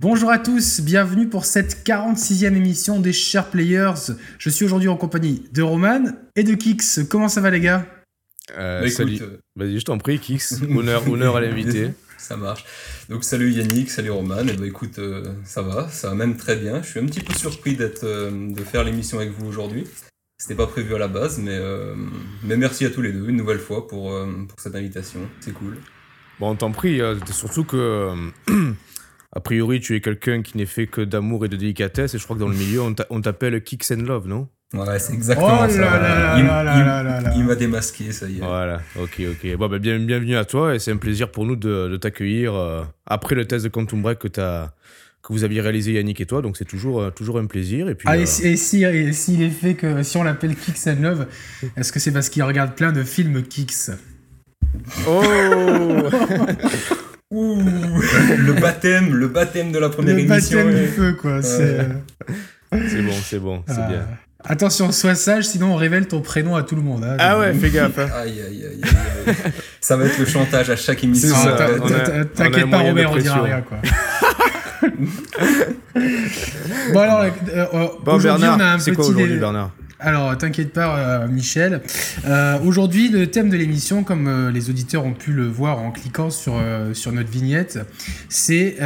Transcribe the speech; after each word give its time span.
Bonjour 0.00 0.30
à 0.30 0.38
tous, 0.38 0.80
bienvenue 0.80 1.28
pour 1.28 1.44
cette 1.44 1.84
46e 1.84 2.54
émission 2.54 3.00
des 3.00 3.12
Chers 3.12 3.50
Players. 3.50 4.12
Je 4.38 4.48
suis 4.48 4.64
aujourd'hui 4.64 4.86
en 4.86 4.96
compagnie 4.96 5.42
de 5.52 5.60
Roman 5.60 6.04
et 6.36 6.44
de 6.44 6.54
Kix. 6.54 7.00
Comment 7.10 7.28
ça 7.28 7.40
va 7.40 7.50
les 7.50 7.58
gars? 7.58 7.84
Euh, 8.56 8.82
bah, 8.82 8.90
salut. 8.90 9.18
Euh, 9.20 9.38
Vas-y, 9.56 9.80
je 9.80 9.84
t'en 9.84 9.98
prie, 9.98 10.20
Kix. 10.20 10.62
honneur, 10.70 11.10
honneur 11.10 11.34
à 11.34 11.40
l'invité. 11.40 11.90
ça 12.16 12.36
marche. 12.36 12.64
Donc 13.08 13.24
salut 13.24 13.50
Yannick, 13.50 13.90
salut 13.90 14.12
Roman. 14.12 14.46
Et 14.46 14.52
bah 14.52 14.66
écoute, 14.66 15.00
euh, 15.00 15.34
ça 15.42 15.62
va, 15.62 15.88
ça 15.88 16.10
va 16.10 16.14
même 16.14 16.36
très 16.36 16.54
bien. 16.54 16.80
Je 16.80 16.90
suis 16.90 17.00
un 17.00 17.06
petit 17.06 17.18
peu 17.18 17.34
surpris 17.34 17.74
d'être, 17.74 18.06
de 18.06 18.62
faire 18.62 18.84
l'émission 18.84 19.18
avec 19.18 19.32
vous 19.32 19.48
aujourd'hui. 19.48 19.84
C'était 20.38 20.54
pas 20.54 20.68
prévu 20.68 20.94
à 20.94 20.98
la 20.98 21.08
base, 21.08 21.38
mais, 21.38 21.58
mais 22.44 22.56
merci 22.56 22.84
à 22.84 22.90
tous 22.90 23.02
les 23.02 23.12
deux 23.12 23.28
une 23.28 23.36
nouvelle 23.36 23.58
fois 23.58 23.88
pour, 23.88 24.12
pour 24.12 24.60
cette 24.60 24.76
invitation. 24.76 25.28
C'est 25.40 25.52
cool. 25.52 25.76
Bon, 26.38 26.50
on 26.50 26.54
t'en 26.54 26.70
prie, 26.70 27.00
surtout 27.32 27.64
que 27.64 28.14
a 29.32 29.40
priori, 29.40 29.80
tu 29.80 29.94
es 29.94 30.00
quelqu'un 30.00 30.42
qui 30.42 30.56
n'est 30.56 30.66
fait 30.66 30.86
que 30.86 31.00
d'amour 31.02 31.44
et 31.44 31.48
de 31.48 31.56
délicatesse, 31.56 32.14
et 32.14 32.18
je 32.18 32.24
crois 32.24 32.36
que 32.36 32.40
dans 32.40 32.48
le 32.48 32.56
milieu, 32.56 32.80
on 32.82 33.20
t'appelle 33.20 33.62
Kicks 33.62 33.90
and 33.90 34.02
Love, 34.02 34.26
non? 34.26 34.48
Ouais, 34.74 34.98
c'est 34.98 35.14
exactement 35.14 35.60
oh 35.64 35.68
ça. 35.68 36.38
il, 37.34 37.44
m'a 37.44 37.54
démasqué, 37.54 38.12
ça 38.12 38.28
y 38.28 38.36
est. 38.36 38.40
Voilà, 38.40 38.82
ok, 39.00 39.22
ok. 39.30 39.56
Bon, 39.56 39.68
ben, 39.68 39.78
bienvenue 39.78 40.36
à 40.36 40.44
toi, 40.44 40.74
et 40.74 40.78
c'est 40.78 40.92
un 40.92 40.98
plaisir 40.98 41.30
pour 41.30 41.46
nous 41.46 41.56
de, 41.56 41.96
t'accueillir 41.96 42.54
euh, 42.54 42.82
après 43.06 43.34
le 43.34 43.46
test 43.46 43.64
de 43.64 43.70
Quantum 43.70 44.02
Break 44.02 44.18
que, 44.18 44.40
as, 44.40 44.74
que 45.22 45.32
vous 45.32 45.44
aviez 45.44 45.62
réalisé, 45.62 45.92
Yannick 45.92 46.20
et 46.20 46.26
toi, 46.26 46.42
donc 46.42 46.58
c'est 46.58 46.66
toujours, 46.66 47.00
euh, 47.00 47.10
toujours 47.10 47.38
un 47.38 47.46
plaisir. 47.46 47.88
Et, 47.88 47.94
puis, 47.94 48.06
ah, 48.10 48.18
et, 48.18 48.22
euh, 48.22 48.26
si, 48.26 48.84
et 48.84 49.12
s'il 49.14 49.42
est 49.42 49.48
fait 49.48 49.74
que 49.74 50.02
si 50.02 50.18
on 50.18 50.22
l'appelle 50.22 50.54
Kicks 50.54 50.86
and 50.86 51.00
Love, 51.00 51.26
est-ce 51.76 51.90
que 51.90 51.98
c'est 51.98 52.12
parce 52.12 52.28
qu'il 52.28 52.42
regarde 52.42 52.74
plein 52.74 52.92
de 52.92 53.04
films 53.04 53.42
Kicks? 53.42 53.90
Oh 55.06 55.22
Ouh, 57.30 57.60
le 58.38 58.52
baptême, 58.54 59.14
le 59.14 59.28
baptême 59.28 59.70
de 59.70 59.78
la 59.78 59.90
première 59.90 60.16
émission. 60.16 60.60
Le 60.60 60.64
baptême 60.64 60.82
du 60.82 60.88
feu, 60.88 61.12
quoi. 61.12 61.42
C'est 61.42 61.86
bon, 62.72 63.12
c'est 63.22 63.38
bon, 63.38 63.62
c'est 63.66 63.74
bien. 63.74 63.98
Euh, 63.98 64.04
attention, 64.44 64.90
sois 64.92 65.14
sage, 65.14 65.44
sinon 65.44 65.74
on 65.74 65.76
révèle 65.76 66.08
ton 66.08 66.22
prénom 66.22 66.56
à 66.56 66.62
tout 66.62 66.74
le 66.74 66.80
monde. 66.80 67.04
Hein, 67.04 67.16
ah 67.18 67.38
ouais, 67.38 67.52
fais 67.52 67.68
gaffe. 67.68 67.98
Hein. 67.98 68.08
Aïe, 68.14 68.40
aïe, 68.40 68.64
aïe, 68.64 68.80
aïe, 69.26 69.34
Ça 69.80 69.98
va 69.98 70.06
être 70.06 70.18
le 70.18 70.24
chantage 70.24 70.70
à 70.70 70.76
chaque 70.76 71.04
émission. 71.04 71.36
T'inquiète 72.34 72.70
pas, 72.70 72.78
Robert, 72.78 73.12
on 73.12 73.16
dira 73.18 73.42
rien, 73.42 73.60
quoi. 73.60 73.76
bon 76.92 77.00
alors, 77.00 77.20
euh, 77.20 77.30
euh 77.74 77.88
bon, 78.04 78.14
aujourd'hui 78.14 78.48
on 78.48 78.60
a 78.60 78.66
un 78.66 78.78
petit... 78.78 78.92
Quoi 78.92 79.06
aujourd'hui, 79.06 79.36
Bernard? 79.36 79.72
Alors, 80.00 80.38
t'inquiète 80.38 80.72
pas, 80.72 80.96
euh, 80.96 81.28
Michel. 81.28 81.82
Euh, 82.24 82.58
aujourd'hui, 82.60 83.08
le 83.08 83.26
thème 83.26 83.50
de 83.50 83.56
l'émission, 83.56 84.04
comme 84.04 84.28
euh, 84.28 84.50
les 84.52 84.70
auditeurs 84.70 85.04
ont 85.04 85.12
pu 85.12 85.32
le 85.32 85.46
voir 85.46 85.80
en 85.80 85.90
cliquant 85.90 86.30
sur, 86.30 86.62
sur 86.92 87.12
notre 87.12 87.30
vignette, 87.30 87.80
c'est 88.28 88.76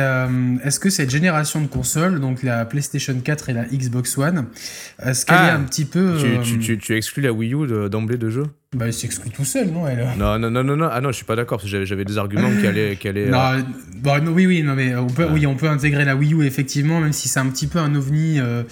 est-ce 0.65 0.81
que 0.81 0.91
cette 0.91 1.11
génération 1.11 1.61
de 1.61 1.67
consoles, 1.67 2.21
donc 2.21 2.43
la 2.43 2.65
PlayStation 2.65 3.15
4 3.19 3.51
et 3.51 3.53
la 3.53 3.65
Xbox 3.65 4.17
One, 4.17 4.47
est-ce 5.05 5.27
qu'elle 5.27 5.37
est 5.37 5.51
ah, 5.51 5.55
un 5.55 5.63
petit 5.63 5.85
peu... 5.85 6.17
Tu, 6.43 6.59
tu, 6.59 6.79
tu, 6.79 6.97
exclus 6.97 7.23
la 7.23 7.33
Wii 7.33 7.55
U 7.55 7.89
d'emblée 7.91 8.19
de 8.19 8.31
jeu? 8.31 8.45
Bah, 8.75 8.87
il 8.87 8.93
s'exclut 8.95 9.31
tout 9.31 9.45
seul, 9.45 9.71
non 9.71 9.87
elle... 9.87 10.07
Non, 10.17 10.39
non, 10.39 10.51
non, 10.51 10.65
non, 10.65 10.89
Ah 10.91 11.03
non, 11.03 11.11
je 11.11 11.17
suis 11.17 11.27
pas 11.27 11.37
d'accord 11.37 11.59
parce 11.59 11.71
que 11.71 11.85
j'avais 11.85 12.07
des 12.07 12.17
arguments 12.17 12.51
qui 12.59 12.67
allaient. 12.67 12.97
Qui 12.97 13.09
allaient 13.09 13.29
non, 13.29 13.63
bah, 14.03 14.19
non, 14.21 14.33
oui, 14.33 14.47
oui, 14.47 14.63
non, 14.63 14.75
mais 14.75 14.97
on 14.97 15.09
peut, 15.09 15.27
oui, 15.31 15.47
on 15.47 15.57
peut 15.57 15.69
intégrer 15.69 16.07
la 16.07 16.17
Wii 16.17 16.33
U 16.33 16.47
effectivement, 16.47 16.99
même 16.99 17.13
si 17.13 17.29
c'est 17.29 17.39
un 17.39 17.49
petit 17.49 17.67
peu 17.67 17.79
un 17.79 17.95
ovni, 17.95 18.41
euh, 18.41 18.63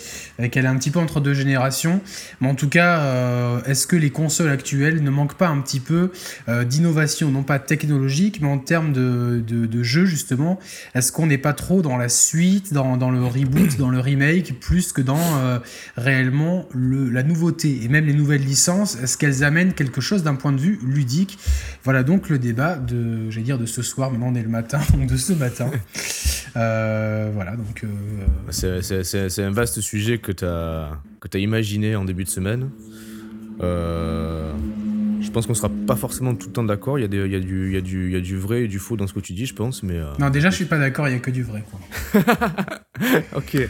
qu'elle 0.50 0.64
est 0.64 0.68
un 0.68 0.76
petit 0.76 0.90
peu 0.90 0.98
entre 0.98 1.20
deux 1.20 1.34
générations. 1.34 2.00
Mais 2.40 2.48
en 2.48 2.54
tout 2.54 2.70
cas, 2.70 3.00
euh, 3.00 3.62
est-ce 3.66 3.86
que 3.86 3.96
les 3.96 4.08
consoles 4.08 4.48
actuelles 4.48 5.02
ne 5.02 5.10
manquent 5.10 5.36
pas 5.36 5.48
un 5.48 5.60
petit 5.60 5.80
peu 5.80 6.12
euh, 6.48 6.64
d'innovation, 6.64 7.30
non 7.30 7.42
pas 7.42 7.58
technologique, 7.58 8.40
mais 8.40 8.48
en 8.48 8.58
termes 8.58 8.94
de, 8.94 9.44
de, 9.46 9.66
de 9.66 9.82
jeu 9.82 10.06
justement 10.06 10.58
Est-ce 10.94 11.12
qu'on 11.12 11.26
n'est 11.26 11.36
pas 11.36 11.52
trop 11.52 11.82
dans 11.82 11.98
la 11.98 12.08
suite, 12.08 12.72
dans, 12.72 12.96
dans, 12.96 13.10
le 13.10 13.22
reboot, 13.22 13.76
dans 13.76 13.90
le 13.90 14.00
remake, 14.00 14.58
plus 14.60 14.92
que 14.92 15.02
dans 15.02 15.18
euh, 15.42 15.58
réellement 15.98 16.66
le, 16.72 17.10
la 17.10 17.22
nouveauté? 17.22 17.80
Et 17.82 17.88
même 17.88 18.06
les 18.06 18.14
nouvelles 18.14 18.44
licences 18.44 18.96
Est-ce 19.02 19.18
qu'elles 19.18 19.44
amènent 19.44 19.74
quelque 19.74 19.89
quelque 19.90 20.00
chose 20.00 20.22
d'un 20.22 20.36
point 20.36 20.52
de 20.52 20.60
vue 20.60 20.78
ludique. 20.84 21.38
Voilà 21.84 22.02
donc 22.02 22.28
le 22.28 22.38
débat 22.38 22.76
de, 22.76 23.28
j'allais 23.30 23.44
dire 23.44 23.58
de 23.58 23.66
ce 23.66 23.82
soir, 23.82 24.10
maintenant 24.10 24.28
on 24.28 24.34
est 24.34 24.42
le 24.42 24.48
matin, 24.48 24.80
donc 24.92 25.06
de 25.10 25.16
ce 25.16 25.32
matin. 25.32 25.70
Euh, 26.56 27.30
voilà 27.34 27.56
donc. 27.56 27.84
Euh, 27.84 28.50
c'est 28.50 29.42
un 29.42 29.50
vaste 29.50 29.80
sujet 29.80 30.18
que 30.18 30.32
tu 30.32 30.44
as, 30.44 30.98
imaginé 31.34 31.96
en 31.96 32.04
début 32.04 32.24
de 32.24 32.28
semaine. 32.28 32.70
Euh, 33.62 34.52
je 35.20 35.30
pense 35.30 35.46
qu'on 35.46 35.54
sera 35.54 35.70
pas 35.86 35.96
forcément 35.96 36.34
tout 36.34 36.48
le 36.48 36.52
temps 36.52 36.64
d'accord. 36.64 36.98
Il 36.98 37.02
y, 37.02 37.04
a 37.04 37.26
y 37.26 37.40
du, 37.40 37.70
y 37.70 38.12
y 38.12 38.16
a 38.16 38.38
vrai 38.38 38.64
et 38.64 38.68
du 38.68 38.78
faux 38.78 38.96
dans 38.96 39.06
ce 39.06 39.14
que 39.14 39.20
tu 39.20 39.32
dis, 39.32 39.46
je 39.46 39.54
pense. 39.54 39.82
Mais 39.82 39.98
Non, 40.18 40.30
déjà, 40.30 40.50
je 40.50 40.56
suis 40.56 40.64
pas 40.64 40.78
d'accord, 40.78 41.08
il 41.08 41.12
y 41.12 41.16
a 41.16 41.20
que 41.20 41.30
du 41.30 41.42
vrai. 41.42 41.64
Quoi. 41.70 42.20
ok. 43.36 43.68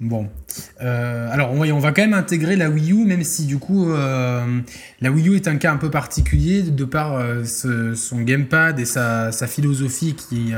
Bon. 0.00 0.28
Euh, 0.80 1.28
alors, 1.32 1.52
on, 1.52 1.60
on 1.60 1.78
va 1.78 1.92
quand 1.92 2.02
même 2.02 2.14
intégrer 2.14 2.56
la 2.56 2.70
Wii 2.70 2.92
U, 2.92 3.04
même 3.04 3.24
si 3.24 3.46
du 3.46 3.58
coup, 3.58 3.90
euh, 3.90 4.60
la 5.00 5.10
Wii 5.10 5.28
U 5.28 5.36
est 5.36 5.48
un 5.48 5.56
cas 5.56 5.72
un 5.72 5.76
peu 5.76 5.90
particulier 5.90 6.62
de 6.62 6.84
par 6.84 7.16
euh, 7.16 7.44
son 7.44 8.20
gamepad 8.22 8.78
et 8.78 8.84
sa, 8.84 9.32
sa 9.32 9.46
philosophie 9.46 10.14
qui. 10.14 10.52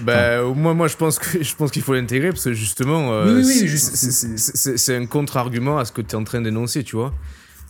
bah, 0.00 0.42
moi, 0.54 0.74
moi, 0.74 0.88
je 0.88 0.96
pense 0.96 1.18
que 1.18 1.42
je 1.42 1.56
pense 1.56 1.70
qu'il 1.70 1.82
faut 1.82 1.94
l'intégrer 1.94 2.28
parce 2.28 2.44
que 2.44 2.52
justement, 2.52 3.22
oui, 3.24 3.42
oui, 3.44 3.62
oui, 3.62 4.32
c'est 4.36 4.96
un 4.96 5.06
contre-argument 5.06 5.78
à 5.78 5.84
ce 5.84 5.92
que 5.92 6.02
tu 6.02 6.12
es 6.12 6.14
en 6.14 6.24
train 6.24 6.40
d'énoncer, 6.40 6.84
tu 6.84 6.96
vois. 6.96 7.12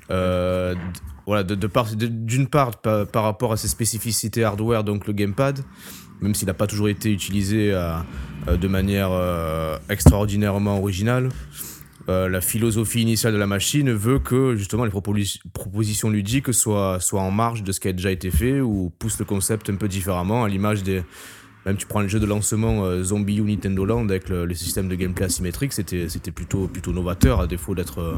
Voilà, 0.09 1.43
de, 1.43 1.55
d'une 2.07 2.47
part, 2.47 2.81
par, 2.81 3.23
rapport 3.23 3.53
à 3.53 3.57
ses 3.57 3.69
spécificités 3.69 4.45
hardware, 4.45 4.85
donc 4.85 5.07
le 5.07 5.13
gamepad, 5.13 5.61
même 6.21 6.35
s'il 6.35 6.47
n'a 6.47 6.55
pas 6.55 6.67
toujours 6.67 6.89
été 6.89 7.13
utilisé 7.13 7.71
euh, 7.73 8.57
de 8.57 8.69
manière 8.69 9.11
euh, 9.13 9.77
extraordinairement 9.89 10.79
originale. 10.79 11.29
Euh, 12.09 12.29
la 12.29 12.41
philosophie 12.41 13.03
initiale 13.03 13.35
de 13.35 13.39
la 13.39 13.47
machine 13.47 13.93
veut 13.93 14.19
que 14.19 14.57
justement 14.57 14.87
les 14.87 14.91
propositions 14.91 16.09
ludiques 16.09 16.55
soient, 16.55 16.99
en 17.13 17.31
marge 17.31 17.63
de 17.63 17.73
ce 17.73 17.81
qui 17.81 17.89
a 17.89 17.93
déjà 17.93 18.11
été 18.11 18.31
fait 18.31 18.61
ou 18.61 18.91
poussent 18.99 19.19
le 19.19 19.27
concept 19.27 19.69
un 19.69 19.75
peu 19.75 19.89
différemment 19.89 20.45
à 20.45 20.49
l'image 20.49 20.83
des, 20.83 21.03
même 21.67 21.77
tu 21.77 21.87
prends 21.87 22.01
le 22.01 22.09
jeu 22.09 22.19
de 22.19 22.25
lancement 22.25 23.03
Zombie 23.03 23.43
ou 23.43 23.45
Nintendo 23.45 23.85
Land 23.85 24.09
avec 24.09 24.31
le, 24.31 24.55
système 24.55 24.89
de 24.89 24.95
gameplay 24.95 25.27
asymétrique, 25.27 25.75
c'était 25.75 26.31
plutôt, 26.35 26.67
plutôt 26.67 26.93
novateur 26.93 27.43
à 27.43 27.47
défaut 27.47 27.75
d'être 27.75 27.99
euh, 28.01 28.15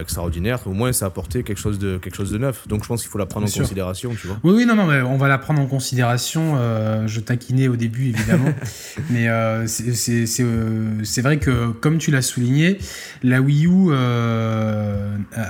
extraordinaire, 0.00 0.60
au 0.66 0.72
moins 0.72 0.92
ça 0.92 1.06
a 1.06 1.08
apporté 1.08 1.42
quelque 1.42 1.58
chose 1.58 1.78
de, 1.78 1.98
quelque 1.98 2.16
chose 2.16 2.30
de 2.30 2.38
neuf. 2.38 2.68
Donc 2.68 2.82
je 2.82 2.88
pense 2.88 3.02
qu'il 3.02 3.10
faut 3.10 3.18
la 3.18 3.26
prendre 3.26 3.46
en 3.46 3.50
considération, 3.50 4.14
tu 4.14 4.26
vois. 4.26 4.38
Oui, 4.42 4.52
oui, 4.56 4.66
non, 4.66 4.74
non, 4.74 4.86
mais 4.86 5.00
on 5.00 5.16
va 5.16 5.28
la 5.28 5.38
prendre 5.38 5.60
en 5.60 5.66
considération. 5.66 6.54
Euh, 6.56 7.06
je 7.06 7.20
taquinais 7.20 7.68
au 7.68 7.76
début, 7.76 8.08
évidemment. 8.10 8.52
mais 9.10 9.28
euh, 9.28 9.66
c'est 9.66 11.22
vrai 11.22 11.38
que, 11.38 11.70
comme 11.70 11.98
tu 11.98 12.10
l'as 12.10 12.22
souligné, 12.22 12.78
la 13.22 13.40
Wii 13.40 13.66
U 13.66 13.90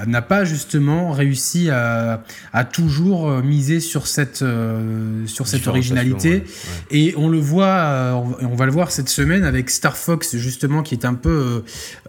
n'a 0.06 0.22
pas 0.22 0.44
justement 0.44 1.10
réussi 1.10 1.70
à, 1.70 2.22
à, 2.53 2.64
toujours 2.64 3.28
miser 3.43 3.81
sur 3.81 4.06
cette, 4.06 4.44
sur 5.26 5.48
cette 5.48 5.66
originalité. 5.66 6.44
Et 6.91 7.14
on 7.16 7.28
le 7.28 7.38
voit, 7.38 8.25
on 8.41 8.54
va 8.54 8.66
le 8.66 8.72
voir 8.72 8.91
cette 8.91 9.09
semaine 9.09 9.44
avec 9.44 9.70
Star 9.70 9.97
Fox, 9.97 10.37
justement, 10.37 10.82
qui 10.82 10.94
est 10.94 11.04
un 11.04 11.14
peu 11.14 11.64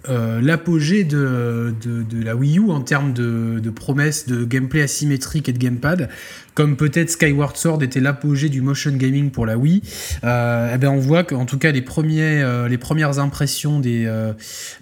l'apogée 0.07 1.03
de 1.03 1.73
de, 1.81 1.84
la 1.85 2.35
Wii 2.35 2.59
U 2.59 2.71
en 2.71 2.81
termes 2.81 3.13
de, 3.13 3.69
promesses 3.69 4.27
de 4.27 4.43
gameplay 4.43 4.81
asymétrique 4.81 5.49
et 5.49 5.53
de 5.53 5.57
gamepad, 5.57 6.09
comme 6.53 6.77
peut-être 6.77 7.09
Skyward 7.09 7.57
Sword 7.57 7.83
était 7.83 7.99
l'apogée 7.99 8.49
du 8.49 8.61
motion 8.61 8.91
gaming 8.91 9.29
pour 9.29 9.45
la 9.45 9.57
Wii, 9.57 9.81
euh, 10.23 10.71
eh 10.73 10.77
ben 10.77 10.89
on 10.89 10.99
voit 10.99 11.23
qu'en 11.23 11.45
tout 11.45 11.57
cas 11.57 11.71
les, 11.71 11.81
premiers, 11.81 12.41
euh, 12.41 12.67
les 12.69 12.77
premières 12.77 13.19
impressions 13.19 13.79
des, 13.79 14.05
euh, 14.05 14.33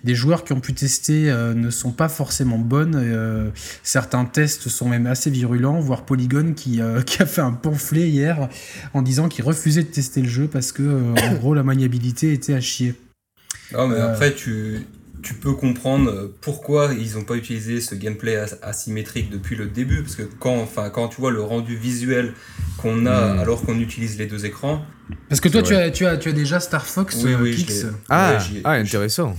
des 0.03 0.13
joueurs 0.13 0.43
qui 0.43 0.53
ont 0.53 0.59
pu 0.59 0.73
tester 0.73 1.33
ne 1.55 1.69
sont 1.69 1.91
pas 1.91 2.09
forcément 2.09 2.59
bonnes. 2.59 3.51
certains 3.81 4.25
tests 4.25 4.69
sont 4.69 4.87
même 4.87 5.07
assez 5.07 5.29
virulents, 5.29 5.79
voire 5.79 6.05
Polygon 6.05 6.53
qui, 6.53 6.79
qui 7.05 7.21
a 7.21 7.25
fait 7.25 7.41
un 7.41 7.53
pamphlet 7.53 8.07
hier 8.09 8.49
en 8.93 9.01
disant 9.01 9.27
qu'il 9.27 9.43
refusait 9.43 9.83
de 9.83 9.87
tester 9.87 10.21
le 10.21 10.29
jeu 10.29 10.47
parce 10.47 10.71
que 10.71 10.83
en 10.83 11.33
gros 11.39 11.53
la 11.53 11.63
maniabilité 11.63 12.33
était 12.33 12.53
à 12.53 12.61
chier. 12.61 12.95
Non 13.73 13.87
mais 13.87 13.99
après 13.99 14.33
tu 14.33 14.85
tu 15.23 15.33
peux 15.33 15.53
comprendre 15.53 16.31
pourquoi 16.41 16.91
ils 16.93 17.15
n'ont 17.15 17.23
pas 17.23 17.35
utilisé 17.35 17.81
ce 17.81 17.95
gameplay 17.95 18.35
asymétrique 18.61 19.29
depuis 19.29 19.55
le 19.55 19.65
début, 19.65 20.03
parce 20.03 20.15
que 20.15 20.23
quand, 20.23 20.57
enfin, 20.57 20.89
quand 20.89 21.07
tu 21.07 21.21
vois 21.21 21.31
le 21.31 21.41
rendu 21.41 21.75
visuel 21.75 22.33
qu'on 22.77 23.05
a 23.05 23.33
hmm. 23.33 23.39
alors 23.39 23.61
qu'on 23.63 23.79
utilise 23.79 24.17
les 24.17 24.25
deux 24.25 24.45
écrans. 24.45 24.85
Parce 25.29 25.41
que 25.41 25.49
toi, 25.49 25.61
tu 25.61 25.73
as, 25.73 25.89
tu, 25.91 26.05
as, 26.05 26.17
tu 26.17 26.29
as 26.29 26.33
déjà 26.33 26.59
Star 26.59 26.85
Fox 26.85 27.17
oui, 27.23 27.33
oui, 27.39 27.65
Ah, 28.09 28.37
ah, 28.63 28.73
intéressant. 28.73 29.35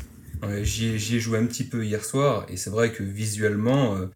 J'y 0.63 1.17
ai 1.17 1.21
joué 1.21 1.39
un 1.39 1.47
petit 1.47 1.65
peu 1.65 1.85
hier 1.85 2.05
soir, 2.05 2.47
et 2.49 2.57
c'est 2.57 2.71
vrai 2.71 2.91
que 2.91 3.03
visuellement, 3.03 3.97
euh, 3.97 4.07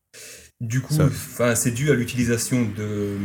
du 0.61 0.81
coup, 0.81 0.95
enfin, 1.01 1.55
c'est 1.55 1.71
dû 1.71 1.93
à 1.93 1.95
l'utilisation 1.95 2.63
de, 2.77 3.17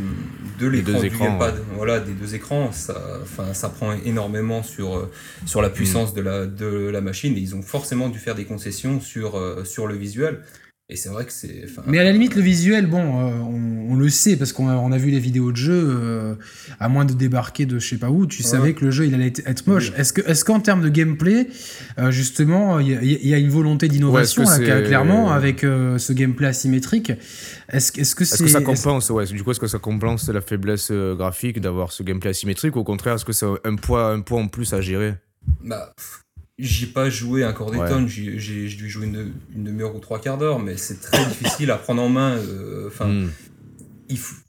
de 0.60 0.66
l'écran 0.68 1.00
du 1.00 1.10
gamepad, 1.10 1.56
voilà, 1.74 1.98
des 1.98 2.12
deux 2.12 2.36
écrans. 2.36 2.70
Ça, 2.70 3.18
enfin, 3.22 3.52
ça 3.54 3.70
prend 3.70 3.92
énormément 3.92 4.62
sur, 4.62 4.96
euh, 4.96 5.10
sur 5.44 5.60
la 5.60 5.68
puissance 5.68 6.12
mm. 6.12 6.16
de, 6.16 6.20
la, 6.20 6.46
de 6.46 6.88
la 6.90 7.00
machine 7.00 7.36
et 7.36 7.40
ils 7.40 7.56
ont 7.56 7.62
forcément 7.62 8.08
dû 8.08 8.20
faire 8.20 8.36
des 8.36 8.44
concessions 8.44 9.00
sur, 9.00 9.36
euh, 9.36 9.64
sur 9.64 9.88
le 9.88 9.96
visuel. 9.96 10.42
Et 10.90 10.96
c'est 10.96 11.08
vrai 11.08 11.24
que 11.24 11.32
c'est. 11.32 11.64
Mais 11.86 11.98
à 11.98 12.04
la 12.04 12.12
limite, 12.12 12.34
le 12.34 12.42
visuel, 12.42 12.86
bon, 12.86 12.98
euh, 12.98 13.32
on, 13.40 13.96
le 13.96 14.10
sait 14.10 14.36
parce 14.36 14.52
qu'on 14.52 14.68
a, 14.68 14.74
on 14.74 14.92
a 14.92 14.98
vu 14.98 15.10
les 15.10 15.18
vidéos 15.18 15.50
de 15.50 15.56
jeu. 15.56 15.72
Euh, 15.72 16.34
à 16.78 16.90
moins 16.90 17.06
de 17.06 17.14
débarquer 17.14 17.64
de 17.64 17.78
je 17.78 17.88
sais 17.88 17.96
pas 17.96 18.10
où, 18.10 18.26
tu 18.26 18.42
savais 18.42 18.74
que 18.74 18.84
le 18.84 18.90
jeu 18.90 19.06
il 19.06 19.14
allait 19.14 19.32
être 19.46 19.66
moche. 19.66 19.92
Est-ce 19.96 20.12
que, 20.12 20.20
est-ce 20.28 20.44
qu'en 20.44 20.60
termes 20.60 20.82
de 20.82 20.90
gameplay, 20.90 21.48
euh, 21.98 22.10
justement, 22.10 22.80
il 22.80 22.90
y, 22.90 23.32
a 23.32 23.38
une 23.38 23.48
volonté 23.48 23.88
d'innovation 23.88 24.44
clairement 24.44 25.32
avec 25.32 25.60
ce 25.60 26.12
gameplay 26.12 26.48
asymétrique 26.48 27.12
Est-ce, 27.70 27.98
est-ce 27.98 28.14
que 28.14 28.26
c'est. 28.26 28.34
Est-ce 28.34 28.42
que 28.42 28.48
ça 28.50 28.60
compense 28.60 29.08
ouais, 29.08 29.24
Du 29.24 29.42
coup, 29.42 29.52
est-ce 29.52 29.60
que 29.60 29.66
ça 29.66 29.78
compense 29.78 30.28
la 30.28 30.42
faiblesse 30.42 30.92
graphique 30.92 31.62
d'avoir 31.62 31.92
ce 31.92 32.02
gameplay 32.02 32.30
asymétrique 32.30 32.76
ou 32.76 32.80
au 32.80 32.84
contraire, 32.84 33.14
est-ce 33.14 33.24
que 33.24 33.32
c'est 33.32 33.46
un 33.64 33.76
poids, 33.76 34.12
un 34.12 34.20
poids 34.20 34.38
en 34.38 34.48
plus 34.48 34.74
à 34.74 34.82
gérer? 34.82 35.14
Bah 35.62 35.94
j'ai 36.58 36.86
pas 36.86 37.10
joué 37.10 37.42
un 37.42 37.52
corps 37.52 37.70
des 37.70 37.78
tonnes, 37.78 38.08
j'ai 38.08 38.68
dû 38.68 38.88
jouer 38.88 39.06
une, 39.06 39.32
une 39.54 39.64
demi-heure 39.64 39.94
ou 39.94 39.98
trois 39.98 40.20
quarts 40.20 40.38
d'heure, 40.38 40.60
mais 40.60 40.76
c'est 40.76 41.00
très 41.00 41.24
difficile 41.26 41.70
à 41.70 41.76
prendre 41.76 42.02
en 42.02 42.08
main. 42.08 42.36
Euh, 42.36 42.86
enfin, 42.86 43.08
hmm. 43.08 43.30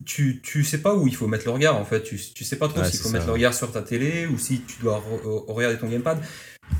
tu, 0.05 0.41
tu 0.43 0.63
sais 0.63 0.77
pas 0.79 0.95
où 0.95 1.07
il 1.07 1.15
faut 1.15 1.27
mettre 1.27 1.45
le 1.45 1.51
regard 1.51 1.75
en 1.77 1.85
fait. 1.85 2.03
Tu, 2.03 2.17
tu 2.17 2.43
sais 2.43 2.57
pas 2.57 2.67
trop 2.67 2.83
s'il 2.83 2.99
faut 2.99 3.09
mettre 3.09 3.25
le 3.25 3.33
regard 3.33 3.53
sur 3.53 3.71
ta 3.71 3.81
télé 3.81 4.27
ou 4.27 4.37
si 4.37 4.61
tu 4.61 4.81
dois 4.81 5.03
regarder 5.47 5.79
ton 5.79 5.89
gamepad. 5.89 6.19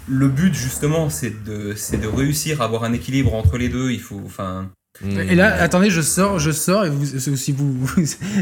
Le 0.08 0.28
but 0.28 0.54
justement, 0.54 1.10
c'est 1.10 1.44
de, 1.44 1.74
de 1.74 2.08
réussir 2.08 2.62
à 2.62 2.66
avoir 2.66 2.84
un 2.84 2.94
équilibre 2.94 3.34
entre 3.34 3.58
les 3.58 3.70
deux. 3.70 3.92
Il 3.92 4.02
faut, 4.02 4.22
enfin, 4.26 4.72
et 5.04 5.36
là, 5.36 5.54
attendez, 5.62 5.90
je 5.90 6.02
sors, 6.02 6.40
je 6.40 6.52
sors, 6.52 6.86
et 6.86 6.90
vous, 6.90 7.06
si, 7.36 7.52
vous, 7.52 7.90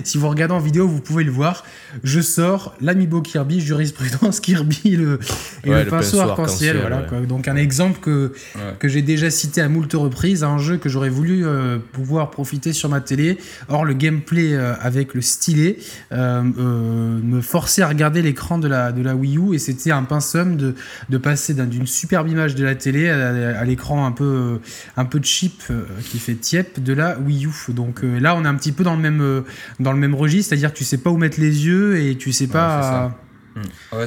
si 0.04 0.18
vous 0.20 0.30
regardez 0.30 0.54
en 0.54 0.60
vidéo, 0.60 0.88
vous 0.88 1.00
pouvez 1.00 1.24
le 1.24 1.32
voir. 1.32 1.64
Je 2.04 2.22
sors 2.22 2.76
l'amiibo 2.80 3.22
Kirby, 3.22 3.60
jurisprudence 3.60 4.40
Kirby 4.40 4.96
le, 4.96 5.20
et 5.64 5.72
le, 5.72 5.86
pinceau 5.86 6.20
arc-en-ciel. 6.20 6.78
Voilà, 6.80 7.26
Donc 7.26 7.48
un 7.48 7.56
exemple 7.56 8.00
que, 8.02 8.34
que 8.78 8.88
j'ai 8.88 9.02
déjà 9.02 9.32
cité 9.32 9.62
à 9.62 9.70
moult 9.70 9.92
reprises, 9.94 10.44
un 10.44 10.60
jeu 10.60 10.78
que 10.78 10.90
j'aurais 10.90 11.10
voulu 11.10 11.46
euh, 11.46 11.80
pouvoir 11.92 12.30
profiter 12.30 12.72
sur 12.72 12.88
ma 12.88 13.02
télé. 13.02 13.40
Or, 13.68 13.84
le 13.84 13.96
gameplay 13.96 14.54
euh, 14.54 14.76
avec 14.80 15.16
le 15.16 15.22
stylet 15.22 15.78
euh, 16.12 16.44
me 16.44 17.42
forçait 17.42 17.82
à 17.82 17.88
regarder 17.88 18.22
l'écran 18.22 18.60
de 18.60 18.68
la, 18.68 18.92
de 18.92 19.02
la 19.02 19.16
Wii 19.16 19.38
U, 19.38 19.56
et 19.56 19.60
c'était 19.60 19.92
un 19.92 20.04
pinceau 20.04 20.44
de, 20.44 20.76
de 21.10 21.18
passer 21.18 21.54
d'une 21.54 21.88
superbe 21.88 22.28
image 22.30 22.56
de 22.56 22.64
la 22.64 22.76
télé 22.76 23.10
à, 23.10 23.60
à 23.60 23.66
l'écran 23.66 24.06
un 24.06 24.12
peu, 24.12 24.60
un 24.98 25.06
peu 25.06 25.20
cheap 25.22 25.64
qui 26.10 26.20
fait 26.20 26.43
Tiep 26.44 26.80
de 26.80 26.94
la 26.94 27.18
Wii 27.18 27.48
U. 27.48 27.74
Donc 27.74 28.04
euh, 28.04 28.20
là, 28.20 28.36
on 28.36 28.44
est 28.44 28.48
un 28.48 28.56
petit 28.56 28.74
peu 28.74 28.84
dans 28.84 28.96
le 28.96 29.02
même, 29.02 29.22
euh, 29.22 29.42
dans 29.80 29.94
le 29.94 29.98
même 29.98 30.14
registre, 30.14 30.50
c'est-à-dire 30.50 30.72
que 30.72 30.78
tu 30.78 30.84
sais 30.84 30.98
pas 30.98 31.10
où 31.10 31.18
mettre 31.18 31.40
les 31.40 31.66
yeux 31.66 32.00
et 32.00 32.16
tu 32.18 32.32
sais 32.34 32.48
pas. 32.48 33.08
Ouais, 33.08 33.12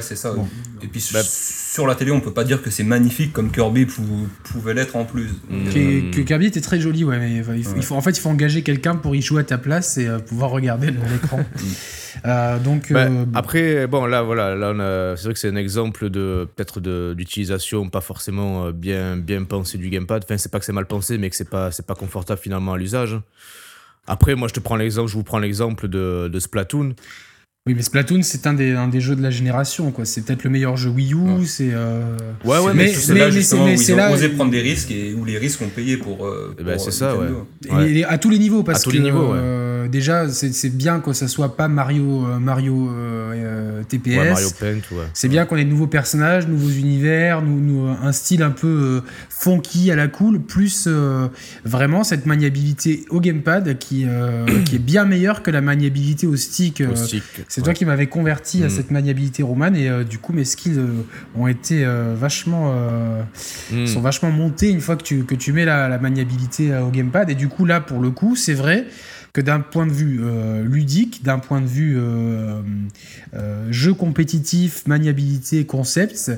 c'est 0.01 0.15
ça. 0.15 0.33
Et 0.81 0.87
puis 0.87 1.03
bah, 1.13 1.21
sur 1.23 1.87
la 1.87 1.95
télé, 1.95 2.11
on 2.11 2.21
peut 2.21 2.33
pas 2.33 2.43
dire 2.43 2.61
que 2.61 2.69
c'est 2.69 2.83
magnifique 2.83 3.33
comme 3.33 3.51
Kirby 3.51 3.85
pouvait 3.85 4.73
l'être 4.73 4.95
en 4.95 5.05
plus. 5.05 5.29
Que, 5.49 6.11
que, 6.11 6.21
Kirby 6.21 6.47
était 6.47 6.61
très 6.61 6.79
joli, 6.79 7.03
ouais, 7.03 7.19
mais 7.19 7.43
il 7.55 7.83
faut, 7.83 7.95
en 7.95 8.01
fait, 8.01 8.11
il 8.11 8.19
faut 8.19 8.29
engager 8.29 8.61
quelqu'un 8.61 8.95
pour 8.95 9.15
y 9.15 9.21
jouer 9.21 9.41
à 9.41 9.43
ta 9.43 9.57
place 9.57 9.97
et 9.97 10.07
euh, 10.07 10.19
pouvoir 10.19 10.51
regarder 10.51 10.91
l'écran. 10.91 11.39
Euh, 12.25 12.57
donc 12.57 12.91
bah, 12.91 13.03
euh, 13.03 13.25
après, 13.35 13.85
bon 13.85 14.07
là, 14.07 14.23
voilà, 14.23 14.55
là, 14.55 15.15
c'est 15.15 15.25
vrai 15.25 15.33
que 15.33 15.39
c'est 15.39 15.49
un 15.49 15.55
exemple 15.55 16.09
de 16.09 16.47
peut-être 16.55 16.79
d'utilisation 17.13 17.89
pas 17.89 18.01
forcément 18.01 18.71
bien 18.71 19.17
bien 19.17 19.43
pensée 19.43 19.77
du 19.77 19.89
gamepad. 19.89 20.23
Enfin, 20.23 20.35
c'est 20.39 20.51
pas 20.51 20.57
que 20.57 20.65
c'est 20.65 20.73
mal 20.73 20.87
pensé, 20.87 21.19
mais 21.19 21.29
que 21.29 21.35
c'est 21.35 21.47
pas 21.47 21.71
c'est 21.71 21.85
pas 21.85 21.93
confortable 21.93 22.41
finalement 22.41 22.73
à 22.73 22.77
l'usage. 22.79 23.19
Après, 24.07 24.35
moi, 24.35 24.47
je 24.47 24.53
te 24.53 24.59
prends 24.59 24.77
l'exemple, 24.77 25.11
je 25.11 25.13
vous 25.13 25.23
prends 25.23 25.37
l'exemple 25.37 25.87
de, 25.87 26.27
de 26.27 26.39
Splatoon. 26.39 26.95
Oui, 27.67 27.73
mais 27.75 27.81
Splatoon, 27.81 28.21
c'est 28.23 28.47
un 28.47 28.53
des, 28.53 28.71
un 28.71 28.87
des 28.87 29.01
jeux 29.01 29.17
de 29.17 29.21
la 29.21 29.29
génération, 29.29 29.91
quoi. 29.91 30.05
C'est 30.05 30.21
peut-être 30.21 30.45
le 30.45 30.49
meilleur 30.49 30.77
jeu 30.77 30.89
Wii 30.89 31.13
U, 31.13 31.45
c'est... 31.45 31.71
Euh... 31.73 32.15
Ouais, 32.45 32.59
ouais, 32.59 32.73
mais, 32.73 32.87
c'est 32.87 33.13
là, 33.13 33.29
justement, 33.29 33.65
où 33.65 33.67
ils 33.67 33.93
ont 33.93 34.13
osé 34.13 34.29
prendre 34.29 34.51
des 34.51 34.61
risques 34.61 34.89
et 34.89 35.13
où 35.13 35.25
les 35.25 35.37
risques 35.37 35.61
ont 35.61 35.67
payé 35.67 35.97
pour... 35.97 36.25
Euh, 36.25 36.55
eh 36.57 36.63
ben, 36.63 36.79
c'est 36.79 36.91
ça, 36.91 37.17
ouais. 37.17 37.27
Et, 37.89 38.05
à 38.05 38.17
tous 38.17 38.29
les 38.29 38.39
niveaux, 38.39 38.63
parce 38.63 38.79
à 38.79 38.83
tous 38.83 38.91
que... 38.91 38.95
Les 38.95 39.03
niveaux, 39.03 39.33
euh, 39.87 39.89
déjà, 39.89 40.29
c'est 40.29 40.75
bien 40.75 40.99
que 40.99 41.13
ça 41.13 41.27
soit 41.27 41.55
pas 41.55 41.67
Mario, 41.67 42.25
euh, 42.25 42.39
Mario 42.39 42.89
euh, 42.91 43.83
TPS. 43.83 44.15
Mario 44.15 44.49
Paint, 44.59 44.79
C'est 45.13 45.27
bien 45.27 45.45
qu'on 45.45 45.57
ait 45.57 45.65
de 45.65 45.69
nouveaux 45.69 45.87
personnages, 45.87 46.47
nouveaux 46.47 46.69
univers, 46.69 47.41
nous, 47.41 47.87
un 47.87 48.11
style 48.11 48.43
un 48.43 48.51
peu 48.51 49.01
funky 49.29 49.91
à 49.91 49.95
la 49.95 50.07
cool, 50.07 50.39
plus 50.39 50.87
vraiment 51.63 52.03
cette 52.03 52.25
maniabilité 52.25 53.05
au 53.09 53.19
gamepad 53.19 53.77
qui, 53.77 54.05
qui 54.65 54.75
est 54.75 54.79
bien 54.79 55.05
meilleure 55.05 55.41
que 55.43 55.51
la 55.51 55.61
maniabilité 55.61 56.27
au 56.27 56.35
stick. 56.35 56.83
C'est 57.47 57.61
toi 57.61 57.73
qui 57.73 57.85
m'avais 57.85 58.07
converti 58.07 58.63
à 58.63 58.67
mm. 58.67 58.69
cette 58.69 58.91
maniabilité 58.91 59.43
romane 59.43 59.75
et 59.75 60.03
du 60.03 60.17
coup 60.17 60.33
mes 60.33 60.45
skills 60.45 60.79
ont 61.35 61.47
été 61.47 61.85
vachement 62.15 62.73
mm. 63.71 63.85
sont 63.85 64.01
vachement 64.01 64.31
montés 64.31 64.69
une 64.69 64.81
fois 64.81 64.95
que 64.95 65.03
tu, 65.03 65.23
que 65.23 65.35
tu 65.35 65.53
mets 65.53 65.65
la, 65.65 65.87
la 65.87 65.97
maniabilité 65.97 66.75
au 66.77 66.89
gamepad 66.89 67.29
et 67.29 67.35
du 67.35 67.47
coup 67.47 67.65
là 67.65 67.79
pour 67.79 67.99
le 67.99 68.11
coup 68.11 68.35
c'est 68.35 68.53
vrai 68.53 68.85
d'un 69.41 69.59
point 69.59 69.85
de 69.85 69.91
vue 69.91 70.19
euh, 70.21 70.63
ludique, 70.63 71.23
d'un 71.23 71.39
point 71.39 71.61
de 71.61 71.67
vue 71.67 71.97
euh, 71.97 72.61
euh, 73.35 73.67
jeu 73.71 73.93
compétitif, 73.93 74.85
maniabilité, 74.87 75.65
concept, 75.65 76.31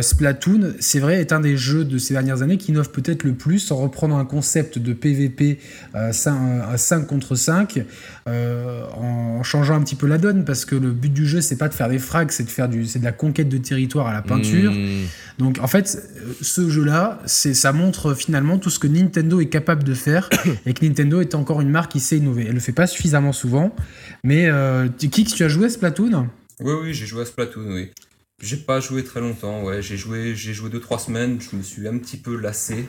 Splatoon, 0.00 0.74
c'est 0.80 0.98
vrai, 0.98 1.20
est 1.20 1.32
un 1.32 1.40
des 1.40 1.56
jeux 1.56 1.84
de 1.84 1.98
ces 1.98 2.14
dernières 2.14 2.42
années 2.42 2.58
qui 2.58 2.72
innove 2.72 2.90
peut-être 2.90 3.24
le 3.24 3.32
plus 3.32 3.70
en 3.70 3.76
reprenant 3.76 4.18
un 4.18 4.24
concept 4.24 4.78
de 4.78 4.92
PVP 4.92 5.58
à 5.94 6.12
5, 6.12 7.06
contre 7.06 7.34
5, 7.34 7.82
en 8.26 9.42
changeant 9.42 9.74
un 9.74 9.82
petit 9.82 9.96
peu 9.96 10.06
la 10.06 10.18
donne, 10.18 10.44
parce 10.44 10.64
que 10.64 10.76
le 10.76 10.92
but 10.92 11.12
du 11.12 11.26
jeu, 11.26 11.40
c'est 11.40 11.56
pas 11.56 11.68
de 11.68 11.74
faire 11.74 11.88
des 11.88 11.98
frags, 11.98 12.30
c'est 12.30 12.44
de 12.44 12.50
faire 12.50 12.68
du, 12.68 12.86
c'est 12.86 12.98
de 12.98 13.04
la 13.04 13.12
conquête 13.12 13.48
de 13.48 13.58
territoire 13.58 14.06
à 14.06 14.12
la 14.12 14.22
peinture. 14.22 14.72
Mmh. 14.72 15.06
Donc 15.38 15.58
en 15.60 15.66
fait, 15.66 16.08
ce 16.40 16.68
jeu-là, 16.68 17.20
c'est, 17.26 17.54
ça 17.54 17.72
montre 17.72 18.14
finalement 18.14 18.58
tout 18.58 18.70
ce 18.70 18.78
que 18.78 18.86
Nintendo 18.86 19.40
est 19.40 19.48
capable 19.48 19.84
de 19.84 19.94
faire 19.94 20.28
et 20.66 20.74
que 20.74 20.84
Nintendo 20.84 21.20
est 21.20 21.34
encore 21.34 21.60
une 21.60 21.70
marque 21.70 21.92
qui 21.92 22.00
sait 22.00 22.18
innover. 22.18 22.46
Elle 22.48 22.54
le 22.54 22.60
fait 22.60 22.72
pas 22.72 22.86
suffisamment 22.86 23.32
souvent. 23.32 23.74
Mais 24.24 24.46
euh, 24.46 24.88
Kix, 24.88 25.34
tu 25.34 25.44
as 25.44 25.48
joué 25.48 25.66
à 25.66 25.68
Splatoon? 25.68 26.28
Oui, 26.60 26.74
oui, 26.82 26.94
j'ai 26.94 27.06
joué 27.06 27.22
à 27.22 27.24
Splatoon, 27.24 27.72
oui. 27.72 27.90
J'ai 28.40 28.56
pas 28.56 28.80
joué 28.80 29.04
très 29.04 29.20
longtemps, 29.20 29.62
ouais. 29.62 29.82
J'ai 29.82 29.96
joué, 29.96 30.34
j'ai 30.34 30.52
joué 30.52 30.70
2-3 30.70 31.06
semaines, 31.06 31.38
je 31.40 31.56
me 31.56 31.62
suis 31.62 31.86
un 31.86 31.96
petit 31.98 32.16
peu 32.16 32.36
lassé, 32.36 32.88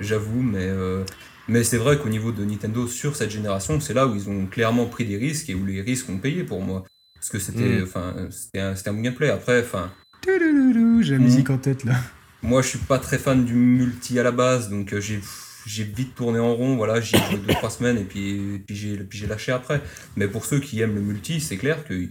j'avoue, 0.00 0.42
mais, 0.42 0.66
euh, 0.66 1.04
mais 1.48 1.64
c'est 1.64 1.76
vrai 1.76 1.98
qu'au 1.98 2.08
niveau 2.08 2.32
de 2.32 2.44
Nintendo 2.44 2.86
sur 2.86 3.16
cette 3.16 3.30
génération, 3.30 3.80
c'est 3.80 3.94
là 3.94 4.06
où 4.06 4.14
ils 4.14 4.28
ont 4.28 4.46
clairement 4.46 4.86
pris 4.86 5.04
des 5.04 5.16
risques 5.16 5.50
et 5.50 5.54
où 5.54 5.64
les 5.64 5.80
risques 5.80 6.08
ont 6.08 6.18
payé 6.18 6.44
pour 6.44 6.62
moi. 6.62 6.84
Parce 7.14 7.30
que 7.30 7.38
c'était, 7.38 7.80
mm. 7.80 7.82
enfin, 7.84 8.14
c'était 8.30 8.60
un, 8.60 8.74
un, 8.74 8.92
bon 8.92 9.00
gameplay. 9.00 9.30
Après, 9.30 9.62
enfin. 9.62 9.92
J'ai 10.24 11.12
la 11.12 11.18
musique 11.18 11.50
en 11.50 11.58
tête 11.58 11.84
là. 11.84 11.94
Moi, 12.42 12.62
je 12.62 12.68
suis 12.68 12.78
pas 12.78 12.98
très 12.98 13.18
fan 13.18 13.44
du 13.44 13.54
multi 13.54 14.18
à 14.18 14.22
la 14.22 14.32
base, 14.32 14.68
donc 14.68 14.92
euh, 14.92 15.00
j'ai 15.00 15.20
j'ai 15.66 15.84
vite 15.84 16.14
tourné 16.14 16.38
en 16.38 16.54
rond, 16.54 16.76
voilà, 16.76 17.00
j'ai 17.00 17.16
joué 17.18 17.36
2-3 17.36 17.70
semaines 17.70 17.98
et 17.98 18.04
puis, 18.04 18.62
puis 18.66 18.76
j'ai 18.76 19.26
lâché 19.26 19.52
après. 19.52 19.80
Mais 20.16 20.28
pour 20.28 20.44
ceux 20.44 20.60
qui 20.60 20.80
aiment 20.80 20.94
le 20.94 21.00
multi, 21.00 21.40
c'est 21.40 21.56
clair 21.56 21.84
que. 21.84 22.08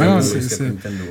Euh, 0.00 0.20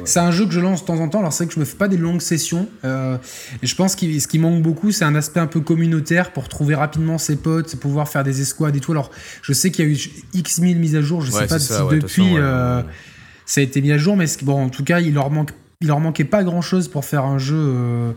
c'est 0.06 0.20
un 0.20 0.32
jeu 0.32 0.46
que 0.46 0.52
je 0.52 0.60
lance 0.60 0.82
de 0.82 0.86
temps 0.86 1.00
en 1.00 1.10
temps. 1.10 1.20
Alors 1.20 1.34
c'est 1.34 1.48
que 1.48 1.54
je 1.54 1.60
me 1.60 1.66
fais 1.66 1.78
pas 1.78 1.88
des 1.88 1.98
longues 1.98 2.22
sessions. 2.22 2.68
Euh, 2.84 3.18
et 3.62 3.68
je 3.68 3.76
pense 3.76 3.96
que 3.96 4.20
ce 4.20 4.28
qui 4.28 4.40
manque 4.40 4.62
beaucoup, 4.62 4.92
c'est 4.92 5.06
un 5.06 5.16
aspect 5.16 5.40
un 5.40 5.48
peu 5.48 5.62
communautaire 5.62 6.34
pour 6.34 6.50
trouver 6.50 6.76
rapidement 6.76 7.18
ses 7.18 7.36
potes, 7.36 7.76
pouvoir 7.76 8.08
faire 8.08 8.24
des 8.24 8.42
escouades 8.42 8.76
et 8.76 8.80
tout. 8.80 8.92
Alors 8.92 9.12
je 9.42 9.54
sais 9.54 9.72
qu'il 9.72 9.86
y 9.86 9.88
a 9.88 9.92
eu 9.92 9.98
X 10.34 10.60
mille 10.60 10.80
mises 10.80 10.96
à 10.96 11.02
jour. 11.02 11.22
Je 11.22 11.32
sais 11.32 11.48
pas 11.48 11.60
si 11.60 11.74
depuis 11.92 12.38
euh, 12.38 12.82
ça 13.46 13.62
a 13.62 13.64
été 13.64 13.82
mis 13.82 13.92
à 13.92 13.98
jour, 13.98 14.16
mais 14.16 14.26
bon, 14.44 14.66
en 14.66 14.70
tout 14.70 14.84
cas, 14.84 15.00
il 15.02 15.14
leur 15.14 15.30
manque 15.30 15.52
il 15.82 15.88
leur 15.88 16.00
manquait 16.00 16.26
pas 16.26 16.44
grand 16.44 16.62
chose 16.62 16.88
pour 16.88 17.06
faire 17.06 17.26
un 17.26 17.40
jeu, 17.40 17.58
euh, 17.58 18.12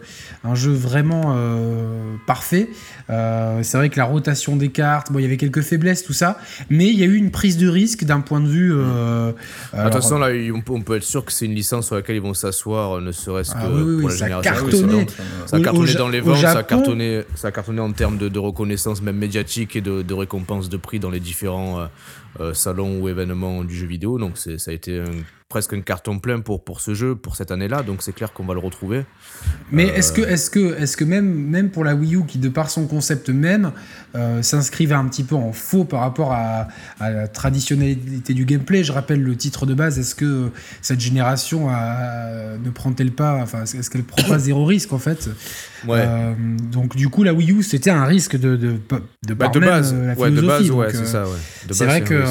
un 0.45 0.55
jeu 0.55 0.73
vraiment 0.73 1.35
euh, 1.35 2.15
parfait. 2.27 2.69
Euh, 3.09 3.61
c'est 3.63 3.79
vrai 3.79 3.89
que 3.89 3.97
la 3.97 4.05
rotation 4.05 4.57
des 4.57 4.69
cartes, 4.69 5.11
bon, 5.11 5.19
il 5.19 5.23
y 5.23 5.25
avait 5.25 5.39
quelques 5.39 5.63
faiblesses, 5.63 6.05
tout 6.05 6.13
ça, 6.13 6.39
mais 6.69 6.89
il 6.89 6.99
y 6.99 7.03
a 7.03 7.07
eu 7.07 7.17
une 7.17 7.31
prise 7.31 7.57
de 7.57 7.67
risque 7.67 8.05
d'un 8.05 8.21
point 8.21 8.41
de 8.41 8.49
vue. 8.49 8.75
Attention, 9.73 10.19
là, 10.19 10.29
on 10.53 10.81
peut, 10.83 10.97
être 10.97 11.03
sûr 11.03 11.25
que 11.25 11.33
c'est 11.33 11.47
une 11.47 11.55
licence 11.55 11.87
sur 11.87 11.97
laquelle 11.97 12.17
ils 12.17 12.23
vont 12.23 12.35
s'asseoir, 12.35 13.01
ne 13.01 13.13
serait-ce 13.13 13.53
ah 13.57 13.63
que 13.63 14.01
pour 14.01 14.11
la 14.11 14.17
génération 14.17 14.55
Ça 15.47 15.57
a 15.57 15.61
cartonné 15.61 15.95
dans 15.95 16.09
les 16.09 16.21
ventes, 16.21 16.39
ça 16.39 16.59
a 16.59 16.63
cartonné, 16.63 17.23
ça 17.35 17.49
a 17.49 17.53
cartonné 17.53 17.81
en 17.81 17.93
termes 17.93 18.19
de, 18.19 18.39
reconnaissance, 18.39 19.01
même 19.01 19.17
médiatique 19.17 19.77
et 19.77 19.81
de, 19.81 20.03
de 20.03 20.15
récompenses 20.15 20.69
de 20.69 20.77
prix 20.77 20.99
dans 20.99 21.11
les 21.11 21.21
différents 21.21 21.89
salons 22.53 23.01
ou 23.01 23.09
événements 23.09 23.65
du 23.65 23.75
jeu 23.75 23.87
vidéo. 23.87 24.19
Donc, 24.19 24.39
ça 24.39 24.71
a 24.71 24.75
été 24.75 25.01
un 25.01 25.11
presque 25.55 25.73
un 25.73 25.83
carton 25.83 26.19
plein 26.19 26.41
pour, 26.41 26.65
pour 26.65 26.81
ce 26.81 26.95
jeu, 26.95 27.15
pour 27.15 27.37
cette 27.37 27.53
année-là, 27.53 27.85
donc 27.85 28.03
c'est 28.03 28.13
clair 28.13 28.33
qu'on 28.33 28.45
va 28.45 28.55
le 28.55 28.61
retrouver. 28.61 29.05
Mais 29.71 29.85
est-ce 29.85 30.11
que, 30.13 30.21
est 30.21 30.51
que, 30.51 30.83
est 30.83 30.97
que 30.97 31.05
même, 31.05 31.33
même 31.33 31.71
pour 31.71 31.85
la 31.85 31.95
Wii 31.95 32.17
U, 32.17 32.27
qui 32.27 32.39
de 32.39 32.49
par 32.49 32.71
son 32.71 32.89
concept 32.89 33.29
même, 33.29 33.71
euh, 34.17 34.43
s'inscrivait 34.43 34.97
un 34.97 35.07
petit 35.07 35.23
peu 35.23 35.37
en 35.37 35.53
faux 35.53 35.85
par 35.85 36.01
rapport 36.01 36.33
à, 36.33 36.67
la 36.99 37.29
traditionnalité 37.29 38.35
du 38.35 38.47
gameplay, 38.47 38.83
je 38.83 38.91
rappelle 38.91 39.23
le 39.23 39.37
titre 39.37 39.65
de 39.65 39.75
base, 39.75 39.97
est-ce 39.97 40.17
que 40.17 40.51
cette 40.83 41.01
génération 41.01 41.69
ne 41.69 42.71
prend-elle 42.71 43.13
pas, 43.13 43.41
enfin, 43.41 43.63
est-ce 43.63 43.89
qu'elle 43.91 44.03
prend 44.03 44.27
pas 44.29 44.41
zéro 44.41 44.65
risque 44.65 44.93
en 44.93 44.99
fait? 44.99 45.29
Ouais. 45.87 46.05
Euh, 46.07 46.35
donc 46.73 46.97
du 46.97 47.09
coup, 47.09 47.23
la 47.23 47.35
Wii 47.35 47.53
U, 47.53 47.63
c'était 47.63 47.91
un 47.91 48.05
risque 48.05 48.37
de 48.37 48.57
de, 48.57 48.77
de, 49.27 49.35
bah, 49.35 49.49
de 49.49 49.59
base, 49.59 49.95
la 49.95 50.15
ouais, 50.15 50.31
de 50.31 50.41
base, 50.41 50.71
ouais, 50.71 50.89
c'est 50.93 51.07
ça. 51.07 51.25
C'est 51.71 51.85
vrai 51.85 52.03
que 52.03 52.23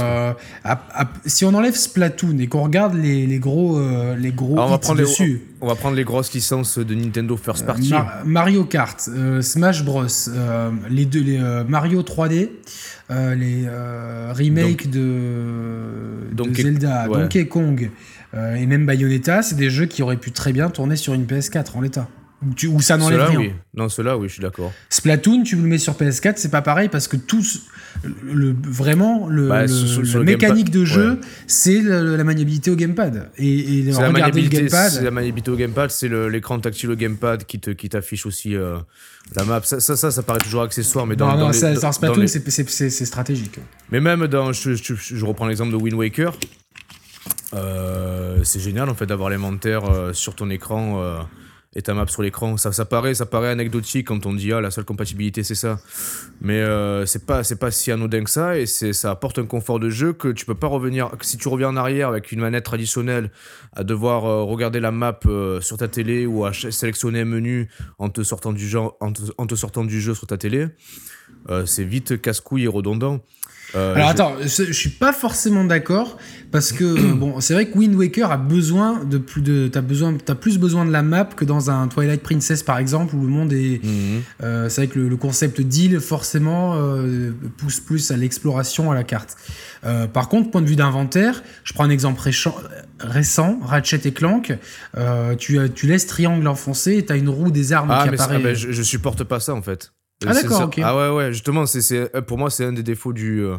si 1.25 1.45
on 1.45 1.53
enlève 1.53 1.75
Splatoon 1.75 2.37
et 2.39 2.47
qu'on 2.47 2.63
regarde 2.63 2.95
les 2.95 3.39
gros, 3.39 3.79
les 4.17 4.31
gros 4.31 4.59
on 4.59 4.69
va 4.69 4.77
prendre 4.77 4.99
dessus. 4.99 5.23
Les, 5.23 5.47
on 5.61 5.67
va 5.67 5.75
prendre 5.75 5.95
les 5.95 6.03
grosses 6.03 6.33
licences 6.33 6.77
de 6.77 6.95
Nintendo 6.95 7.37
First 7.37 7.65
Party. 7.65 7.93
Mario 8.25 8.65
Kart, 8.65 9.09
Smash 9.41 9.83
Bros, 9.83 10.05
les 10.89 11.05
deux, 11.05 11.21
les 11.21 11.39
Mario 11.67 12.01
3D, 12.01 12.49
les 13.09 13.67
remakes 14.33 14.89
de, 14.89 16.53
Zelda, 16.53 17.07
Donkey 17.07 17.47
Kong 17.47 17.89
et 18.35 18.65
même 18.65 18.85
Bayonetta, 18.85 19.43
c'est 19.43 19.55
des 19.55 19.69
jeux 19.69 19.85
qui 19.85 20.01
auraient 20.01 20.17
pu 20.17 20.31
très 20.31 20.53
bien 20.53 20.69
tourner 20.69 20.95
sur 20.95 21.13
une 21.13 21.25
PS4 21.25 21.77
en 21.77 21.81
l'état. 21.81 22.07
Ou, 22.67 22.81
ça 22.81 22.97
n'enlève 22.97 23.29
rien. 23.29 23.39
Oui. 23.39 23.51
Non, 23.75 23.89
cela, 23.89 24.17
oui, 24.17 24.27
je 24.27 24.33
suis 24.33 24.41
d'accord. 24.41 24.71
Splatoon, 24.89 25.43
tu 25.43 25.55
le 25.55 25.63
mets 25.63 25.77
sur 25.77 25.93
PS4, 25.93 26.33
c'est 26.37 26.51
pas 26.51 26.61
pareil 26.61 26.89
parce 26.89 27.07
que 27.07 27.17
tout, 27.17 27.43
le, 28.23 28.55
vraiment, 28.63 29.27
le, 29.27 29.47
bah, 29.47 29.65
mécanique 30.23 30.69
de 30.69 30.85
jeu, 30.85 31.19
c'est 31.47 31.81
la, 31.81 32.23
maniabilité 32.23 32.71
au 32.71 32.75
gamepad. 32.75 33.29
Et, 33.37 33.79
et 33.79 33.81
la 33.83 34.11
maniabilité, 34.11 34.57
le 34.57 34.63
gamepad. 34.63 34.91
C'est 34.91 35.03
la 35.03 35.11
maniabilité 35.11 35.51
au 35.51 35.55
gamepad, 35.55 35.91
c'est 35.91 36.09
l'écran 36.29 36.59
tactile 36.59 36.91
au 36.91 36.95
gamepad 36.95 37.45
qui 37.45 37.59
t'affiche 37.59 38.21
qui 38.21 38.27
aussi 38.27 38.55
euh, 38.55 38.77
la 39.35 39.43
map. 39.45 39.61
Ça, 39.63 39.79
ça, 39.79 39.95
ça, 39.95 40.23
paraît 40.23 40.39
toujours 40.39 40.63
accessoire, 40.63 41.05
mais 41.05 41.15
dans, 41.15 41.27
non, 41.27 41.33
dans 41.33 41.39
non, 41.39 41.47
les, 41.49 41.75
ça, 41.75 41.91
Splatoon, 41.91 42.27
c'est 42.27 42.89
stratégique. 43.05 43.59
Mais 43.91 43.99
même 43.99 44.27
dans, 44.27 44.51
je, 44.51 44.73
je, 44.73 45.25
reprends 45.25 45.47
l'exemple 45.47 45.71
de 45.71 45.77
Wind 45.77 45.95
Waker. 45.95 46.33
Euh, 47.53 48.39
c'est 48.43 48.59
génial 48.59 48.89
en 48.89 48.95
fait 48.95 49.05
d'avoir 49.05 49.29
l'inventaire 49.29 49.85
euh, 49.85 50.11
sur 50.11 50.35
ton 50.35 50.49
écran 50.49 51.25
et 51.75 51.81
ta 51.81 51.93
map 51.93 52.07
sur 52.07 52.21
l'écran. 52.21 52.57
Ça, 52.57 52.71
ça, 52.71 52.85
paraît, 52.85 53.13
ça 53.13 53.25
paraît 53.25 53.49
anecdotique 53.49 54.07
quand 54.07 54.25
on 54.25 54.33
dit 54.33 54.51
ah 54.53 54.61
la 54.61 54.71
seule 54.71 54.85
compatibilité 54.85 55.43
c'est 55.43 55.55
ça, 55.55 55.79
mais 56.41 56.59
euh, 56.59 57.05
c'est 57.05 57.25
pas 57.25 57.43
c'est 57.43 57.55
pas 57.55 57.71
si 57.71 57.91
anodin 57.91 58.23
que 58.23 58.29
ça 58.29 58.57
et 58.57 58.65
c'est 58.65 58.93
ça 58.93 59.11
apporte 59.11 59.39
un 59.39 59.45
confort 59.45 59.79
de 59.79 59.89
jeu 59.89 60.13
que 60.13 60.29
tu 60.29 60.45
peux 60.45 60.55
pas 60.55 60.67
revenir. 60.67 61.09
Si 61.21 61.37
tu 61.37 61.47
reviens 61.47 61.69
en 61.69 61.75
arrière 61.75 62.09
avec 62.09 62.31
une 62.31 62.39
manette 62.39 62.65
traditionnelle 62.65 63.31
à 63.73 63.83
devoir 63.83 64.25
euh, 64.25 64.43
regarder 64.43 64.79
la 64.79 64.91
map 64.91 65.19
euh, 65.25 65.61
sur 65.61 65.77
ta 65.77 65.87
télé 65.87 66.25
ou 66.25 66.45
à 66.45 66.53
sélectionner 66.53 67.21
un 67.21 67.25
menu 67.25 67.69
en 67.97 68.09
te 68.09 68.23
sortant 68.23 68.53
du 68.53 68.73
en 68.75 69.11
te, 69.47 69.55
sortant 69.55 69.83
du 69.83 69.99
jeu 70.01 70.13
sur 70.13 70.27
ta 70.27 70.37
télé, 70.37 70.67
c'est 71.65 71.83
vite 71.83 72.21
casse-couille 72.21 72.63
et 72.63 72.67
redondant. 72.67 73.19
Euh, 73.75 73.95
Alors 73.95 74.09
attends, 74.09 74.35
je, 74.41 74.71
suis 74.71 74.89
pas 74.89 75.13
forcément 75.13 75.63
d'accord 75.63 76.17
parce 76.51 76.71
que 76.71 77.13
bon, 77.13 77.39
c'est 77.39 77.53
vrai 77.53 77.67
que 77.67 77.77
Wind 77.77 77.95
Waker 77.95 78.31
a 78.31 78.37
besoin 78.37 79.03
de 79.03 79.17
plus 79.17 79.41
de, 79.41 79.67
t'as 79.67 79.81
besoin, 79.81 80.15
t'as 80.23 80.35
plus 80.35 80.59
besoin 80.59 80.85
de 80.85 80.91
la 80.91 81.01
map 81.01 81.25
que 81.25 81.43
dans 81.45 81.71
un 81.71 81.87
Twilight 81.87 82.21
Princess 82.21 82.61
par 82.61 82.77
exemple 82.77 83.15
où 83.15 83.21
le 83.21 83.27
monde 83.27 83.51
est, 83.53 83.83
mhm. 83.83 84.21
euh, 84.43 84.69
c'est 84.69 84.85
vrai 84.85 84.93
que 84.93 84.99
le, 84.99 85.17
concept 85.17 85.61
d'île 85.61 85.99
forcément 86.01 86.75
euh, 86.75 87.31
pousse 87.57 87.79
plus 87.79 88.11
à 88.11 88.17
l'exploration 88.17 88.91
à 88.91 88.95
la 88.95 89.03
carte. 89.03 89.37
par 90.11 90.27
contre, 90.27 90.51
point 90.51 90.61
de 90.61 90.67
vue 90.67 90.75
d'inventaire, 90.75 91.43
je 91.63 91.73
prends 91.73 91.85
un 91.85 91.89
exemple 91.89 92.21
récent, 92.99 93.59
Ratchet 93.63 94.01
et 94.05 94.11
Clank, 94.11 94.53
tu, 95.39 95.59
tu 95.73 95.87
laisses 95.87 96.07
triangle 96.07 96.47
enfoncé 96.47 96.97
et 96.97 97.05
t'as 97.05 97.17
une 97.17 97.29
roue 97.29 97.51
des 97.51 97.73
armes 97.73 97.89
ah, 97.91 98.03
qui 98.03 98.13
apparaît. 98.13 98.35
Ah, 98.37 98.43
ben, 98.43 98.55
je, 98.55 98.71
je 98.71 98.83
supporte 98.83 99.23
pas 99.23 99.39
ça 99.39 99.53
en 99.53 99.61
fait. 99.61 99.93
Ah 100.27 100.33
d'accord, 100.33 100.63
ok. 100.63 100.79
Ah 100.83 100.95
ouais, 100.95 101.15
ouais, 101.15 101.33
justement, 101.33 101.65
c'est, 101.65 102.09
pour 102.27 102.37
moi, 102.37 102.49
c'est 102.49 102.65
un 102.65 102.73
des 102.73 102.83
défauts 102.83 103.13
du, 103.13 103.41
euh, 103.41 103.57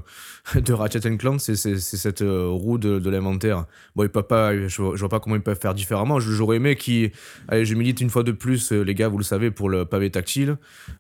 de 0.55 0.73
Ratchet 0.73 1.01
Clank, 1.17 1.41
c'est, 1.41 1.57
cette 1.57 2.23
euh, 2.23 2.47
roue 2.49 2.79
de, 2.79 3.11
l'inventaire. 3.11 3.65
Bon, 3.97 4.03
il 4.03 4.09
peut 4.09 4.23
pas, 4.23 4.57
je, 4.57 4.83
vois 4.83 5.09
pas 5.09 5.21
comment 5.21 5.37
ils 5.37 5.43
peuvent 5.43 5.59
faire 5.61 5.75
différemment. 5.75 6.21
J'aurais 6.21 6.57
aimé 6.57 6.77
qui, 6.77 7.13
allez, 7.49 7.65
je 7.65 7.75
milite 7.75 8.01
une 8.01 8.11
fois 8.11 8.23
de 8.23 8.33
plus, 8.33 8.73
euh, 8.73 8.83
les 8.83 8.95
gars, 8.95 9.09
vous 9.09 9.19
le 9.19 9.25
savez, 9.25 9.51
pour 9.51 9.69
le 9.69 9.85
pavé 9.85 10.11
tactile. 10.11 10.57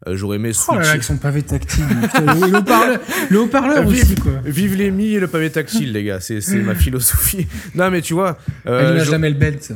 j'aurais 0.07 0.37
aimé 0.37 0.53
switcher. 0.53 0.73
Oh 0.73 0.79
là 0.79 0.85
là, 0.85 0.91
avec 0.91 1.05
son 1.05 1.17
pavé 1.17 1.43
tactile. 1.43 1.85
le 1.89 2.59
haut-parleur, 2.59 3.01
le 3.31 3.41
haut-parleur 3.41 3.87
aussi, 3.87 4.15
quoi. 4.17 4.33
Vive 4.45 4.77
les 4.77 4.91
mi 4.91 5.15
et 5.15 5.21
le 5.21 5.29
pavé 5.29 5.51
tactile, 5.51 5.93
les 5.93 6.05
gars, 6.05 6.21
c'est, 6.21 6.41
ma 6.63 6.75
philosophie. 6.85 7.47
Non, 7.75 7.91
mais 7.91 8.03
tu 8.03 8.15
vois. 8.15 8.39
Euh, 8.67 8.97
Elle 8.99 9.05
jamais 9.05 9.31
le 9.31 9.37
belt. 9.37 9.73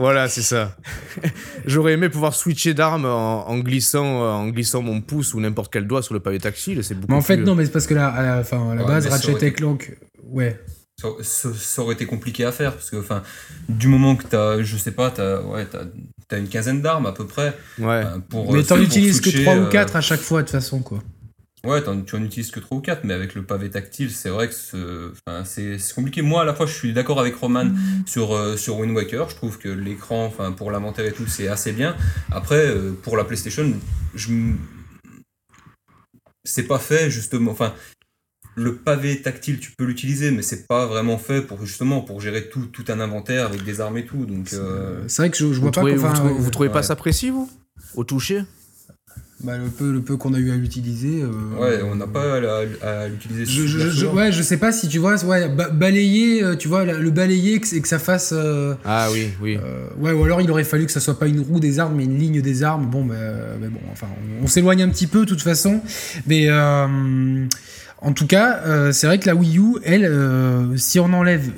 Voilà, 0.00 0.28
c'est 0.28 0.42
ça. 0.42 0.74
J'aurais 1.66 1.92
aimé 1.92 2.08
pouvoir 2.08 2.34
switcher 2.34 2.72
d'arme 2.72 3.04
en, 3.04 3.58
glissant, 3.58 4.04
en 4.04 4.48
glissant 4.48 4.80
mon 4.80 5.02
pouce 5.02 5.34
ou 5.34 5.40
n'importe 5.40 5.70
quel 5.70 5.86
doigt 5.86 6.02
sur 6.02 6.14
le 6.14 6.20
pavé 6.20 6.38
tactile. 6.38 6.82
C'est 6.82 6.94
beaucoup. 6.94 7.12
Mais 7.12 7.18
en 7.18 7.22
fait, 7.22 7.36
non, 7.36 7.54
mais 7.54 7.66
c'est 7.66 7.70
parce 7.70 7.86
que 7.86 7.94
là, 7.94 8.08
à 8.08 8.22
la, 8.22 8.36
à 8.38 8.74
la 8.74 8.84
base, 8.84 9.06
Ratchet 9.06 9.36
et 9.46 9.52
Clank, 9.52 9.96
ouais. 10.24 10.58
Ça, 11.22 11.82
aurait 11.82 11.94
été 11.94 12.04
compliqué 12.06 12.44
à 12.44 12.52
faire 12.52 12.74
parce 12.74 12.90
que, 12.90 12.96
enfin, 12.96 13.22
du 13.68 13.88
moment 13.88 14.16
que 14.16 14.24
t'as, 14.24 14.62
je 14.62 14.76
sais 14.76 14.90
pas, 14.90 15.10
t'as, 15.10 15.40
ouais, 15.42 15.66
as, 16.30 16.36
une 16.36 16.48
quinzaine 16.48 16.82
d'armes 16.82 17.06
à 17.06 17.12
peu 17.12 17.26
près. 17.26 17.56
Ouais. 17.78 18.02
pour, 18.28 18.52
mais 18.52 18.60
euh, 18.60 18.62
t'en 18.62 18.78
utilises 18.78 19.20
que 19.20 19.30
3 19.30 19.56
ou 19.56 19.68
4 19.68 19.94
euh, 19.94 19.98
à 19.98 20.00
chaque 20.00 20.20
fois 20.20 20.42
de 20.42 20.46
toute 20.46 20.52
façon, 20.52 20.80
quoi. 20.80 20.98
Ouais, 21.64 21.82
tu 21.82 21.90
en 21.90 22.24
utilises 22.24 22.50
que 22.50 22.60
3 22.60 22.78
ou 22.78 22.80
4, 22.80 23.04
mais 23.04 23.12
avec 23.12 23.34
le 23.34 23.42
pavé 23.42 23.68
tactile, 23.68 24.10
c'est 24.10 24.30
vrai 24.30 24.48
que 24.48 24.54
c'est 25.44 25.94
compliqué. 25.94 26.22
Moi, 26.22 26.42
à 26.42 26.44
la 26.44 26.54
fois, 26.54 26.64
je 26.64 26.72
suis 26.72 26.94
d'accord 26.94 27.20
avec 27.20 27.34
Roman 27.34 27.66
mm. 27.66 28.04
sur, 28.06 28.34
euh, 28.34 28.56
sur 28.56 28.78
Wind 28.78 28.96
Waker. 28.96 29.28
Je 29.28 29.36
trouve 29.36 29.58
que 29.58 29.68
l'écran, 29.68 30.24
enfin, 30.24 30.52
pour 30.52 30.70
l'inventaire 30.70 31.04
et 31.04 31.12
tout, 31.12 31.26
c'est 31.26 31.48
assez 31.48 31.72
bien. 31.72 31.96
Après, 32.30 32.66
euh, 32.66 32.92
pour 33.02 33.16
la 33.16 33.24
PlayStation, 33.24 33.70
je 34.14 34.30
c'est 36.44 36.66
pas 36.66 36.78
fait, 36.78 37.10
justement. 37.10 37.50
Enfin, 37.50 37.74
le 38.54 38.76
pavé 38.76 39.20
tactile, 39.20 39.60
tu 39.60 39.72
peux 39.76 39.84
l'utiliser, 39.84 40.30
mais 40.30 40.42
c'est 40.42 40.66
pas 40.66 40.86
vraiment 40.86 41.18
fait 41.18 41.42
pour 41.42 41.64
justement 41.64 42.00
pour 42.00 42.20
gérer 42.20 42.48
tout, 42.48 42.66
tout 42.66 42.84
un 42.88 43.00
inventaire 43.00 43.46
avec 43.46 43.64
des 43.64 43.80
armes 43.80 43.98
et 43.98 44.06
tout. 44.06 44.24
Donc, 44.24 44.48
c'est 44.48 44.56
euh, 44.58 45.02
vrai 45.18 45.30
que 45.30 45.36
je, 45.36 45.44
vois 45.44 45.70
pas. 45.70 45.82
vous, 45.82 46.50
trouvez, 46.50 46.70
pas 46.70 46.82
ça 46.82 46.96
précis, 46.96 47.30
vous? 47.30 47.50
Au 47.94 48.04
toucher? 48.04 48.44
Bah, 49.42 49.56
le 49.56 49.68
peu, 49.68 49.90
le 49.90 50.00
peu 50.00 50.16
qu'on 50.18 50.34
a 50.34 50.38
eu 50.38 50.50
à 50.50 50.56
l'utiliser. 50.56 51.22
Euh, 51.22 51.58
ouais, 51.58 51.80
on 51.82 51.94
n'a 51.94 52.06
pas 52.06 52.36
à, 52.82 53.08
l'utiliser. 53.08 53.46
Je, 53.46 53.66
je, 53.66 54.06
ouais, 54.06 54.32
je 54.32 54.42
sais 54.42 54.58
pas 54.58 54.70
si 54.70 54.86
tu 54.86 54.98
vois, 54.98 55.22
ouais, 55.24 55.48
balayer, 55.72 56.42
euh, 56.42 56.56
tu 56.56 56.68
vois, 56.68 56.84
le 56.84 57.10
balayer 57.10 57.54
et 57.54 57.80
que 57.80 57.88
ça 57.88 57.98
fasse. 57.98 58.34
Euh, 58.36 58.74
ah 58.84 59.08
oui, 59.10 59.30
oui. 59.40 59.58
ouais, 59.98 60.12
ou 60.12 60.24
alors 60.24 60.42
il 60.42 60.50
aurait 60.50 60.64
fallu 60.64 60.84
que 60.84 60.92
ça 60.92 61.00
soit 61.00 61.18
pas 61.18 61.26
une 61.26 61.40
roue 61.40 61.58
des 61.58 61.78
armes, 61.78 61.94
mais 61.96 62.04
une 62.04 62.18
ligne 62.18 62.42
des 62.42 62.62
armes. 62.62 62.86
Bon, 62.86 63.04
bah, 63.04 63.14
mais 63.60 63.68
bon, 63.68 63.80
enfin, 63.90 64.08
on, 64.42 64.46
s'éloigne 64.46 64.82
un 64.82 64.90
petit 64.90 65.06
peu, 65.06 65.20
de 65.20 65.30
toute 65.30 65.42
façon. 65.42 65.80
Mais 66.26 66.50
en 66.50 68.12
tout 68.14 68.26
cas, 68.26 68.92
c'est 68.92 69.06
vrai 69.06 69.18
que 69.18 69.26
la 69.26 69.34
Wii 69.34 69.58
U, 69.58 69.76
elle, 69.84 70.10
si 70.76 71.00
on 71.00 71.12
enlève 71.14 71.50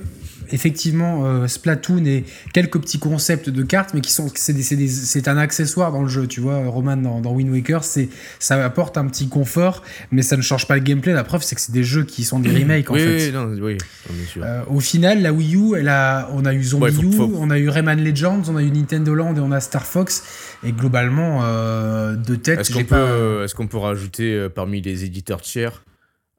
effectivement 0.53 1.25
euh, 1.25 1.47
Splatoon 1.47 2.05
et 2.05 2.25
quelques 2.53 2.81
petits 2.81 2.99
concepts 2.99 3.51
de 3.51 3.63
cartes, 3.63 3.95
mais 3.95 4.01
qui 4.01 4.13
sont 4.13 4.31
c'est 4.35 5.29
un 5.29 5.37
accessoire 5.37 5.93
dans 5.93 6.03
le 6.03 6.09
jeu. 6.09 6.27
Tu 6.27 6.41
vois, 6.41 6.67
Roman 6.67 6.97
dans, 6.97 7.33
Wind 7.33 7.51
Waker, 7.51 7.85
c'est 7.85 8.09
ça 8.39 8.63
apporte 8.65 8.99
un 8.99 9.07
petit 9.07 9.29
confort, 9.29 9.83
mais 10.11 10.23
ça 10.23 10.37
ne 10.37 10.43
change 10.43 10.67
pas 10.67 10.75
le 10.75 10.83
gameplay. 10.83 11.13
La 11.13 11.25
preuve, 11.25 11.43
c'est 11.43 11.55
que 11.55 11.61
c'est 11.61 11.73
des 11.73 11.85
jeux 11.85 12.05
qui 12.05 12.25
sont 12.25 12.39
des 12.39 12.51
remakes 12.51 12.91
en 12.91 12.95
fait. 12.95 13.27
Oui, 13.27 13.33
non, 13.33 13.47
oui, 13.61 13.79
bien 14.11 14.27
sûr. 14.27 14.43
Euh, 14.45 14.63
au 14.69 14.81
final, 14.81 15.23
la 15.23 15.33
Wii 15.33 15.57
U, 15.57 15.77
elle 15.77 15.89
a, 15.89 16.29
on 16.33 16.45
a 16.45 16.55
eu 16.55 16.63
Zombie 16.63 16.95
U, 17.03 17.21
on 17.21 17.51
a 17.51 17.59
eu 17.59 17.69
Rayman 17.69 18.03
Legends, 18.03 18.43
on 18.49 18.57
a 18.57 18.63
eu 18.63 18.71
Nintendo 18.71 19.15
Land 19.15 19.37
et 19.37 19.41
on 19.41 19.53
a 19.53 19.61
Star 19.61 19.87
Fox. 19.87 20.23
Et 20.65 20.73
globalement, 20.73 21.41
euh, 21.43 22.15
de 22.15 22.35
tête, 22.37 22.61
est-ce 22.61 22.73
qu'on 22.73 22.85
peut, 22.85 23.43
est-ce 23.45 23.55
qu'on 23.55 23.67
peut 23.67 23.79
rajouter 23.79 24.49
parmi 24.55 24.81
les 24.81 25.05
éditeurs 25.05 25.41
tiers 25.41 25.83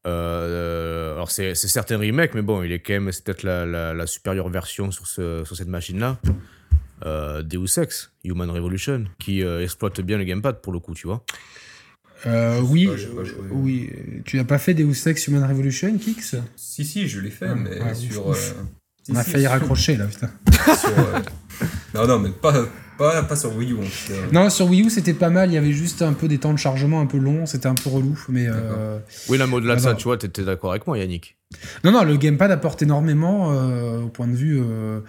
euh, 0.06 1.14
alors 1.14 1.32
c'est 1.32 1.56
certains 1.56 1.98
remakes, 1.98 2.34
mais 2.34 2.42
bon, 2.42 2.64
il 2.64 2.72
est 2.72 2.80
quand 2.80 2.94
même, 2.94 3.12
c'est 3.12 3.24
peut-être 3.24 3.44
la, 3.44 3.66
la, 3.94 4.08
supérieure 4.08 4.50
version 4.50 4.92
sur, 4.92 5.08
ce, 5.08 5.44
sur 5.46 5.56
cette 5.56 5.68
machine-là. 5.68 6.18
Euh, 7.06 7.44
Deus 7.44 7.80
Ex, 7.82 8.12
Human 8.24 8.50
Revolution, 8.50 9.06
qui 9.20 9.44
euh, 9.44 9.64
exploite 9.64 10.00
bien 10.02 10.18
le 10.18 10.24
gamepad 10.24 10.62
pour 10.62 10.72
le 10.74 10.80
coup, 10.80 10.94
tu 10.94 11.08
vois. 11.08 11.24
Euh, 12.26 12.62
oui, 12.62 12.90
oui. 13.52 13.92
Tu 14.24 14.38
n'as 14.38 14.46
pas 14.46 14.58
fait 14.58 14.74
Deus 14.74 15.08
Ex 15.08 15.28
Human 15.28 15.44
Revolution, 15.44 15.98
Kix? 15.98 16.36
Si, 16.56 16.86
si, 16.86 17.08
je 17.08 17.20
l'ai 17.20 17.30
fait, 17.30 17.54
mais 17.56 17.94
sur. 17.94 18.34
On 19.10 19.16
a 19.16 19.24
failli 19.24 19.48
raccrocher 19.48 19.98
là, 19.98 20.08
putain. 20.08 20.32
non, 21.94 22.08
non, 22.08 22.20
mais 22.20 22.30
pas, 22.30 22.54
pas, 22.98 23.24
pas 23.24 23.36
sur 23.36 23.56
Wii 23.56 23.74
U. 23.74 23.78
Non, 24.32 24.50
sur 24.50 24.70
Wii 24.70 24.84
U, 24.84 24.90
c'était 24.90 25.14
pas 25.14 25.30
mal. 25.30 25.50
Il 25.50 25.54
y 25.54 25.58
avait 25.58 25.72
juste 25.72 26.02
un 26.02 26.14
peu 26.14 26.28
des 26.28 26.38
temps 26.38 26.54
de 26.54 26.60
chargement 26.60 27.02
un 27.02 27.06
peu 27.06 27.18
longs. 27.18 27.46
C'était 27.46 27.68
un 27.68 27.76
peu 27.76 27.90
relou. 27.90 28.18
Mais, 28.30 28.48
euh... 28.48 29.00
Oui, 29.30 29.38
là, 29.38 29.48
au-delà 29.52 29.76
de 29.76 29.82
ça, 29.82 29.94
tu 29.94 30.04
vois, 30.04 30.18
t'étais 30.18 30.44
d'accord 30.44 30.72
avec 30.72 30.88
moi, 30.88 30.98
Yannick. 30.98 31.38
Non, 31.84 31.92
non, 31.92 32.04
le 32.04 32.18
gamepad 32.18 32.52
apporte 32.52 32.82
énormément 32.82 33.52
euh, 33.52 34.02
au 34.02 34.08
point 34.08 34.28
de 34.28 34.36
vue. 34.36 34.60
Euh, 34.60 35.00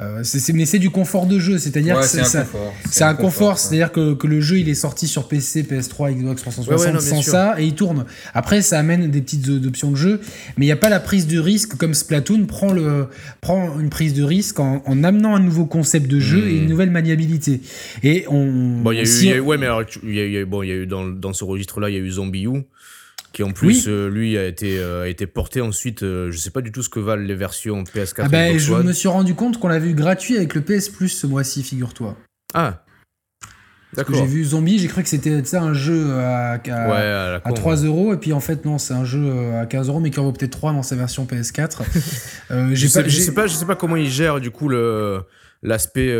euh 0.00 0.22
mais 0.54 0.66
c'est 0.66 0.78
du 0.78 0.90
confort 0.90 1.26
de 1.26 1.38
jeu, 1.38 1.58
c'est-à-dire 1.58 2.00
que 2.00 2.06
c'est 2.06 3.04
un, 3.04 3.14
confort. 3.14 3.58
c'est-à-dire 3.58 3.92
que, 3.92 4.14
que, 4.14 4.26
le 4.26 4.40
jeu 4.40 4.58
il 4.58 4.68
est 4.68 4.74
sorti 4.74 5.06
sur 5.06 5.28
PC, 5.28 5.62
PS3, 5.62 6.14
Xbox 6.14 6.42
360 6.42 7.00
sans 7.00 7.22
ça 7.22 7.54
et 7.58 7.64
il 7.64 7.74
tourne. 7.74 8.04
Après, 8.34 8.62
ça 8.62 8.78
amène 8.78 9.10
des 9.10 9.20
petites 9.20 9.48
options 9.66 9.90
de 9.90 9.96
jeu, 9.96 10.20
mais 10.56 10.66
il 10.66 10.68
n'y 10.68 10.72
a 10.72 10.76
pas 10.76 10.88
la 10.88 11.00
prise 11.00 11.26
de 11.26 11.38
risque 11.38 11.76
comme 11.76 11.94
Splatoon 11.94 12.46
prend, 12.46 12.72
le, 12.72 13.08
prend 13.40 13.78
une 13.78 13.90
prise 13.90 14.14
de 14.14 14.22
risque 14.22 14.60
en, 14.60 14.82
en 14.86 15.04
amenant 15.04 15.34
un 15.34 15.40
nouveau 15.40 15.66
concept 15.66 16.08
de 16.08 16.20
jeu 16.20 16.48
et 16.48 16.56
une 16.56 16.64
hmm. 16.64 16.68
nouvelle 16.68 16.90
maniabilité. 16.90 17.60
Et 18.02 18.24
on. 18.28 18.80
Bon, 18.82 18.92
il 18.92 18.98
y 18.98 19.32
a 19.32 19.36
eu, 19.36 19.40
ouais, 19.40 19.58
mais 19.58 19.66
alors, 19.66 19.82
il 20.02 20.14
y 20.14 20.20
a 20.20 20.24
eu, 20.24 20.44
bon, 20.44 20.62
il 20.62 20.68
y 20.68 20.72
a 20.72 20.76
eu 20.76 20.86
dans, 20.86 21.06
dans 21.06 21.32
ce 21.32 21.44
registre-là, 21.44 21.90
il 21.90 21.94
y 21.94 21.98
a 21.98 22.00
eu 22.00 22.10
Zombie 22.10 22.44
U 22.44 22.64
qui 23.34 23.42
en 23.42 23.50
plus 23.50 23.88
euh, 23.88 24.08
lui 24.08 24.38
a 24.38 24.46
été 24.46 24.78
euh, 24.78 25.02
a 25.02 25.08
été 25.08 25.26
porté 25.26 25.60
ensuite 25.60 26.02
euh, 26.02 26.30
je 26.30 26.38
sais 26.38 26.50
pas 26.50 26.62
du 26.62 26.72
tout 26.72 26.82
ce 26.82 26.88
que 26.88 27.00
valent 27.00 27.22
les 27.22 27.34
versions 27.34 27.82
PS4 27.82 28.14
ah 28.18 28.28
bah, 28.28 28.56
je 28.56 28.72
me 28.72 28.92
suis 28.92 29.08
rendu 29.08 29.34
compte 29.34 29.58
qu'on 29.58 29.68
l'avait 29.68 29.90
eu 29.90 29.94
gratuit 29.94 30.36
avec 30.36 30.54
le 30.54 30.62
PS 30.62 30.88
Plus 30.88 31.08
ce 31.08 31.26
mois-ci 31.26 31.62
figure-toi. 31.62 32.16
Ah 32.54 32.84
J'ai 34.08 34.26
vu 34.26 34.44
Zombie, 34.44 34.78
j'ai 34.78 34.86
cru 34.86 35.02
que 35.02 35.08
c'était 35.08 35.56
un 35.56 35.74
jeu 35.74 36.12
à, 36.14 36.52
à, 36.52 37.52
3 37.52 37.76
euros, 37.76 38.14
et 38.14 38.16
puis 38.16 38.32
en 38.32 38.40
fait, 38.40 38.64
non, 38.64 38.78
c'est 38.78 38.94
un 38.94 39.04
jeu 39.04 39.22
euh, 39.24 39.62
à 39.62 39.66
15 39.66 39.88
euros, 39.88 40.00
mais 40.00 40.10
qui 40.10 40.20
en 40.20 40.24
vaut 40.24 40.32
peut-être 40.32 40.52
3 40.52 40.72
dans 40.72 40.82
sa 40.82 40.94
version 40.94 41.24
PS4. 41.24 41.80
euh, 42.50 42.70
je, 42.72 42.86
sais, 42.86 43.08
sais, 43.08 43.34
pas, 43.34 43.46
je 43.46 43.54
sais 43.54 43.66
pas 43.66 43.76
comment 43.76 43.96
ils 43.96 44.10
gèrent 44.10 44.40
du 44.40 44.50
coup 44.50 44.68
le 44.68 45.22
l'aspect 45.62 46.12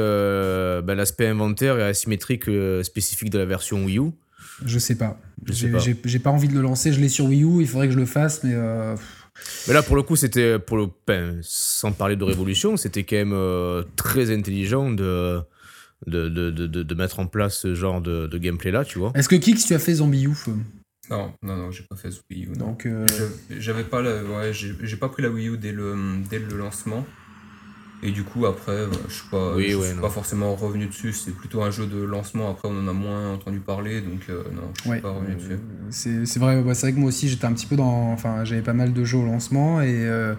bah, 0.82 0.94
l'aspect 0.94 1.28
inventaire 1.28 1.78
et 1.78 1.82
asymétrique 1.82 2.48
spécifique 2.82 3.30
de 3.30 3.38
la 3.38 3.44
version 3.44 3.84
Wii 3.84 3.98
U. 3.98 4.10
Je 4.64 4.78
sais 4.78 4.96
pas. 4.96 5.18
J'ai 5.46 6.18
pas 6.18 6.30
envie 6.30 6.48
de 6.48 6.54
le 6.54 6.60
lancer. 6.60 6.92
Je 6.92 7.00
l'ai 7.00 7.08
sur 7.08 7.26
Wii 7.26 7.44
U. 7.44 7.60
Il 7.60 7.68
faudrait 7.68 7.88
que 7.88 7.94
je 7.94 7.98
le 7.98 8.06
fasse, 8.06 8.44
mais. 8.44 8.54
Mais 9.66 9.74
là, 9.74 9.82
pour 9.82 9.96
le 9.96 10.02
coup, 10.02 10.14
c'était 10.14 10.60
pour 10.60 10.76
le, 10.76 10.86
ben, 11.08 11.40
sans 11.42 11.90
parler 11.90 12.14
de 12.14 12.22
révolution, 12.22 12.76
c'était 12.76 13.02
quand 13.02 13.16
même 13.16 13.84
très 13.96 14.30
intelligent 14.30 14.92
de 14.92 15.42
de, 16.06 16.28
de, 16.28 16.50
de, 16.50 16.82
de, 16.82 16.94
mettre 16.94 17.20
en 17.20 17.26
place 17.26 17.58
ce 17.58 17.74
genre 17.74 18.00
de, 18.00 18.38
gameplay 18.38 18.70
là, 18.70 18.84
tu 18.84 18.98
vois. 18.98 19.12
Est-ce 19.14 19.28
que 19.28 19.36
Kix, 19.36 19.64
tu 19.66 19.74
as 19.74 19.78
fait 19.78 19.94
Zombie 19.94 20.24
U 20.24 20.34
Non, 21.10 21.32
non, 21.42 21.56
non, 21.56 21.70
j'ai 21.70 21.82
pas 21.82 21.96
fait 21.96 22.10
Zombie 22.10 22.42
U. 22.42 22.56
Donc, 22.56 22.86
euh, 22.86 23.06
j'avais 23.50 23.84
pas 23.84 24.02
la, 24.02 24.22
ouais, 24.22 24.52
j'ai 24.52 24.96
pas 24.96 25.08
pris 25.08 25.22
la 25.22 25.30
Wii 25.30 25.48
U 25.48 25.58
dès 25.58 25.72
le, 25.72 25.96
dès 26.28 26.38
le 26.38 26.56
lancement. 26.56 27.06
Et 28.06 28.10
du 28.10 28.22
coup, 28.22 28.44
après, 28.44 28.86
bah, 28.86 28.98
je 29.08 29.14
suis 29.14 29.28
pas, 29.30 29.54
suis 29.58 30.00
pas 30.00 30.10
forcément 30.10 30.54
revenu 30.54 30.88
dessus. 30.88 31.14
C'est 31.14 31.34
plutôt 31.34 31.62
un 31.62 31.70
jeu 31.70 31.86
de 31.86 32.02
lancement. 32.02 32.50
Après, 32.50 32.68
on 32.70 32.78
en 32.78 32.86
a 32.86 32.92
moins 32.92 33.32
entendu 33.32 33.60
parler, 33.60 34.02
donc 34.02 34.26
euh, 34.28 34.42
non, 34.54 34.70
je 34.76 34.90
suis 34.90 35.00
pas 35.00 35.10
revenu 35.10 35.34
dessus. 35.36 35.58
C'est 35.88 36.38
vrai, 36.38 36.62
c'est 36.74 36.80
vrai 36.82 36.92
que 36.92 36.98
moi 36.98 37.08
aussi, 37.08 37.30
j'étais 37.30 37.46
un 37.46 37.54
petit 37.54 37.64
peu 37.64 37.76
dans. 37.76 38.12
Enfin, 38.12 38.44
j'avais 38.44 38.60
pas 38.60 38.74
mal 38.74 38.92
de 38.92 39.04
jeux 39.04 39.16
au 39.16 39.24
lancement 39.24 39.80
et 39.80 39.88
euh, 39.90 40.34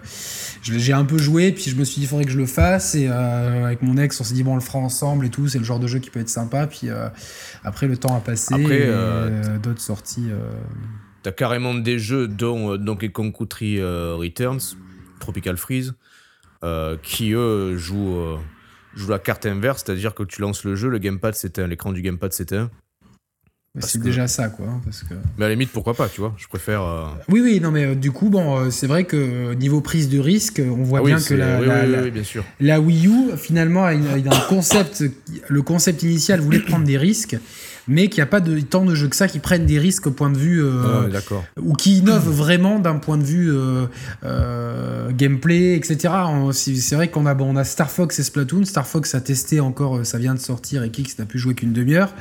j'ai 0.62 0.92
un 0.92 1.04
peu 1.04 1.18
joué. 1.18 1.50
Puis 1.50 1.64
je 1.64 1.74
me 1.74 1.82
suis 1.82 1.96
dit, 1.96 2.02
il 2.02 2.08
faudrait 2.08 2.24
que 2.24 2.30
je 2.30 2.38
le 2.38 2.46
fasse. 2.46 2.94
Et 2.94 3.08
euh, 3.08 3.64
avec 3.64 3.82
mon 3.82 3.96
ex, 3.96 4.20
on 4.20 4.24
s'est 4.24 4.34
dit, 4.34 4.44
bon, 4.44 4.52
on 4.52 4.56
le 4.56 4.60
fera 4.60 4.78
ensemble 4.78 5.26
et 5.26 5.30
tout. 5.30 5.48
C'est 5.48 5.58
le 5.58 5.64
genre 5.64 5.80
de 5.80 5.88
jeu 5.88 5.98
qui 5.98 6.10
peut 6.10 6.20
être 6.20 6.28
sympa. 6.28 6.68
Puis 6.68 6.88
après, 7.64 7.88
le 7.88 7.96
temps 7.96 8.14
a 8.14 8.20
passé. 8.20 8.54
Après, 8.54 8.88
d'autres 9.60 9.82
sorties. 9.82 10.28
T'as 11.24 11.32
carrément 11.32 11.74
des 11.74 11.98
jeux 11.98 12.28
dont 12.28 12.76
Donkey 12.76 13.08
Kong 13.08 13.36
Country 13.36 13.82
Returns, 13.82 14.76
Tropical 15.18 15.56
Freeze. 15.56 15.94
Euh, 16.66 16.96
qui 17.00 17.32
eux 17.32 17.76
jouent, 17.76 18.18
euh, 18.18 18.36
jouent 18.96 19.10
la 19.10 19.20
carte 19.20 19.46
inverse, 19.46 19.84
c'est-à-dire 19.86 20.14
que 20.14 20.24
tu 20.24 20.40
lances 20.40 20.64
le 20.64 20.74
jeu, 20.74 20.88
le 20.88 20.98
gamepad 20.98 21.32
s'éteint, 21.34 21.68
l'écran 21.68 21.92
du 21.92 22.02
gamepad 22.02 22.32
s'éteint. 22.32 22.70
C'est 23.78 24.00
déjà 24.00 24.26
ça, 24.26 24.48
quoi. 24.48 24.66
Hein, 24.66 24.80
parce 24.82 25.02
que... 25.02 25.14
Mais 25.36 25.44
à 25.44 25.48
la 25.48 25.54
limite, 25.54 25.70
pourquoi 25.70 25.94
pas, 25.94 26.08
tu 26.08 26.20
vois 26.20 26.34
Je 26.38 26.48
préfère. 26.48 26.82
Euh, 26.82 27.04
oui, 27.28 27.40
oui, 27.40 27.60
non, 27.60 27.70
mais 27.70 27.94
du 27.94 28.10
coup, 28.10 28.30
bon, 28.30 28.68
c'est 28.70 28.86
vrai 28.86 29.04
que 29.04 29.52
niveau 29.52 29.80
prise 29.80 30.08
de 30.08 30.18
risque, 30.18 30.60
on 30.64 30.82
voit 30.82 31.00
ah 31.00 31.06
bien 31.06 31.20
que 31.20 31.34
la, 31.34 31.60
la, 31.60 32.10
bien 32.10 32.24
sûr. 32.24 32.42
la, 32.58 32.80
Wii 32.80 33.06
U, 33.06 33.36
finalement, 33.36 33.84
a, 33.84 33.90
un 33.90 34.40
concept. 34.48 35.04
le 35.46 35.62
concept 35.62 36.02
initial 36.02 36.40
voulait 36.40 36.60
prendre 36.60 36.86
des 36.86 36.98
risques 36.98 37.36
mais 37.88 38.08
qu'il 38.08 38.18
n'y 38.18 38.22
a 38.22 38.26
pas 38.26 38.40
de, 38.40 38.58
tant 38.60 38.84
de 38.84 38.94
jeux 38.94 39.08
que 39.08 39.16
ça 39.16 39.28
qui 39.28 39.38
prennent 39.38 39.66
des 39.66 39.78
risques 39.78 40.06
au 40.06 40.10
point 40.10 40.30
de 40.30 40.38
vue. 40.38 40.64
Euh, 40.64 41.08
ah 41.14 41.34
ou 41.60 41.74
qui 41.74 41.98
innovent 41.98 42.28
vraiment 42.28 42.78
d'un 42.78 42.96
point 42.96 43.16
de 43.16 43.22
vue 43.22 43.50
euh, 43.52 43.86
euh, 44.24 45.10
gameplay, 45.12 45.76
etc. 45.76 46.14
C'est 46.52 46.94
vrai 46.94 47.08
qu'on 47.08 47.26
a, 47.26 47.34
bon, 47.34 47.52
on 47.54 47.56
a 47.56 47.64
Star 47.64 47.90
Fox 47.90 48.18
et 48.18 48.22
Splatoon. 48.22 48.64
Star 48.64 48.86
Fox 48.86 49.14
a 49.14 49.20
testé 49.20 49.60
encore, 49.60 50.04
ça 50.04 50.18
vient 50.18 50.34
de 50.34 50.40
sortir 50.40 50.82
et 50.82 50.90
Kix 50.90 51.18
n'a 51.18 51.26
pu 51.26 51.38
jouer 51.38 51.54
qu'une 51.54 51.72
demi-heure. 51.72 52.12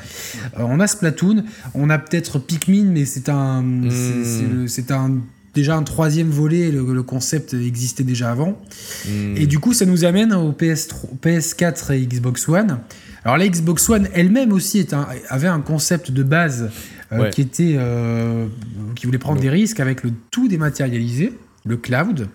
on 0.58 0.80
a 0.80 0.88
Splatoon, 0.88 1.44
on 1.74 1.90
a 1.90 1.98
peut-être 1.98 2.40
Pikmin, 2.40 2.86
mais 2.92 3.06
c'est 3.06 3.30
un. 3.30 3.64
C'est 4.68 4.90
hmm. 4.90 4.94
un 4.94 5.12
déjà 5.54 5.78
un 5.78 5.84
troisième 5.84 6.30
volet, 6.30 6.70
le, 6.70 7.02
concept 7.02 7.54
existait 7.54 8.04
déjà 8.04 8.30
avant. 8.30 8.60
Hmm. 9.08 9.38
Et 9.38 9.48
du 9.48 9.60
coup, 9.60 9.74
ça 9.74 9.86
nous 9.86 10.04
amène 10.04 10.34
au 10.34 10.52
PS3, 10.52 11.18
PS4 11.24 11.94
et 11.94 12.06
Xbox 12.06 12.50
One. 12.50 12.80
Alors 13.26 13.38
la 13.38 13.48
Xbox 13.48 13.90
One 13.90 14.08
elle-même 14.14 14.54
aussi 14.54 14.88
avait 15.30 15.48
un 15.48 15.60
concept 15.60 16.12
de 16.12 16.22
base 16.22 16.70
euh, 17.12 17.30
qui 17.32 17.42
était 17.42 17.76
euh, 17.76 18.46
qui 18.96 19.08
voulait 19.08 19.18
prendre 19.18 19.42
des 19.42 19.50
risques 19.50 19.80
avec 19.80 20.04
le 20.04 20.12
tout 20.30 20.48
dématérialisé, 20.48 21.34
le 21.66 21.76
cloud. 21.76 22.30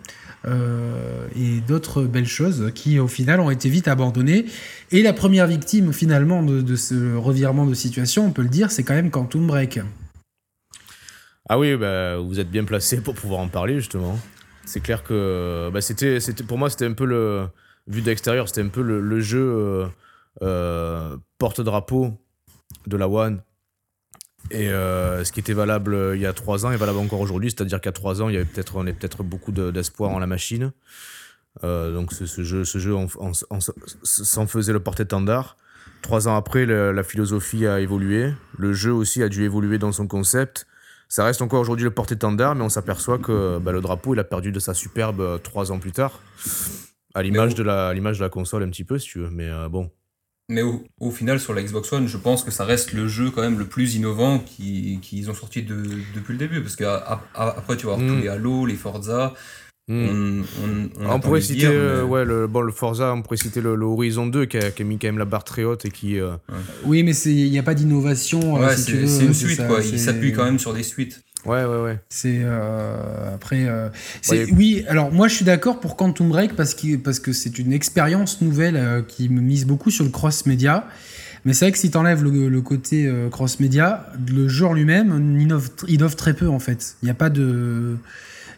Euh, 0.46 1.26
et 1.36 1.60
d'autres 1.60 2.04
belles 2.04 2.26
choses 2.26 2.72
qui 2.74 2.98
au 2.98 3.08
final 3.08 3.40
ont 3.40 3.50
été 3.50 3.68
vite 3.68 3.88
abandonnées. 3.88 4.46
Et 4.90 5.02
la 5.02 5.12
première 5.12 5.46
victime 5.46 5.92
finalement 5.92 6.42
de, 6.42 6.76
ce 6.76 7.14
revirement 7.14 7.66
de 7.66 7.74
situation, 7.74 8.26
on 8.26 8.30
peut 8.30 8.42
le 8.42 8.48
dire, 8.48 8.70
c'est 8.72 8.82
quand 8.82 8.94
même 8.94 9.10
Quantum 9.10 9.46
Break. 9.46 9.80
Ah 11.48 11.58
oui, 11.58 11.76
bah, 11.76 12.16
vous 12.16 12.40
êtes 12.40 12.50
bien 12.50 12.64
placé 12.64 13.02
pour 13.02 13.14
pouvoir 13.14 13.40
en 13.40 13.48
parler 13.48 13.76
justement. 13.76 14.18
C'est 14.64 14.80
clair 14.80 15.04
que 15.04 15.70
bah, 15.72 15.82
c'était, 15.82 16.20
c'était, 16.20 16.42
pour 16.42 16.58
moi 16.58 16.70
c'était 16.70 16.86
un 16.86 16.94
peu 16.94 17.04
le 17.04 17.46
vu 17.86 18.00
d'extérieur, 18.02 18.48
c'était 18.48 18.62
un 18.62 18.68
peu 18.68 18.82
le, 18.82 19.20
jeu 19.20 19.40
euh, 19.40 19.86
porte-drapeau 20.38 22.18
de 22.86 22.96
la 22.96 23.08
One. 23.08 23.42
Et 24.50 24.70
euh, 24.70 25.22
ce 25.24 25.32
qui 25.32 25.40
était 25.40 25.52
valable 25.52 25.94
euh, 25.94 26.16
il 26.16 26.22
y 26.22 26.26
a 26.26 26.32
trois 26.32 26.64
ans 26.64 26.72
est 26.72 26.76
valable 26.76 26.98
encore 26.98 27.20
aujourd'hui, 27.20 27.50
c'est-à-dire 27.50 27.80
qu'à 27.80 27.92
trois 27.92 28.22
ans, 28.22 28.28
il 28.28 28.34
y 28.34 28.36
avait 28.36 28.46
peut-être, 28.46 28.76
on 28.76 28.86
est 28.86 28.92
peut-être 28.92 29.22
beaucoup 29.22 29.52
d'espoir 29.52 30.10
en 30.10 30.18
la 30.18 30.26
machine. 30.26 30.72
donc 31.62 32.12
ce, 32.12 32.42
jeu, 32.42 32.64
ce 32.64 32.78
jeu 32.78 32.94
s'en 34.02 34.46
faisait 34.46 34.72
le 34.72 34.80
porte-étendard. 34.80 35.56
Trois 36.02 36.28
ans 36.28 36.36
après, 36.36 36.64
la, 36.64 37.02
philosophie 37.02 37.66
a 37.66 37.80
évolué. 37.80 38.32
Le 38.56 38.72
jeu 38.72 38.92
aussi 38.92 39.22
a 39.22 39.28
dû 39.28 39.44
évoluer 39.44 39.78
dans 39.78 39.92
son 39.92 40.06
concept. 40.06 40.66
Ça 41.08 41.24
reste 41.24 41.42
encore 41.42 41.60
aujourd'hui 41.60 41.84
le 41.84 41.90
porte-étendard, 41.90 42.54
mais 42.54 42.62
on 42.62 42.68
s'aperçoit 42.68 43.18
que 43.18 43.58
bah, 43.58 43.72
le 43.72 43.80
drapeau, 43.80 44.14
il 44.14 44.20
a 44.20 44.24
perdu 44.24 44.52
de 44.52 44.60
sa 44.60 44.74
superbe 44.74 45.42
trois 45.42 45.70
ans 45.70 45.78
plus 45.78 45.92
tard. 45.92 46.20
À 47.14 47.22
l'image 47.22 47.54
de, 47.54 47.64
la, 47.64 47.92
l'image 47.92 48.18
de 48.18 48.24
la 48.24 48.30
console, 48.30 48.62
un 48.62 48.70
petit 48.70 48.84
peu, 48.84 48.98
si 48.98 49.08
tu 49.08 49.18
veux. 49.18 49.30
Mais 49.30 49.50
bon, 49.68 49.90
mais 50.50 50.62
au, 50.62 51.10
final, 51.10 51.38
sur 51.38 51.54
la 51.54 51.62
Xbox 51.62 51.92
One, 51.92 52.08
je 52.08 52.16
pense 52.16 52.42
que 52.42 52.50
ça 52.50 52.64
reste 52.64 52.92
le 52.92 53.06
jeu 53.06 53.30
quand 53.30 53.40
même 53.40 53.58
le 53.58 53.66
plus 53.66 53.94
innovant 53.94 54.40
qu'ils 54.40 55.30
ont 55.30 55.34
sorti 55.34 55.62
depuis 55.62 56.32
le 56.32 56.38
début. 56.38 56.60
Parce 56.60 56.76
qu'après, 56.76 57.76
tu 57.76 57.86
vois, 57.86 57.96
mm. 57.96 58.08
tous 58.08 58.22
les 58.22 58.28
Halo, 58.28 58.66
les 58.66 58.74
Forza. 58.74 59.32
Mm. 59.88 60.42
On, 61.00 61.20
pourrait 61.20 61.40
citer 61.40 61.66
euh, 61.66 62.04
ouais, 62.04 62.24
le, 62.24 62.46
bon, 62.46 62.60
le 62.60 62.70
Forza, 62.72 63.12
on 63.12 63.22
pourrait 63.22 63.36
citer 63.36 63.60
le, 63.60 63.70
Horizon 63.70 64.26
2 64.26 64.44
qui 64.46 64.58
a, 64.58 64.84
mis 64.84 64.98
quand 64.98 65.08
même 65.08 65.18
la 65.18 65.24
barre 65.24 65.44
très 65.44 65.64
haute 65.64 65.84
et 65.84 65.90
qui. 65.90 66.18
Euh, 66.18 66.32
oui, 66.84 67.02
mais 67.02 67.16
il 67.16 67.50
n'y 67.50 67.58
a 67.58 67.62
pas 67.62 67.74
d'innovation. 67.74 68.62
Euh, 68.62 68.74
c'est 68.76 68.92
une 68.92 69.34
suite, 69.34 69.66
quoi. 69.66 69.80
Il 69.80 69.98
s'appuie 69.98 70.32
quand 70.32 70.44
même 70.44 70.58
sur 70.58 70.74
des 70.74 70.82
suites. 70.82 71.22
Ouais, 71.46 71.64
ouais, 71.64 71.82
ouais. 71.82 71.98
C'est 72.08 72.40
euh, 72.42 73.34
après. 73.34 73.66
Euh, 73.66 73.88
oui, 74.52 74.84
alors 74.88 75.10
moi 75.12 75.28
je 75.28 75.36
suis 75.36 75.44
d'accord 75.44 75.80
pour 75.80 75.96
Quantum 75.96 76.28
Break 76.28 76.54
parce 76.54 76.74
que 76.74 76.96
parce 76.96 77.18
que 77.18 77.32
c'est 77.32 77.58
une 77.58 77.72
expérience 77.72 78.40
nouvelle 78.40 78.76
euh, 78.76 79.02
qui 79.02 79.28
me 79.28 79.40
mise 79.40 79.66
beaucoup 79.66 79.90
sur 79.90 80.04
le 80.04 80.10
cross 80.10 80.46
média. 80.46 80.86
Mais 81.46 81.54
c'est 81.54 81.64
vrai 81.64 81.72
que 81.72 81.78
si 81.78 81.90
t'enlèves 81.90 82.22
le, 82.22 82.50
le 82.50 82.60
côté 82.60 83.10
cross 83.30 83.60
média, 83.60 84.06
le 84.30 84.46
genre 84.46 84.74
lui-même 84.74 85.40
innove, 85.40 85.70
innove 85.88 86.14
très 86.14 86.34
peu 86.34 86.48
en 86.48 86.58
fait. 86.58 86.96
Il 87.02 87.06
n'y 87.06 87.10
a 87.10 87.14
pas 87.14 87.30
de 87.30 87.96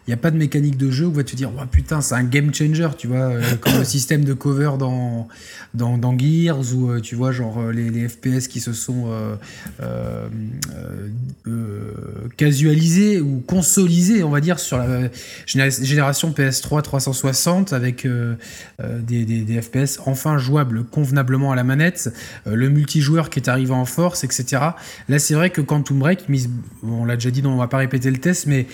il 0.05 0.09
n'y 0.09 0.13
a 0.13 0.17
pas 0.17 0.31
de 0.31 0.37
mécanique 0.37 0.75
de 0.75 0.91
jeu 0.91 1.05
où 1.05 1.13
va 1.13 1.23
te 1.23 1.35
dire 1.35 1.49
putain 1.71 2.01
c'est 2.01 2.15
un 2.15 2.25
game 2.25 2.53
changer 2.53 2.89
tu 2.97 3.07
vois 3.07 3.17
euh, 3.17 3.55
comme 3.61 3.77
le 3.77 3.85
système 3.85 4.25
de 4.25 4.33
cover 4.33 4.71
dans 4.77 5.27
dans, 5.73 6.17
Gears 6.17 6.75
ou 6.75 6.91
euh, 6.91 6.99
tu 6.99 7.15
vois 7.15 7.31
genre 7.31 7.59
euh, 7.59 7.71
les, 7.71 8.07
FPS 8.07 8.47
qui 8.47 8.59
se 8.59 8.73
sont 8.73 9.07
casualisés 12.35 13.21
ou 13.21 13.41
consolisés 13.47 14.23
on 14.23 14.29
va 14.29 14.41
dire 14.41 14.59
sur 14.59 14.77
la 14.77 15.09
génération 15.69 16.31
PS3 16.31 16.81
360 16.81 17.71
avec 17.71 18.05
des, 18.79 19.25
des, 19.25 19.41
des, 19.41 19.61
FPS 19.61 19.99
enfin 20.05 20.37
jouables 20.37 20.83
convenablement 20.83 21.51
à 21.51 21.55
la 21.55 21.63
manette. 21.63 22.13
Le 22.45 22.69
multijoueur 22.69 23.29
qui 23.29 23.39
est 23.39 23.47
arrivé 23.47 23.73
en 23.73 23.85
force 23.85 24.23
etc 24.23 24.61
là 25.07 25.19
c'est 25.19 25.33
vrai 25.33 25.49
que 25.49 25.61
Quantum 25.61 25.99
Break 25.99 26.27
mise 26.29 26.49
on 26.83 27.05
l'a 27.05 27.15
déjà 27.15 27.31
dit 27.31 27.41
donc 27.41 27.53
on 27.53 27.57
va 27.57 27.67
pas 27.67 27.77
répéter 27.77 28.11
le 28.11 28.17
test 28.17 28.47
mais 28.47 28.67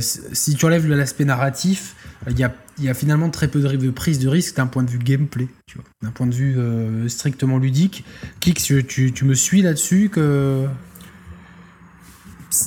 si 0.00 0.56
tu 0.56 0.63
enlève 0.64 0.86
l'aspect 0.88 1.24
narratif, 1.24 1.94
il 2.30 2.38
y 2.38 2.44
a, 2.44 2.54
y 2.80 2.88
a, 2.88 2.94
finalement 2.94 3.30
très 3.30 3.48
peu 3.48 3.60
de, 3.60 3.90
prise 3.90 4.18
de 4.18 4.28
risque 4.28 4.56
d'un 4.56 4.66
point 4.66 4.82
de 4.82 4.90
vue 4.90 4.98
gameplay, 4.98 5.48
tu 5.66 5.76
vois, 5.76 5.84
d'un 6.02 6.10
point 6.10 6.26
de 6.26 6.34
vue 6.34 6.56
euh, 6.58 7.08
strictement 7.08 7.58
ludique. 7.58 8.04
Kix, 8.40 8.54
tu, 8.86 9.12
tu, 9.12 9.24
me 9.24 9.34
suis 9.34 9.62
là-dessus 9.62 10.08
que 10.08 10.66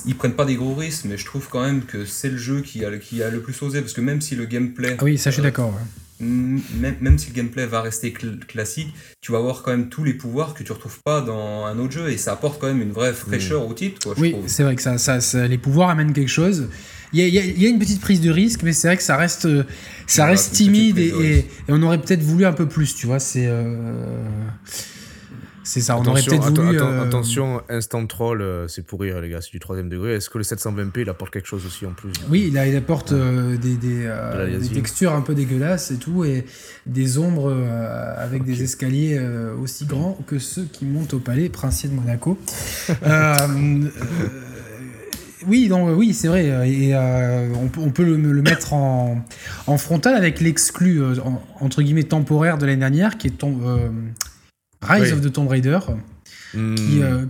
ils 0.06 0.14
prennent 0.14 0.34
pas 0.34 0.44
des 0.44 0.56
gros 0.56 0.74
risques, 0.74 1.06
mais 1.06 1.16
je 1.16 1.24
trouve 1.24 1.48
quand 1.48 1.62
même 1.62 1.82
que 1.82 2.04
c'est 2.04 2.28
le 2.28 2.36
jeu 2.36 2.60
qui 2.60 2.84
a, 2.84 2.96
qui 2.98 3.22
a 3.22 3.30
le 3.30 3.40
plus 3.40 3.60
osé, 3.62 3.80
parce 3.80 3.94
que 3.94 4.00
même 4.00 4.20
si 4.20 4.36
le 4.36 4.44
gameplay... 4.44 4.96
Ah 4.98 5.04
oui, 5.04 5.16
ça 5.16 5.30
je 5.30 5.34
suis 5.34 5.40
euh, 5.40 5.44
d'accord. 5.44 5.72
Même, 6.20 6.60
même, 7.00 7.18
si 7.18 7.30
le 7.30 7.34
gameplay 7.34 7.64
va 7.66 7.80
rester 7.80 8.12
classique, 8.12 8.92
tu 9.20 9.30
vas 9.32 9.38
avoir 9.38 9.62
quand 9.62 9.70
même 9.70 9.88
tous 9.88 10.02
les 10.02 10.14
pouvoirs 10.14 10.52
que 10.52 10.64
tu 10.64 10.72
retrouves 10.72 10.98
pas 11.04 11.20
dans 11.20 11.64
un 11.64 11.78
autre 11.78 11.92
jeu, 11.92 12.10
et 12.10 12.16
ça 12.16 12.32
apporte 12.32 12.60
quand 12.60 12.66
même 12.66 12.82
une 12.82 12.92
vraie 12.92 13.14
fraîcheur 13.14 13.62
mmh. 13.62 13.70
au 13.70 13.74
titre. 13.74 14.00
Quoi, 14.02 14.14
oui, 14.18 14.36
c'est 14.46 14.64
vrai 14.64 14.74
que 14.74 14.82
ça, 14.82 14.98
ça, 14.98 15.46
les 15.46 15.58
pouvoirs 15.58 15.90
amènent 15.90 16.12
quelque 16.12 16.28
chose. 16.28 16.68
Il 17.12 17.26
y, 17.26 17.66
a, 17.66 17.68
une 17.68 17.78
petite 17.78 18.00
prise 18.00 18.20
de 18.20 18.30
risque, 18.30 18.62
mais 18.62 18.72
c'est 18.72 18.88
vrai 18.88 18.96
que 18.96 19.02
ça 19.02 19.16
reste, 19.16 19.46
euh, 19.46 19.64
ça 20.06 20.26
reste 20.26 20.52
timide 20.52 20.98
et, 20.98 21.46
on 21.68 21.82
aurait 21.82 22.00
peut-être 22.00 22.22
voulu 22.22 22.44
un 22.44 22.52
peu 22.52 22.66
plus, 22.66 22.94
tu 22.94 23.06
vois. 23.06 23.18
C'est. 23.18 23.46
Euh, 23.46 24.24
C'est 25.64 25.80
ça, 25.80 25.98
on 25.98 26.04
aurait 26.04 26.22
peut-être 26.22 26.50
voulu. 26.50 26.80
Attention, 26.80 27.62
instant 27.68 28.06
troll, 28.06 28.44
c'est 28.68 28.86
pour 28.86 29.00
rire, 29.00 29.20
les 29.20 29.28
gars, 29.30 29.40
c'est 29.40 29.50
du 29.50 29.58
troisième 29.58 29.88
degré. 29.88 30.14
Est-ce 30.14 30.30
que 30.30 30.38
le 30.38 30.44
720p, 30.44 31.02
il 31.02 31.10
apporte 31.10 31.30
quelque 31.30 31.46
chose 31.46 31.64
aussi 31.66 31.84
en 31.86 31.92
plus? 31.92 32.12
Oui, 32.30 32.50
il, 32.50 32.76
apporte 32.76 33.12
des, 33.12 33.76
des, 33.76 34.68
textures 34.72 35.12
un 35.12 35.20
peu 35.20 35.34
dégueulasses 35.34 35.90
et 35.90 35.96
tout, 35.96 36.24
et 36.24 36.44
des 36.86 37.18
ombres 37.18 37.54
avec 38.16 38.44
des 38.44 38.62
escaliers 38.62 39.18
aussi 39.60 39.84
grands 39.86 40.18
que 40.26 40.38
ceux 40.38 40.64
qui 40.64 40.84
montent 40.84 41.14
au 41.14 41.20
palais 41.20 41.48
princier 41.48 41.88
de 41.88 41.94
Monaco. 41.94 42.38
Oui, 45.46 45.70
oui, 45.72 46.14
c'est 46.14 46.28
vrai. 46.28 46.46
Et 46.68 46.94
euh, 46.94 47.48
on, 47.54 47.90
peut 47.90 48.04
le, 48.04 48.16
mettre 48.42 48.72
en, 48.72 49.24
frontal 49.76 50.14
avec 50.14 50.40
l'exclu 50.40 51.02
euh, 51.02 51.14
entre 51.60 51.82
guillemets 51.82 52.04
temporaire 52.04 52.58
de 52.58 52.66
l'année 52.66 52.80
dernière, 52.80 53.18
qui 53.18 53.28
est 53.28 53.44
euh, 53.44 53.88
Rise 54.82 55.12
of 55.12 55.20
the 55.20 55.32
Tomb 55.32 55.48
Raider. 55.48 55.78
Hmm. 56.54 56.74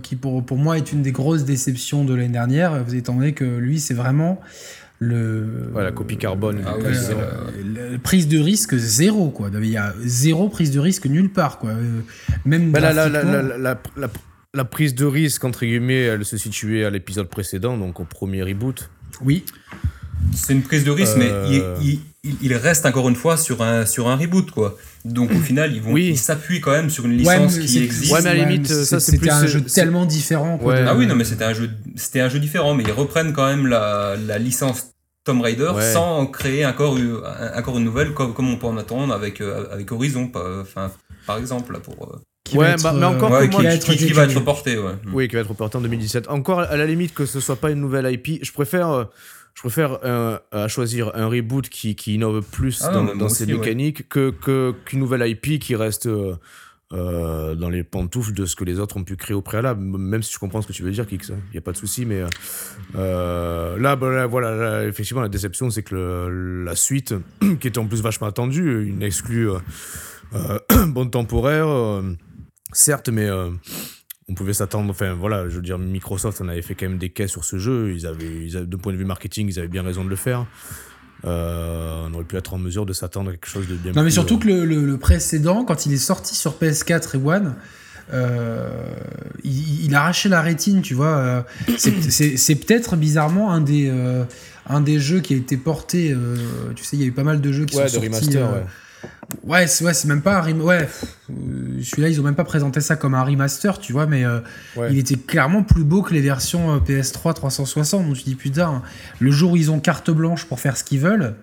Qui, 0.01 0.15
pour, 0.15 0.45
pour, 0.45 0.57
moi 0.57 0.77
est 0.77 0.93
une 0.93 1.01
des 1.01 1.11
grosses 1.11 1.43
déceptions 1.43 2.05
de 2.05 2.13
l'année 2.13 2.29
dernière, 2.29 2.81
vous 2.83 2.95
étant 2.95 3.15
donné 3.15 3.33
que 3.33 3.43
lui 3.43 3.81
c'est 3.81 3.93
vraiment 3.93 4.39
le 4.97 5.71
la 5.75 5.91
copie 5.91 6.17
carbone 6.17 6.61
ah 6.65 6.73
prise 8.03 8.27
de 8.27 8.37
risque 8.37 8.75
zéro 8.75 9.29
quoi 9.29 9.49
il 9.53 9.69
y 9.69 9.77
a 9.77 9.93
zéro 10.03 10.49
prise 10.49 10.71
de 10.71 10.79
risque 10.81 11.05
nulle 11.05 11.29
part 11.29 11.57
quoi 11.57 11.71
même 12.43 12.71
bah, 12.71 12.81
la, 12.81 12.91
la, 13.07 13.79
la 14.53 14.65
prise 14.65 14.95
de 14.95 15.05
risque, 15.05 15.43
entre 15.43 15.65
guillemets, 15.65 16.01
elle 16.01 16.25
se 16.25 16.37
situait 16.37 16.83
à 16.83 16.89
l'épisode 16.89 17.29
précédent, 17.29 17.77
donc 17.77 17.99
au 17.99 18.05
premier 18.05 18.43
reboot. 18.43 18.89
Oui. 19.21 19.45
C'est 20.33 20.53
une 20.53 20.63
prise 20.63 20.83
de 20.83 20.91
risque, 20.91 21.15
mais 21.17 21.29
euh. 21.29 21.77
il, 22.23 22.53
reste 22.53 22.85
encore 22.85 23.07
une 23.07 23.15
fois 23.15 23.37
sur 23.37 23.61
un, 23.61 23.85
sur 23.85 24.09
un 24.09 24.15
reboot, 24.15 24.51
quoi. 24.51 24.77
Donc 25.05 25.31
au 25.31 25.39
final, 25.39 25.73
ils 25.73 25.81
vont 25.81 25.93
oui. 25.93 26.17
s'appuient 26.17 26.59
quand 26.59 26.71
même 26.71 26.89
sur 26.89 27.05
une 27.05 27.17
licence 27.17 27.57
qui 27.57 27.83
existe. 27.83 28.11
Ouais, 28.11 28.21
mais 28.21 28.29
à 28.29 28.33
la 28.33 28.45
limite, 28.45 28.67
ça 28.67 28.99
c'est 28.99 29.17
plus 29.17 29.29
un 29.29 29.47
jeu 29.47 29.61
tellement 29.61 30.05
différent. 30.05 30.59
Ah 30.65 30.95
oui, 30.95 31.07
non, 31.07 31.15
mais 31.15 31.23
c'était 31.23 31.45
un 31.45 31.53
jeu, 31.53 31.69
c'était 31.95 32.19
un 32.19 32.29
jeu 32.29 32.39
différent, 32.39 32.73
mais 32.73 32.83
ils 32.83 32.91
reprennent 32.91 33.33
quand 33.33 33.47
même 33.47 33.67
la, 33.67 34.15
la 34.17 34.37
licence 34.39 34.91
Tomb 35.23 35.41
Raider 35.41 35.71
sans 35.93 36.25
créer 36.25 36.65
encore, 36.65 36.97
encore 37.55 37.77
une 37.77 37.85
nouvelle, 37.85 38.13
comme, 38.13 38.33
comme 38.33 38.49
on 38.49 38.57
peut 38.57 38.67
en 38.67 38.77
attendre 38.77 39.13
avec, 39.13 39.41
euh, 39.41 39.65
avec 39.71 39.91
Horizon, 39.91 40.31
enfin, 40.61 40.91
par 41.25 41.37
exemple, 41.37 41.79
pour. 41.79 42.19
Euh, 42.53 42.57
ouais, 42.57 42.75
bah, 42.81 42.93
mais 42.95 43.05
encore 43.05 43.33
euh, 43.33 43.47
qui, 43.47 43.61
va 43.61 43.73
être, 43.73 43.93
qui, 43.93 44.11
va 44.13 44.23
être 44.23 44.35
reporté, 44.35 44.77
ouais. 44.77 44.93
Oui, 45.11 45.27
qui 45.27 45.35
va 45.35 45.41
être 45.41 45.49
reporté 45.49 45.77
en 45.77 45.81
2017. 45.81 46.29
Encore, 46.29 46.59
à 46.61 46.77
la 46.77 46.85
limite, 46.85 47.13
que 47.13 47.25
ce 47.25 47.39
soit 47.39 47.55
pas 47.55 47.71
une 47.71 47.79
nouvelle 47.79 48.11
IP, 48.11 48.43
je 48.43 48.51
préfère, 48.51 48.89
euh, 48.89 49.03
je 49.53 49.61
préfère 49.61 49.99
à 50.51 50.67
choisir 50.67 51.11
un 51.15 51.27
reboot 51.27 51.67
qui, 51.69 51.95
qui 51.95 52.15
innove 52.15 52.43
plus 52.43 52.81
ah 52.83 52.91
dans, 52.91 53.29
ses 53.29 53.45
mécaniques 53.45 54.07
que 54.07 54.31
qu'une 54.85 54.99
nouvelle 54.99 55.27
IP 55.27 55.59
qui 55.59 55.75
reste 55.75 56.07
euh, 56.07 57.55
dans 57.55 57.69
les 57.69 57.83
pantoufles 57.83 58.33
de 58.33 58.45
ce 58.45 58.55
que 58.55 58.63
les 58.63 58.79
autres 58.79 58.97
ont 58.97 59.03
pu 59.03 59.15
créer 59.15 59.35
au 59.35 59.41
préalable. 59.41 59.81
Même 59.81 60.23
si 60.23 60.33
je 60.33 60.39
comprends 60.39 60.61
ce 60.61 60.67
que 60.67 60.73
tu 60.73 60.83
veux 60.83 60.91
dire, 60.91 61.05
Kix, 61.05 61.27
il 61.29 61.51
n'y 61.51 61.57
a 61.57 61.61
pas 61.61 61.73
de 61.73 61.77
souci, 61.77 62.05
mais 62.05 62.21
là, 62.93 63.95
bah, 63.95 64.27
voilà, 64.27 64.85
effectivement, 64.85 65.21
la 65.21 65.29
déception, 65.29 65.69
c'est 65.69 65.83
que 65.83 66.63
la 66.65 66.75
suite, 66.75 67.15
qui 67.59 67.67
était 67.67 67.79
en 67.79 67.85
plus 67.85 68.01
vachement 68.01 68.27
attendue, 68.27 68.85
une 68.87 69.03
exclue 69.03 69.49
bonne 70.87 71.09
temporaire 71.09 71.67
Certes, 72.71 73.09
mais 73.09 73.27
euh, 73.27 73.49
on 74.27 74.33
pouvait 74.33 74.53
s'attendre. 74.53 74.89
Enfin, 74.89 75.13
voilà, 75.13 75.49
je 75.49 75.55
veux 75.55 75.61
dire, 75.61 75.77
Microsoft 75.77 76.41
en 76.41 76.47
avait 76.47 76.61
fait 76.61 76.75
quand 76.75 76.87
même 76.87 76.97
des 76.97 77.09
caisses 77.09 77.31
sur 77.31 77.43
ce 77.43 77.57
jeu. 77.57 77.93
Ils 77.93 78.05
avaient, 78.05 78.45
ils 78.45 78.67
de 78.67 78.75
point 78.75 78.93
de 78.93 78.97
vue 78.97 79.05
marketing, 79.05 79.47
ils 79.49 79.59
avaient 79.59 79.67
bien 79.67 79.83
raison 79.83 80.03
de 80.03 80.09
le 80.09 80.15
faire. 80.15 80.45
Euh, 81.25 82.07
on 82.07 82.13
aurait 82.13 82.23
pu 82.23 82.37
être 82.37 82.53
en 82.53 82.57
mesure 82.57 82.85
de 82.85 82.93
s'attendre 82.93 83.29
à 83.29 83.33
quelque 83.33 83.47
chose 83.47 83.67
de 83.67 83.75
bien. 83.75 83.91
Non, 83.93 84.03
mais 84.03 84.11
surtout 84.11 84.35
euh, 84.35 84.39
que 84.39 84.47
le, 84.49 84.97
précédent, 84.97 85.65
quand 85.65 85.85
il 85.85 85.93
est 85.93 85.97
sorti 85.97 86.35
sur 86.35 86.53
PS4 86.53 87.15
et 87.15 87.25
One, 87.25 87.55
il, 89.43 89.95
a 89.95 90.01
arraché 90.01 90.29
la 90.29 90.41
rétine, 90.41 90.81
tu 90.81 90.93
vois. 90.93 91.45
c'est 91.77 92.55
peut-être 92.55 92.95
bizarrement 92.95 93.51
un 93.51 93.61
des, 93.61 93.91
un 94.67 94.81
des 94.81 94.99
jeux 94.99 95.19
qui 95.19 95.33
a 95.33 95.37
été 95.37 95.57
porté. 95.57 96.15
tu 96.75 96.83
sais, 96.83 96.95
il 96.95 97.01
y 97.01 97.03
a 97.03 97.07
eu 97.07 97.11
pas 97.11 97.23
mal 97.23 97.41
de 97.41 97.51
jeux 97.51 97.65
qui 97.65 97.75
sont 97.75 97.87
sortis. 97.87 98.07
Remaster, 98.07 98.53
ouais 98.53 98.63
Ouais, 99.43 99.67
c'est 99.67 99.85
ouais, 99.85 99.93
même 100.05 100.21
pas 100.21 100.37
un 100.37 100.41
remaster. 100.41 100.65
Ouais, 100.65 100.89
euh, 101.29 101.81
celui-là, 101.83 102.09
ils 102.09 102.19
ont 102.19 102.23
même 102.23 102.35
pas 102.35 102.43
présenté 102.43 102.81
ça 102.81 102.95
comme 102.95 103.13
un 103.13 103.23
remaster, 103.23 103.79
tu 103.79 103.93
vois, 103.93 104.05
mais 104.05 104.25
euh, 104.25 104.39
il 104.89 104.97
était 104.97 105.15
clairement 105.15 105.63
plus 105.63 105.83
beau 105.83 106.01
que 106.01 106.13
les 106.13 106.21
versions 106.21 106.75
euh, 106.75 106.79
PS3 106.79 107.33
360. 107.33 108.07
Donc 108.07 108.17
tu 108.17 108.23
dis 108.23 108.35
putain, 108.35 108.81
le 109.19 109.31
jour 109.31 109.51
où 109.51 109.57
ils 109.57 109.71
ont 109.71 109.79
carte 109.79 110.09
blanche 110.09 110.45
pour 110.45 110.59
faire 110.59 110.77
ce 110.77 110.83
qu'ils 110.83 110.99
veulent, 110.99 111.35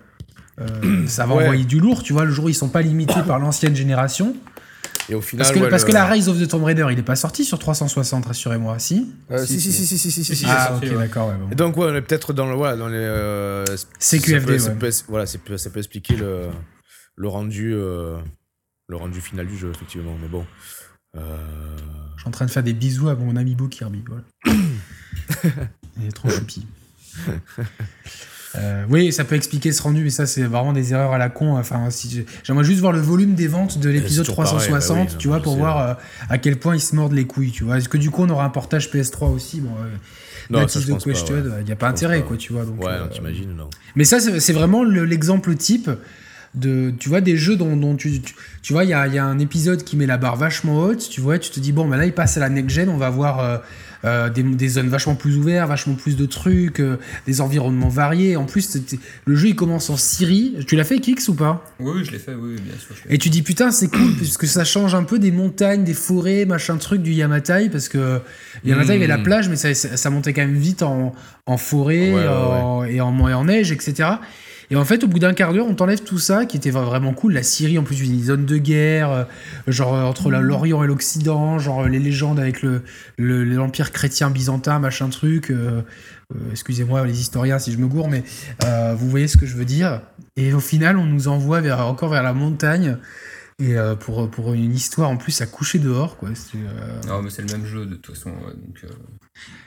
ça 1.07 1.25
va 1.25 1.35
envoyer 1.35 1.65
du 1.65 1.79
lourd, 1.79 2.03
tu 2.03 2.13
vois. 2.13 2.25
Le 2.25 2.31
jour 2.31 2.45
où 2.45 2.49
ils 2.49 2.55
sont 2.55 2.69
pas 2.69 2.81
limités 2.81 3.21
par 3.25 3.39
l'ancienne 3.39 3.75
génération. 3.75 4.35
Et 5.09 5.15
au 5.15 5.21
final, 5.21 5.45
parce 5.45 5.57
que, 5.57 5.69
parce 5.69 5.85
que 5.85 5.91
la 5.93 6.05
Rise 6.05 6.27
of 6.27 6.37
the 6.37 6.47
Tomb 6.49 6.65
Raider, 6.65 6.85
il 6.91 6.99
est 6.99 7.03
pas 7.03 7.15
sorti 7.15 7.45
sur 7.45 7.59
360, 7.59 8.25
rassurez-moi, 8.25 8.77
si, 8.77 9.09
si, 9.45 9.61
si, 9.61 9.71
si, 9.71 9.97
si, 9.97 10.11
si, 10.11 10.35
si, 10.35 10.45
Ah, 10.45 10.73
ok, 10.75 10.97
d'accord. 10.97 11.29
Ouais, 11.29 11.55
donc, 11.55 11.77
ouais, 11.77 11.87
on 11.89 11.95
est 11.95 12.01
peut-être 12.01 12.33
dans, 12.33 12.45
le, 12.45 12.55
voilà, 12.55 12.75
dans 12.75 12.89
les. 12.89 13.63
CQFD, 13.99 14.59
ça 14.59 14.71
peut, 14.71 14.89
voilà, 15.07 15.25
ça 15.25 15.37
peut 15.39 15.79
expliquer 15.79 16.17
le 16.17 16.49
le 17.17 17.27
rendu, 17.27 17.73
euh, 17.73 18.17
le 18.87 18.95
rendu 18.95 19.19
final 19.19 19.47
du 19.47 19.57
jeu, 19.57 19.71
effectivement. 19.73 20.15
Mais 20.21 20.27
bon. 20.27 20.45
Euh, 21.17 21.35
Je 22.15 22.21
suis 22.21 22.27
en 22.27 22.31
train 22.31 22.45
de 22.45 22.51
faire 22.51 22.63
des 22.63 22.73
bisous 22.73 23.09
à 23.09 23.15
mon 23.15 23.35
ami 23.35 23.55
Beau 23.55 23.67
Kirby. 23.67 24.03
Voilà. 24.07 24.23
Il 25.99 26.07
est 26.07 26.11
trop 26.11 26.29
choupi. 26.29 26.65
Euh, 28.55 28.85
oui, 28.89 29.11
ça 29.11 29.23
peut 29.23 29.35
expliquer 29.35 29.71
ce 29.71 29.81
rendu, 29.81 30.03
mais 30.03 30.09
ça, 30.09 30.25
c'est 30.25 30.43
vraiment 30.43 30.73
des 30.73 30.93
erreurs 30.93 31.11
à 31.11 31.17
la 31.17 31.29
con. 31.29 31.57
Enfin, 31.57 31.89
si 31.89 32.25
j'aimerais 32.43 32.63
juste 32.63 32.79
voir 32.79 32.93
le 32.93 32.99
volume 32.99 33.35
des 33.35 33.47
ventes 33.47 33.77
de 33.77 33.89
l'épisode 33.89 34.25
360, 34.25 35.09
bah 35.09 35.15
tu 35.19 35.27
vois, 35.27 35.41
pour 35.41 35.57
voir 35.57 35.97
à 36.29 36.37
quel 36.37 36.57
point 36.57 36.75
ils 36.75 36.81
se 36.81 36.95
mordent 36.95 37.13
les 37.13 37.25
couilles, 37.25 37.51
tu 37.51 37.65
vois. 37.65 37.77
Est-ce 37.77 37.89
que 37.89 37.97
du 37.97 38.09
coup, 38.09 38.23
on 38.23 38.29
aura 38.29 38.45
un 38.45 38.49
portage 38.49 38.89
PS3 38.89 39.31
aussi? 39.31 39.61
Bon, 39.61 39.71
non, 40.49 40.67
ça, 40.67 40.79
question, 40.79 41.35
il 41.59 41.65
n'y 41.65 41.71
a 41.71 41.75
pas 41.75 41.89
intérêt, 41.89 42.23
quoi, 42.23 42.37
tu 42.37 42.53
vois. 42.53 42.63
Donc, 42.65 42.83
ouais, 42.83 43.09
t'imagines, 43.11 43.53
non. 43.53 43.69
Mais 43.95 44.05
ça, 44.05 44.19
c'est 44.19 44.53
vraiment 44.53 44.83
l'exemple 44.83 45.53
type 45.55 45.89
de 46.55 46.93
tu 46.99 47.09
vois 47.09 47.21
des 47.21 47.37
jeux 47.37 47.55
dont, 47.55 47.95
tu, 47.95 48.21
tu, 48.61 48.73
vois 48.73 48.83
il 48.83 48.89
y 48.89 48.93
a, 48.93 49.07
y 49.07 49.17
a, 49.17 49.25
un 49.25 49.39
épisode 49.39 49.83
qui 49.83 49.95
met 49.95 50.05
la 50.05 50.17
barre 50.17 50.35
vachement 50.35 50.79
haute 50.83 51.09
tu 51.09 51.21
vois 51.21 51.39
tu 51.39 51.51
te 51.51 51.59
dis 51.59 51.71
bon 51.71 51.87
bah 51.87 51.97
là 51.97 52.05
il 52.05 52.13
passe 52.13 52.37
à 52.37 52.39
la 52.39 52.49
next 52.49 52.75
gen 52.75 52.89
on 52.89 52.97
va 52.97 53.09
voir 53.09 53.39
euh, 53.39 53.57
euh, 54.05 54.29
des, 54.29 54.43
des, 54.43 54.67
zones 54.67 54.89
vachement 54.89 55.15
plus 55.15 55.37
ouvertes 55.37 55.67
vachement 55.67 55.95
plus 55.95 56.15
de 56.15 56.25
trucs 56.25 56.79
euh, 56.79 56.97
des 57.25 57.41
environnements 57.41 57.89
variés. 57.89 58.37
En 58.37 58.45
plus 58.45 58.77
le 59.25 59.35
jeu 59.35 59.49
il 59.49 59.55
commence 59.55 59.89
en 59.89 59.97
Syrie. 59.97 60.55
Tu 60.67 60.75
l'as 60.75 60.83
fait 60.83 60.99
Kix 60.99 61.27
ou 61.29 61.33
pas? 61.33 61.65
Oui, 61.79 62.05
je 62.05 62.11
l'ai 62.11 62.19
fait 62.19 62.35
oui 62.35 62.55
bien 62.61 62.75
sûr 62.77 62.95
et 63.09 63.17
tu 63.17 63.29
dis 63.29 63.41
putain 63.41 63.71
c'est 63.71 63.89
cool 63.89 64.13
puisque 64.15 64.45
ça 64.45 64.63
change 64.63 64.93
un 64.93 65.03
peu 65.03 65.17
des 65.17 65.31
montagnes 65.31 65.83
des 65.83 65.95
forêts 65.95 66.45
machin 66.45 66.77
truc 66.77 67.01
du 67.01 67.11
Yamatai 67.11 67.69
parce 67.69 67.89
que 67.89 68.19
Yamatai 68.63 68.89
il 68.89 68.93
y 68.93 68.97
avait 68.97 69.07
la 69.07 69.17
hmm. 69.17 69.23
plage 69.23 69.49
mais 69.49 69.55
ça, 69.55 69.73
ça, 69.73 70.09
montait 70.09 70.33
quand 70.33 70.41
même 70.41 70.55
vite 70.57 70.83
en, 70.83 71.13
en 71.45 71.57
forêt 71.57 72.09
Et, 72.09 72.27
en, 72.29 72.85
et 72.85 73.33
en 73.33 73.45
neige 73.45 73.71
etc 73.71 74.09
et 74.69 74.75
en 74.75 74.83
fait, 74.83 75.03
au 75.05 75.07
bout 75.07 75.19
d'un 75.19 75.33
quart 75.33 75.53
d'heure, 75.53 75.65
on 75.65 75.75
t'enlève 75.75 76.01
tout 76.01 76.19
ça, 76.19 76.45
qui 76.45 76.57
était 76.57 76.71
vraiment 76.71 77.13
cool. 77.13 77.33
La 77.33 77.43
Syrie, 77.43 77.77
en 77.77 77.83
plus, 77.83 78.01
une 78.01 78.21
zone 78.21 78.45
de 78.45 78.57
guerre, 78.57 79.11
euh, 79.11 79.23
genre 79.67 79.95
euh, 79.95 80.03
entre 80.03 80.29
l'Orient 80.29 80.83
et 80.83 80.87
l'Occident, 80.87 81.57
genre 81.57 81.83
euh, 81.83 81.87
les 81.87 81.99
légendes 81.99 82.39
avec 82.39 82.61
le 82.61 82.83
l'empire 83.17 83.93
chrétien 83.93 84.29
byzantin, 84.29 84.79
machin 84.79 85.09
truc. 85.09 85.53
Excusez-moi, 86.51 87.05
les 87.05 87.19
historiens, 87.21 87.59
si 87.59 87.71
je 87.71 87.77
me 87.77 87.87
gourre, 87.87 88.09
mais 88.09 88.23
vous 88.95 89.09
voyez 89.09 89.27
ce 89.27 89.37
que 89.37 89.45
je 89.45 89.55
veux 89.55 89.65
dire. 89.65 90.01
Et 90.35 90.53
au 90.53 90.59
final, 90.59 90.97
on 90.97 91.05
nous 91.05 91.29
envoie 91.29 91.61
vers, 91.61 91.85
encore 91.87 92.09
vers 92.09 92.23
la 92.23 92.33
montagne. 92.33 92.97
Et 93.59 93.75
pour, 94.01 94.29
pour 94.29 94.53
une 94.53 94.75
histoire 94.75 95.09
en 95.09 95.17
plus 95.17 95.41
à 95.41 95.47
coucher 95.47 95.79
dehors, 95.79 96.17
quoi. 96.17 96.29
Non, 97.07 97.23
mais 97.23 97.29
c'est 97.29 97.41
le 97.41 97.57
même 97.57 97.65
jeu 97.65 97.85
de 97.85 97.95
toute 97.95 98.15
façon. 98.15 98.33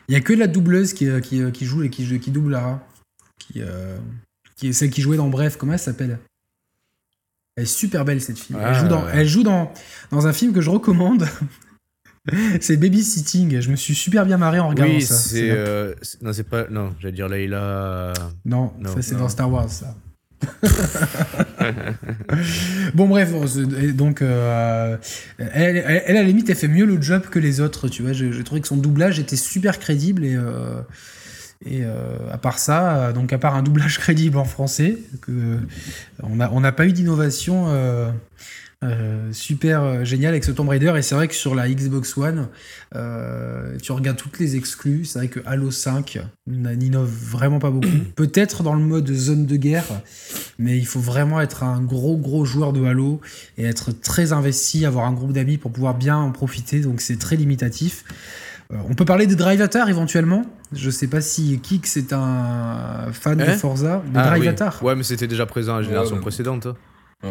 Il 0.09 0.15
y 0.15 0.17
a 0.17 0.21
que 0.21 0.33
la 0.33 0.47
doubleuse 0.47 0.93
qui, 0.93 1.09
qui, 1.23 1.51
qui 1.51 1.65
joue 1.65 1.83
et 1.83 1.91
qui, 1.91 2.21
qui 2.21 2.31
double 2.31 2.53
Lara. 2.53 2.87
Qui, 3.39 3.63
qui 4.61 4.69
est 4.69 4.73
celle 4.75 4.91
qui 4.91 5.01
jouait 5.01 5.17
dans 5.17 5.29
Bref, 5.29 5.57
comment 5.57 5.73
elle 5.73 5.79
s'appelle? 5.79 6.19
Elle 7.57 7.63
est 7.63 7.67
super 7.67 8.05
belle 8.05 8.21
cette 8.21 8.39
fille. 8.39 8.57
elle 8.61 8.75
joue, 8.75 8.89
dans, 8.89 9.09
elle 9.09 9.27
joue 9.27 9.43
dans, 9.43 9.73
dans 10.11 10.27
un 10.27 10.35
film 10.35 10.53
que 10.53 10.61
je 10.61 10.69
recommande. 10.69 11.27
c'est 12.61 12.77
Babysitting. 12.77 13.61
Je 13.61 13.71
me 13.71 13.77
suis 13.77 13.95
super 13.95 14.27
bien 14.27 14.37
marré 14.37 14.59
en 14.59 14.69
regardant 14.69 14.93
oui, 14.93 15.01
ça. 15.01 15.15
C'est 15.15 15.51
euh, 15.51 15.95
non, 16.21 16.35
c'est 16.35 16.45
pas 16.45 16.67
non, 16.69 16.95
j'allais 17.01 17.15
dire 17.15 17.29
Layla. 17.29 18.13
Non, 18.45 18.75
ça 18.85 19.01
c'est 19.01 19.17
dans 19.17 19.31
Star 19.31 19.51
Wars 19.51 19.71
ça. 19.71 19.97
bon 22.95 23.09
bref, 23.09 23.33
donc 23.95 24.23
euh, 24.23 24.97
elle, 25.39 25.77
elle, 25.77 26.17
à 26.17 26.21
la 26.21 26.23
limite 26.23 26.49
elle 26.49 26.57
fait 26.57 26.69
mieux 26.69 26.87
le 26.87 27.01
job 27.01 27.23
que 27.31 27.39
les 27.39 27.61
autres, 27.61 27.89
tu 27.89 28.03
vois. 28.03 28.13
J'ai 28.13 28.45
trouvé 28.45 28.61
que 28.61 28.69
son 28.69 28.77
doublage 28.77 29.19
était 29.19 29.37
super 29.37 29.79
crédible 29.79 30.25
et 30.25 30.35
euh, 30.35 30.83
et 31.65 31.85
euh, 31.85 32.17
à 32.33 32.39
part 32.39 32.59
ça, 32.59 33.13
donc 33.13 33.33
à 33.33 33.39
part 33.39 33.55
un 33.55 33.63
doublage 33.63 33.99
crédible 34.01 34.39
en 34.39 34.45
français, 34.45 34.99
on 36.23 36.61
n'a 36.61 36.73
pas 36.73 36.87
eu 36.87 36.93
d'innovation 36.93 37.67
euh, 37.69 38.11
Euh, 38.83 39.31
super 39.35 39.83
euh, 39.83 40.05
génial 40.05 40.31
avec 40.31 40.43
ce 40.43 40.53
Tomb 40.53 40.67
Raider. 40.67 40.95
Et 40.97 41.03
c'est 41.03 41.15
vrai 41.15 41.29
que 41.29 41.35
sur 41.35 41.55
la 41.55 41.69
Xbox 41.69 42.17
One 42.17 42.49
tu 43.83 43.93
regardes 43.93 44.17
toutes 44.17 44.39
les 44.39 44.57
exclus. 44.57 45.05
C'est 45.05 45.19
vrai 45.19 45.29
que 45.29 45.41
Halo 45.45 45.71
5 45.71 46.19
n'innove 46.47 47.11
vraiment 47.11 47.59
pas 47.59 47.71
beaucoup. 47.71 47.89
Peut-être 48.17 48.63
dans 48.63 48.75
le 48.75 48.81
mode 48.81 49.13
zone 49.13 49.45
de 49.45 49.57
guerre 49.57 49.85
mais 50.59 50.79
il 50.79 50.87
faut 50.87 51.01
vraiment 51.01 51.41
être 51.43 51.63
un 51.63 51.83
gros 51.83 52.17
gros 52.17 52.47
joueur 52.47 52.73
de 52.73 52.83
Halo 52.85 53.21
et 53.59 53.65
être 53.65 53.93
très 53.93 54.33
investi 54.33 54.87
avoir 54.87 55.05
un 55.05 55.13
groupe 55.13 55.33
d'amis 55.33 55.59
pour 55.59 55.73
pouvoir 55.73 55.95
bien 55.95 56.17
en 56.17 56.33
profiter. 56.33 56.81
Donc 56.81 57.03
c'est 57.03 57.19
très 57.19 57.37
limitatif 57.37 58.05
on 58.89 58.95
peut 58.95 59.05
parler 59.05 59.27
de 59.27 59.35
Drive 59.35 59.67
éventuellement? 59.89 60.45
Je 60.73 60.91
sais 60.91 61.09
pas 61.09 61.21
si 61.21 61.59
Kik 61.61 61.87
c'est 61.87 62.13
un 62.13 63.13
fan 63.13 63.39
de 63.39 63.45
hein? 63.45 63.57
Forza. 63.57 64.03
De 64.07 64.19
ah, 64.19 64.73
Ouais, 64.83 64.95
mais 64.95 65.03
c'était 65.03 65.27
déjà 65.27 65.47
présent 65.47 65.75
à 65.75 65.81
la 65.81 65.83
génération 65.83 66.21
précédente. 66.21 66.67
Hein. 66.67 66.77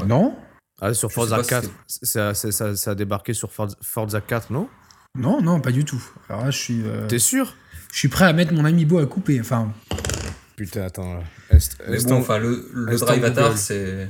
Non? 0.07 0.35
Ah, 0.81 0.93
sur 0.93 1.11
Forza 1.11 1.41
4, 1.41 1.69
ça, 1.87 2.33
ça, 2.33 2.91
a 2.91 2.95
débarqué 2.95 3.33
sur 3.33 3.51
Forza 3.51 4.21
4, 4.21 4.51
non? 4.51 4.69
Non, 5.17 5.41
non, 5.41 5.59
pas 5.59 5.71
du 5.71 5.83
tout. 5.85 6.01
Alors 6.29 6.45
là, 6.45 6.51
je 6.51 6.57
suis. 6.57 6.81
Euh, 6.85 7.07
T'es 7.07 7.19
sûr? 7.19 7.55
Je 7.91 7.97
suis 7.97 8.07
prêt 8.07 8.25
à 8.25 8.33
mettre 8.33 8.53
mon 8.53 8.65
ami 8.65 8.85
Beau 8.85 8.99
à 8.99 9.05
couper. 9.05 9.39
Enfin. 9.41 9.73
Putain, 10.55 10.83
attends. 10.83 11.19
Mais 11.51 12.03
bon, 12.03 12.19
enfin, 12.19 12.37
le, 12.37 12.69
le 12.73 12.97
Drive 12.97 13.23
Atar, 13.25 13.57
c'est. 13.57 14.09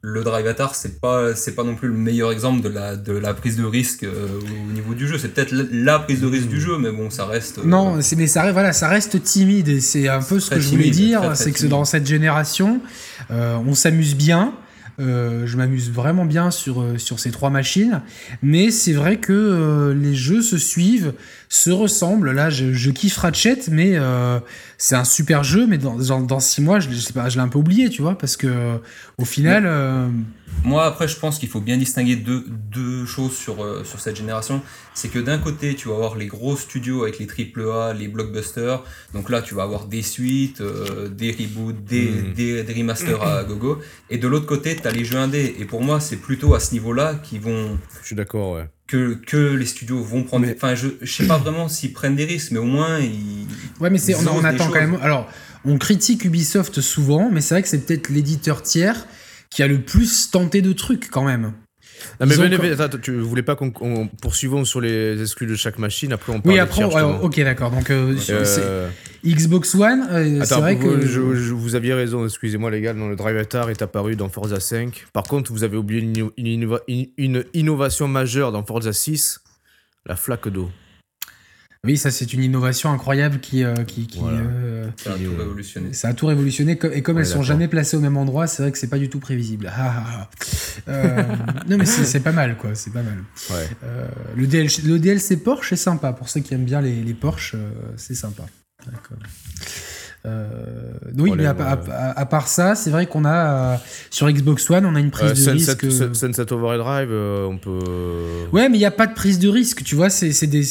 Le 0.00 0.22
Drive 0.22 0.46
Atar, 0.46 0.76
c'est 0.76 1.00
pas, 1.00 1.34
c'est 1.34 1.56
pas 1.56 1.64
non 1.64 1.74
plus 1.74 1.88
le 1.88 1.94
meilleur 1.94 2.30
exemple 2.30 2.62
de 2.62 2.68
la, 2.68 2.94
de 2.94 3.12
la 3.12 3.34
prise 3.34 3.56
de 3.56 3.64
risque 3.64 4.04
euh, 4.04 4.28
au 4.68 4.72
niveau 4.72 4.94
du 4.94 5.08
jeu. 5.08 5.18
C'est 5.18 5.34
peut-être 5.34 5.52
la 5.52 5.98
prise 5.98 6.20
de 6.20 6.26
risque 6.28 6.48
du 6.48 6.60
jeu, 6.60 6.78
mais 6.78 6.92
bon, 6.92 7.10
ça 7.10 7.26
reste. 7.26 7.58
Euh, 7.58 7.64
non, 7.64 7.98
mais 8.16 8.26
ça, 8.28 8.52
voilà, 8.52 8.72
ça 8.72 8.86
reste 8.86 9.20
timide 9.24 9.66
et 9.66 9.80
c'est 9.80 10.06
un 10.06 10.22
peu 10.22 10.38
ce 10.38 10.50
que 10.50 10.60
je 10.60 10.68
voulais 10.68 10.90
dire. 10.90 11.36
C'est 11.36 11.50
que 11.50 11.66
dans 11.66 11.84
cette 11.84 12.06
génération, 12.06 12.80
on 13.30 13.74
s'amuse 13.74 14.14
bien. 14.14 14.54
Euh, 15.00 15.46
je 15.46 15.56
m'amuse 15.56 15.92
vraiment 15.92 16.24
bien 16.24 16.50
sur, 16.50 16.82
euh, 16.82 16.98
sur 16.98 17.20
ces 17.20 17.30
trois 17.30 17.50
machines. 17.50 18.02
Mais 18.42 18.70
c'est 18.70 18.92
vrai 18.92 19.18
que 19.18 19.32
euh, 19.32 19.94
les 19.94 20.14
jeux 20.14 20.42
se 20.42 20.58
suivent, 20.58 21.12
se 21.48 21.70
ressemblent. 21.70 22.32
Là, 22.32 22.50
je, 22.50 22.72
je 22.72 22.90
kiffe 22.90 23.16
Ratchet, 23.16 23.60
mais 23.70 23.96
c'est 24.76 24.96
un 24.96 25.04
super 25.04 25.44
jeu. 25.44 25.66
Mais 25.66 25.78
dans, 25.78 26.20
dans, 26.20 26.40
six 26.40 26.60
mois, 26.60 26.80
je, 26.80 26.90
je 26.90 26.96
sais 26.96 27.12
pas, 27.12 27.28
je 27.28 27.36
l'ai 27.36 27.42
un 27.42 27.48
peu 27.48 27.58
oublié, 27.58 27.88
tu 27.90 28.02
vois, 28.02 28.16
parce 28.16 28.36
que 28.36 28.78
au 29.18 29.24
final. 29.24 29.66
Moi, 30.64 30.84
après, 30.84 31.06
je 31.08 31.16
pense 31.16 31.38
qu'il 31.38 31.48
faut 31.48 31.60
bien 31.60 31.76
distinguer 31.76 32.16
deux, 32.16 32.44
deux 32.48 33.06
choses 33.06 33.36
sur, 33.36 33.62
euh, 33.62 33.84
sur 33.84 34.00
cette 34.00 34.16
génération. 34.16 34.60
C'est 34.92 35.08
que 35.08 35.18
d'un 35.18 35.38
côté, 35.38 35.74
tu 35.74 35.88
vas 35.88 35.94
avoir 35.94 36.16
les 36.16 36.26
gros 36.26 36.56
studios 36.56 37.04
avec 37.04 37.18
les 37.18 37.26
AAA, 37.26 37.94
les 37.94 38.08
blockbusters. 38.08 38.82
Donc 39.14 39.30
là, 39.30 39.40
tu 39.40 39.54
vas 39.54 39.62
avoir 39.62 39.86
des 39.86 40.02
suites, 40.02 40.60
euh, 40.60 41.08
des 41.08 41.30
reboots, 41.30 41.84
des, 41.84 42.08
hmm. 42.08 42.32
des, 42.34 42.62
des, 42.64 42.72
remasters 42.72 43.22
à 43.22 43.44
gogo. 43.44 43.78
Et 44.10 44.18
de 44.18 44.26
l'autre 44.26 44.46
côté, 44.46 44.76
tu 44.76 44.86
as 44.86 44.90
les 44.90 45.04
jeux 45.04 45.18
indés. 45.18 45.54
Et 45.58 45.64
pour 45.64 45.82
moi, 45.82 46.00
c'est 46.00 46.16
plutôt 46.16 46.54
à 46.54 46.60
ce 46.60 46.72
niveau-là 46.72 47.14
qu'ils 47.14 47.40
vont. 47.40 47.78
Je 48.00 48.06
suis 48.06 48.16
d'accord, 48.16 48.52
ouais. 48.52 48.68
Que, 48.88 49.14
que, 49.14 49.54
les 49.54 49.66
studios 49.66 50.02
vont 50.02 50.22
prendre. 50.24 50.46
Enfin, 50.50 50.74
je, 50.74 50.88
je 51.02 51.12
sais 51.12 51.26
pas 51.26 51.36
vraiment 51.36 51.68
s'ils 51.68 51.92
prennent 51.92 52.16
des 52.16 52.24
risques, 52.24 52.52
mais 52.52 52.58
au 52.58 52.64
moins 52.64 52.98
ils. 52.98 53.46
Ouais, 53.80 53.90
mais 53.90 53.98
c'est, 53.98 54.14
on, 54.14 54.26
on 54.36 54.44
attend 54.44 54.68
quand 54.68 54.80
même. 54.80 54.98
Alors, 55.02 55.30
on 55.66 55.76
critique 55.76 56.24
Ubisoft 56.24 56.80
souvent, 56.80 57.30
mais 57.30 57.42
c'est 57.42 57.54
vrai 57.54 57.62
que 57.62 57.68
c'est 57.68 57.84
peut-être 57.84 58.08
l'éditeur 58.08 58.62
tiers 58.62 59.06
qui 59.50 59.62
a 59.62 59.66
le 59.66 59.82
plus 59.82 60.30
tenté 60.30 60.62
de 60.62 60.72
trucs 60.72 61.10
quand 61.10 61.24
même. 61.24 61.52
Non, 62.20 62.26
mais 62.26 62.34
venez, 62.34 62.80
attends, 62.80 62.98
tu 62.98 63.12
voulais 63.12 63.42
pas 63.42 63.56
qu'on 63.56 64.08
poursuivons 64.20 64.64
sur 64.64 64.80
les 64.80 65.20
exclus 65.20 65.46
de 65.46 65.54
chaque 65.54 65.78
machine, 65.78 66.12
après 66.12 66.32
on 66.32 66.40
parle 66.40 66.54
Oui, 66.54 66.60
après, 66.60 66.84
ok, 66.84 67.40
d'accord. 67.40 67.70
Donc, 67.70 67.90
euh, 67.90 68.16
euh, 68.30 68.88
Xbox 69.24 69.74
One, 69.74 70.06
euh, 70.10 70.44
c'est 70.44 70.54
vrai 70.54 70.76
que. 70.76 71.06
Je, 71.06 71.20
vous 71.20 71.74
aviez 71.74 71.94
raison, 71.94 72.24
excusez-moi 72.24 72.70
les 72.70 72.80
gars, 72.80 72.92
le 72.92 73.16
Drive 73.16 73.36
Atar 73.36 73.70
est 73.70 73.82
apparu 73.82 74.16
dans 74.16 74.28
Forza 74.28 74.60
5. 74.60 75.06
Par 75.12 75.24
contre, 75.24 75.52
vous 75.52 75.64
avez 75.64 75.76
oublié 75.76 76.00
une, 76.36 77.10
une 77.16 77.44
innovation 77.54 78.08
majeure 78.08 78.52
dans 78.52 78.64
Forza 78.64 78.92
6, 78.92 79.40
la 80.06 80.16
flaque 80.16 80.48
d'eau. 80.48 80.70
Oui, 81.84 81.96
ça 81.96 82.10
c'est 82.10 82.32
une 82.32 82.42
innovation 82.42 82.90
incroyable 82.90 83.38
qui, 83.38 83.62
euh, 83.62 83.74
qui, 83.84 84.08
euh, 84.20 84.88
ça 84.96 85.12
a 85.12 85.16
tout 85.16 85.36
révolutionné. 85.36 85.92
Ça 85.92 86.08
a 86.08 86.12
tout 86.12 86.26
révolutionné 86.26 86.78
et 86.92 87.02
comme 87.02 87.18
elles 87.18 87.26
sont 87.26 87.42
jamais 87.42 87.68
placées 87.68 87.96
au 87.96 88.00
même 88.00 88.16
endroit, 88.16 88.46
c'est 88.46 88.62
vrai 88.62 88.72
que 88.72 88.78
c'est 88.78 88.88
pas 88.88 88.98
du 88.98 89.08
tout 89.08 89.20
prévisible. 89.20 89.70
Ah, 89.72 89.94
ah, 89.96 90.04
ah. 90.08 90.90
Euh, 90.90 91.22
non 91.68 91.76
mais 91.78 91.86
c'est 91.86 92.20
pas 92.20 92.32
mal 92.32 92.56
quoi, 92.56 92.74
c'est 92.74 92.92
pas 92.92 93.02
mal. 93.02 93.22
le, 94.36 94.46
DLC, 94.46 94.82
le 94.82 94.98
DLC 94.98 95.36
Porsche 95.36 95.72
est 95.72 95.76
sympa 95.76 96.12
pour 96.12 96.28
ceux 96.28 96.40
qui 96.40 96.54
aiment 96.54 96.64
bien 96.64 96.80
les, 96.80 97.02
les 97.02 97.14
Porsche, 97.14 97.54
c'est 97.96 98.14
sympa. 98.14 98.44
D'accord. 98.84 99.18
Euh, 100.26 100.46
oui, 101.16 101.32
mais 101.36 101.46
à, 101.46 101.54
part 102.26 102.48
ça, 102.48 102.74
c'est 102.74 102.90
vrai 102.90 103.06
qu'on 103.06 103.24
a 103.24 103.74
euh, 103.74 103.76
sur 104.10 104.30
Xbox 104.30 104.68
One, 104.68 104.84
on 104.84 104.94
a 104.94 105.00
une 105.00 105.10
prise 105.10 105.44
de 105.44 105.50
risque. 105.50 105.84
Euh, 105.84 106.12
Sunset 106.12 106.52
Overdrive, 106.52 107.10
on 107.12 107.56
peut. 107.56 107.78
Ouais, 108.52 108.68
mais 108.68 108.76
il 108.76 108.80
n'y 108.80 108.86
a 108.86 108.90
pas 108.90 109.06
de 109.06 109.14
prise 109.14 109.38
de 109.38 109.48
risque. 109.48 109.84
Tu 109.84 109.94
vois, 109.94 110.10
c'est 110.10 110.46
des, 110.46 110.64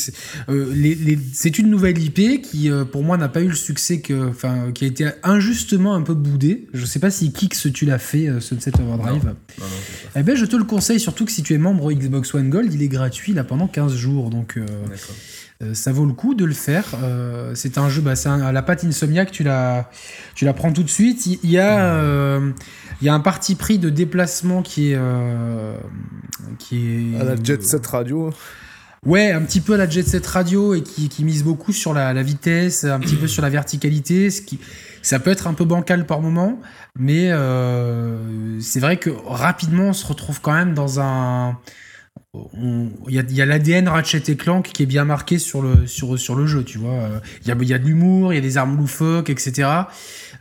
c'est 1.34 1.60
une 1.60 1.70
nouvelle 1.70 1.98
IP 1.98 2.42
qui, 2.42 2.70
pour 2.92 3.04
moi, 3.04 3.18
n'a 3.18 3.30
pas 3.30 3.42
eu 3.42 3.50
le 3.50 3.56
succès 3.56 4.00
que, 4.00 4.30
enfin, 4.30 4.72
qui 4.74 4.84
a 4.84 4.88
été 4.88 5.08
injustement 5.24 5.96
un 5.96 6.02
peu 6.02 6.14
boudé. 6.14 6.68
Je 6.74 6.86
sais 6.86 7.00
pas 7.00 7.10
si 7.10 7.32
Kix 7.32 7.72
tu 7.74 7.86
l'as 7.86 8.00
fait 8.00 8.30
Sunset 8.40 8.72
Overdrive. 8.80 9.26
Non. 9.26 9.36
Non, 9.60 9.66
eh 10.16 10.24
ben, 10.24 10.36
je 10.36 10.46
te 10.46 10.56
le 10.56 10.64
conseille, 10.64 11.00
surtout 11.00 11.26
que 11.26 11.32
si 11.32 11.44
tu 11.44 11.54
es 11.54 11.58
membre 11.58 11.92
Xbox 11.92 12.34
One 12.34 12.50
Gold, 12.50 12.74
il 12.74 12.82
est 12.82 12.88
gratuit 12.88 13.34
là 13.34 13.44
pendant 13.44 13.68
15 13.68 13.96
jours, 13.96 14.30
donc. 14.30 14.58
Euh, 14.58 14.66
ça 15.74 15.92
vaut 15.92 16.06
le 16.06 16.14
coup 16.14 16.36
de 16.36 16.46
le 16.46 16.54
faire. 16.54 16.86
Euh, 17.02 17.54
c'est 17.56 17.78
un 17.78 17.90
jeu, 17.90 18.02
bah, 18.02 18.16
c'est 18.16 18.30
la 18.30 18.62
patte 18.62 18.84
Insomniac, 18.84 19.32
tu 19.32 19.44
la, 19.44 19.90
tu 20.36 20.46
la 20.46 20.54
prends 20.54 20.72
tout 20.72 20.84
de 20.84 20.90
suite. 20.90 21.26
Il 21.26 21.50
y, 21.50 21.58
a, 21.58 21.96
euh, 21.96 22.52
il 23.02 23.08
y 23.08 23.10
a 23.10 23.14
un 23.14 23.20
parti 23.20 23.56
pris 23.56 23.80
de 23.80 23.90
déplacement 23.90 24.62
qui 24.62 24.92
est, 24.92 25.00
qui 26.60 27.16
est 27.16 27.20
à 27.20 27.24
la 27.24 27.36
Jet 27.42 27.64
Set 27.64 27.86
Radio. 27.88 28.32
Ouais, 29.06 29.32
un 29.32 29.42
petit 29.42 29.62
peu 29.62 29.74
à 29.74 29.78
la 29.78 29.90
Jet 29.90 30.08
Set 30.08 30.26
Radio 30.28 30.74
et 30.76 30.84
qui, 30.84 31.10
qui 31.10 31.24
mise 31.24 31.44
beaucoup 31.44 31.72
sur 31.72 31.94
la, 31.94 32.14
la, 32.14 32.24
vitesse, 32.24 32.84
un 32.84 33.00
petit 33.00 33.16
peu 33.16 33.28
sur 33.28 33.42
la 33.42 33.50
verticalité, 33.50 34.30
ce 34.30 34.42
qui 34.42 34.60
ça 35.02 35.20
peut 35.20 35.32
être 35.32 35.48
un 35.48 35.54
peu 35.54 35.64
bancal 35.64 36.06
par 36.06 36.20
moment, 36.22 36.60
mais 37.00 37.32
c'est 38.60 38.80
vrai 38.80 38.98
que 38.98 39.10
rapidement 39.26 39.86
on 39.86 39.94
se 39.94 40.06
retrouve 40.06 40.42
quand 40.42 40.54
même 40.54 40.74
dans 40.74 41.00
un 41.00 41.58
il 42.34 43.14
y 43.14 43.42
a, 43.42 43.46
l'ADN 43.46 43.88
Ratchet 43.88 44.24
et 44.28 44.36
Clank 44.36 44.70
qui 44.74 44.84
est 44.84 44.88
bien 44.88 45.06
marqué 45.06 45.40
sur 45.40 45.62
le, 45.62 45.88
sur, 45.88 46.18
sur 46.20 46.36
le 46.36 46.46
jeu, 46.46 46.64
tu 46.64 46.78
vois. 46.78 47.10
Il 47.44 47.48
y 47.48 47.74
a, 47.74 47.78
de 47.78 47.86
l'humour, 47.86 48.34
il 48.34 48.36
y 48.36 48.40
a 48.40 48.42
des 48.42 48.58
armes 48.58 48.78
loufoques, 48.78 49.30
etc. 49.30 49.86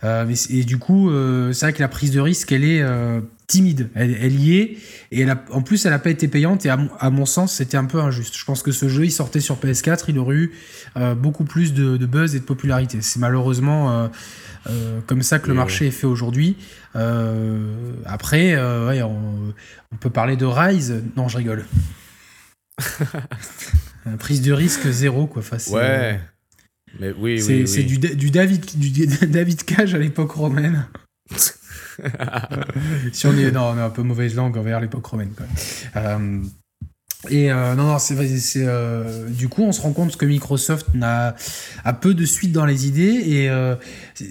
Euh, 0.04 0.32
et 0.50 0.64
du 0.64 0.78
coup, 0.78 1.10
euh, 1.10 1.52
c'est 1.52 1.66
vrai 1.66 1.72
que 1.72 1.82
la 1.82 1.88
prise 1.88 2.10
de 2.10 2.20
risque, 2.20 2.52
elle 2.52 2.64
est 2.64 2.82
euh, 2.82 3.20
timide. 3.46 3.88
Elle, 3.94 4.40
y 4.40 4.58
est. 4.58 4.76
Et 5.12 5.26
en 5.50 5.62
plus, 5.62 5.84
elle 5.84 5.92
n'a 5.92 5.98
pas 5.98 6.10
été 6.10 6.28
payante. 6.28 6.66
Et 6.66 6.70
à, 6.70 7.10
mon 7.10 7.26
sens, 7.26 7.54
c'était 7.54 7.76
un 7.76 7.84
peu 7.84 8.00
injuste. 8.00 8.36
Je 8.36 8.44
pense 8.44 8.62
que 8.62 8.72
ce 8.72 8.88
jeu, 8.88 9.04
il 9.04 9.12
sortait 9.12 9.40
sur 9.40 9.56
PS4, 9.56 10.04
il 10.08 10.18
aurait 10.18 10.36
eu 10.36 10.52
beaucoup 11.16 11.44
plus 11.44 11.72
de, 11.72 11.96
de, 11.96 12.06
buzz 12.06 12.34
et 12.34 12.40
de 12.40 12.44
popularité. 12.44 12.98
C'est 13.02 13.20
malheureusement 13.20 14.10
euh, 14.68 15.00
comme 15.06 15.22
ça 15.22 15.38
que 15.38 15.48
le 15.48 15.54
marché 15.54 15.86
est 15.88 15.92
fait 15.92 16.06
aujourd'hui. 16.06 16.56
Euh, 16.94 17.92
après, 18.04 18.54
euh, 18.54 19.04
on, 19.04 19.96
peut 19.96 20.10
parler 20.10 20.36
de 20.36 20.44
Rise. 20.44 21.02
Non, 21.16 21.28
je 21.28 21.38
rigole. 21.38 21.64
Prise 24.18 24.42
de 24.42 24.52
risque 24.52 24.86
zéro, 24.88 25.26
quoi. 25.26 25.42
ouais. 25.72 26.20
Mais 26.98 27.12
oui, 27.18 27.40
c'est, 27.40 27.66
c'est 27.66 27.82
du, 27.82 27.98
du, 27.98 28.30
David, 28.30 28.64
du 28.78 29.06
David 29.26 29.64
Cage 29.64 29.94
à 29.94 29.98
l'époque 29.98 30.32
romaine. 30.32 30.86
si 33.12 33.26
on 33.26 33.36
est, 33.36 33.50
non, 33.50 33.72
on 33.74 33.78
a 33.78 33.84
un 33.84 33.90
peu 33.90 34.02
mauvaise 34.02 34.34
langue 34.34 34.56
envers 34.56 34.80
l'époque 34.80 35.06
romaine. 35.06 35.32
Quoi. 35.36 35.46
Et 37.28 37.50
euh, 37.50 37.74
non, 37.74 37.84
non, 37.84 37.98
c'est 37.98 38.38
c'est 38.38 38.64
euh, 38.66 39.28
du 39.28 39.48
coup, 39.48 39.62
on 39.62 39.72
se 39.72 39.80
rend 39.80 39.92
compte 39.92 40.16
que 40.16 40.26
Microsoft 40.26 40.94
n'a 40.94 41.34
a 41.84 41.92
peu 41.92 42.14
de 42.14 42.24
suite 42.24 42.52
dans 42.52 42.66
les 42.66 42.86
idées. 42.86 43.22
Et 43.26 43.50
euh, 43.50 43.74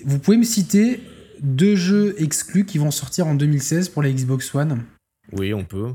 vous 0.06 0.20
pouvez 0.20 0.38
me 0.38 0.44
citer 0.44 1.02
deux 1.42 1.76
jeux 1.76 2.16
exclus 2.22 2.66
qui 2.66 2.78
vont 2.78 2.92
sortir 2.92 3.28
en 3.28 3.36
2016 3.36 3.90
pour 3.90 4.04
la 4.04 4.12
Xbox 4.12 4.54
One 4.56 4.84
Oui, 5.34 5.54
on 5.54 5.66
peut. 5.66 5.94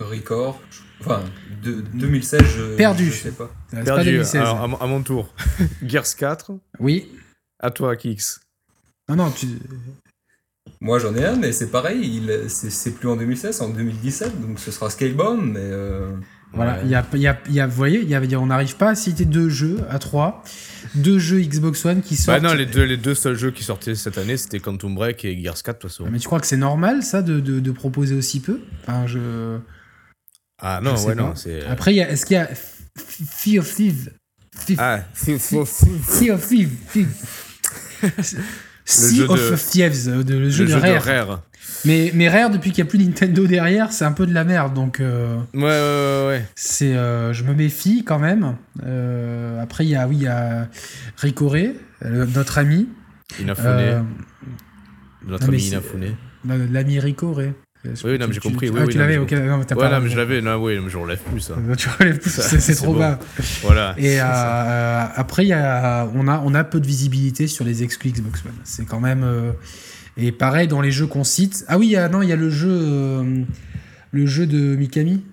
Record, 0.00 0.60
enfin, 1.00 1.22
de, 1.62 1.80
2016, 1.94 2.42
je, 2.42 2.76
perdu. 2.76 3.06
Je 3.06 3.12
sais 3.12 3.30
pas. 3.30 3.50
Perdu. 3.70 4.20
Alors, 4.34 4.82
à, 4.82 4.86
mon 4.86 5.02
tour, 5.02 5.32
Gears 5.86 6.16
4. 6.16 6.52
Oui. 6.80 7.08
À 7.60 7.70
toi, 7.70 7.94
Kix. 7.94 8.40
Non, 9.08 9.16
non, 9.16 9.30
tu. 9.30 9.46
Moi 10.82 10.98
j'en 10.98 11.14
ai 11.14 11.24
un, 11.24 11.36
mais 11.36 11.52
c'est 11.52 11.70
pareil, 11.70 12.20
c'est 12.48 12.90
plus 12.90 13.08
en 13.08 13.14
2016, 13.14 13.56
c'est 13.56 13.62
en 13.62 13.68
2017, 13.68 14.40
donc 14.40 14.58
ce 14.58 14.72
sera 14.72 14.90
Scalebound, 14.90 15.52
mais. 15.52 15.70
Voilà, 16.54 16.82
il 16.82 16.90
y 16.90 16.94
a, 16.94 17.06
y, 17.14 17.26
a, 17.26 17.38
y 17.48 17.60
a, 17.60 17.66
vous 17.66 17.76
voyez, 17.76 18.04
y 18.04 18.14
a, 18.14 18.40
on 18.40 18.46
n'arrive 18.46 18.76
pas 18.76 18.90
à 18.90 18.94
citer 18.94 19.24
deux 19.24 19.48
jeux 19.48 19.78
à 19.88 19.98
trois, 19.98 20.42
deux 20.96 21.18
jeux 21.18 21.40
Xbox 21.40 21.84
One 21.86 22.02
qui 22.02 22.16
sortent. 22.16 22.42
Bah 22.42 22.48
non, 22.48 22.54
les 22.54 22.66
deux, 22.66 22.82
les 22.82 22.96
deux 22.96 23.14
seuls 23.14 23.36
jeux 23.36 23.52
qui 23.52 23.62
sortaient 23.62 23.94
cette 23.94 24.18
année, 24.18 24.36
c'était 24.36 24.58
Quantum 24.58 24.94
Break 24.94 25.24
et 25.24 25.40
Gears 25.40 25.62
4 25.62 25.66
de 25.66 25.80
toute 25.80 25.90
façon. 25.90 26.04
Mais 26.10 26.18
tu 26.18 26.26
crois 26.26 26.40
que 26.40 26.46
c'est 26.46 26.56
normal 26.56 27.02
ça 27.04 27.22
de, 27.22 27.40
de, 27.40 27.60
de, 27.60 27.70
proposer 27.70 28.14
aussi 28.16 28.40
peu? 28.40 28.60
Enfin, 28.82 29.06
je... 29.06 29.58
Ah 30.60 30.80
non, 30.82 30.94
ouais, 31.06 31.14
non. 31.14 31.32
Après, 31.70 31.94
est-ce 31.94 32.26
qu'il 32.26 32.34
y 32.34 32.40
a 32.40 32.50
Sea 32.96 33.58
of 33.58 33.74
Thieves? 33.74 34.10
Ah, 34.76 35.00
Sea 35.14 36.30
of 36.30 36.46
Thieves. 36.48 37.06
Sea 38.84 39.22
of 39.28 39.70
Thieves, 39.70 40.08
le 40.08 40.50
jeu, 40.50 40.66
de, 40.66 40.74
Rare. 40.74 41.42
Mais, 41.84 42.12
mais 42.14 42.28
Rare, 42.28 42.50
depuis 42.50 42.70
qu'il 42.70 42.84
n'y 42.84 42.88
a 42.88 42.90
plus 42.90 42.98
Nintendo 42.98 43.46
derrière, 43.46 43.92
c'est 43.92 44.04
un 44.04 44.12
peu 44.12 44.26
de 44.26 44.34
la 44.34 44.44
merde. 44.44 44.74
Donc, 44.74 45.00
euh, 45.00 45.36
ouais, 45.54 45.60
ouais, 45.62 46.26
ouais. 46.28 46.46
C'est, 46.54 46.94
euh, 46.96 47.32
je 47.32 47.44
me 47.44 47.54
méfie 47.54 48.04
quand 48.04 48.18
même. 48.18 48.56
Euh, 48.84 49.62
après, 49.62 49.84
il 49.84 49.90
y 49.90 49.96
a, 49.96 50.06
oui, 50.06 50.18
y 50.18 50.26
a 50.26 50.68
Ricoré, 51.16 51.76
notre 52.04 52.58
ami. 52.58 52.88
Inafune. 53.40 54.04
notre 55.26 55.48
ami 55.48 55.62
Inafune. 55.62 56.16
L'ami 56.44 57.00
Ricoré. 57.00 57.52
Oui, 57.84 58.18
non, 58.18 58.28
mais 58.28 58.34
j'ai 58.34 58.40
compris. 58.40 58.70
ah, 58.76 58.86
tu 58.86 58.98
l'avais, 58.98 59.18
ok. 59.18 59.32
Non, 59.32 59.58
ouais, 59.58 59.90
non, 59.90 60.00
mais 60.00 60.08
je 60.08 60.16
l'avais. 60.16 60.40
Non, 60.40 60.56
oui, 60.62 60.78
mais 60.82 60.88
je 60.88 60.96
relève 60.96 61.18
plus 61.18 61.40
ça. 61.40 61.56
tu 61.76 61.88
relèves 61.98 62.18
plus, 62.18 62.30
c'est 62.30 62.74
trop 62.76 62.94
bas. 62.94 63.18
Voilà. 63.62 63.94
Et 63.98 64.20
euh, 64.20 65.04
après, 65.14 65.46
y 65.46 65.52
a, 65.52 66.08
on, 66.14 66.28
a, 66.28 66.40
on 66.44 66.54
a 66.54 66.64
peu 66.64 66.80
de 66.80 66.86
visibilité 66.86 67.46
sur 67.46 67.64
les 67.64 67.82
exclus 67.82 68.10
Xbox 68.10 68.44
One. 68.44 68.52
C'est 68.64 68.86
quand 68.86 69.00
même. 69.00 69.24
Euh, 69.24 69.52
et 70.16 70.30
pareil 70.30 70.68
dans 70.68 70.80
les 70.80 70.92
jeux 70.92 71.06
qu'on 71.06 71.24
cite. 71.24 71.64
Ah 71.68 71.78
oui, 71.78 71.88
y 71.88 71.96
a, 71.96 72.08
non, 72.08 72.22
il 72.22 72.28
y 72.28 72.32
a 72.32 72.36
le 72.36 72.50
jeu, 72.50 72.70
euh, 72.70 73.42
le 74.12 74.26
jeu 74.26 74.46
de 74.46 74.76
Mikami 74.76 75.24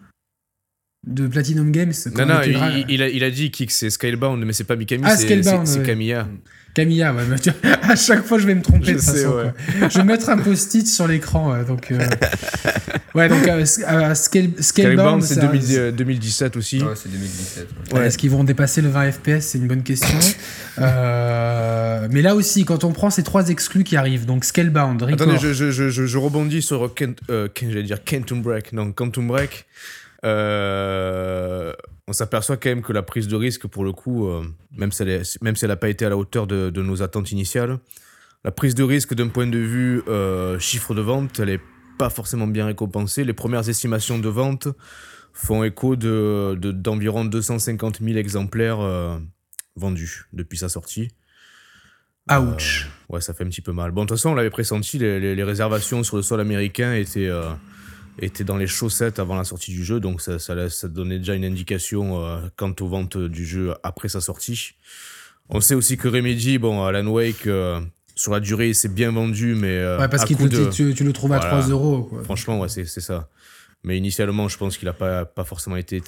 de 1.06 1.28
Platinum 1.28 1.72
Games. 1.72 1.94
Non, 2.16 2.26
non, 2.26 2.42
il, 2.44 2.86
il, 2.90 3.02
a, 3.04 3.10
il 3.10 3.24
a 3.24 3.32
dit 3.32 3.52
que 3.52 3.64
c'est 3.72 3.90
Scalebound, 3.90 4.44
mais 4.44 4.54
c'est 4.54 4.64
pas 4.64 4.76
Mikami, 4.76 5.04
ah, 5.06 5.16
c'est 5.16 5.84
Camilla. 5.84 6.28
Camilla, 6.80 7.14
ouais, 7.14 7.24
à 7.82 7.96
chaque 7.98 8.26
fois 8.26 8.40
je 8.40 8.48
vais 8.48 8.56
me 8.56 8.62
tromper 8.62 8.94
de 8.94 9.00
façon. 9.00 9.52
Je 9.90 9.98
vais 9.98 10.04
mettre 10.06 10.30
un 10.30 10.38
post-it 10.38 10.88
sur 10.88 11.08
l'écran. 11.08 11.62
donc, 11.64 11.92
euh, 11.92 12.00
ouais, 13.16 13.28
donc 13.28 13.46
euh, 13.46 13.66
euh 13.90 14.14
Scalebound, 14.14 15.22
c'est 15.22 15.42
2017 15.92 16.56
aussi. 16.56 16.82
Ouais, 16.82 16.94
c'est 16.96 17.12
2017. 17.12 17.68
Est-ce 17.98 18.18
qu'ils 18.18 18.30
vont 18.30 18.46
dépasser 18.46 18.82
le 18.82 18.88
20 18.88 19.12
FPS 19.12 19.42
C'est 19.42 19.58
une 19.58 19.68
bonne 19.68 19.84
question. 19.84 20.18
Euh, 20.82 22.08
mais 22.10 22.22
là 22.22 22.36
aussi, 22.36 22.64
quand 22.64 22.86
on 22.86 22.94
prend 22.94 23.10
ces 23.10 23.24
trois 23.24 23.50
exclus 23.50 23.84
qui 23.84 23.98
arrivent, 23.98 24.26
donc 24.26 24.46
Scalebound, 24.46 25.02
Record... 25.02 25.28
Attendez, 25.30 25.38
je, 25.38 25.52
je, 25.52 25.72
je, 25.72 25.90
je 25.90 26.18
rebondis 26.18 26.62
sur 26.62 26.94
Kent, 26.94 27.20
j'allais 27.62 27.84
dire 27.84 27.98
Quantum 28.06 28.42
Break. 28.42 28.72
Non, 28.72 28.94
Quantum 28.94 29.28
Break. 29.28 29.66
Euh, 30.26 31.74
on 32.08 32.14
s'aperçoit 32.14 32.58
quand 32.58 32.70
même 32.70 32.82
que 32.82 32.94
la 32.94 33.04
prise 33.04 33.28
de 33.28 33.36
risque, 33.36 33.68
pour 33.68 33.84
le 33.84 33.92
coup, 33.92 34.28
euh, 34.28 34.44
même 34.72 34.92
si 34.92 35.04
elle 35.04 35.70
n'a 35.70 35.76
pas 35.76 35.90
été 35.90 36.06
à 36.06 36.10
la 36.10 36.18
hauteur 36.18 36.48
de, 36.48 36.82
nos 36.82 37.02
attentes 37.02 37.32
initiales, 37.32 37.80
la 38.44 38.52
prise 38.52 38.76
de 38.76 38.84
risque 38.84 39.14
d'un 39.14 39.28
point 39.28 39.48
de 39.48 39.58
vue 39.58 40.02
euh, 40.08 40.60
chiffre 40.60 40.94
de 40.94 41.02
vente, 41.02 41.40
elle 41.40 41.50
n'est 41.50 41.62
pas 41.98 42.10
forcément 42.10 42.48
bien 42.48 42.66
récompensée. 42.66 43.24
Les 43.24 43.34
premières 43.34 43.68
estimations 43.68 44.20
de 44.20 44.30
vente 44.30 44.70
font 45.34 45.64
écho 45.64 45.96
d'environ 45.96 46.56
de, 46.56 46.72
d'environ 46.72 47.26
250 47.26 48.00
000 48.02 48.18
exemplaires 48.18 48.80
vendus 49.76 50.26
depuis 50.34 50.58
sa 50.58 50.70
sortie. 50.70 51.10
Ouch. 52.32 52.88
ouais, 53.10 53.22
ça 53.22 53.34
fait 53.34 53.44
un 53.44 53.50
petit 53.50 53.62
peu 53.62 53.72
mal. 53.72 53.92
Bon, 53.92 54.04
de 54.04 54.08
toute 54.08 54.18
façon, 54.18 54.30
on 54.30 54.36
l'avait 54.36 54.50
pressenti, 54.50 55.00
les, 55.00 55.44
réservations 55.44 56.04
sur 56.04 56.16
le 56.16 56.22
sol 56.22 56.40
américain 56.40 56.94
étaient, 56.94 57.30
était 58.22 58.44
dans 58.44 58.58
les 58.58 58.68
chaussettes 58.68 59.20
avant 59.20 59.36
la 59.36 59.44
sortie 59.44 59.72
du 59.72 59.84
jeu, 59.84 60.00
donc 60.00 60.22
ça, 60.22 60.40
ça, 60.40 60.88
donnait 60.88 61.20
déjà 61.20 61.36
une 61.36 61.46
indication 61.46 62.24
euh, 62.24 62.42
quant 62.56 62.74
aux 62.80 62.88
ventes 62.88 63.18
du 63.18 63.46
jeu 63.46 63.74
après 63.84 64.10
sa 64.10 64.22
sortie. 64.22 64.74
On 65.50 65.62
sait 65.62 65.76
aussi 65.76 65.98
que 65.98 66.08
Remedy, 66.08 66.58
bon, 66.58 66.84
Alan 66.84 67.08
Wake, 67.08 67.48
euh, 67.48 67.82
sur 68.16 68.32
la 68.32 68.40
durée, 68.40 68.74
c'est 68.74 68.94
bien 68.94 69.12
vendu, 69.12 69.56
mais. 69.56 69.78
Euh, 69.78 70.00
ouais, 70.00 70.08
parce 70.08 70.26
que 70.26 70.34
tu, 70.72 70.94
tu, 70.94 71.04
le 71.04 71.14
trouves 71.14 71.34
à 71.34 71.40
3 71.40 71.70
euros. 71.70 72.12
Franchement, 72.24 72.60
ouais, 72.60 72.70
c'est 72.70 72.86
ça. 72.86 73.30
Mais 73.84 73.98
initialement, 73.98 74.48
je 74.48 74.58
pense 74.58 74.78
qu'il 74.78 74.88
n'a 74.88 74.94
pas, 74.94 75.26
pas 75.26 75.46
forcément 75.46 75.78
été 75.78 76.02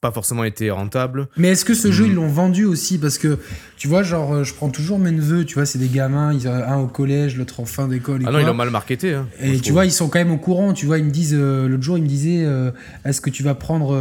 pas 0.00 0.10
forcément 0.12 0.44
été 0.44 0.70
rentable. 0.70 1.28
Mais 1.36 1.48
est-ce 1.48 1.64
que 1.64 1.74
ce 1.74 1.92
jeu, 1.92 2.06
ils 2.06 2.12
mm. 2.12 2.16
l'ont 2.16 2.28
vendu 2.28 2.64
aussi 2.64 2.96
Parce 2.96 3.18
que, 3.18 3.38
tu 3.76 3.86
vois, 3.86 4.02
genre, 4.02 4.32
euh, 4.32 4.44
je 4.44 4.54
prends 4.54 4.70
toujours 4.70 4.98
mes 4.98 5.10
neveux, 5.10 5.44
tu 5.44 5.54
vois, 5.54 5.66
c'est 5.66 5.78
des 5.78 5.88
gamins, 5.88 6.32
ils, 6.32 6.48
un 6.48 6.78
au 6.78 6.86
collège, 6.86 7.36
l'autre 7.36 7.60
en 7.60 7.66
fin 7.66 7.86
d'école. 7.86 8.22
Ah 8.26 8.30
non, 8.30 8.38
ils 8.38 8.46
l'ont 8.46 8.54
mal 8.54 8.70
marketé. 8.70 9.12
Hein, 9.12 9.28
et 9.40 9.58
tu 9.58 9.72
vois, 9.72 9.84
ils 9.84 9.92
sont 9.92 10.08
quand 10.08 10.18
même 10.18 10.30
au 10.30 10.38
courant, 10.38 10.72
tu 10.72 10.86
vois, 10.86 10.96
ils 10.96 11.04
me 11.04 11.10
disent, 11.10 11.36
euh, 11.38 11.68
l'autre 11.68 11.82
jour, 11.82 11.98
ils 11.98 12.02
me 12.02 12.08
disaient, 12.08 12.44
euh, 12.46 12.70
est-ce 13.04 13.20
que 13.20 13.28
tu 13.28 13.42
vas 13.42 13.54
prendre, 13.54 13.94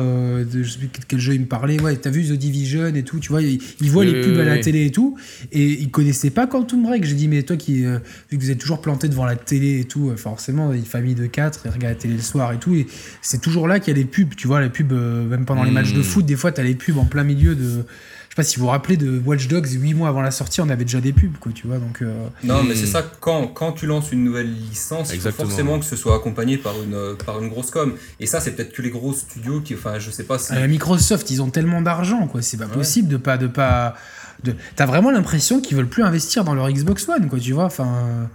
je 0.50 0.64
sais 0.64 0.78
plus 0.78 0.90
quel 1.08 1.20
jeu 1.20 1.34
ils 1.34 1.42
me 1.42 1.48
parlaient, 1.48 1.82
ouais, 1.82 1.98
t'as 1.98 2.12
vu 2.12 2.24
The 2.24 2.40
Division 2.40 2.88
et 2.96 3.04
tout, 3.04 3.20
tu 3.20 3.30
vois, 3.30 3.42
ils, 3.42 3.60
voient 3.82 4.06
les 4.06 4.22
pubs 4.22 4.40
à 4.40 4.46
la 4.46 4.58
télé 4.60 4.86
et 4.86 4.92
tout, 4.92 5.18
et 5.52 5.66
ils 5.66 5.92
connaissaient 5.92 6.30
pas 6.30 6.48
Quantum 6.48 6.84
Break. 6.84 7.04
J'ai 7.04 7.16
dit, 7.16 7.28
mais 7.28 7.44
toi 7.44 7.58
qui, 7.58 7.84
vu 7.84 8.38
que 8.38 8.38
vous 8.38 8.52
êtes 8.52 8.60
toujours 8.60 8.80
planté 8.80 9.10
devant 9.10 9.26
la 9.26 9.36
télé 9.36 9.82
et 9.82 9.84
tout, 9.84 10.14
forcément, 10.16 10.72
une 10.72 10.86
famille 10.86 11.16
de 11.16 11.26
quatre, 11.26 11.62
ils 11.66 11.72
regardent 11.72 11.96
la 11.96 12.00
télé 12.00 12.14
le 12.14 12.22
soir 12.22 12.54
et 12.54 12.58
tout, 12.58 12.74
et 12.74 12.88
c'est 13.22 13.42
toujours 13.42 13.68
là 13.68 13.80
qu'il 13.80 13.94
y 13.94 13.98
a 13.98 14.00
les 14.00 14.08
pubs, 14.08 14.34
tu 14.38 14.48
vois, 14.48 14.62
les 14.62 14.70
pubs, 14.70 14.94
même 14.94 15.44
pendant 15.44 15.64
les 15.64 15.72
matchs 15.72 15.89
de 15.94 16.00
mm. 16.00 16.04
foot, 16.04 16.26
des 16.26 16.36
fois, 16.36 16.52
t'as 16.52 16.64
les 16.64 16.76
pubs 16.76 16.98
en 16.98 17.06
plein 17.06 17.24
milieu 17.24 17.56
de. 17.56 17.86
Je 18.30 18.36
sais 18.36 18.36
pas 18.36 18.44
si 18.44 18.58
vous 18.58 18.66
vous 18.66 18.72
rappelez 18.72 18.96
de 18.96 19.20
Watch 19.26 19.48
Dogs, 19.48 19.68
8 19.72 19.96
mois 19.96 20.08
avant 20.08 20.22
la 20.22 20.30
sortie, 20.30 20.62
on 20.62 20.70
avait 20.70 20.84
déjà 20.84 21.02
des 21.02 21.14
pubs, 21.14 21.38
quoi, 21.40 21.52
tu 21.52 21.66
vois. 21.66 21.78
Donc, 21.78 22.02
euh, 22.02 22.28
Non, 22.44 22.64
mais 22.64 22.76
c'est 22.76 22.86
ça, 22.86 23.04
quand, 23.20 23.48
quand 23.48 23.72
tu 23.72 23.88
lances 23.88 24.12
une 24.12 24.24
nouvelle 24.24 24.54
licence, 24.54 25.12
il 25.14 25.20
faut 25.20 25.32
forcément 25.32 25.80
que 25.80 25.86
ce 25.86 25.96
soit 25.96 26.16
accompagné 26.16 26.58
par 26.58 26.76
une, 26.82 27.16
par 27.26 27.42
une 27.42 27.50
grosse 27.50 27.72
com. 27.72 27.94
Et 28.20 28.28
ça, 28.28 28.40
c'est 28.40 28.52
peut-être 28.52 28.72
que 28.72 28.82
les 28.82 28.92
gros 28.92 29.14
studios 29.14 29.62
qui. 29.62 29.74
Enfin, 29.74 29.98
je 29.98 30.12
sais 30.12 30.24
pas 30.24 30.38
si. 30.38 30.54
Euh, 30.54 30.68
Microsoft, 30.68 31.30
ils 31.32 31.42
ont 31.42 31.50
tellement 31.50 31.82
d'argent, 31.82 32.28
quoi. 32.28 32.42
C'est 32.42 32.58
pas 32.58 32.68
possible 32.68 33.08
de 33.08 33.18
pas. 33.18 33.38
De 33.38 33.48
pas 33.48 33.96
de... 34.44 34.56
T'as 34.76 34.86
vraiment 34.86 35.12
l'impression 35.12 35.60
qu'ils 35.60 35.76
veulent 35.76 35.90
plus 35.90 36.04
investir 36.04 36.44
dans 36.44 36.54
leur 36.54 36.70
Xbox 36.70 37.10
One, 37.10 37.28
quoi, 37.30 37.40
tu 37.40 37.54
vois. 37.54 37.66
Enfin 37.66 38.30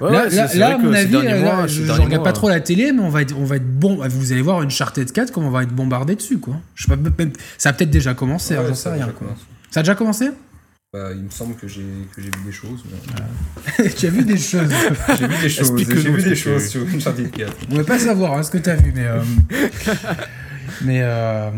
là, 0.00 0.28
là, 0.54 0.74
à 0.74 0.78
mon 0.78 0.92
avis, 0.92 1.12
je, 1.12 1.82
ne 1.82 1.92
regarde 1.92 2.24
pas 2.24 2.32
trop 2.32 2.48
la 2.48 2.60
télé, 2.60 2.92
mais 2.92 3.02
on 3.02 3.10
va 3.10 3.22
être, 3.22 3.34
on 3.36 3.44
va 3.44 3.56
être 3.56 3.70
bon. 3.70 4.00
Vous 4.08 4.32
allez 4.32 4.42
voir 4.42 4.62
une 4.62 4.68
Uncharted 4.68 5.10
4, 5.10 5.32
comme 5.32 5.44
on 5.44 5.50
va 5.50 5.62
être 5.62 5.74
bombardé 5.74 6.14
dessus, 6.14 6.38
quoi. 6.38 6.56
Je 6.74 6.84
sais 6.84 6.88
pas, 6.88 6.96
même, 6.96 7.32
ça 7.58 7.70
a 7.70 7.72
peut-être 7.72 7.90
déjà 7.90 8.14
commencé, 8.14 8.54
j'en 8.54 8.74
sais 8.74 8.90
rien. 8.90 9.12
Ça 9.70 9.80
a 9.80 9.82
déjà 9.82 9.94
commencé? 9.94 10.30
Bah, 10.92 11.10
il 11.14 11.22
me 11.22 11.30
semble 11.30 11.54
que 11.54 11.68
j'ai 11.68 11.82
vu 11.82 12.30
des 12.44 12.50
choses. 12.50 12.82
tu 13.96 14.06
as 14.06 14.10
vu 14.10 14.24
des 14.24 14.36
choses? 14.36 14.68
J'ai 15.16 15.26
vu 15.28 15.36
des 15.40 15.48
choses. 15.48 15.72
J'ai 15.78 16.10
vu 16.10 16.22
des 16.22 16.34
choses 16.34 16.66
sur 16.66 16.82
Uncharted 16.82 17.30
4. 17.30 17.56
On 17.70 17.76
ne 17.76 17.82
pas 17.84 18.00
savoir 18.00 18.36
hein, 18.36 18.42
ce 18.42 18.50
que 18.50 18.58
tu 18.58 18.68
as 18.70 18.74
vu, 18.74 18.92
mais. 18.92 19.06
Euh, 19.06 19.22
mais. 20.82 21.00
Euh, 21.02 21.50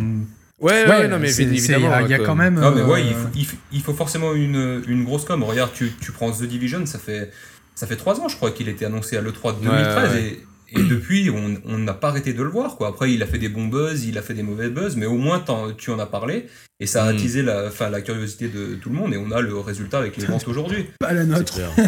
ouais, 0.61 0.87
ouais, 0.87 1.09
non, 1.09 1.19
mais 1.19 1.31
évidemment. 1.41 2.01
Il 2.01 2.11
y, 2.11 2.15
a 2.15 2.19
quand 2.19 2.35
même. 2.35 2.61
Non, 2.61 2.75
mais 2.75 2.83
ouais, 2.83 3.01
euh, 3.01 3.15
il 3.35 3.47
faut, 3.47 3.57
il 3.73 3.81
faut, 3.81 3.95
forcément 3.95 4.35
une, 4.35 4.83
une 4.87 5.03
grosse 5.05 5.25
com. 5.25 5.43
Regarde, 5.43 5.71
tu, 5.73 5.93
tu 5.99 6.13
prends 6.13 6.31
The 6.31 6.43
Division, 6.43 6.85
ça 6.85 6.99
fait 6.99 7.31
ça 7.75 7.87
fait 7.87 7.97
trois 7.97 8.21
ans, 8.21 8.29
je 8.29 8.37
crois, 8.37 8.51
qu'il 8.51 8.69
était 8.69 8.85
annoncé 8.85 9.17
à 9.17 9.21
l'E3 9.21 9.59
de 9.59 9.65
2013 9.65 10.17
et, 10.17 10.45
et, 10.75 10.83
depuis, 10.83 11.31
on 11.31 11.79
n'a 11.79 11.95
pas 11.95 12.09
arrêté 12.09 12.33
de 12.33 12.43
le 12.43 12.49
voir. 12.49 12.77
Quoi. 12.77 12.89
Après, 12.89 13.13
il 13.13 13.23
a 13.23 13.27
fait 13.27 13.39
des 13.39 13.49
bons 13.49 13.67
buzz, 13.67 14.05
il 14.05 14.17
a 14.19 14.23
fait 14.23 14.35
des 14.35 14.43
mauvais 14.43 14.71
buzz, 14.71 14.97
mais 14.97 15.07
au 15.07 15.17
moins 15.17 15.45
tu 15.77 15.91
en 15.91 15.99
as 15.99 16.07
parlé 16.07 16.47
et 16.83 16.87
ça 16.87 17.05
a 17.05 17.13
mm. 17.13 17.17
attisé 17.17 17.43
la, 17.43 17.71
la 17.91 18.01
curiosité 18.01 18.49
de 18.49 18.75
tout 18.75 18.89
le 18.89 18.97
monde 18.97 19.15
et 19.15 19.17
on 19.17 19.31
a 19.31 19.41
le 19.41 19.57
résultat 19.57 19.99
avec 19.99 20.17
les 20.17 20.27
ventes 20.27 20.49
aujourd'hui. 20.49 20.87
Pas 20.99 21.13
la 21.13 21.25
nôtre. 21.25 21.57
ouais, 21.79 21.83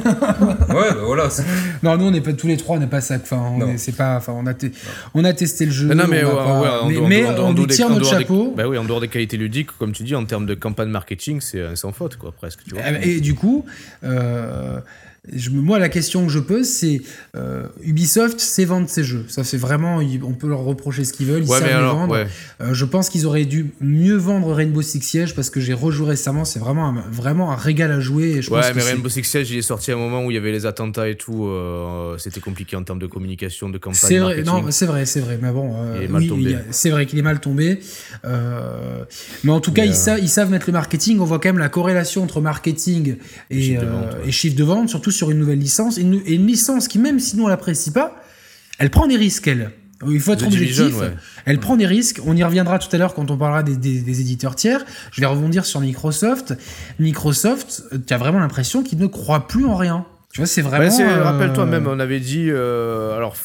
bah 0.68 1.01
voilà. 1.05 1.29
Non, 1.83 1.97
nous 1.97 2.05
on 2.05 2.11
n'est 2.12 2.20
pas 2.20 2.33
tous 2.33 2.47
les 2.47 2.57
trois, 2.57 2.77
on 2.77 2.79
n'est 2.79 2.87
pas 2.87 3.01
ça. 3.01 3.16
Enfin, 3.16 3.38
on 3.38 3.77
c'est 3.77 3.97
pas. 3.97 4.16
Enfin, 4.16 4.33
on 4.37 4.47
a, 4.47 4.53
on 5.14 5.25
a 5.25 5.33
testé 5.33 5.66
le 5.66 5.73
jeu. 5.73 5.92
non, 5.92 6.07
mais, 6.09 6.23
on, 6.25 7.09
mais, 7.09 7.25
on 7.27 7.53
nous 7.55 7.66
tire 7.66 7.90
notre 7.90 8.09
chapeau. 8.09 8.55
bah 8.57 8.68
oui, 8.68 8.79
en 8.79 8.85
dehors 8.85 9.01
des 9.01 9.09
qualités 9.09 9.37
ludiques, 9.37 9.70
comme 9.79 9.90
tu 9.90 10.05
dis, 10.05 10.14
en 10.14 10.25
termes 10.27 10.47
de 10.47 10.55
campagne 10.55 10.90
marketing, 10.90 11.40
c'est 11.40 11.75
sans 11.75 11.90
faute, 11.90 12.16
quoi, 12.16 12.31
presque. 12.31 12.61
Tu 12.64 12.75
vois. 12.75 12.85
Et, 13.03 13.20
du 13.20 13.35
coup. 13.35 13.66
Euh, 14.05 14.79
moi, 15.53 15.79
la 15.79 15.89
question 15.89 16.27
que 16.27 16.31
je 16.31 16.39
pose, 16.39 16.67
c'est 16.67 17.01
euh, 17.35 17.67
Ubisoft 17.83 18.39
sait 18.41 18.67
vendre 18.67 18.89
ses 18.91 19.05
jeux. 19.05 19.25
Ça, 19.29 19.43
c'est 19.43 19.57
vraiment, 19.57 20.01
on 20.23 20.33
peut 20.33 20.49
leur 20.49 20.61
reprocher 20.61 21.05
ce 21.05 21.15
qu'ils 21.15 21.27
veulent. 21.27 21.43
Ils 21.43 21.49
savent 21.49 21.67
les 21.67 21.73
vendre. 21.73 22.27
Euh, 22.61 22.75
je 22.75 22.85
pense 22.85 23.09
qu'ils 23.09 23.27
auraient 23.27 23.47
dû 23.47 23.71
mieux 23.81 24.17
vendre 24.17 24.53
Rainbow 24.53 24.83
Six 24.83 25.01
Siege 25.01 25.35
parce 25.35 25.49
que 25.49 25.61
j'ai 25.61 25.73
rejoué 25.73 26.09
récemment. 26.09 26.45
C'est 26.45 26.59
vraiment 26.59 26.89
un, 26.89 27.05
vraiment 27.11 27.53
un 27.53 27.57
régal 27.57 27.91
à 27.91 28.01
jouer. 28.01 28.43
je 28.43 28.51
ouais, 28.51 28.75
mais 28.75 28.83
Rainbow 28.83 29.09
Six 29.09 29.25
Siege, 29.25 29.51
il 29.51 29.59
est 29.59 29.63
sorti 29.63 29.93
à 29.93 29.95
un 29.95 29.99
moment 29.99 30.27
où 30.27 30.31
il 30.31 30.35
y 30.35 30.37
avait 30.37 30.53
les 30.53 30.67
attentats 30.67 31.09
et 31.09 31.17
tout. 31.17 31.47
Euh, 31.47 32.19
c'était 32.19 32.41
compliqué 32.41 32.77
en 32.77 32.83
termes 32.83 32.99
de 32.99 33.07
communication, 33.07 33.71
de 33.71 33.79
campagne. 33.79 33.95
C'est 33.95 34.19
vrai, 34.19 34.43
non, 34.43 34.71
c'est 34.71 34.87
vrai, 34.87 35.07
c'est 35.07 35.21
vrai. 35.21 35.39
Mais 35.41 35.53
bon, 35.53 35.75
c'est 36.71 36.91
vrai 36.91 37.07
qu'il 37.07 37.19
est 37.19 37.23
mal 37.23 37.41
tombé. 37.41 37.79
mais 38.23 39.53
en 39.53 39.61
tout 39.61 39.73
cas, 39.73 39.87
ils, 39.87 39.95
savent, 39.95 40.21
ils 40.21 40.29
savent 40.29 40.51
mettre 40.51 40.67
le 40.67 40.75
marketing. 40.75 41.19
On 41.21 41.25
voit 41.25 41.39
quand 41.39 41.49
même 41.49 41.59
la 41.59 41.71
corrélation 41.71 42.23
entre 42.23 42.43
marketing 42.43 43.17
et, 43.51 43.79
et 44.27 44.31
chiffre 44.31 44.57
de 44.57 44.65
vente, 44.65 44.91
surtout 44.91 45.13
sur 45.14 45.31
une 45.31 45.38
nouvelle 45.38 45.59
licence, 45.59 45.98
et 45.98 46.03
une, 46.03 46.46
licence 46.46 46.88
qui, 46.88 46.98
même 46.98 47.18
si 47.20 47.37
nous 47.37 47.44
on 47.44 47.48
l'apprécie 47.48 47.90
pas, 47.90 48.22
elle 48.79 48.90
prend 48.90 49.07
des 49.07 49.16
risques, 49.16 49.48
elle. 49.48 49.70
Il 50.07 50.20
faut 50.20 50.33
être 50.33 50.46
objectif. 50.46 50.94
Elle 51.46 51.61
prend 51.61 51.77
des 51.77 51.87
risques. 51.87 52.20
On 52.27 52.37
y 52.37 52.42
reviendra 52.42 52.79
tout 52.79 52.94
à 52.94 52.98
l'heure 52.98 53.14
quand 53.14 53.31
on 53.31 53.38
parlera 53.38 53.62
des, 53.62 54.20
éditeurs 54.20 54.55
tiers. 54.55 54.85
Je 55.12 55.20
vais 55.20 55.27
rebondir 55.27 55.64
sur 55.64 55.81
Microsoft. 55.81 56.55
Microsoft, 56.98 57.85
tu 58.07 58.12
as 58.12 58.18
vraiment 58.18 58.40
l'impression 58.40 58.83
qu'ils 58.83 58.98
ne 58.98 59.07
croient 59.07 59.46
plus 59.46 59.64
en 59.64 59.77
rien. 59.77 60.05
Tu 60.33 60.40
vois, 60.40 60.46
c'est 60.46 60.62
vraiment. 60.62 60.90
Euh, 61.00 61.22
rappelle-toi 61.22 61.64
même, 61.66 61.87
on 61.87 62.00
avait 62.00 62.18
dit. 62.18 62.50
Euh, 62.50 63.16
alors, 63.16 63.37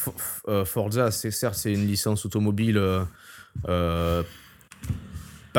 euh, 0.48 0.64
Forza, 0.64 1.12
c'est 1.12 1.30
certes, 1.30 1.54
c'est 1.54 1.72
une 1.72 1.86
licence 1.86 2.26
automobile. 2.26 2.82
pas 3.62 4.24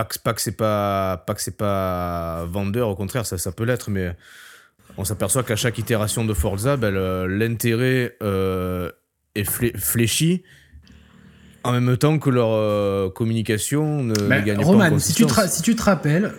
que, 0.04 0.20
pas 0.20 0.34
que 0.34 0.42
c'est 0.42 0.52
pas, 0.52 1.26
pas 1.58 2.46
vendeur, 2.46 2.90
au 2.90 2.96
contraire, 2.96 3.26
ça, 3.26 3.38
ça 3.38 3.54
peut 3.54 3.64
l'être, 3.64 3.90
mais 3.90 4.14
on 4.98 5.06
s'aperçoit 5.06 5.44
qu'à 5.44 5.56
chaque 5.56 5.78
itération 5.78 6.26
de 6.26 6.34
Forza, 6.34 6.78
ben, 6.78 6.92
l'intérêt 7.28 8.18
euh, 8.22 8.92
est 9.36 9.44
fléchi 9.44 10.44
En 11.64 11.72
même 11.72 11.98
temps 11.98 12.20
que 12.20 12.30
leur 12.30 13.14
communication 13.14 14.04
ne, 14.04 14.14
bah, 14.14 14.42
gagne 14.42 14.64
Roman, 14.64 14.90
pas 14.90 14.96
en 14.96 15.00
si 15.00 15.14
tu, 15.14 15.26
te, 15.26 15.48
si 15.48 15.62
tu 15.62 15.76
te 15.76 15.84
rappelles, 15.84 16.32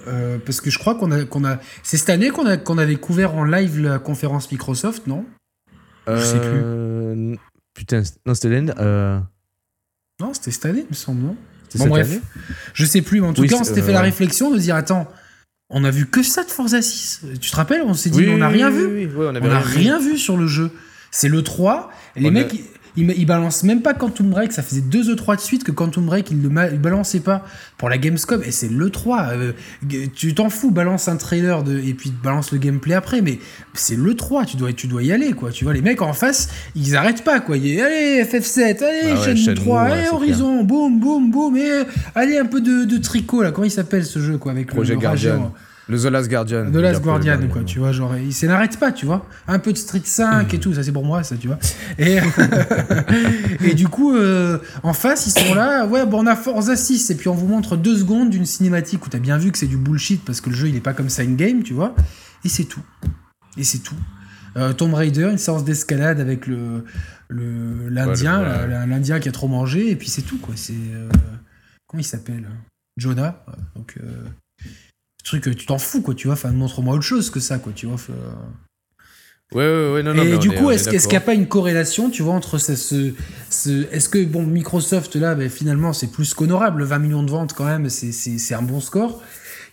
parce 0.45 0.61
que 0.61 0.71
je 0.71 0.79
crois 0.79 0.95
qu'on 0.95 1.11
a, 1.11 1.25
qu'on 1.25 1.45
a, 1.45 1.59
c'est 1.83 1.97
cette 1.97 2.11
année 2.11 2.31
qu'on 2.31 2.47
a, 2.47 2.57
qu'on 2.57 2.79
avait 2.79 2.97
couvert 2.97 3.35
en 3.35 3.45
live 3.45 3.81
la 3.81 3.99
conférence 3.99 4.51
Microsoft, 4.51 5.07
non? 5.07 5.25
Je 6.07 6.21
sais 6.21 6.41
plus. 6.41 7.38
Putain, 7.75 8.03
non, 8.27 8.35
c'était 8.35 8.51
l'année. 8.51 8.73
Non, 10.21 10.35
c'était 10.35 10.51
cette 10.51 10.67
année, 10.67 10.81
il 10.81 10.91
me 10.91 10.95
semble, 10.95 11.23
non? 11.23 11.37
Bon, 11.77 11.87
bref, 11.87 12.21
je 12.75 12.85
sais 12.85 13.03
plus, 13.03 13.21
mais 13.21 13.27
en 13.29 13.33
tout 13.33 13.45
cas, 13.45 13.57
on 13.59 13.65
s'était 13.65 13.83
fait 13.83 13.93
la 13.93 14.03
réflexion 14.03 14.51
de 14.51 14.59
dire 14.59 14.77
attends, 14.77 15.09
on 15.72 15.85
a 15.85 15.90
vu 15.90 16.06
que 16.06 16.22
ça 16.22 16.44
de 16.44 16.50
Forza 16.50 16.80
6. 16.82 17.22
Tu 17.40 17.50
te 17.50 17.56
rappelles 17.56 17.82
On 17.85 17.94
s'est 17.94 18.11
dit, 18.11 18.28
on 18.28 18.38
n'a 18.38 18.48
rien 18.48 18.70
vu. 18.70 19.11
on 19.16 19.32
n'a 19.32 19.61
rien 19.61 19.98
vu 19.98 20.18
sur 20.18 20.37
le 20.37 20.46
jeu. 20.46 20.70
C'est 21.11 21.28
le 21.28 21.42
3. 21.42 21.90
les 22.16 22.30
mecs, 22.30 22.62
il, 22.97 23.11
il, 23.17 23.27
balance 23.27 23.63
même 23.63 23.83
pas 23.83 23.95
Quantum 23.95 24.31
Break. 24.31 24.53
Ça 24.53 24.63
faisait 24.63 24.81
deux 24.81 25.15
E3 25.15 25.37
de 25.37 25.40
suite 25.40 25.65
que 25.65 25.73
Quantum 25.73 26.07
Break, 26.07 26.31
il 26.31 26.40
ne 26.40 26.49
balançait 26.49 27.21
pas 27.21 27.45
pour 27.79 27.88
la 27.88 27.99
Gamescom. 27.99 28.43
Et 28.45 28.51
c'est 28.51 28.69
le 28.69 28.90
3. 28.90 29.29
Euh, 29.33 29.53
tu 30.15 30.35
t'en 30.35 30.51
fous, 30.51 30.71
balance 30.71 31.09
un 31.09 31.17
trailer 31.17 31.63
de, 31.63 31.79
et 31.79 31.95
puis 31.95 32.13
balance 32.23 32.53
le 32.53 32.59
gameplay 32.59 32.95
après. 32.95 33.23
Mais 33.23 33.38
c'est 33.75 33.97
le 33.97 34.15
3. 34.15 34.45
Tu 34.45 34.57
dois, 34.57 34.73
tu 34.73 34.87
dois 34.87 35.03
y 35.03 35.13
aller, 35.13 35.33
quoi. 35.33 35.51
Tu 35.51 35.65
vois, 35.65 35.73
les 35.73 35.83
mecs 35.83 36.03
en 36.03 36.13
face, 36.13 36.49
ils 36.75 36.97
arrêtent 36.97 37.25
pas, 37.25 37.40
quoi. 37.40 37.57
allez, 37.57 38.23
FF7, 38.25 38.85
allez, 38.85 39.15
bah 39.15 39.35
chaîne 39.37 39.55
3, 39.55 39.81
allez, 39.81 40.09
Horizon, 40.09 40.65
boum, 40.65 41.01
boum, 41.01 41.31
boum. 41.31 41.57
Et 41.57 41.85
allez, 42.15 42.38
un 42.38 42.47
peu 42.47 42.61
de, 42.61 42.97
tricot, 42.99 43.43
là. 43.43 43.53
Comment 43.53 43.67
il 43.67 43.71
s'appelle 43.71 44.05
ce 44.05 44.19
jeu, 44.19 44.38
quoi, 44.38 44.53
avec 44.53 44.67
Projet 44.69 44.95
le, 44.95 45.01
Guardian. 45.01 45.53
Le 45.88 45.98
The 45.98 46.04
Last 46.04 46.28
Guardian. 46.30 46.70
The 46.70 46.76
Last 46.76 47.02
Guardian, 47.02 47.40
quoi, 47.48 47.64
tu 47.64 47.80
vois, 47.80 47.92
genre, 47.92 48.14
il 48.16 48.48
n'arrête 48.48 48.78
pas, 48.78 48.92
tu 48.92 49.04
vois. 49.04 49.26
Un 49.48 49.58
peu 49.58 49.72
de 49.72 49.78
Street 49.78 50.02
5 50.04 50.52
et 50.54 50.60
tout, 50.60 50.74
ça 50.74 50.83
c'est 50.83 50.92
pour 50.92 51.04
moi, 51.04 51.24
ça, 51.24 51.37
tu 51.37 51.48
vois. 51.48 51.58
Et, 51.98 52.18
et 53.64 53.74
du 53.74 53.88
coup, 53.88 54.14
euh, 54.14 54.58
en 54.85 54.92
face, 54.92 55.26
ils 55.26 55.38
sont 55.38 55.54
là, 55.54 55.85
ouais, 55.87 56.06
bon, 56.06 56.22
on 56.22 56.26
a 56.26 56.37
Forza 56.37 56.76
6, 56.76 57.10
et 57.10 57.16
puis 57.16 57.28
on 57.28 57.35
vous 57.35 57.48
montre 57.48 57.76
deux 57.76 57.96
secondes 57.96 58.30
d'une 58.30 58.46
cinématique 58.46 59.04
où 59.04 59.08
t'as 59.08 59.18
bien 59.18 59.38
vu 59.38 59.50
que 59.50 59.58
c'est 59.58 59.66
du 59.66 59.76
bullshit 59.76 60.24
parce 60.24 60.40
que 60.40 60.50
le 60.50 60.56
jeu, 60.56 60.68
il 60.68 60.76
est 60.76 60.80
pas 60.80 60.94
comme 60.94 61.08
ça 61.08 61.22
in-game, 61.22 61.62
tu 61.64 61.74
vois. 61.74 61.96
Et 62.44 62.48
c'est 62.48 62.64
tout. 62.64 62.83
Et 63.56 63.64
c'est 63.64 63.78
tout. 63.78 63.96
Euh, 64.56 64.72
Tomb 64.72 64.94
Raider, 64.94 65.30
une 65.33 65.38
séance 65.38 65.64
d'escalade 65.64 66.20
avec 66.20 66.46
le 66.46 66.85
l'Indien, 67.30 68.66
l'Indien 68.87 69.18
qui 69.18 69.28
a 69.28 69.33
trop 69.33 69.48
mangé, 69.48 69.90
et 69.90 69.96
puis 69.96 70.08
c'est 70.08 70.22
tout, 70.22 70.38
quoi. 70.38 70.54
C'est. 70.54 70.74
Euh, 70.74 71.08
comment 71.87 72.00
il 72.00 72.04
s'appelle? 72.04 72.46
Jonah. 72.98 73.42
Donc 73.74 73.96
truc, 75.23 75.56
tu 75.56 75.66
t'en 75.66 75.79
fous, 75.79 76.02
quoi, 76.02 76.14
tu 76.14 76.27
vois. 76.27 76.35
Enfin, 76.35 76.50
montre-moi 76.50 76.94
autre 76.94 77.04
chose 77.04 77.31
que 77.31 77.40
ça, 77.40 77.58
quoi, 77.58 77.73
tu 77.75 77.87
vois. 77.87 77.96
Ouais, 79.54 79.66
ouais, 79.66 79.92
ouais, 79.94 80.02
non, 80.02 80.14
non. 80.14 80.23
Et 80.23 80.38
du 80.38 80.50
coup, 80.50 80.70
est-ce 80.70 80.88
qu'il 80.88 81.08
n'y 81.08 81.16
a 81.16 81.20
pas 81.20 81.35
une 81.35 81.46
corrélation, 81.46 82.10
tu 82.10 82.23
vois, 82.23 82.35
entre 82.35 82.58
ce. 82.58 82.75
ce, 82.75 83.92
est-ce 83.92 84.08
que, 84.08 84.25
bon, 84.25 84.44
Microsoft, 84.44 85.16
là, 85.16 85.35
ben, 85.35 85.48
finalement, 85.50 85.92
c'est 85.92 86.10
plus 86.10 86.35
qu'honorable, 86.35 86.85
20 86.85 86.98
millions 86.98 87.23
de 87.23 87.31
ventes 87.31 87.52
quand 87.52 87.66
même, 87.66 87.88
c'est 87.88 88.54
un 88.54 88.62
bon 88.62 88.81
score. 88.81 89.23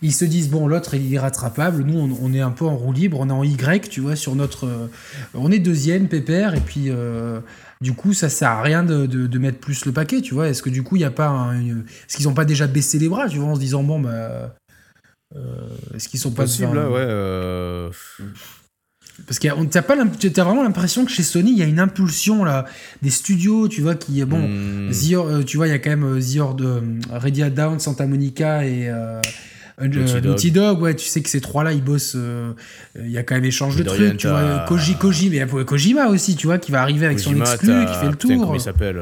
Ils 0.02 0.14
se 0.14 0.24
disent, 0.24 0.48
bon, 0.48 0.66
l'autre, 0.66 0.94
est 0.94 1.18
rattrapable. 1.18 1.82
Nous, 1.84 2.18
on, 2.22 2.32
est 2.32 2.40
un 2.40 2.50
peu 2.50 2.64
en 2.64 2.76
roue 2.76 2.92
libre, 2.92 3.18
on 3.20 3.28
est 3.28 3.32
en 3.32 3.44
Y, 3.44 3.88
tu 3.88 4.00
vois, 4.00 4.16
sur 4.16 4.34
notre. 4.34 4.66
Euh, 4.66 4.86
on 5.34 5.50
est 5.50 5.58
deuxième, 5.58 6.08
pépère, 6.08 6.54
et 6.54 6.60
puis. 6.60 6.86
Euh, 6.88 7.40
du 7.82 7.94
coup, 7.94 8.12
ça 8.12 8.28
sert 8.28 8.50
à 8.50 8.60
rien 8.60 8.82
de, 8.82 9.06
de, 9.06 9.38
mettre 9.38 9.56
plus 9.56 9.86
le 9.86 9.92
paquet, 9.92 10.20
tu 10.20 10.34
vois. 10.34 10.48
Est-ce 10.48 10.62
que 10.62 10.68
du 10.68 10.82
coup, 10.82 10.96
il 10.96 10.98
n'y 10.98 11.06
a 11.06 11.10
pas 11.10 11.28
un, 11.28 11.58
Est-ce 11.58 12.18
qu'ils 12.18 12.26
n'ont 12.26 12.34
pas 12.34 12.44
déjà 12.44 12.66
baissé 12.66 12.98
les 12.98 13.08
bras, 13.08 13.26
tu 13.26 13.38
vois, 13.38 13.48
en 13.48 13.54
se 13.54 13.60
disant, 13.60 13.82
bon, 13.82 13.98
bah 13.98 14.10
euh, 14.10 14.46
est-ce 15.94 16.08
qu'ils 16.08 16.20
sont 16.20 16.32
pas 16.32 16.42
possibles 16.42 16.76
ouais. 16.76 16.98
Euh, 16.98 17.90
Parce 19.26 19.38
que 19.38 19.64
t'as 19.66 19.82
pas 19.82 19.94
as 19.94 20.44
vraiment 20.44 20.62
l'impression 20.62 21.04
que 21.04 21.10
chez 21.10 21.22
Sony 21.22 21.52
il 21.52 21.58
y 21.58 21.62
a 21.62 21.66
une 21.66 21.78
impulsion 21.78 22.44
là 22.44 22.64
des 23.02 23.10
studios, 23.10 23.68
tu 23.68 23.80
vois 23.80 23.94
qui 23.94 24.24
bon, 24.24 24.40
hmm. 24.40 24.90
euh, 25.12 25.42
tu 25.44 25.56
vois 25.56 25.68
il 25.68 25.70
y 25.70 25.74
a 25.74 25.78
quand 25.78 25.90
même 25.90 26.20
The 26.20 26.56
de 26.56 26.82
Ready 27.10 27.50
Down, 27.50 27.78
Santa 27.78 28.06
Monica 28.06 28.66
et 28.66 28.90
Naughty, 29.80 30.50
Dog. 30.50 30.82
ouais, 30.82 30.94
tu 30.94 31.06
sais 31.06 31.22
que 31.22 31.30
ces 31.30 31.40
trois-là, 31.40 31.72
ils 31.72 31.82
bossent. 31.82 32.16
Il 32.98 33.10
y 33.10 33.16
a 33.16 33.22
quand 33.22 33.34
même 33.34 33.44
échange 33.44 33.76
de 33.76 33.82
trucs, 33.82 34.16
tu 34.18 34.28
vois. 34.28 34.64
Koji, 34.68 34.96
Koji, 34.96 35.30
mais 35.30 35.46
Kojima 35.64 36.08
aussi, 36.08 36.36
tu 36.36 36.48
vois, 36.48 36.58
qui 36.58 36.72
va 36.72 36.82
arriver 36.82 37.06
avec 37.06 37.20
son 37.20 37.34
exclu, 37.40 37.86
qui 37.86 37.94
fait 37.94 38.10
le 38.10 38.16
tour. 38.16 38.30
comment 38.30 38.54
il 38.54 38.60
s'appelle 38.60 39.00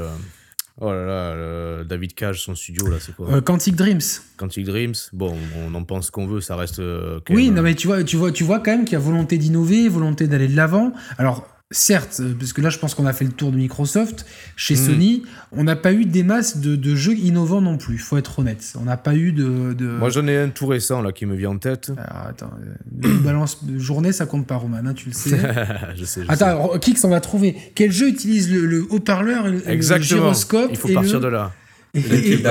Oh 0.81 0.93
là 0.93 1.05
là, 1.05 1.85
David 1.85 2.15
Cage, 2.15 2.43
son 2.43 2.55
studio, 2.55 2.87
là, 2.89 2.99
c'est 3.01 3.15
quoi 3.15 3.29
euh, 3.33 3.41
Quantic 3.41 3.75
Dreams. 3.75 4.01
Quantic 4.37 4.65
Dreams, 4.65 4.95
bon, 5.13 5.37
on 5.57 5.75
en 5.75 5.83
pense 5.83 6.11
qu'on 6.13 6.27
veut, 6.27 6.41
ça 6.41 6.55
reste. 6.55 6.79
Euh, 6.79 7.19
oui, 7.31 7.51
non, 7.51 7.63
mais 7.63 7.75
tu 7.75 7.89
vois, 7.89 8.05
tu 8.05 8.17
vois, 8.17 8.31
tu 8.31 8.45
vois 8.45 8.61
quand 8.61 8.71
même 8.71 8.85
qu'il 8.85 8.93
y 8.93 8.97
a 8.97 9.01
volonté 9.01 9.39
d'innover, 9.39 9.89
volonté 9.89 10.29
d'aller 10.29 10.47
de 10.47 10.55
l'avant. 10.55 10.93
Alors, 11.19 11.47
certes, 11.71 12.21
euh, 12.21 12.35
parce 12.39 12.53
que 12.53 12.61
là 12.61 12.71
je 12.71 12.79
pense 12.79 12.95
qu'on 12.95 13.07
a 13.07 13.13
fait 13.13 13.25
le 13.25 13.33
tour 13.33 13.53
de 13.53 13.57
Microsoft, 13.57 14.25
chez 14.57 14.75
hmm. 14.75 14.77
Sony, 14.77 15.23
on 15.53 15.65
n'a 15.65 15.77
pas 15.77 15.93
eu 15.93 16.05
des 16.07 16.23
masses 16.23 16.59
de, 16.59 16.95
jeux 16.95 17.17
innovants 17.17 17.61
non 17.61 17.77
plus, 17.77 17.99
faut 17.99 18.17
être 18.17 18.39
honnête. 18.39 18.73
On 18.81 18.85
n'a 18.85 18.97
pas 18.97 19.15
eu 19.15 19.33
de, 19.33 19.75
Moi 19.99 20.11
j'en 20.11 20.27
ai 20.27 20.37
un 20.37 20.49
tout 20.49 20.67
récent 20.67 21.03
là 21.03 21.13
qui 21.13 21.27
me 21.27 21.35
vient 21.35 21.51
en 21.51 21.59
tête. 21.59 21.91
Alors, 21.97 22.27
attends, 22.29 22.51
euh, 22.63 23.09
une 23.09 23.19
balance 23.19 23.65
de 23.65 23.79
journée 23.79 24.13
ça 24.13 24.27
compte 24.27 24.47
pas 24.47 24.57
Roman, 24.57 24.79
hein, 24.85 24.95
tu 24.95 25.09
le 25.09 25.15
sais. 25.15 25.39
je 25.97 26.05
sais 26.05 26.23
je 26.25 26.31
attends, 26.31 26.79
Kix 26.79 27.05
on 27.05 27.11
va 27.11 27.21
trouver. 27.21 27.57
Quel 27.75 27.93
jeu 27.93 28.09
utilise 28.09 28.51
le, 28.51 28.87
haut-parleur 28.91 29.47
et 29.47 29.77
le, 29.77 30.01
gyroscope 30.01 30.71
Il 30.71 30.77
faut 30.77 30.89
partir 30.89 31.21
de 31.21 31.29
là. 31.29 31.53
Et, 31.95 32.01
et, 32.33 32.43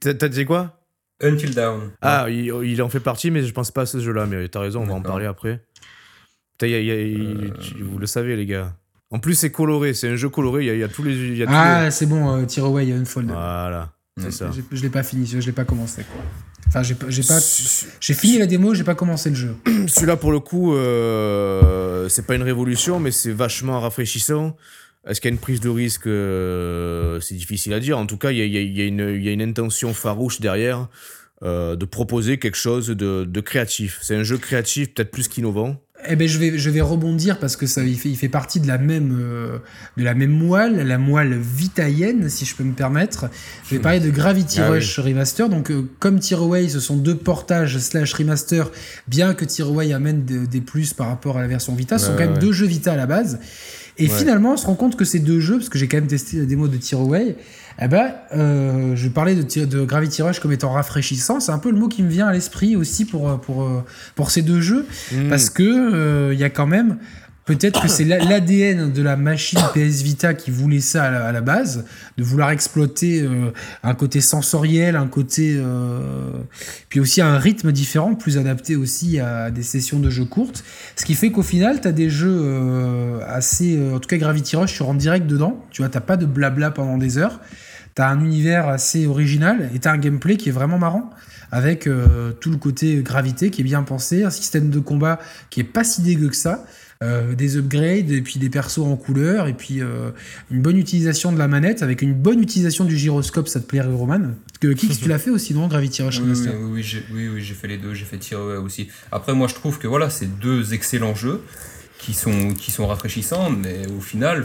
T'as 0.00 0.28
dit 0.28 0.44
quoi? 0.44 0.80
Until 1.22 1.54
Down. 1.54 1.92
Ah, 2.02 2.26
il, 2.28 2.46
il, 2.64 2.82
en 2.82 2.88
fait 2.88 3.00
partie, 3.00 3.30
mais 3.30 3.42
je 3.42 3.52
pense 3.52 3.70
pas 3.70 3.82
à 3.82 3.86
ce 3.86 4.00
jeu-là. 4.00 4.26
Mais 4.26 4.48
t'as 4.48 4.60
raison, 4.60 4.82
on 4.82 4.86
va 4.86 4.94
en 4.94 5.02
parler 5.02 5.26
après. 5.26 5.62
Euh. 6.62 7.50
vous 7.82 7.98
le 7.98 8.06
savez, 8.06 8.36
les 8.36 8.46
gars. 8.46 8.76
En 9.10 9.18
plus, 9.18 9.34
c'est 9.34 9.50
coloré, 9.50 9.94
c'est 9.94 10.08
un 10.08 10.16
jeu 10.16 10.28
coloré, 10.28 10.66
il 10.66 10.78
y, 10.78 10.82
a, 10.82 10.88
tous 10.88 11.02
les. 11.02 11.44
ah, 11.46 11.90
c'est 11.90 12.06
bon, 12.06 12.36
euh, 12.36 12.44
Tire 12.44 12.64
Away, 12.64 12.92
Unfold. 12.92 13.28
Voilà, 13.28 13.92
c'est 14.20 14.32
ça. 14.32 14.50
Je, 14.72 14.82
l'ai 14.82 14.90
pas 14.90 15.04
fini, 15.04 15.26
je 15.26 15.38
l'ai 15.38 15.52
pas 15.52 15.64
commencé, 15.64 16.02
quoi. 16.02 16.22
Enfin, 16.66 16.82
j'ai 16.82 16.94
pas. 16.94 17.38
J'ai 18.00 18.14
fini 18.14 18.38
la 18.38 18.46
démo, 18.46 18.74
j'ai 18.74 18.84
pas 18.84 18.96
commencé 18.96 19.30
le 19.30 19.36
jeu. 19.36 19.54
Celui-là, 19.86 20.16
pour 20.16 20.32
le 20.32 20.40
coup, 20.40 20.74
euh, 20.74 22.08
c'est 22.08 22.26
pas 22.26 22.34
une 22.34 22.42
révolution, 22.42 22.98
mais 22.98 23.12
c'est 23.12 23.32
vachement 23.32 23.80
rafraîchissant. 23.80 24.56
Est-ce 25.06 25.20
qu'il 25.20 25.30
y 25.30 25.32
a 25.32 25.34
une 25.34 25.40
prise 25.40 25.60
de 25.60 25.68
risque 25.68 26.08
C'est 27.24 27.36
difficile 27.36 27.74
à 27.74 27.80
dire. 27.80 27.96
En 27.96 28.06
tout 28.06 28.16
cas, 28.16 28.32
il 28.32 28.38
y 28.38 28.58
a, 28.58 28.60
y 28.60 28.80
a, 29.28 29.32
une 29.32 29.42
intention 29.42 29.94
farouche 29.94 30.40
derrière 30.40 30.88
de 31.42 31.84
proposer 31.84 32.38
quelque 32.40 32.56
chose 32.56 32.88
de, 32.88 33.22
de 33.22 33.40
créatif. 33.40 34.00
C'est 34.02 34.16
un 34.16 34.24
jeu 34.24 34.36
créatif, 34.36 34.92
peut-être 34.94 35.12
plus 35.12 35.28
qu'innovant. 35.28 35.80
Eh 36.08 36.14
ben 36.14 36.28
je 36.28 36.38
vais 36.38 36.58
je 36.58 36.70
vais 36.70 36.82
rebondir 36.82 37.38
parce 37.38 37.56
que 37.56 37.66
ça 37.66 37.82
il 37.82 37.98
fait, 37.98 38.10
il 38.10 38.16
fait 38.16 38.28
partie 38.28 38.60
de 38.60 38.66
la 38.66 38.78
même 38.78 39.16
euh, 39.18 39.58
de 39.96 40.04
la 40.04 40.14
même 40.14 40.30
moelle, 40.30 40.86
la 40.86 40.98
moelle 40.98 41.38
vitaïenne 41.38 42.28
si 42.28 42.44
je 42.44 42.54
peux 42.54 42.64
me 42.64 42.74
permettre. 42.74 43.30
Je 43.64 43.74
vais 43.74 43.80
parler 43.80 44.00
de 44.00 44.10
Gravity 44.10 44.60
ah 44.60 44.68
Rush 44.68 44.98
Remaster. 44.98 45.48
Donc 45.48 45.70
euh, 45.70 45.88
comme 45.98 46.20
Tearaway, 46.20 46.68
ce 46.68 46.80
sont 46.80 46.96
deux 46.96 47.16
portages 47.16 47.78
slash 47.78 48.12
remaster, 48.12 48.70
bien 49.08 49.34
que 49.34 49.44
Tearaway 49.44 49.92
amène 49.92 50.24
des 50.24 50.60
plus 50.60 50.92
par 50.92 51.08
rapport 51.08 51.38
à 51.38 51.40
la 51.40 51.48
version 51.48 51.74
Vita, 51.74 51.98
ce 51.98 52.06
sont 52.06 52.12
quand 52.12 52.26
même 52.26 52.38
deux 52.38 52.52
jeux 52.52 52.66
Vita 52.66 52.92
à 52.92 52.96
la 52.96 53.06
base. 53.06 53.38
Et 53.98 54.08
finalement, 54.08 54.52
on 54.52 54.56
se 54.56 54.66
rend 54.66 54.74
compte 54.74 54.96
que 54.96 55.06
ces 55.06 55.20
deux 55.20 55.40
jeux, 55.40 55.56
parce 55.56 55.70
que 55.70 55.78
j'ai 55.78 55.88
quand 55.88 55.96
même 55.96 56.06
testé 56.06 56.38
la 56.38 56.44
démo 56.44 56.68
de 56.68 56.76
Tearaway, 56.76 57.36
eh 57.80 57.88
ben, 57.88 58.14
euh, 58.34 58.96
je 58.96 59.08
parlais 59.08 59.34
de, 59.34 59.64
de 59.64 59.84
Gravity 59.84 60.22
Rush 60.22 60.40
comme 60.40 60.52
étant 60.52 60.72
rafraîchissant. 60.72 61.40
C'est 61.40 61.52
un 61.52 61.58
peu 61.58 61.70
le 61.70 61.78
mot 61.78 61.88
qui 61.88 62.02
me 62.02 62.08
vient 62.08 62.26
à 62.26 62.32
l'esprit 62.32 62.74
aussi 62.74 63.04
pour, 63.04 63.28
euh, 63.28 63.36
pour, 63.36 63.64
euh, 63.64 63.84
pour 64.14 64.30
ces 64.30 64.42
deux 64.42 64.60
jeux. 64.60 64.86
Mm. 65.12 65.28
Parce 65.28 65.50
que 65.50 66.32
il 66.32 66.38
y 66.38 66.44
a 66.44 66.50
quand 66.50 66.66
même. 66.66 66.98
Peut-être 67.44 67.80
que 67.80 67.86
c'est 67.86 68.02
l'ADN 68.02 68.92
de 68.92 69.02
la 69.02 69.16
machine 69.16 69.60
PS 69.72 70.02
Vita 70.02 70.34
qui 70.34 70.50
voulait 70.50 70.80
ça 70.80 71.04
à 71.04 71.30
la, 71.30 71.40
base, 71.40 71.84
de 72.18 72.24
vouloir 72.24 72.50
exploiter 72.50 73.24
un 73.84 73.94
côté 73.94 74.20
sensoriel, 74.20 74.96
un 74.96 75.06
côté. 75.06 75.56
puis 76.88 76.98
aussi 76.98 77.20
un 77.20 77.38
rythme 77.38 77.70
différent, 77.70 78.16
plus 78.16 78.36
adapté 78.36 78.74
aussi 78.74 79.20
à 79.20 79.52
des 79.52 79.62
sessions 79.62 80.00
de 80.00 80.10
jeux 80.10 80.24
courtes. 80.24 80.64
Ce 80.96 81.04
qui 81.04 81.14
fait 81.14 81.30
qu'au 81.30 81.44
final, 81.44 81.80
tu 81.80 81.86
as 81.86 81.92
des 81.92 82.10
jeux 82.10 83.20
assez. 83.28 83.80
en 83.94 84.00
tout 84.00 84.08
cas, 84.08 84.16
Gravity 84.16 84.56
Rush, 84.56 84.74
tu 84.74 84.82
rentres 84.82 84.98
direct 84.98 85.28
dedans. 85.28 85.64
Tu 85.70 85.82
vois, 85.82 85.88
t'as 85.88 86.00
pas 86.00 86.16
de 86.16 86.26
blabla 86.26 86.72
pendant 86.72 86.98
des 86.98 87.16
heures. 87.16 87.38
T'as 87.96 88.10
un 88.10 88.22
univers 88.22 88.68
assez 88.68 89.06
original 89.06 89.70
et 89.74 89.78
t'as 89.78 89.90
un 89.90 89.96
gameplay 89.96 90.36
qui 90.36 90.50
est 90.50 90.52
vraiment 90.52 90.78
marrant 90.78 91.08
avec 91.50 91.86
euh, 91.86 92.30
tout 92.32 92.50
le 92.50 92.58
côté 92.58 92.96
gravité 92.96 93.48
qui 93.48 93.62
est 93.62 93.64
bien 93.64 93.82
pensé, 93.84 94.22
un 94.22 94.28
système 94.28 94.68
de 94.68 94.80
combat 94.80 95.18
qui 95.48 95.60
est 95.60 95.64
pas 95.64 95.82
si 95.82 96.02
dégueu 96.02 96.28
que 96.28 96.36
ça, 96.36 96.66
euh, 97.02 97.34
des 97.34 97.56
upgrades 97.56 98.10
et 98.10 98.20
puis 98.20 98.38
des 98.38 98.50
persos 98.50 98.80
en 98.80 98.96
couleur 98.96 99.48
et 99.48 99.54
puis 99.54 99.80
euh, 99.80 100.10
une 100.50 100.60
bonne 100.60 100.76
utilisation 100.76 101.32
de 101.32 101.38
la 101.38 101.48
manette. 101.48 101.82
Avec 101.82 102.02
une 102.02 102.12
bonne 102.12 102.42
utilisation 102.42 102.84
du 102.84 102.98
gyroscope, 102.98 103.48
ça 103.48 103.60
te 103.60 103.66
plairait 103.66 103.88
Roman? 103.88 104.34
Que 104.60 104.74
Kix 104.74 104.98
tu 104.98 105.08
l'as 105.08 105.18
fait 105.18 105.30
aussi 105.30 105.54
non 105.54 105.66
Gravity 105.66 106.02
Rush 106.02 106.20
Oui 106.20 106.34
oui, 106.70 106.84
oui, 107.14 107.28
oui 107.28 107.40
j'ai 107.40 107.54
fait 107.54 107.68
les 107.68 107.78
deux, 107.78 107.94
j'ai 107.94 108.04
fait 108.04 108.18
Tire 108.18 108.40
aussi. 108.62 108.88
Après 109.10 109.32
moi 109.32 109.48
je 109.48 109.54
trouve 109.54 109.78
que 109.78 109.86
voilà 109.86 110.10
c'est 110.10 110.38
deux 110.38 110.74
excellents 110.74 111.14
jeux 111.14 111.40
qui 112.06 112.14
sont, 112.14 112.54
qui 112.54 112.70
sont 112.70 112.86
rafraîchissants, 112.86 113.50
mais 113.50 113.80
au 113.98 114.00
final, 114.00 114.44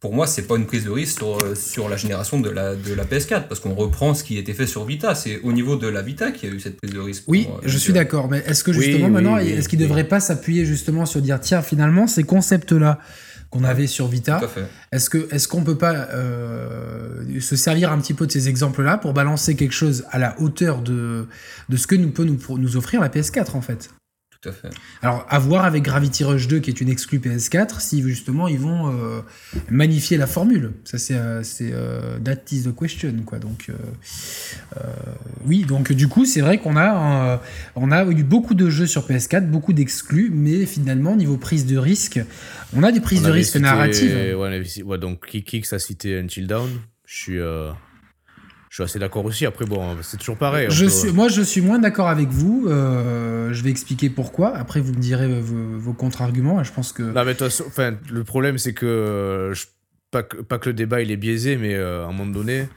pour 0.00 0.14
moi, 0.14 0.26
c'est 0.26 0.46
pas 0.46 0.56
une 0.56 0.64
prise 0.64 0.84
de 0.84 0.90
risque 0.90 1.18
sur, 1.18 1.38
sur 1.54 1.90
la 1.90 1.98
génération 1.98 2.40
de 2.40 2.48
la, 2.48 2.74
de 2.74 2.94
la 2.94 3.04
PS4, 3.04 3.48
parce 3.48 3.60
qu'on 3.60 3.74
reprend 3.74 4.14
ce 4.14 4.24
qui 4.24 4.38
était 4.38 4.54
fait 4.54 4.66
sur 4.66 4.86
Vita. 4.86 5.14
C'est 5.14 5.40
au 5.42 5.52
niveau 5.52 5.76
de 5.76 5.88
la 5.88 6.00
Vita 6.00 6.30
qu'il 6.30 6.48
y 6.48 6.52
a 6.52 6.54
eu 6.54 6.58
cette 6.58 6.78
prise 6.78 6.92
de 6.92 6.98
risque. 6.98 7.24
Oui, 7.26 7.48
je 7.64 7.76
suis 7.76 7.92
d'accord, 7.92 8.30
mais 8.30 8.42
est-ce 8.46 8.64
que 8.64 8.72
justement 8.72 9.10
maintenant, 9.10 9.36
est-ce 9.36 9.68
qu'il 9.68 9.78
ne 9.78 9.84
devrait 9.84 10.08
pas 10.08 10.20
s'appuyer 10.20 10.64
justement 10.64 11.04
sur 11.04 11.20
dire, 11.20 11.38
tiens, 11.38 11.60
finalement, 11.60 12.06
ces 12.06 12.22
concepts-là, 12.22 12.98
qu'on 13.50 13.62
avait 13.62 13.86
sur 13.86 14.08
Vita. 14.08 14.40
Est-ce 14.90 15.08
que 15.08 15.32
est-ce 15.32 15.46
qu'on 15.46 15.62
peut 15.62 15.78
pas 15.78 15.94
euh, 15.94 17.40
se 17.40 17.54
servir 17.54 17.92
un 17.92 17.98
petit 17.98 18.12
peu 18.12 18.26
de 18.26 18.32
ces 18.32 18.48
exemples-là 18.48 18.98
pour 18.98 19.12
balancer 19.12 19.54
quelque 19.54 19.72
chose 19.72 20.04
à 20.10 20.18
la 20.18 20.34
hauteur 20.40 20.82
de, 20.82 21.28
de 21.68 21.76
ce 21.76 21.86
que 21.86 21.94
nous 21.94 22.10
peut 22.10 22.24
nous, 22.24 22.38
nous 22.58 22.76
offrir 22.76 23.00
la 23.00 23.08
PS4 23.08 23.56
en 23.56 23.60
fait? 23.60 23.90
Alors, 25.02 25.26
à 25.28 25.38
voir 25.38 25.64
avec 25.64 25.82
Gravity 25.82 26.24
Rush 26.24 26.48
2, 26.48 26.60
qui 26.60 26.70
est 26.70 26.80
une 26.80 26.88
exclue 26.88 27.18
PS4, 27.18 27.80
si 27.80 28.02
justement 28.02 28.48
ils 28.48 28.58
vont 28.58 28.92
euh, 28.92 29.20
magnifier 29.70 30.16
la 30.16 30.26
formule. 30.26 30.72
Ça, 30.84 30.98
c'est 30.98 31.14
euh, 31.14 31.42
euh, 31.60 32.18
that 32.20 32.36
is 32.52 32.62
the 32.62 32.74
question, 32.74 33.12
quoi. 33.24 33.38
Donc, 33.38 33.70
oui, 35.44 35.64
donc 35.64 35.92
du 35.92 36.08
coup, 36.08 36.24
c'est 36.24 36.40
vrai 36.40 36.58
qu'on 36.58 36.76
a, 36.76 37.40
on 37.74 37.90
a 37.90 38.04
eu 38.04 38.24
beaucoup 38.24 38.54
de 38.54 38.68
jeux 38.68 38.86
sur 38.86 39.06
PS4, 39.06 39.46
beaucoup 39.46 39.72
d'exclus, 39.72 40.30
mais 40.32 40.66
finalement, 40.66 41.16
niveau 41.16 41.36
prise 41.36 41.66
de 41.66 41.78
risque, 41.78 42.20
on 42.74 42.82
a 42.82 42.92
des 42.92 43.00
prises 43.00 43.22
de 43.22 43.30
risque 43.30 43.56
narratives. 43.56 44.36
Ouais, 44.36 44.98
donc 44.98 45.26
Kikix 45.26 45.72
a 45.72 45.78
cité 45.78 46.18
Until 46.18 46.46
Down. 46.46 46.70
Je 47.06 47.14
suis 47.14 47.38
suis 48.76 48.82
assez 48.82 48.98
d'accord 48.98 49.24
aussi. 49.24 49.46
Après, 49.46 49.64
bon, 49.64 49.96
c'est 50.02 50.18
toujours 50.18 50.36
pareil. 50.36 50.66
Je 50.70 50.86
suis, 50.86 51.10
moi, 51.10 51.28
je 51.28 51.40
suis 51.40 51.62
moins 51.62 51.78
d'accord 51.78 52.08
avec 52.08 52.28
vous. 52.28 52.66
Euh, 52.68 53.52
je 53.52 53.62
vais 53.62 53.70
expliquer 53.70 54.10
pourquoi. 54.10 54.54
Après, 54.54 54.80
vous 54.80 54.92
me 54.92 54.98
direz 55.00 55.28
vos, 55.40 55.94
contre-arguments. 55.94 56.62
Je 56.62 56.72
pense 56.72 56.92
que. 56.92 57.02
Non, 57.02 57.24
mais 57.24 57.34
toi, 57.34 57.48
enfin, 57.66 57.96
le 58.10 58.24
problème, 58.24 58.58
c'est 58.58 58.74
que, 58.74 59.52
pas 60.10 60.22
que, 60.22 60.36
pas 60.42 60.58
que 60.58 60.68
le 60.68 60.74
débat 60.74 61.00
il 61.00 61.10
est 61.10 61.16
biaisé, 61.16 61.56
mais 61.56 61.74
euh, 61.74 62.04
à 62.04 62.08
un 62.08 62.12
moment 62.12 62.30
donné, 62.30 62.68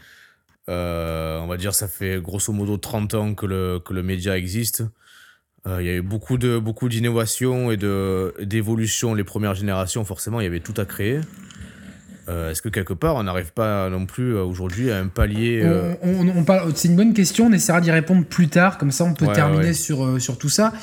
euh, 0.69 1.39
on 1.39 1.47
va 1.47 1.57
dire, 1.57 1.75
ça 1.75 1.89
fait 1.89 2.21
grosso 2.21 2.53
modo 2.53 2.77
30 2.77 3.13
ans 3.15 3.33
que 3.33 3.45
le, 3.45 3.79
que 3.83 3.93
le 3.93 4.01
média 4.01 4.37
existe. 4.37 4.83
Il 5.65 5.85
y 5.85 5.89
a 5.89 5.95
eu 5.95 6.01
beaucoup 6.01 6.37
de 6.37 6.57
beaucoup 6.57 6.87
d'innovations 6.87 7.69
et 7.69 7.77
d'évolutions 7.77 9.13
les 9.13 9.25
premières 9.25 9.53
générations. 9.53 10.03
Forcément, 10.05 10.39
il 10.39 10.45
y 10.45 10.47
avait 10.47 10.61
tout 10.61 10.73
à 10.77 10.85
créer. 10.85 11.19
Euh, 12.29 12.51
est-ce 12.51 12.61
que 12.61 12.69
quelque 12.69 12.93
part, 12.93 13.15
on 13.15 13.23
n'arrive 13.23 13.51
pas 13.53 13.89
non 13.89 14.05
plus 14.05 14.35
euh, 14.35 14.43
aujourd'hui 14.43 14.91
à 14.91 14.99
un 14.99 15.07
palier 15.07 15.61
euh, 15.63 15.93
on, 16.03 16.43
parle, 16.43 16.71
C'est 16.75 16.87
une 16.87 16.95
bonne 16.95 17.13
question, 17.13 17.47
on 17.47 17.51
essaiera 17.51 17.81
d'y 17.81 17.91
répondre 17.91 18.23
plus 18.23 18.49
tard, 18.49 18.77
comme 18.77 18.91
ça 18.91 19.03
on 19.03 19.13
peut 19.13 19.27
terminer 19.33 19.73
Sur, 19.73 20.21
sur 20.21 20.37
tout 20.37 20.49
ça. 20.49 20.73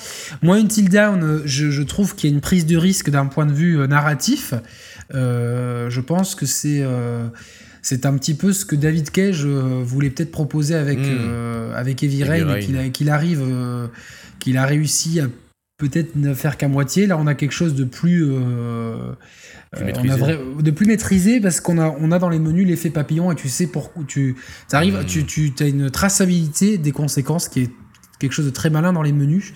Moi, 0.42 0.56
Until 0.56 0.88
Down, 0.88 1.42
je, 1.44 1.70
je 1.70 1.82
trouve 1.82 2.16
qu'il 2.16 2.30
y 2.30 2.32
a 2.32 2.34
une 2.34 2.40
prise 2.40 2.66
de 2.66 2.76
risque 2.76 3.10
d'un 3.10 3.26
point 3.26 3.46
de 3.46 3.52
vue 3.52 3.86
narratif. 3.86 4.54
je 5.12 6.00
pense 6.00 6.34
que 6.34 6.46
c'est 6.46 6.84
c'est 7.82 8.04
un 8.04 8.16
petit 8.18 8.34
peu 8.34 8.52
ce 8.52 8.64
que 8.64 8.74
David 8.74 9.10
Cage 9.10 9.44
voulait 9.44 10.10
peut-être 10.10 10.32
proposer 10.32 10.74
avec, 10.74 10.98
hmm. 10.98 11.72
avec 11.74 12.02
Heavy 12.02 12.24
Rain, 12.24 12.56
et 12.56 12.90
qu'il 12.90 13.10
arrive, 13.10 13.44
qu'il 14.40 14.58
a 14.58 14.66
réussi 14.66 15.20
à 15.20 15.26
peut-être 15.78 16.16
ne 16.16 16.34
faire 16.34 16.56
qu'à 16.56 16.68
moitié. 16.68 17.06
Là, 17.06 17.18
on 17.18 17.26
a 17.26 17.34
quelque 17.34 17.52
chose 17.52 17.74
de 17.74 17.84
plus 17.84 18.24
euh, 18.24 19.12
de 19.74 20.70
plus 20.70 20.86
maîtrisé 20.86 21.40
parce 21.40 21.60
qu'on 21.60 21.78
a, 21.78 21.94
on 22.00 22.12
a 22.12 22.18
dans 22.18 22.28
les 22.28 22.38
menus 22.38 22.66
l'effet 22.66 22.90
papillon 22.90 23.30
et 23.30 23.34
tu 23.34 23.48
sais 23.48 23.66
pourquoi 23.66 24.02
tu 24.06 24.36
arrives, 24.72 24.98
hmm. 24.98 25.04
tu, 25.26 25.52
tu 25.52 25.62
as 25.62 25.66
une 25.66 25.90
traçabilité 25.90 26.78
des 26.78 26.92
conséquences 26.92 27.48
qui 27.48 27.62
est 27.62 27.70
quelque 28.18 28.32
chose 28.32 28.46
de 28.46 28.50
très 28.50 28.70
malin 28.70 28.92
dans 28.92 29.02
les 29.02 29.12
menus. 29.12 29.52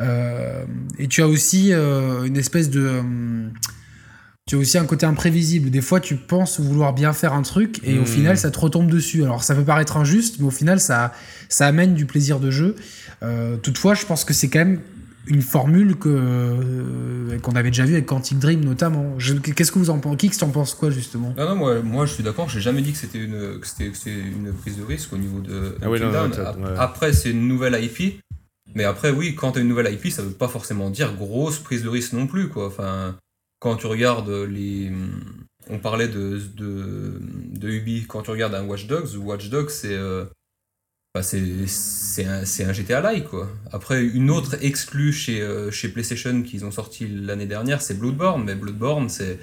Euh, 0.00 0.64
et 0.98 1.06
tu 1.06 1.22
as 1.22 1.28
aussi 1.28 1.72
euh, 1.72 2.24
une 2.24 2.36
espèce 2.36 2.68
de. 2.68 3.00
tu 4.48 4.56
as 4.56 4.58
aussi 4.58 4.76
un 4.76 4.86
côté 4.86 5.06
imprévisible. 5.06 5.70
Des 5.70 5.82
fois, 5.82 6.00
tu 6.00 6.16
penses 6.16 6.58
vouloir 6.58 6.94
bien 6.94 7.12
faire 7.12 7.32
un 7.32 7.42
truc 7.42 7.80
et 7.84 7.96
au 7.96 8.02
hmm. 8.02 8.06
final, 8.06 8.38
ça 8.38 8.50
te 8.50 8.58
retombe 8.58 8.90
dessus. 8.90 9.22
Alors, 9.22 9.44
ça 9.44 9.54
peut 9.54 9.62
paraître 9.62 9.96
injuste, 9.98 10.40
mais 10.40 10.46
au 10.46 10.50
final, 10.50 10.80
ça, 10.80 11.12
ça 11.48 11.68
amène 11.68 11.94
du 11.94 12.06
plaisir 12.06 12.40
de 12.40 12.50
jeu. 12.50 12.74
toutefois, 13.62 13.94
je 13.94 14.04
pense 14.04 14.24
que 14.24 14.34
c'est 14.34 14.48
quand 14.48 14.58
même 14.58 14.80
une 15.26 15.42
formule 15.42 15.96
que 15.96 16.08
euh, 16.10 17.38
qu'on 17.38 17.52
avait 17.52 17.70
déjà 17.70 17.84
vu 17.84 17.94
avec 17.94 18.06
Quantic 18.06 18.38
Dream 18.38 18.64
notamment. 18.64 19.16
Qu'est-ce 19.56 19.72
que 19.72 19.78
vous 19.78 19.90
en 19.90 19.98
pensez? 19.98 20.16
Qui 20.16 20.44
en 20.44 20.50
pense 20.50 20.74
quoi 20.74 20.90
justement? 20.90 21.34
Non 21.36 21.48
non 21.48 21.56
moi, 21.56 21.82
moi 21.82 22.06
je 22.06 22.12
suis 22.12 22.22
d'accord. 22.22 22.48
J'ai 22.48 22.60
jamais 22.60 22.82
dit 22.82 22.92
que 22.92 22.98
c'était 22.98 23.18
une 23.18 23.58
que 23.60 23.66
c'était 23.66 23.90
une 24.10 24.52
prise 24.52 24.76
de 24.76 24.84
risque 24.84 25.12
au 25.12 25.18
niveau 25.18 25.40
de 25.40 25.76
ah 25.82 26.82
Après 26.82 27.12
c'est 27.12 27.30
une 27.30 27.48
nouvelle 27.48 27.82
IP, 27.82 28.20
mais 28.74 28.84
après 28.84 29.10
oui 29.10 29.34
quand 29.34 29.52
tu 29.52 29.58
as 29.58 29.62
une 29.62 29.68
nouvelle 29.68 29.92
IP 29.92 30.10
ça 30.10 30.22
veut 30.22 30.30
pas 30.30 30.48
forcément 30.48 30.90
dire 30.90 31.14
grosse 31.14 31.58
prise 31.58 31.82
de 31.82 31.88
risque 31.88 32.12
non 32.12 32.26
plus 32.26 32.48
quoi. 32.48 32.66
Enfin 32.66 33.16
quand 33.60 33.76
tu 33.76 33.86
regardes 33.86 34.30
les 34.30 34.92
on 35.70 35.78
parlait 35.78 36.08
de 36.08 36.40
de, 36.56 37.20
de 37.52 37.68
Ubi 37.70 38.04
quand 38.06 38.22
tu 38.22 38.30
regardes 38.30 38.54
un 38.54 38.64
Watch 38.64 38.86
Dogs 38.86 39.16
Watch 39.16 39.48
Dogs 39.48 39.70
c'est 39.70 39.94
euh, 39.94 40.26
bah, 41.14 41.22
c'est 41.22 42.26
un, 42.26 42.42
un, 42.42 42.72
GTA-like, 42.72 43.28
quoi. 43.28 43.48
Après, 43.70 44.04
une 44.04 44.30
autre 44.30 44.56
exclue 44.62 45.12
chez, 45.12 45.40
euh, 45.40 45.70
chez 45.70 45.88
PlayStation 45.88 46.42
qu'ils 46.42 46.64
ont 46.64 46.72
sorti 46.72 47.06
l'année 47.06 47.46
dernière, 47.46 47.82
c'est 47.82 47.96
Bloodborne. 47.96 48.42
Mais 48.42 48.56
Bloodborne, 48.56 49.08
c'est 49.08 49.38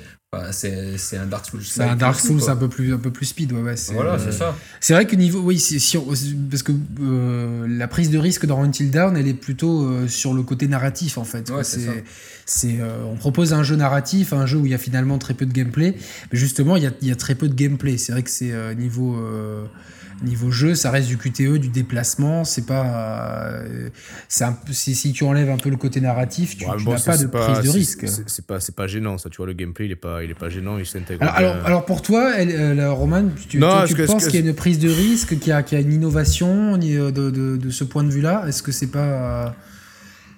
c'est 0.51 1.17
un 1.17 1.27
Dark 1.27 1.45
Souls. 1.45 1.63
C'est 1.63 1.83
un 1.83 1.95
Dark 1.95 2.19
Souls 2.19 2.49
un 2.49 2.57
peu 2.57 2.67
plus 2.67 2.93
un 2.93 2.97
peu 2.97 3.11
plus 3.11 3.27
speed, 3.27 3.53
ouais. 3.53 3.75
voilà, 3.93 4.19
c'est 4.19 4.33
ça. 4.33 4.53
C'est 4.81 4.93
vrai 4.93 5.05
que 5.05 5.15
niveau, 5.15 5.39
oui, 5.39 5.59
si 5.59 5.97
parce 6.49 6.63
que 6.63 6.73
euh, 7.01 7.65
la 7.69 7.87
prise 7.87 8.09
de 8.09 8.17
risque 8.17 8.45
dans 8.45 8.61
Until 8.61 8.91
Dawn, 8.91 9.15
elle 9.15 9.27
est 9.27 9.33
plutôt 9.33 9.83
euh, 9.83 10.09
sur 10.09 10.33
le 10.33 10.43
côté 10.43 10.67
narratif 10.67 11.17
en 11.17 11.25
fait. 11.25 11.49
Ouais, 11.51 11.63
c'est 11.63 12.03
c'est 12.45 12.79
on 13.09 13.15
propose 13.15 13.53
un 13.53 13.63
jeu 13.63 13.77
narratif, 13.77 14.33
un 14.33 14.45
jeu 14.45 14.57
où 14.57 14.65
il 14.65 14.73
y 14.73 14.75
a 14.75 14.77
finalement 14.77 15.17
très 15.19 15.35
peu 15.35 15.45
de 15.45 15.53
gameplay, 15.53 15.95
mais 16.31 16.37
justement 16.37 16.75
il 16.75 16.83
y 16.83 16.87
a, 16.87 16.91
il 17.01 17.07
y 17.07 17.11
a 17.11 17.15
très 17.15 17.35
peu 17.35 17.47
de 17.47 17.53
gameplay. 17.53 17.97
C'est 17.97 18.11
vrai 18.11 18.23
que 18.23 18.29
c'est 18.29 18.75
niveau 18.75 19.17
Niveau 20.23 20.51
jeu, 20.51 20.75
ça 20.75 20.91
reste 20.91 21.07
du 21.07 21.17
QTE, 21.17 21.57
du 21.57 21.69
déplacement. 21.69 22.43
C'est 22.43 22.65
pas. 22.65 22.85
Euh, 22.85 23.89
un, 24.41 24.55
si, 24.71 25.13
tu 25.13 25.23
enlèves 25.23 25.49
un 25.49 25.57
peu 25.57 25.69
le 25.69 25.77
côté 25.77 25.99
narratif, 25.99 26.57
tu 26.57 26.65
n'as 26.65 26.73
pas 26.73 27.17
de 27.17 27.27
prise 27.27 27.61
de 27.63 27.69
risque. 27.69 28.05
C'est 28.27 28.45
pas, 28.45 28.59
pas 28.75 28.87
gênant, 28.87 29.17
ça. 29.17 29.29
Tu 29.29 29.37
vois, 29.37 29.47
le 29.47 29.53
gameplay, 29.53 29.85
il 29.85 29.91
est 29.91 29.95
pas, 29.95 30.23
il 30.23 30.29
est 30.29 30.35
pas 30.35 30.49
gênant, 30.49 30.77
il 30.77 30.85
s'intègre. 30.85 31.23
Alors, 31.23 31.55
alors, 31.65 31.85
pour 31.85 32.01
toi, 32.01 32.33
elle, 32.37 32.51
euh, 32.51 32.91
Roman, 32.91 33.29
tu, 33.35 33.47
tu, 33.47 33.59
penses 33.59 34.27
qu'il 34.27 34.39
y 34.39 34.43
a 34.43 34.47
une 34.47 34.55
prise 34.55 34.79
de 34.79 34.89
risque, 34.89 35.39
qu'il 35.39 35.47
y, 35.47 35.51
a, 35.51 35.63
y 35.71 35.75
a 35.75 35.79
une 35.79 35.93
innovation 35.93 36.77
de, 36.77 37.09
de, 37.09 37.57
de 37.57 37.69
ce 37.69 37.83
point 37.83 38.03
de 38.03 38.11
vue-là? 38.11 38.45
Est-ce 38.47 38.61
que 38.61 38.71
c'est 38.71 38.91
pas. 38.91 39.55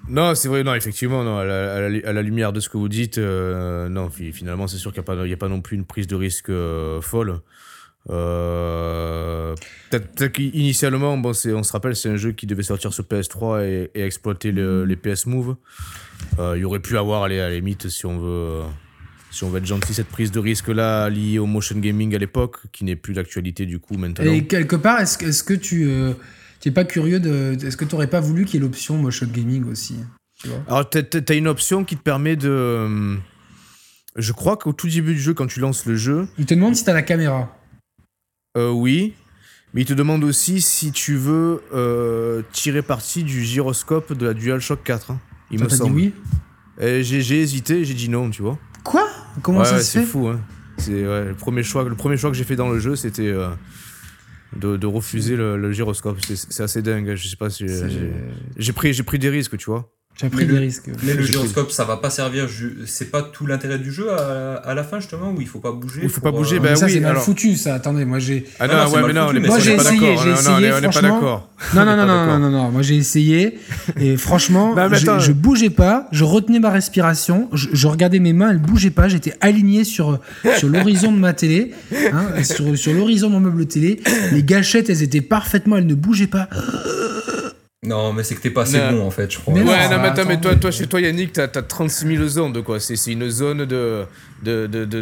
Non, 0.10 0.36
c'est 0.36 0.50
vrai, 0.50 0.64
non, 0.64 0.76
effectivement, 0.76 1.24
non, 1.24 1.38
à, 1.38 1.46
la, 1.46 2.22
lumière 2.22 2.52
de 2.52 2.60
ce 2.60 2.68
que 2.70 2.78
vous 2.78 2.90
dites, 2.90 3.18
euh, 3.18 3.88
non, 3.88 4.10
finalement, 4.10 4.68
c'est 4.68 4.78
sûr 4.78 4.92
qu'il 4.92 5.02
n'y 5.02 5.32
a, 5.32 5.34
a, 5.34 5.38
pas 5.38 5.48
non 5.48 5.62
plus 5.62 5.78
une 5.78 5.86
prise 5.86 6.08
de 6.08 6.16
risque 6.16 6.52
folle. 7.02 7.40
Euh, 8.10 9.56
peut-être 9.89 10.34
qu'initialement, 10.34 11.18
bon, 11.18 11.30
on 11.30 11.64
se 11.64 11.72
rappelle, 11.72 11.95
c'est 11.95 12.10
un 12.10 12.18
jeu 12.18 12.32
qui 12.32 12.47
devait 12.47 12.64
sortir 12.64 12.93
sur 12.93 13.04
PS3 13.04 13.64
et, 13.64 14.01
exploiter 14.01 14.51
les 14.51 14.95
PS 14.95 15.26
Move. 15.26 15.56
Euh, 16.39 16.54
il 16.56 16.62
y 16.62 16.66
aurait 16.66 16.80
pu 16.80 16.97
avoir, 16.97 17.24
allez, 17.24 17.39
à 17.39 17.49
la 17.49 17.56
limite, 17.56 17.89
si 17.89 18.06
on 18.06 18.18
veut, 18.20 18.62
si 19.32 19.43
on 19.43 19.49
veut 19.49 19.60
être 19.60 19.66
gentil, 19.66 19.93
cette 19.93 20.08
prise 20.08 20.32
de 20.32 20.39
risque-là 20.39 21.10
liée 21.10 21.39
au 21.39 21.45
motion 21.45 21.78
gaming 21.78 22.16
à 22.16 22.18
l'époque, 22.18 22.58
qui 22.72 22.84
n'est 22.84 22.95
plus 22.95 23.14
d'actualité 23.14 23.66
du 23.66 23.80
coup 23.80 23.95
maintenant. 23.95 24.32
Et 24.32 24.45
quelque 24.45 24.76
part, 24.76 24.99
est-ce 24.99 25.18
que, 25.18 25.26
est 25.26 25.45
que 25.45 25.54
tu 25.54 25.88
euh, 25.88 26.14
es 26.66 26.72
pas 26.72 26.86
curieux 26.86 27.20
de. 27.20 27.58
Est-ce 27.64 27.78
que 27.78 27.86
tu 27.86 27.95
n'aurais 27.95 28.08
pas 28.08 28.20
voulu 28.20 28.45
qu'il 28.45 28.56
y 28.56 28.58
ait 28.58 28.66
l'option 28.66 28.97
motion 28.97 29.28
gaming 29.28 29.66
aussi 29.66 29.95
Alors, 30.68 30.89
tu 30.89 30.97
as, 30.97 31.34
une 31.34 31.47
option 31.47 31.84
qui 31.84 31.95
te 31.95 32.01
permet 32.01 32.36
de. 32.36 33.18
Je 34.16 34.32
crois 34.32 34.58
qu'au 34.58 34.74
tout 34.74 34.88
début 34.88 35.14
du 35.14 35.20
jeu, 35.20 35.34
quand 35.34 35.47
tu 35.47 35.60
lances 35.60 35.86
le 35.86 35.95
jeu. 35.95 36.28
Il 36.38 36.45
te 36.45 36.54
demande 36.54 36.76
si 36.76 36.84
tu 36.84 36.89
as 36.89 36.93
la 36.93 37.01
caméra. 37.01 37.62
Euh, 38.58 38.72
oui. 38.72 39.14
Mais 39.74 39.82
il 39.82 39.86
te 39.86 39.93
demande 39.93 40.24
aussi 40.24 40.62
si 40.62 40.91
tu 40.91 41.16
veux 41.16 41.62
euh, 41.74 42.43
tirer 42.51 42.84
parti 42.84 43.24
du 43.24 43.43
gyroscope 43.43 44.14
de 44.14 44.28
la 44.28 44.34
DualShock 44.34 44.84
4. 44.84 45.12
Hein, 45.12 45.20
il 45.49 45.64
me 45.64 45.70
semble. 45.70 45.95
Dit 45.95 46.14
oui? 46.80 47.04
J'ai 47.04 47.41
hésité, 47.41 47.84
j'ai 47.84 47.93
dit 47.93 48.10
non, 48.10 48.30
tu 48.30 48.43
vois. 48.43 48.60
Quoi? 48.84 49.08
Comment 49.41 49.64
ça 49.64 49.80
se 49.80 49.99
fait? 49.99 50.06
C'est 50.06 50.06
fou. 50.06 50.28
Hein. 50.28 50.39
C'est 50.78 50.91
le 50.91 51.34
premier 51.38 51.64
choix. 51.64 51.84
Le 51.84 51.95
premier 51.95 52.18
choix 52.18 52.30
que 52.30 52.38
j'ai 52.38 52.43
fait 52.43 52.56
dans 52.56 52.70
le 52.70 52.80
jeu, 52.80 52.95
c'était 52.95 53.28
euh, 53.28 53.49
de, 54.56 54.86
refuser 54.86 55.36
le, 55.36 55.72
gyroscope. 55.72 56.20
C'est 56.22 56.64
assez 56.64 56.82
dingue. 56.82 57.16
Je 57.16 57.28
sais 57.28 57.36
pas 57.36 57.49
si 57.49 57.66
j'ai 58.58 58.74
pris 58.74 58.93
j'ai 58.93 59.04
pris 59.04 59.18
des 59.18 59.30
risques, 59.30 59.58
tu 59.58 59.70
vois. 59.70 59.91
J'ai 60.22 60.30
pris 60.30 60.45
des 60.45 60.59
risques. 60.59 60.89
Mais 61.03 61.14
le 61.16 61.24
gyroscope, 61.24 61.72
ça 61.72 61.86
va 61.86 61.97
pas 61.97 62.11
servir. 62.11 62.47
C'est 62.86 63.09
pas 63.09 63.24
tout 63.24 63.47
l'intérêt 63.47 63.80
du 63.80 63.91
jeu 63.91 64.11
à, 64.11 64.74
la 64.74 64.84
fin, 64.84 64.99
justement, 64.99 65.32
où 65.32 65.41
il 65.41 65.47
faut 65.47 65.59
pas 65.59 65.72
bouger. 65.72 66.01
Il 66.03 66.09
faut 66.09 66.22
pas 66.22 66.32
bouger, 66.32 66.59
ben 66.59 66.76
ça, 66.76 66.86
oui. 66.86 66.93
c'est 66.93 66.99
mal 66.99 67.18
foutu, 67.18 67.55
ça. 67.55 67.74
Attendez, 67.74 68.05
moi 68.05 68.20
j'ai. 68.20 68.45
Ah 68.59 68.68
non, 68.68 68.91
ouais, 68.91 69.01
mais 69.07 69.14
non, 69.14 69.34
moi 69.47 69.59
j'ai 69.59 69.74
essayé, 69.74 70.16
j'ai 70.24 70.32
essayé. 70.32 70.72
On 70.72 70.82
n'est 70.82 70.89
pas 70.89 71.01
d'accord. 71.01 71.49
Non, 71.74 71.86
non, 71.86 71.95
non, 71.95 72.05
non, 72.05 72.39
non, 72.39 72.49
non, 72.49 72.72
Moi 72.72 72.82
j'ai 72.82 72.95
essayé 72.95 73.57
et 73.99 74.18
franchement, 74.18 74.76
je 75.20 75.32
bougeais 75.32 75.70
pas, 75.70 76.07
je 76.11 76.24
retenais 76.24 76.59
ma 76.59 76.70
respiration, 76.70 77.49
je 77.53 77.88
regardais 77.88 78.20
mes 78.20 78.34
mains, 78.34 78.51
elles 78.51 78.59
bougeaient 78.59 78.91
pas, 78.91 79.07
j'étais 79.07 79.34
aligné 79.41 79.84
sur 79.84 80.20
sur 80.57 80.68
l'horizon 80.68 81.11
de 81.11 81.18
ma 81.18 81.34
télé, 81.34 81.74
hein, 82.11 82.43
sur 82.43 82.78
sur 82.78 82.93
l'horizon 82.93 83.28
de 83.28 83.34
mon 83.34 83.39
meuble 83.39 83.66
télé. 83.66 84.01
Les 84.32 84.43
gâchettes, 84.43 84.89
elles 84.89 85.03
étaient 85.03 85.22
parfaitement, 85.22 85.78
elles 85.78 85.88
ne 85.88 85.95
bougeaient 85.95 86.28
pas. 86.28 86.49
Non, 87.84 88.14
mais 88.14 88.24
c'est 88.24 88.36
que 88.36 88.42
t'es 88.42 88.50
pas 88.50 88.62
assez 88.62 88.80
bon 88.80 89.06
en 89.06 89.12
fait, 89.12 89.32
je 89.32 89.40
crois. 89.40 89.54
ouais, 89.54 89.64
non, 89.64 90.00
mais, 90.02 90.08
attends, 90.08 90.26
mais 90.26 90.40
toi, 90.40 90.56
toi, 90.56 90.72
chez 90.72 90.88
toi, 90.88 91.02
Yannick, 91.02 91.34
t'as 91.34 91.44
as 91.44 91.62
36 91.62 92.16
000 92.16 92.28
zones 92.28 92.54
de 92.54 92.62
quoi 92.62 92.80
C'est 92.80 93.12
une 93.12 93.30
zone 93.30 93.66
de 93.66 94.06
d'ondes 94.44 94.68
de, 94.70 94.86
de, 94.86 95.02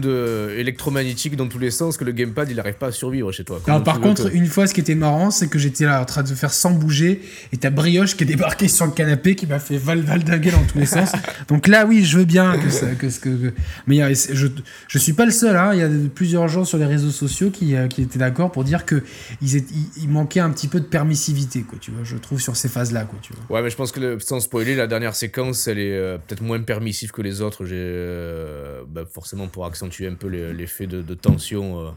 de, 0.00 0.54
électromagnétiques 0.56 1.36
dans 1.36 1.46
tous 1.46 1.58
les 1.58 1.70
sens 1.70 1.96
que 1.96 2.04
le 2.04 2.12
gamepad 2.12 2.48
il 2.50 2.56
n'arrive 2.56 2.74
pas 2.74 2.88
à 2.88 2.92
survivre 2.92 3.30
chez 3.32 3.44
toi. 3.44 3.60
Alors, 3.66 3.82
par 3.82 4.00
contre, 4.00 4.34
une 4.34 4.46
fois, 4.46 4.66
ce 4.66 4.74
qui 4.74 4.80
était 4.80 4.94
marrant, 4.94 5.30
c'est 5.30 5.48
que 5.48 5.58
j'étais 5.58 5.84
là 5.84 6.00
en 6.00 6.04
train 6.04 6.22
de 6.22 6.34
faire 6.34 6.52
sans 6.52 6.70
bouger 6.70 7.20
et 7.52 7.56
t'as 7.56 7.70
Brioche 7.70 8.16
qui 8.16 8.24
est 8.24 8.26
débarqué 8.26 8.68
sur 8.68 8.86
le 8.86 8.92
canapé 8.92 9.34
qui 9.34 9.46
m'a 9.46 9.58
fait 9.58 9.76
val 9.76 10.00
valdinguer 10.00 10.50
dans 10.50 10.64
tous 10.64 10.78
les 10.78 10.86
sens. 10.86 11.12
Donc 11.48 11.66
là, 11.68 11.84
oui, 11.86 12.04
je 12.04 12.18
veux 12.18 12.24
bien 12.24 12.56
que 12.58 12.70
ça. 12.70 12.86
Que, 12.98 13.06
que, 13.06 13.52
mais 13.86 14.14
je, 14.14 14.46
je 14.88 14.98
suis 14.98 15.12
pas 15.12 15.26
le 15.26 15.32
seul, 15.32 15.56
hein. 15.56 15.70
il 15.74 15.80
y 15.80 15.82
a 15.82 15.88
plusieurs 16.14 16.48
gens 16.48 16.64
sur 16.64 16.78
les 16.78 16.86
réseaux 16.86 17.10
sociaux 17.10 17.50
qui, 17.50 17.76
euh, 17.76 17.88
qui 17.88 18.02
étaient 18.02 18.18
d'accord 18.18 18.50
pour 18.50 18.64
dire 18.64 18.86
qu'il 18.86 19.02
il, 19.42 20.08
manquait 20.08 20.40
un 20.40 20.50
petit 20.50 20.68
peu 20.68 20.80
de 20.80 20.86
permissivité, 20.86 21.62
quoi, 21.62 21.78
tu 21.80 21.90
vois, 21.90 22.04
je 22.04 22.16
trouve, 22.18 22.40
sur 22.40 22.56
ces 22.56 22.68
phases-là, 22.68 23.04
quoi, 23.04 23.18
tu 23.22 23.32
vois. 23.32 23.56
Ouais, 23.56 23.62
mais 23.62 23.70
je 23.70 23.76
pense 23.76 23.92
que 23.92 24.18
sans 24.18 24.40
spoiler, 24.40 24.74
la 24.74 24.86
dernière 24.86 25.14
séquence, 25.14 25.68
elle 25.68 25.78
est 25.78 25.96
euh, 25.96 26.18
peut-être 26.18 26.42
moins 26.42 26.60
permissive 26.60 27.10
que 27.10 27.22
les 27.22 27.40
autres. 27.40 27.64
J'ai. 27.64 27.76
Euh, 27.76 28.82
bah, 28.88 29.04
forcément 29.10 29.48
pour 29.48 29.66
accentuer 29.66 30.06
un 30.06 30.14
peu 30.14 30.28
l'effet 30.28 30.86
de, 30.86 31.14
tension 31.14 31.80
euh, 31.80 31.90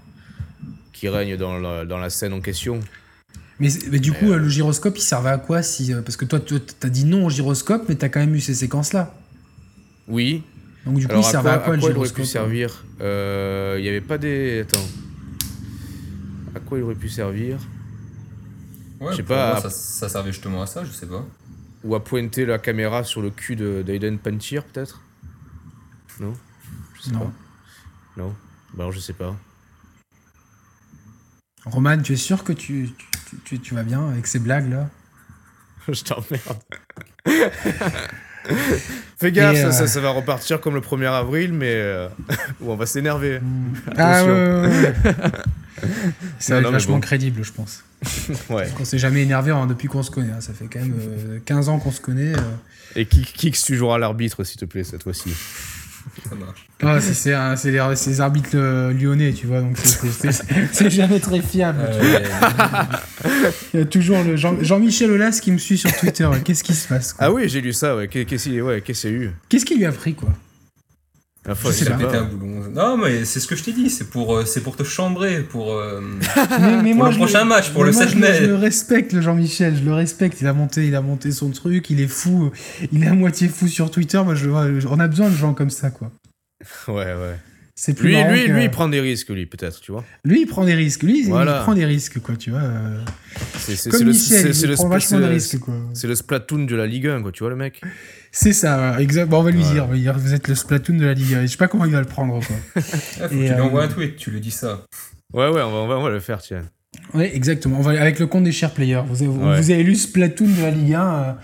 qui 0.94 1.08
règne 1.10 1.38
dans 1.38 1.58
la, 1.58 1.86
dans 1.86 1.98
la, 1.98 2.10
scène 2.10 2.34
en 2.34 2.42
question. 2.42 2.80
Mais, 3.60 3.70
mais 3.92 4.00
du 4.00 4.12
coup, 4.12 4.32
euh, 4.32 4.38
le 4.38 4.50
gyroscope, 4.50 4.98
il 4.98 5.02
servait 5.02 5.30
à 5.30 5.38
quoi 5.38 5.62
si, 5.62 5.94
Parce 5.94 6.18
que 6.18 6.26
toi, 6.26 6.40
tu 6.40 6.56
as 6.56 6.90
dit 6.90 7.06
non 7.06 7.26
au 7.26 7.30
gyroscope, 7.30 7.84
mais 7.88 7.96
tu 7.96 8.06
as 8.06 8.10
quand 8.10 8.20
même 8.20 8.36
eu 8.36 8.42
ces 8.42 8.56
séquences-là. 8.56 9.14
Oui. 10.08 10.44
Donc 10.86 10.98
du 10.98 11.08
coup, 11.08 11.18
il 11.18 11.24
servait 11.24 11.52
à 11.52 11.60
quoi, 11.60 11.76
le 11.76 11.82
gyroscope 11.82 11.96
il 11.96 12.00
aurait 12.00 12.14
pu 12.14 12.26
servir? 12.26 12.86
Il 13.00 13.82
n'y 13.82 13.90
avait 13.90 14.02
pas 14.02 14.18
des... 14.18 14.62
Attends. 14.62 14.88
À 16.56 16.60
quoi 16.60 16.80
il 16.80 16.84
aurait 16.84 16.96
pu 16.96 17.10
servir? 17.10 17.60
Ouais, 19.02 19.12
je 19.12 19.18
sais 19.18 19.24
pas. 19.24 19.60
ça, 19.60 19.70
ça, 19.72 20.08
servait 20.10 20.32
justement 20.32 20.62
à 20.62 20.68
ça, 20.68 20.86
je 20.86 20.92
sais 20.92 21.08
pas. 21.08 21.26
Ou 21.84 21.96
à 21.96 22.04
pointer 22.04 22.46
la 22.46 22.60
caméra 22.60 23.04
sur 23.04 23.24
le 23.24 23.32
cul 23.32 23.56
d'Aiden 23.56 24.20
Pantier, 24.20 24.62
peut-être? 24.62 25.02
Non? 26.20 26.34
Non. 27.12 27.34
Non? 28.16 28.36
Bah 28.74 28.84
alors 28.84 28.92
je 28.92 29.00
sais 29.00 29.14
pas. 29.14 29.36
Roman, 31.66 32.00
tu 32.00 32.14
es 32.14 32.18
sûr 32.18 32.44
que 32.44 32.54
tu, 32.54 32.92
tu, 33.44 33.60
tu, 33.60 33.74
vas 33.74 33.82
bien 33.84 34.08
avec 34.10 34.28
ces 34.28 34.38
blagues 34.40 34.70
là 34.70 34.90
Je 35.88 36.04
t'emmerde. 36.04 36.60
Fais 39.18 39.32
gaffe, 39.32 39.72
ça, 39.72 39.88
ça, 39.88 40.00
euh, 40.00 40.02
va 40.02 40.10
repartir 40.12 40.62
comme 40.62 40.74
le 40.74 40.82
1er 40.82 41.12
avril, 41.12 41.54
mais 41.54 41.74
euh, 41.74 42.08
où 42.62 42.72
on 42.72 42.76
va 42.76 42.86
s'énerver. 42.86 43.40
Ah 43.98 44.26
ouais, 44.26 44.32
ouais, 44.32 44.62
ouais. 44.62 44.94
Ça 46.40 46.56
va 46.56 46.62
être 46.62 46.72
vachement 46.72 47.00
crédible, 47.00 47.44
je 47.44 47.52
pense. 47.52 47.84
ouais. 48.30 48.64
Parce 48.64 48.72
qu'on 48.72 48.86
s'est 48.86 48.98
jamais 48.98 49.22
énervé 49.22 49.52
hein, 49.52 49.68
depuis 49.68 49.88
qu'on 49.88 50.04
se 50.04 50.12
connaît. 50.12 50.32
Hein. 50.32 50.42
Ça 50.42 50.54
fait 50.54 50.66
quand 50.66 50.80
même 50.80 51.42
15 51.46 51.70
euh, 51.70 51.72
ans 51.72 51.80
qu'on 51.80 51.92
se 51.92 52.02
connaît. 52.02 52.34
Et 52.96 53.06
qui, 53.06 53.22
qui 53.24 53.52
tu 53.52 53.76
joueras 53.76 53.98
l'arbitre, 53.98 54.44
s'il 54.44 54.60
te 54.60 54.66
plaît, 54.66 54.84
cette 54.84 55.04
fois-ci? 55.04 55.32
Ça 56.28 56.36
marche. 56.36 56.68
Ah, 56.84 57.00
c'est 57.56 57.72
les, 57.72 58.22
arbitres 58.22 58.50
euh, 58.56 58.92
lyonnais, 58.92 59.34
tu 59.34 59.46
vois, 59.48 59.62
donc 59.62 59.78
c'est 59.78 60.90
jamais 60.90 61.20
très 61.20 61.42
fiable. 61.42 61.80
Il 63.74 63.80
y 63.80 63.84
a 63.84 63.86
toujours 63.86 64.24
le 64.24 64.36
Jean-Michel 64.36 65.12
Aulas 65.12 65.40
qui 65.42 65.52
me 65.52 65.58
suit 65.58 65.78
sur 65.78 65.92
Twitter. 65.96 66.28
Qu'est-ce 66.44 66.64
qui 66.64 66.74
se 66.74 66.88
passe 66.88 67.16
Ah 67.20 67.32
oui, 67.32 67.48
j'ai 67.48 67.62
lu 67.62 67.74
ça, 67.74 67.96
ouais. 67.96 68.08
Qu'est-ce 68.08 68.50
qu'il 68.50 68.62
ouais, 68.62 68.82
qu 68.82 68.92
a 68.92 69.10
eu? 69.10 69.32
Qu'est-ce 69.48 69.66
qui 69.66 69.76
lui 69.76 69.86
a 69.86 69.92
pris, 69.92 70.16
quoi? 70.16 70.30
Je 71.46 71.92
Un 71.92 72.24
boulon. 72.24 72.70
Non, 72.72 72.98
mais 72.98 73.26
c'est 73.26 73.40
ce 73.40 73.48
que 73.48 73.56
je 73.56 73.64
t'ai 73.64 73.74
dit, 73.74 73.90
c'est 73.90 74.10
pour, 74.10 74.36
euh, 74.36 74.46
c'est 74.46 74.62
pour 74.62 74.76
te 74.76 74.84
chambrer, 74.84 75.42
pour, 75.42 75.74
euh, 75.74 76.00
mais, 76.84 76.94
moi, 76.94 77.10
le 77.10 77.16
prochain 77.16 77.46
match, 77.46 77.72
pour 77.72 77.84
le 77.84 77.92
7 77.92 78.16
mai. 78.16 78.38
Je, 78.42 78.46
le 78.46 78.56
respecte, 78.56 79.12
le 79.14 79.22
Jean-Michel, 79.22 79.76
je 79.76 79.84
le 79.84 79.94
respecte. 79.94 80.40
Il 80.42 80.48
a, 80.48 80.54
monté, 80.54 80.88
il 80.88 80.96
a 80.96 81.02
monté 81.02 81.32
son 81.32 81.50
truc, 81.50 81.90
il 81.90 82.00
est 82.00 82.08
fou, 82.08 82.52
il 82.92 83.04
est 83.04 83.08
à 83.08 83.14
moitié 83.14 83.48
fou 83.48 83.68
sur 83.68 83.90
Twitter. 83.90 84.22
Moi, 84.24 84.36
je, 84.36 84.50
on 84.50 85.00
a 85.00 85.08
besoin 85.08 85.30
de 85.30 85.36
gens 85.36 85.54
comme 85.54 85.72
ça, 85.72 85.90
quoi. 85.90 86.12
Ouais, 86.88 86.94
ouais. 86.94 87.40
C'est 87.84 87.96
plus 87.96 88.10
lui, 88.10 88.24
lui, 88.24 88.48
lui, 88.48 88.64
il 88.66 88.70
prend 88.70 88.88
des 88.88 89.00
risques, 89.00 89.30
lui, 89.30 89.48
peut-être, 89.48 89.82
tu 89.82 89.92
vois. 89.92 90.04
Lui, 90.24 90.42
il 90.42 90.46
prend 90.46 90.66
des 90.66 90.76
risques. 90.76 91.02
Lui, 91.02 91.24
il 91.24 91.30
prend 91.32 91.74
des 91.74 91.86
risques, 91.86 92.20
quoi, 92.20 92.36
tu 92.36 92.52
vois. 92.52 92.62
C'est 93.58 93.92
le, 93.92 94.06
Michel, 94.06 94.52
il 94.54 94.74
prend 94.76 94.88
vachement 94.88 95.20
des 95.20 95.26
risques, 95.26 95.58
quoi. 95.58 95.74
C'est 95.96 96.06
le 96.06 96.14
Splatoon 96.14 96.66
de 96.66 96.76
la 96.76 96.86
Ligue 96.86 97.08
1, 97.08 97.24
quoi, 97.24 97.32
tu 97.32 97.40
vois, 97.40 97.50
le 97.50 97.56
mec. 97.56 97.82
C'est 98.32 98.54
ça, 98.54 99.02
exactement. 99.02 99.40
on 99.40 99.42
va 99.42 99.50
lui 99.50 99.64
dire, 99.64 99.88
vous 99.88 100.36
êtes 100.36 100.48
le 100.48 100.54
Splatoon 100.54 100.98
de 100.98 101.06
la 101.08 101.16
Ligue 101.16 101.34
1. 101.34 101.42
Je 101.42 101.48
sais 101.48 101.58
pas 101.58 101.68
comment 101.68 101.86
il 101.86 101.92
va 101.92 102.02
le 102.02 102.06
prendre, 102.06 102.40
quoi. 102.46 102.56
Ah, 103.20 103.28
tu 103.28 103.34
lui 103.34 103.50
euh, 103.50 103.64
envoies 103.64 103.86
un 103.86 103.88
tweet, 103.88 104.16
tu 104.16 104.30
lui 104.30 104.42
dis 104.42 104.52
ça. 104.52 104.86
Ouais, 105.34 105.48
ouais, 105.48 105.64
on 105.64 105.88
va, 105.88 105.98
on 105.98 106.04
va, 106.04 106.10
le 106.12 106.20
faire, 106.20 106.40
tiens. 106.40 106.62
Oui, 107.16 107.32
exactement. 107.34 107.80
On 107.80 107.82
va, 107.82 108.00
avec 108.00 108.20
le 108.20 108.28
compte 108.28 108.44
des 108.44 108.52
chers 108.52 108.76
players. 108.76 109.02
Vous 109.08 109.24
avez, 109.24 109.32
vous 109.32 109.72
avez 109.72 109.82
lu 109.82 109.96
Splatoon 109.96 110.50
de 110.50 110.62
la 110.62 110.70
Ligue 110.70 110.94
1. 110.94 111.38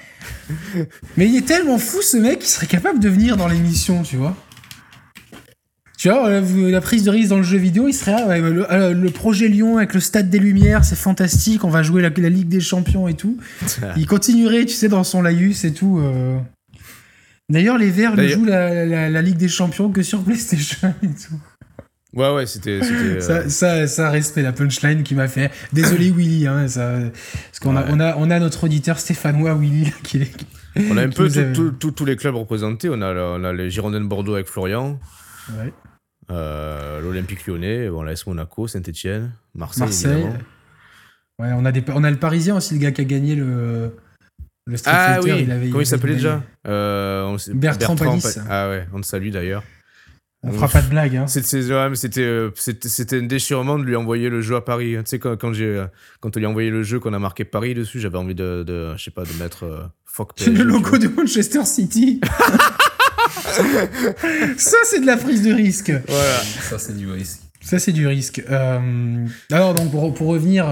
Euh. 0.77 0.83
Mais 1.17 1.27
il 1.27 1.35
est 1.35 1.47
tellement 1.47 1.79
fou, 1.79 2.03
ce 2.03 2.17
mec, 2.17 2.39
qu'il 2.39 2.49
serait 2.49 2.67
capable 2.67 2.99
de 2.99 3.09
venir 3.09 3.37
dans 3.37 3.47
l'émission, 3.47 4.03
tu 4.03 4.17
vois. 4.17 4.37
Tu 5.97 6.09
vois, 6.09 6.29
euh, 6.29 6.71
la 6.71 6.79
prise 6.79 7.03
de 7.03 7.09
risque 7.09 7.29
dans 7.29 7.37
le 7.37 7.43
jeu 7.43 7.57
vidéo, 7.57 7.87
il 7.87 7.93
serait 7.93 8.11
là, 8.11 8.93
le, 8.93 9.09
projet 9.09 9.47
Lyon 9.47 9.77
avec 9.77 9.95
le 9.95 9.99
stade 9.99 10.29
des 10.29 10.37
Lumières, 10.37 10.85
c'est 10.85 10.95
fantastique, 10.95 11.63
on 11.63 11.69
va 11.69 11.81
jouer 11.81 12.03
la, 12.03 12.29
Ligue 12.29 12.47
des 12.47 12.59
Champions 12.59 13.07
et 13.07 13.15
tout. 13.15 13.37
il 13.97 14.05
continuerait, 14.05 14.65
tu 14.65 14.75
sais, 14.75 14.89
dans 14.89 15.03
son 15.03 15.23
laïus 15.23 15.65
et 15.65 15.73
tout. 15.73 15.99
D'ailleurs, 17.49 17.79
les 17.79 17.89
Verts 17.89 18.15
ne 18.15 18.27
jouent 18.27 18.45
la, 18.45 19.21
Ligue 19.23 19.37
des 19.37 19.47
Champions 19.47 19.89
que 19.89 20.03
sur 20.03 20.21
PlayStation 20.21 20.93
et 21.01 21.07
tout. 21.07 21.39
Ouais, 22.13 22.33
ouais, 22.33 22.45
c'était. 22.45 22.79
Ça, 23.19 23.49
ça, 23.49 23.87
ça, 23.87 24.09
respect 24.09 24.41
la 24.41 24.51
punchline 24.51 25.03
qui 25.03 25.15
m'a 25.15 25.27
fait. 25.27 25.51
Désolé, 25.73 26.11
Willy, 26.11 26.47
hein, 26.47 26.67
ça, 26.67 26.93
parce 27.47 27.59
qu'on 27.59 27.75
a, 27.75 27.85
on 27.89 27.99
a, 27.99 28.15
on 28.17 28.29
a 28.29 28.39
notre 28.39 28.63
auditeur 28.63 28.99
stéphanois, 28.99 29.55
Willy, 29.55 29.91
qui 30.03 30.21
est. 30.21 30.31
On 30.91 30.97
a 30.97 31.01
un 31.01 31.09
peu 31.09 31.27
tous 31.79 32.05
les 32.05 32.15
clubs 32.15 32.35
représentés. 32.35 32.89
On 32.91 33.01
a, 33.01 33.13
on 33.13 33.43
a 33.43 33.51
les 33.51 33.71
Girondins 33.71 33.99
de 33.99 34.05
Bordeaux 34.05 34.35
avec 34.35 34.47
Florian. 34.47 34.99
Ouais. 35.57 35.73
Euh, 36.29 37.01
L'Olympique 37.01 37.47
lyonnais, 37.47 37.89
bon, 37.89 38.01
l'AS 38.01 38.25
Monaco, 38.27 38.67
Saint-Etienne, 38.67 39.31
Marseille. 39.55 39.83
Marseille. 39.83 40.25
Ouais, 41.39 41.49
on 41.53 41.65
a, 41.65 41.71
des, 41.71 41.83
on 41.93 42.03
a 42.03 42.11
le 42.11 42.17
Parisien 42.17 42.57
aussi, 42.57 42.73
le 42.73 42.79
gars 42.79 42.91
qui 42.91 43.01
a 43.01 43.03
gagné 43.03 43.35
le, 43.35 43.95
le 44.65 44.77
Street 44.77 44.91
ah, 44.93 45.19
oui. 45.23 45.43
il 45.43 45.51
avait. 45.51 45.67
Comment 45.69 45.81
il 45.81 45.85
s'appelait 45.85 46.15
déjà 46.15 46.43
euh, 46.67 47.37
Bertrand, 47.53 47.95
Bertrand 47.95 48.19
Ah 48.49 48.69
ouais, 48.69 48.87
on 48.91 49.01
te 49.01 49.05
salue 49.05 49.29
d'ailleurs. 49.29 49.63
On 50.43 50.51
fera 50.51 50.67
pas 50.67 50.81
de 50.81 50.89
blague. 50.89 51.15
Hein. 51.15 51.25
Euh, 51.25 51.91
c'était 51.95 52.89
c'était 52.89 53.17
un 53.17 53.23
déchirement 53.23 53.79
de 53.79 53.83
lui 53.83 53.95
envoyer 53.95 54.29
le 54.29 54.41
jeu 54.41 54.55
à 54.55 54.61
Paris. 54.61 54.95
Tu 54.99 55.01
sais, 55.05 55.19
quand, 55.19 55.35
quand, 55.37 55.51
quand 56.19 56.35
on 56.37 56.39
lui 56.39 56.45
a 56.45 56.49
envoyé 56.49 56.69
le 56.69 56.83
jeu 56.83 56.99
qu'on 56.99 57.13
a 57.13 57.19
marqué 57.19 57.43
Paris 57.43 57.73
dessus, 57.73 57.99
j'avais 57.99 58.17
envie 58.17 58.35
de, 58.35 58.63
de, 58.63 58.95
je 58.97 59.03
sais 59.03 59.11
pas, 59.11 59.23
de 59.23 59.33
mettre 59.39 59.63
euh, 59.63 59.81
fuck 60.05 60.39
Le 60.45 60.63
logo 60.63 60.97
de 60.97 61.07
Manchester 61.07 61.65
City. 61.65 62.21
ça, 64.57 64.77
c'est 64.85 64.99
de 64.99 65.05
la 65.05 65.17
prise 65.17 65.43
de 65.43 65.53
risque. 65.53 65.91
Voilà. 66.07 66.39
Ça, 66.69 66.79
c'est 66.79 66.95
du 66.95 67.09
risque. 67.09 67.41
Ça, 67.61 67.79
c'est 67.79 67.91
du 67.91 68.07
risque. 68.07 68.41
Euh, 68.49 69.25
alors, 69.51 69.73
donc, 69.73 69.91
pour, 69.91 70.13
pour 70.13 70.27
revenir 70.27 70.67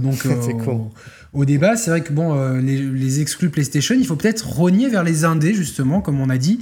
donc, 0.00 0.22
con 0.64 0.90
au 1.32 1.44
débat. 1.44 1.76
C'est 1.76 1.90
vrai 1.90 2.02
que 2.02 2.12
bon, 2.12 2.34
euh, 2.34 2.60
les, 2.60 3.20
exclus 3.20 3.50
PlayStation, 3.50 3.94
il 3.98 4.06
faut 4.06 4.16
peut-être 4.16 4.46
rogner 4.46 4.88
vers 4.88 5.04
les 5.04 5.24
indés, 5.24 5.54
justement, 5.54 6.00
comme 6.00 6.20
on 6.20 6.30
a 6.30 6.38
dit, 6.38 6.60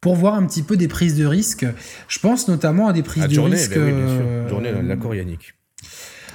pour 0.00 0.16
voir 0.16 0.34
un 0.34 0.46
petit 0.46 0.62
peu 0.62 0.76
des 0.76 0.88
prises 0.88 1.16
de 1.16 1.26
risque. 1.26 1.66
Je 2.08 2.18
pense 2.18 2.48
notamment 2.48 2.88
à 2.88 2.92
des 2.92 3.02
prises 3.02 3.28
de 3.28 3.40
risque. 3.40 3.74
Ben 3.74 3.84
oui, 3.84 3.92
bien 3.92 4.08
sûr. 4.08 4.24
Euh, 4.26 4.48
journée, 4.48 4.72
d'accord, 4.82 5.14
Yannick. 5.14 5.54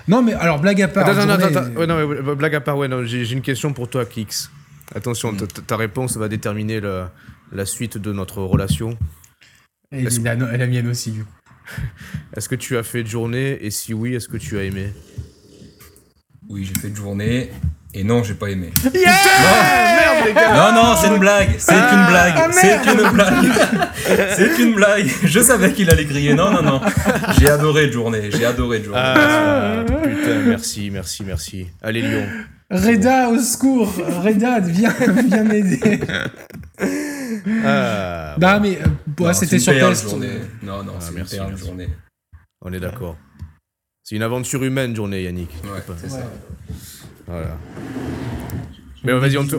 Non, 0.07 0.21
mais 0.21 0.33
alors, 0.33 0.59
blague 0.59 0.81
à 0.81 0.88
part. 0.88 1.07
Attends, 1.07 1.29
attends, 1.29 1.47
attends. 1.47 1.88
non, 1.88 2.36
blague 2.36 2.55
à 2.55 2.61
part, 2.61 2.77
ouais, 2.77 2.88
non, 2.88 3.03
j'ai 3.03 3.31
une 3.31 3.41
question 3.41 3.73
pour 3.73 3.89
toi, 3.89 4.05
Kix. 4.05 4.49
Attention, 4.93 5.36
ta 5.65 5.77
réponse 5.77 6.15
va 6.17 6.27
déterminer 6.27 6.79
la 7.51 7.65
suite 7.65 7.97
de 7.97 8.11
notre 8.11 8.41
relation. 8.41 8.97
Et 9.91 10.03
la, 10.03 10.35
la 10.35 10.67
mienne 10.67 10.87
aussi, 10.87 11.11
du 11.11 11.23
coup. 11.23 11.31
Est-ce 12.35 12.49
que 12.49 12.55
tu 12.55 12.77
as 12.77 12.83
fait 12.83 13.03
de 13.03 13.07
journée? 13.07 13.57
Et 13.61 13.71
si 13.71 13.93
oui, 13.93 14.13
est-ce 14.13 14.27
que 14.27 14.37
tu 14.37 14.57
as 14.57 14.63
aimé? 14.63 14.91
Oui, 16.49 16.63
j'ai 16.65 16.79
fait 16.79 16.89
de 16.89 16.95
journée. 16.95 17.49
Et 17.93 18.03
non, 18.03 18.23
j'ai 18.23 18.33
pas 18.33 18.49
aimé. 18.49 18.71
Yeah 18.93 19.13
non. 19.13 19.95
Merde, 19.95 20.27
les 20.27 20.33
gars 20.33 20.53
Non, 20.53 20.73
non, 20.73 20.95
c'est 20.97 21.07
une 21.07 21.17
blague 21.17 21.55
C'est 21.57 21.73
une 21.73 21.79
ah, 21.81 22.07
blague 22.09 22.33
ah, 22.35 22.51
C'est 22.51 22.91
une 22.91 23.09
blague 23.09 23.89
C'est 24.35 24.59
une 24.59 24.75
blague 24.75 25.07
Je 25.23 25.39
savais 25.39 25.71
qu'il 25.71 25.89
allait 25.89 26.05
crier. 26.05 26.33
Non, 26.33 26.51
non, 26.51 26.61
non. 26.61 26.81
J'ai 27.39 27.49
adoré 27.49 27.87
de 27.87 27.93
journée. 27.93 28.29
J'ai 28.31 28.45
adoré 28.45 28.79
de 28.79 28.85
journée. 28.85 29.01
Ah, 29.01 29.85
putain, 29.87 30.39
merci, 30.45 30.89
merci, 30.91 31.23
merci. 31.25 31.67
Allez, 31.81 32.01
Lyon. 32.01 32.27
Reda, 32.69 33.29
au 33.29 33.39
secours 33.39 33.93
Reda, 34.23 34.59
viens, 34.59 34.93
viens 35.27 35.43
m'aider 35.43 36.01
ah, 37.65 38.36
Non, 38.41 38.59
mais 38.61 38.79
euh, 38.81 39.33
c'était 39.33 39.59
sur 39.59 39.73
test. 39.73 40.09
Journée. 40.09 40.39
Non, 40.63 40.83
non, 40.83 40.93
c'est 40.99 41.13
merci, 41.13 41.38
une 41.38 41.57
journée. 41.57 41.89
On 42.61 42.71
est 42.73 42.79
d'accord. 42.79 43.17
C'est 44.03 44.15
une 44.15 44.23
aventure 44.23 44.63
humaine, 44.63 44.95
journée, 44.95 45.23
Yannick. 45.23 45.49
Ouais, 45.63 45.81
c'est 45.99 46.09
ça. 46.09 46.29
Voilà. 47.27 47.57
Mais 49.03 49.13
vas-y, 49.13 49.38
on 49.38 49.45
te, 49.45 49.55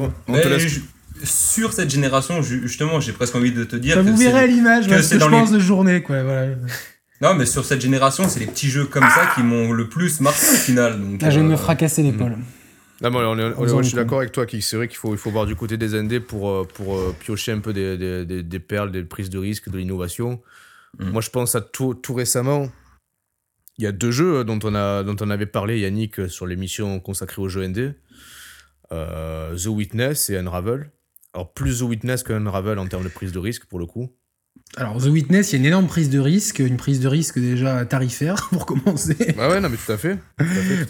laisse. 0.48 0.80
sur 1.24 1.72
cette 1.72 1.90
génération, 1.90 2.42
justement, 2.42 3.00
j'ai 3.00 3.12
presque 3.12 3.34
envie 3.34 3.52
de 3.52 3.64
te 3.64 3.76
dire. 3.76 3.94
Ça 3.94 4.02
vous 4.02 4.16
verrez 4.16 4.46
l'image, 4.46 4.88
que 4.88 5.02
c'est 5.02 5.18
je 5.18 5.26
pense 5.26 5.50
de 5.50 5.58
journée, 5.58 6.02
quoi. 6.02 6.22
Voilà. 6.22 6.54
Non, 7.22 7.34
mais 7.34 7.46
sur 7.46 7.64
cette 7.64 7.80
génération, 7.80 8.28
c'est 8.28 8.40
les 8.40 8.46
petits 8.46 8.68
jeux 8.68 8.84
comme 8.84 9.04
ça 9.04 9.30
qui 9.34 9.42
m'ont 9.42 9.72
le 9.72 9.88
plus 9.88 10.20
marqué 10.20 10.46
au 10.52 10.56
final. 10.56 11.00
Donc, 11.00 11.20
ah, 11.22 11.30
je 11.30 11.40
vais 11.40 11.46
me 11.46 11.56
fracasser 11.56 12.02
l'épaule. 12.02 12.36
Non, 13.02 13.10
mais 13.10 13.18
on 13.18 13.38
est, 13.38 13.82
je 13.82 13.88
suis 13.88 13.96
d'accord 13.96 14.18
avec 14.18 14.32
toi, 14.32 14.46
c'est 14.48 14.76
vrai 14.76 14.88
qu'il 14.88 14.96
faut, 14.96 15.12
il 15.12 15.18
faut 15.18 15.30
voir 15.30 15.44
du 15.44 15.54
côté 15.54 15.76
des 15.76 15.94
indés 15.94 16.20
pour, 16.20 16.66
pour 16.68 17.14
piocher 17.16 17.52
un 17.52 17.60
peu 17.60 17.74
des, 17.74 18.24
des, 18.24 18.42
des, 18.42 18.60
perles, 18.60 18.90
des 18.90 19.04
prises 19.04 19.28
de 19.28 19.38
risque, 19.38 19.68
de 19.68 19.76
l'innovation. 19.76 20.40
Mm. 20.98 21.10
Moi, 21.10 21.20
je 21.20 21.28
pense 21.30 21.54
à 21.54 21.60
tout, 21.60 21.94
tout 21.94 22.14
récemment, 22.14 22.70
il 23.78 23.84
y 23.84 23.86
a 23.86 23.92
deux 23.92 24.10
jeux 24.10 24.44
dont 24.44 24.58
on, 24.62 24.74
a, 24.74 25.02
dont 25.02 25.16
on 25.20 25.30
avait 25.30 25.46
parlé, 25.46 25.80
Yannick, 25.80 26.28
sur 26.28 26.46
l'émission 26.46 26.98
consacrée 27.00 27.42
aux 27.42 27.48
jeux 27.48 27.66
ND. 27.66 27.94
Euh, 28.92 29.56
The 29.56 29.66
Witness 29.66 30.30
et 30.30 30.36
Unravel. 30.36 30.90
Alors, 31.34 31.52
plus 31.52 31.80
The 31.80 31.82
Witness 31.82 32.22
qu'Unravel 32.22 32.78
en 32.78 32.86
termes 32.86 33.04
de 33.04 33.08
prise 33.08 33.32
de 33.32 33.38
risque, 33.38 33.66
pour 33.66 33.78
le 33.78 33.86
coup. 33.86 34.10
Alors, 34.78 35.02
The 35.02 35.06
Witness, 35.06 35.52
il 35.52 35.54
y 35.54 35.56
a 35.56 35.58
une 35.60 35.66
énorme 35.66 35.86
prise 35.86 36.10
de 36.10 36.18
risque, 36.18 36.58
une 36.58 36.76
prise 36.76 37.00
de 37.00 37.08
risque 37.08 37.38
déjà 37.38 37.86
tarifaire 37.86 38.48
pour 38.52 38.66
commencer. 38.66 39.16
Bah 39.34 39.48
ouais, 39.48 39.58
non, 39.58 39.70
mais 39.70 39.76
tout 39.78 39.90
à 39.90 39.96
fait. 39.96 40.18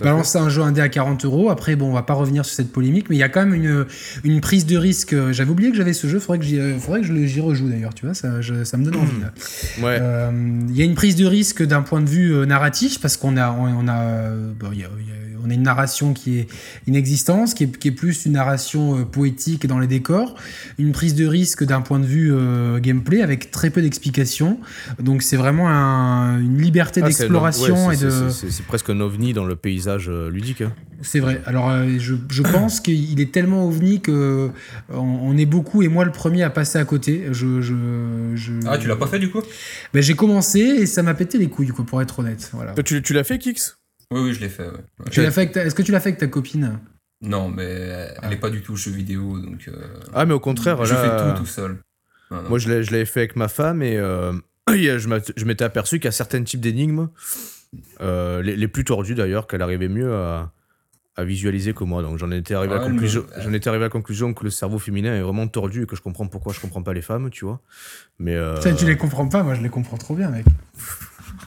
Balancer 0.03 0.39
un 0.39 0.49
jeu 0.49 0.63
indé 0.63 0.81
à 0.81 0.89
40 0.89 1.25
euros. 1.25 1.51
Après, 1.51 1.77
bon, 1.77 1.91
on 1.91 1.93
va 1.93 2.03
pas 2.03 2.15
revenir 2.15 2.45
sur 2.45 2.57
cette 2.57 2.73
polémique, 2.73 3.09
mais 3.09 3.17
il 3.17 3.21
y 3.21 3.23
a 3.23 3.29
quand 3.29 3.47
même 3.47 3.55
une, 3.55 3.87
une 4.25 4.41
prise 4.41 4.67
de 4.67 4.77
risque. 4.77 5.15
J'avais 5.31 5.51
oublié 5.51 5.71
que 5.71 5.77
j'avais 5.77 5.93
ce 5.93 6.09
jeu, 6.09 6.19
faudrait 6.19 6.41
que 6.41 6.45
j'y, 6.45 6.59
faudrait 6.81 7.03
que 7.03 7.27
j'y 7.27 7.41
rejoue 7.41 7.69
d'ailleurs, 7.69 7.95
tu 7.95 8.07
vois, 8.07 8.15
ça, 8.15 8.43
ça 8.65 8.77
me 8.77 8.85
donne 8.85 8.97
envie. 8.97 9.13
Ouais. 9.83 9.99
Euh, 10.01 10.31
il 10.69 10.77
y 10.77 10.83
a 10.83 10.85
une 10.85 10.95
prise 10.95 11.17
de 11.17 11.27
risque 11.27 11.63
d'un 11.63 11.83
point 11.83 12.01
de 12.01 12.09
vue 12.09 12.35
euh, 12.35 12.47
narratif, 12.47 13.01
parce 13.01 13.17
qu'on 13.17 13.37
a, 13.37 13.51
on, 13.51 13.89
a, 13.89 14.31
bon, 14.31 14.73
y 14.73 14.85
a, 14.85 14.89
on 15.47 15.51
a 15.51 15.55
une 15.55 15.63
narration 15.63 16.13
qui 16.13 16.39
est 16.39 16.49
inexistante, 16.87 17.55
qui 17.55 17.65
est, 17.65 17.79
qui 17.79 17.89
est 17.89 17.93
plus 17.93 18.27
une 18.27 18.33
narration 18.33 18.99
euh, 18.99 19.05
poétique 19.05 19.67
dans 19.67 19.79
les 19.79 19.87
décors, 19.87 20.35
une 20.79 20.93
prise 20.93 21.15
de 21.15 21.27
risque 21.27 21.65
d'un 21.65 21.81
point 21.81 21.99
de 21.99 22.07
vue 22.07 22.33
gameplay 22.81 23.23
avec 23.23 23.51
très 23.51 23.71
peu 23.71 23.83
d'explications. 23.83 24.59
Donc 24.99 25.23
c'est 25.23 25.37
vraiment 25.37 25.69
une 25.69 26.61
liberté 26.61 27.01
ah, 27.03 27.07
d'exploration 27.07 27.91
et 27.91 27.97
de. 27.97 28.29
C'est 28.31 28.67
presque 28.67 28.91
un 28.91 29.01
ovni 29.01 29.33
dans 29.33 29.45
le 29.45 29.57
paysage 29.57 30.09
euh, 30.09 30.31
ludique. 30.31 30.61
Hein. 30.61 30.73
C'est 31.03 31.21
vrai. 31.21 31.41
Alors 31.47 31.69
euh, 31.69 31.87
je, 31.99 32.15
je 32.31 32.43
pense 32.43 32.81
qu'il 32.81 33.21
est 33.21 33.33
tellement 33.33 33.67
ovni 33.67 34.01
que 34.01 34.11
euh, 34.13 34.49
on, 34.89 35.37
est 35.37 35.47
beaucoup 35.47 35.83
et 35.83 35.89
moi 35.89 36.05
le 36.05 36.13
premier 36.13 36.43
à 36.43 36.51
passer 36.51 36.79
à 36.79 36.85
côté. 36.85 37.27
Je, 37.33 37.61
je, 37.61 37.75
Ah 38.67 38.79
tu 38.79 38.89
l'as 38.89 38.97
pas 38.97 39.07
fait 39.07 39.19
du 39.19 39.31
coup? 39.31 39.43
Ben, 39.93 40.03
j'ai 40.03 40.15
commencé 40.15 40.61
et 40.61 40.87
ça 40.87 41.03
m'a 41.03 41.15
pété 41.15 41.39
les 41.39 41.49
couilles 41.49 41.69
quoi 41.69 41.85
pour 41.85 42.01
être 42.01 42.19
honnête. 42.21 42.51
Voilà. 42.53 42.75
Tu, 42.85 43.03
tu 43.03 43.13
l'as 43.13 43.25
fait 43.25 43.39
Kix? 43.39 43.76
Oui 44.13 44.21
oui 44.21 44.35
je 44.35 44.41
l'ai 44.41 44.49
fait. 44.49 44.71
Tu 45.11 45.23
l'as 45.23 45.31
fait. 45.31 45.57
Est-ce 45.57 45.75
que 45.75 45.83
tu 45.83 45.93
l'as 45.93 46.01
fait 46.01 46.11
avec 46.11 46.21
ta 46.21 46.29
copine? 46.29 46.79
Non, 47.23 47.49
mais 47.49 47.65
elle 48.23 48.29
n'est 48.29 48.37
pas 48.37 48.51
du 48.51 48.63
tout 48.63 48.77
jeu 48.77 48.91
vidéo, 48.91 49.39
donc. 49.39 49.71
ah, 50.15 50.27
mais 50.27 50.35
au 50.35 50.41
contraire, 50.41 50.85
je 50.85 50.95
fais 50.95 51.09
tout 51.09 51.39
tout 51.39 51.47
seul. 51.47 51.79
Moi, 52.31 52.59
je 52.59 52.69
l'avais 52.69 53.05
fait 53.05 53.21
avec 53.21 53.37
ma 53.37 53.49
femme 53.49 53.83
et 53.83 53.97
euh, 53.97 54.33
je 54.69 55.45
m'étais 55.45 55.65
aperçu 55.65 56.01
qu'à 56.01 56.11
certains 56.11 56.43
types 56.43 56.61
d'énigmes, 56.61 57.09
euh, 58.01 58.43
les, 58.43 58.69
plus 58.69 58.85
tordus 58.85 59.15
d'ailleurs, 59.15 59.47
qu'elle 59.47 59.63
arrivait 59.63 59.89
mieux 59.89 60.13
à, 60.15 60.53
visualiser 61.19 61.73
que 61.73 61.85
moi. 61.85 62.03
Donc 62.03 62.19
j'en 62.19 62.31
étais 62.31 62.55
arrivé, 62.55 62.75
à 62.75 62.79
la 62.79 62.85
conclusion, 62.85 63.25
j'en 63.39 63.53
étais 63.53 63.69
arrivé 63.69 63.85
à 63.85 63.87
la 63.87 63.91
conclusion 63.91 64.35
que 64.35 64.45
le 64.45 64.51
cerveau 64.51 64.79
féminin 64.79 65.15
est 65.15 65.23
vraiment 65.23 65.49
tordu 65.49 65.85
et 65.85 65.87
que 65.87 65.97
je 65.97 66.03
comprends 66.03 66.27
pourquoi 66.27 66.53
je 66.53 66.61
comprends 66.61 66.83
pas 66.83 66.93
les 66.93 67.01
femmes, 67.01 67.31
tu 67.31 67.47
vois. 67.47 67.61
Mais 68.19 68.35
euh... 68.35 68.61
Ça, 68.61 68.75
tu 68.75 68.85
les 68.85 68.99
comprends 68.99 69.27
pas, 69.27 69.43
moi 69.43 69.55
je 69.55 69.63
les 69.63 69.71
comprends 69.71 69.97
trop 69.97 70.15
bien, 70.15 70.29
mec. 70.31 70.45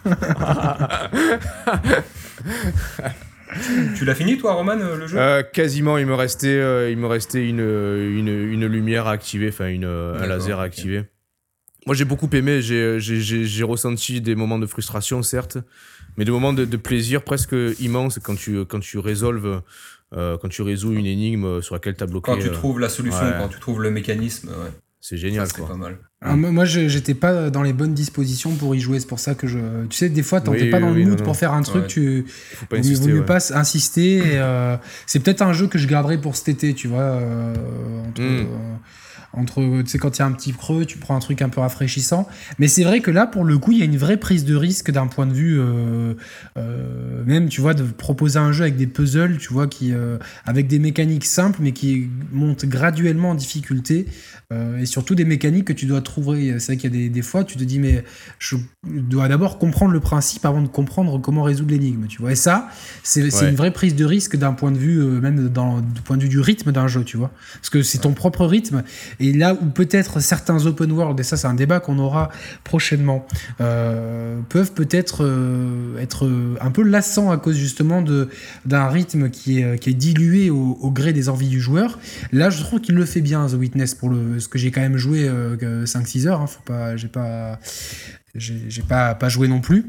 tu 3.95 4.05
l'as 4.05 4.15
fini 4.15 4.37
toi 4.37 4.53
Roman 4.53 4.75
le 4.75 5.07
jeu? 5.07 5.17
Euh, 5.17 5.43
Quasiment, 5.43 5.97
il 5.97 6.05
me 6.05 6.13
restait, 6.13 6.47
euh, 6.47 6.91
il 6.91 6.97
me 6.97 7.07
restait 7.07 7.47
une, 7.47 7.59
une, 7.59 8.27
une, 8.27 8.65
lumière 8.65 9.07
à 9.07 9.11
activer, 9.11 9.49
enfin 9.49 9.65
un 9.65 10.27
laser 10.27 10.59
à 10.59 10.63
activer. 10.63 11.03
Moi 11.85 11.95
j'ai 11.95 12.05
beaucoup 12.05 12.29
aimé, 12.33 12.61
j'ai 12.61 13.63
ressenti 13.63 14.21
des 14.21 14.35
moments 14.35 14.59
de 14.59 14.67
frustration 14.67 15.23
certes, 15.23 15.57
mais 16.17 16.25
des 16.25 16.31
moments 16.31 16.53
de, 16.53 16.65
plaisir 16.77 17.23
presque 17.23 17.55
immenses 17.79 18.19
quand 18.19 18.35
tu, 18.35 18.65
quand 18.65 18.79
tu 18.79 18.99
résolves, 18.99 19.61
euh, 20.13 20.37
quand 20.37 20.49
tu 20.49 20.61
résous 20.61 20.93
une 20.93 21.05
énigme 21.05 21.61
sur 21.61 21.75
laquelle 21.75 21.95
tu 21.95 22.03
as 22.03 22.07
bloqué. 22.07 22.31
Quand 22.31 22.39
tu 22.39 22.51
trouves 22.51 22.79
la 22.79 22.89
solution, 22.89 23.33
quand 23.39 23.49
tu 23.49 23.59
trouves 23.59 23.81
le 23.81 23.91
mécanisme, 23.91 24.49
ouais. 24.49 24.71
C'est 25.09 25.17
génial, 25.17 25.51
quoi. 25.51 25.67
pas 25.67 25.75
mal. 25.75 25.97
Ah, 26.21 26.35
moi, 26.35 26.65
j'étais 26.65 27.15
pas 27.15 27.49
dans 27.49 27.63
les 27.63 27.73
bonnes 27.73 27.95
dispositions 27.95 28.51
pour 28.53 28.75
y 28.75 28.79
jouer. 28.79 28.99
C'est 28.99 29.07
pour 29.07 29.17
ça 29.17 29.33
que 29.33 29.47
je. 29.47 29.57
Tu 29.89 29.97
sais, 29.97 30.09
des 30.09 30.21
fois, 30.21 30.39
t'es 30.39 30.69
pas 30.69 30.79
dans 30.79 30.91
le 30.91 31.03
mood 31.03 31.23
pour 31.23 31.35
faire 31.35 31.51
un 31.51 31.63
truc. 31.63 31.87
Tu. 31.87 32.25
Faut 32.27 32.67
pas 32.67 32.77
insister. 32.77 33.05
Il 33.05 33.09
vaut 33.09 33.17
mieux 33.17 33.25
pas 33.25 33.39
insister. 33.55 34.21
Euh, 34.23 34.77
c'est 35.07 35.19
peut-être 35.19 35.41
un 35.41 35.51
jeu 35.51 35.65
que 35.65 35.79
je 35.79 35.87
garderai 35.87 36.19
pour 36.19 36.35
cet 36.35 36.49
été, 36.49 36.75
tu 36.75 36.87
vois. 36.87 36.99
Euh, 36.99 37.55
entre, 38.07 38.21
hmm. 38.21 38.45
Entre 39.33 39.81
tu 39.83 39.87
sais 39.87 39.97
quand 39.97 40.17
il 40.17 40.19
y 40.19 40.21
a 40.23 40.25
un 40.25 40.31
petit 40.31 40.53
creux 40.53 40.85
tu 40.85 40.97
prends 40.97 41.15
un 41.15 41.19
truc 41.19 41.41
un 41.41 41.49
peu 41.49 41.61
rafraîchissant. 41.61 42.27
Mais 42.57 42.67
c'est 42.67 42.83
vrai 42.83 43.01
que 43.01 43.11
là 43.11 43.27
pour 43.27 43.43
le 43.43 43.57
coup 43.57 43.71
il 43.71 43.79
y 43.79 43.81
a 43.81 43.85
une 43.85 43.97
vraie 43.97 44.17
prise 44.17 44.45
de 44.45 44.55
risque 44.55 44.91
d'un 44.91 45.07
point 45.07 45.25
de 45.25 45.33
vue 45.33 45.59
euh, 45.59 46.13
euh, 46.57 47.23
même 47.25 47.49
tu 47.49 47.61
vois 47.61 47.73
de 47.73 47.83
proposer 47.83 48.39
un 48.39 48.51
jeu 48.51 48.63
avec 48.63 48.75
des 48.75 48.87
puzzles 48.87 49.37
tu 49.37 49.53
vois 49.53 49.67
qui 49.67 49.93
euh, 49.93 50.17
avec 50.45 50.67
des 50.67 50.79
mécaniques 50.79 51.25
simples 51.25 51.59
mais 51.61 51.71
qui 51.71 52.09
montent 52.31 52.65
graduellement 52.65 53.31
en 53.31 53.35
difficulté 53.35 54.07
et 54.79 54.87
surtout 54.87 55.13
des 55.13 55.25
mécaniques 55.25 55.65
que 55.65 55.73
tu 55.73 55.85
dois 55.85 56.01
trouver. 56.01 56.57
C'est 56.57 56.71
vrai 56.71 56.77
qu'il 56.77 56.91
y 56.91 56.95
a 56.95 56.97
des, 56.97 57.09
des, 57.09 57.21
fois 57.21 57.43
tu 57.43 57.55
te 57.55 57.63
dis 57.63 57.77
mais 57.77 58.03
je 58.39 58.55
dois 58.87 59.27
d'abord 59.27 59.59
comprendre 59.59 59.91
le 59.91 59.99
principe 59.99 60.43
avant 60.43 60.63
de 60.63 60.67
comprendre 60.67 61.21
comment 61.21 61.43
résoudre 61.43 61.69
l'énigme 61.69 62.07
tu 62.07 62.19
vois. 62.19 62.31
Et 62.31 62.35
ça 62.35 62.67
c'est 63.03 63.21
une 63.47 63.55
vraie 63.55 63.69
prise 63.69 63.95
de 63.95 64.05
risque 64.05 64.37
d'un 64.37 64.53
point 64.53 64.71
de 64.71 64.79
vue 64.79 64.99
même 65.21 65.49
dans 65.49 65.81
du 65.81 66.01
point 66.01 66.17
de 66.17 66.23
vue 66.23 66.29
du 66.29 66.39
rythme 66.39 66.71
d'un 66.71 66.87
jeu 66.87 67.03
tu 67.03 67.15
vois. 67.15 67.29
Parce 67.53 67.69
que 67.69 67.83
c'est 67.83 67.99
ton 67.99 68.13
propre 68.13 68.47
rythme 68.47 68.83
et 69.19 69.33
là 69.33 69.53
où 69.53 69.65
peut-être 69.65 70.19
certains 70.19 70.65
open 70.65 70.91
world, 70.91 71.19
et 71.19 71.23
ça 71.23 71.37
c'est 71.37 71.47
un 71.47 71.53
débat 71.53 71.79
qu'on 71.79 71.99
aura 71.99 72.29
prochainement, 72.63 73.25
euh, 73.61 74.39
peuvent 74.49 74.73
peut-être 74.73 75.23
euh, 75.23 75.99
être 75.99 76.29
un 76.61 76.71
peu 76.71 76.83
lassants 76.83 77.31
à 77.31 77.37
cause 77.37 77.55
justement 77.55 78.03
d'un 78.65 78.87
rythme 78.87 79.29
qui 79.29 79.59
est, 79.59 79.89
dilué 79.93 80.49
au, 80.49 80.91
gré 80.91 81.13
des 81.13 81.29
envies 81.29 81.47
du 81.47 81.59
joueur. 81.59 81.99
Là, 82.31 82.49
je 82.49 82.61
trouve 82.61 82.79
qu'il 82.79 82.95
le 82.95 83.05
fait 83.05 83.21
bien, 83.21 83.47
The 83.47 83.53
Witness, 83.53 83.95
pour 83.95 84.09
le, 84.09 84.39
ce 84.39 84.47
que 84.47 84.57
j'ai 84.57 84.71
quand 84.71 84.81
même 84.81 84.97
joué 84.97 85.27
5-6 85.27 86.27
euh, 86.27 86.29
heures. 86.29 86.41
Hein, 86.41 86.47
faut 86.47 86.61
pas, 86.61 86.95
j'ai 86.95 87.07
pas, 87.07 87.59
j'ai 88.35 88.81
pas, 88.87 89.15
pas 89.15 89.29
joué 89.29 89.47
non 89.47 89.61
plus. 89.61 89.85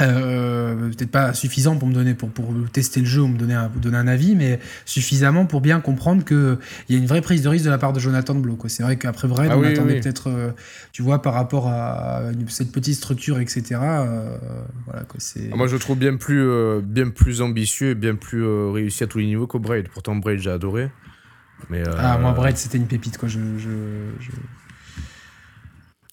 Euh, 0.00 0.88
peut-être 0.88 1.12
pas 1.12 1.32
suffisant 1.34 1.76
pour 1.76 1.86
me 1.86 1.94
donner 1.94 2.14
pour, 2.14 2.28
pour 2.28 2.52
tester 2.72 2.98
le 2.98 3.06
jeu 3.06 3.22
ou 3.22 3.28
me 3.28 3.38
donner 3.38 3.54
un, 3.54 3.68
donner 3.68 3.96
un 3.96 4.08
avis 4.08 4.34
mais 4.34 4.58
suffisamment 4.84 5.46
pour 5.46 5.60
bien 5.60 5.78
comprendre 5.78 6.24
que 6.24 6.58
il 6.88 6.96
y 6.96 6.98
a 6.98 7.00
une 7.00 7.06
vraie 7.06 7.20
prise 7.20 7.42
de 7.42 7.48
risque 7.48 7.64
de 7.64 7.70
la 7.70 7.78
part 7.78 7.92
de 7.92 8.00
Jonathan 8.00 8.34
Blow 8.34 8.58
c'est 8.66 8.82
vrai 8.82 8.96
qu'après 8.96 9.28
vrai 9.28 9.46
ah 9.48 9.56
on 9.56 9.62
attendait 9.62 10.00
peut-être 10.00 10.30
euh, 10.30 10.50
tu 10.90 11.02
vois 11.02 11.22
par 11.22 11.34
rapport 11.34 11.68
à 11.68 12.22
cette 12.48 12.72
petite 12.72 12.96
structure 12.96 13.38
etc 13.38 13.76
euh, 13.82 14.36
voilà 14.84 15.04
quoi 15.04 15.20
c'est 15.20 15.50
ah, 15.52 15.56
moi 15.56 15.68
je 15.68 15.74
le 15.74 15.78
trouve 15.78 15.98
bien 15.98 16.16
plus 16.16 16.44
bien 16.82 17.10
plus 17.10 17.40
ambitieux 17.40 17.90
et 17.90 17.94
bien 17.94 18.16
plus 18.16 18.44
réussi 18.44 19.04
à 19.04 19.06
tous 19.06 19.18
les 19.18 19.26
niveaux 19.26 19.46
qu'au 19.46 19.60
Braid. 19.60 19.88
Pourtant 19.88 20.16
Braid 20.16 20.40
j'ai 20.40 20.50
adoré 20.50 20.90
mais 21.70 21.84
ah 21.98 22.18
moi 22.18 22.32
Braid 22.32 22.56
c'était 22.56 22.78
une 22.78 22.88
pépite 22.88 23.16
quoi. 23.16 23.28
Je, 23.28 23.38
je, 23.58 23.68
je 24.18 24.30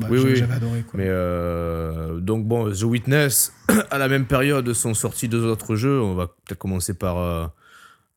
oui, 0.09 0.19
oui. 0.23 0.35
J'avais 0.35 0.53
adoré. 0.53 0.81
Quoi. 0.81 0.99
Mais 0.99 1.07
euh, 1.07 2.19
donc 2.19 2.45
bon, 2.45 2.71
The 2.71 2.83
Witness, 2.83 3.53
à 3.91 3.97
la 3.97 4.07
même 4.07 4.25
période 4.25 4.73
sont 4.73 4.93
sortis 4.93 5.27
deux 5.27 5.43
autres 5.45 5.75
jeux. 5.75 6.01
On 6.01 6.15
va 6.15 6.27
peut-être 6.27 6.59
commencer 6.59 6.93
par 6.93 7.17
euh, 7.17 7.47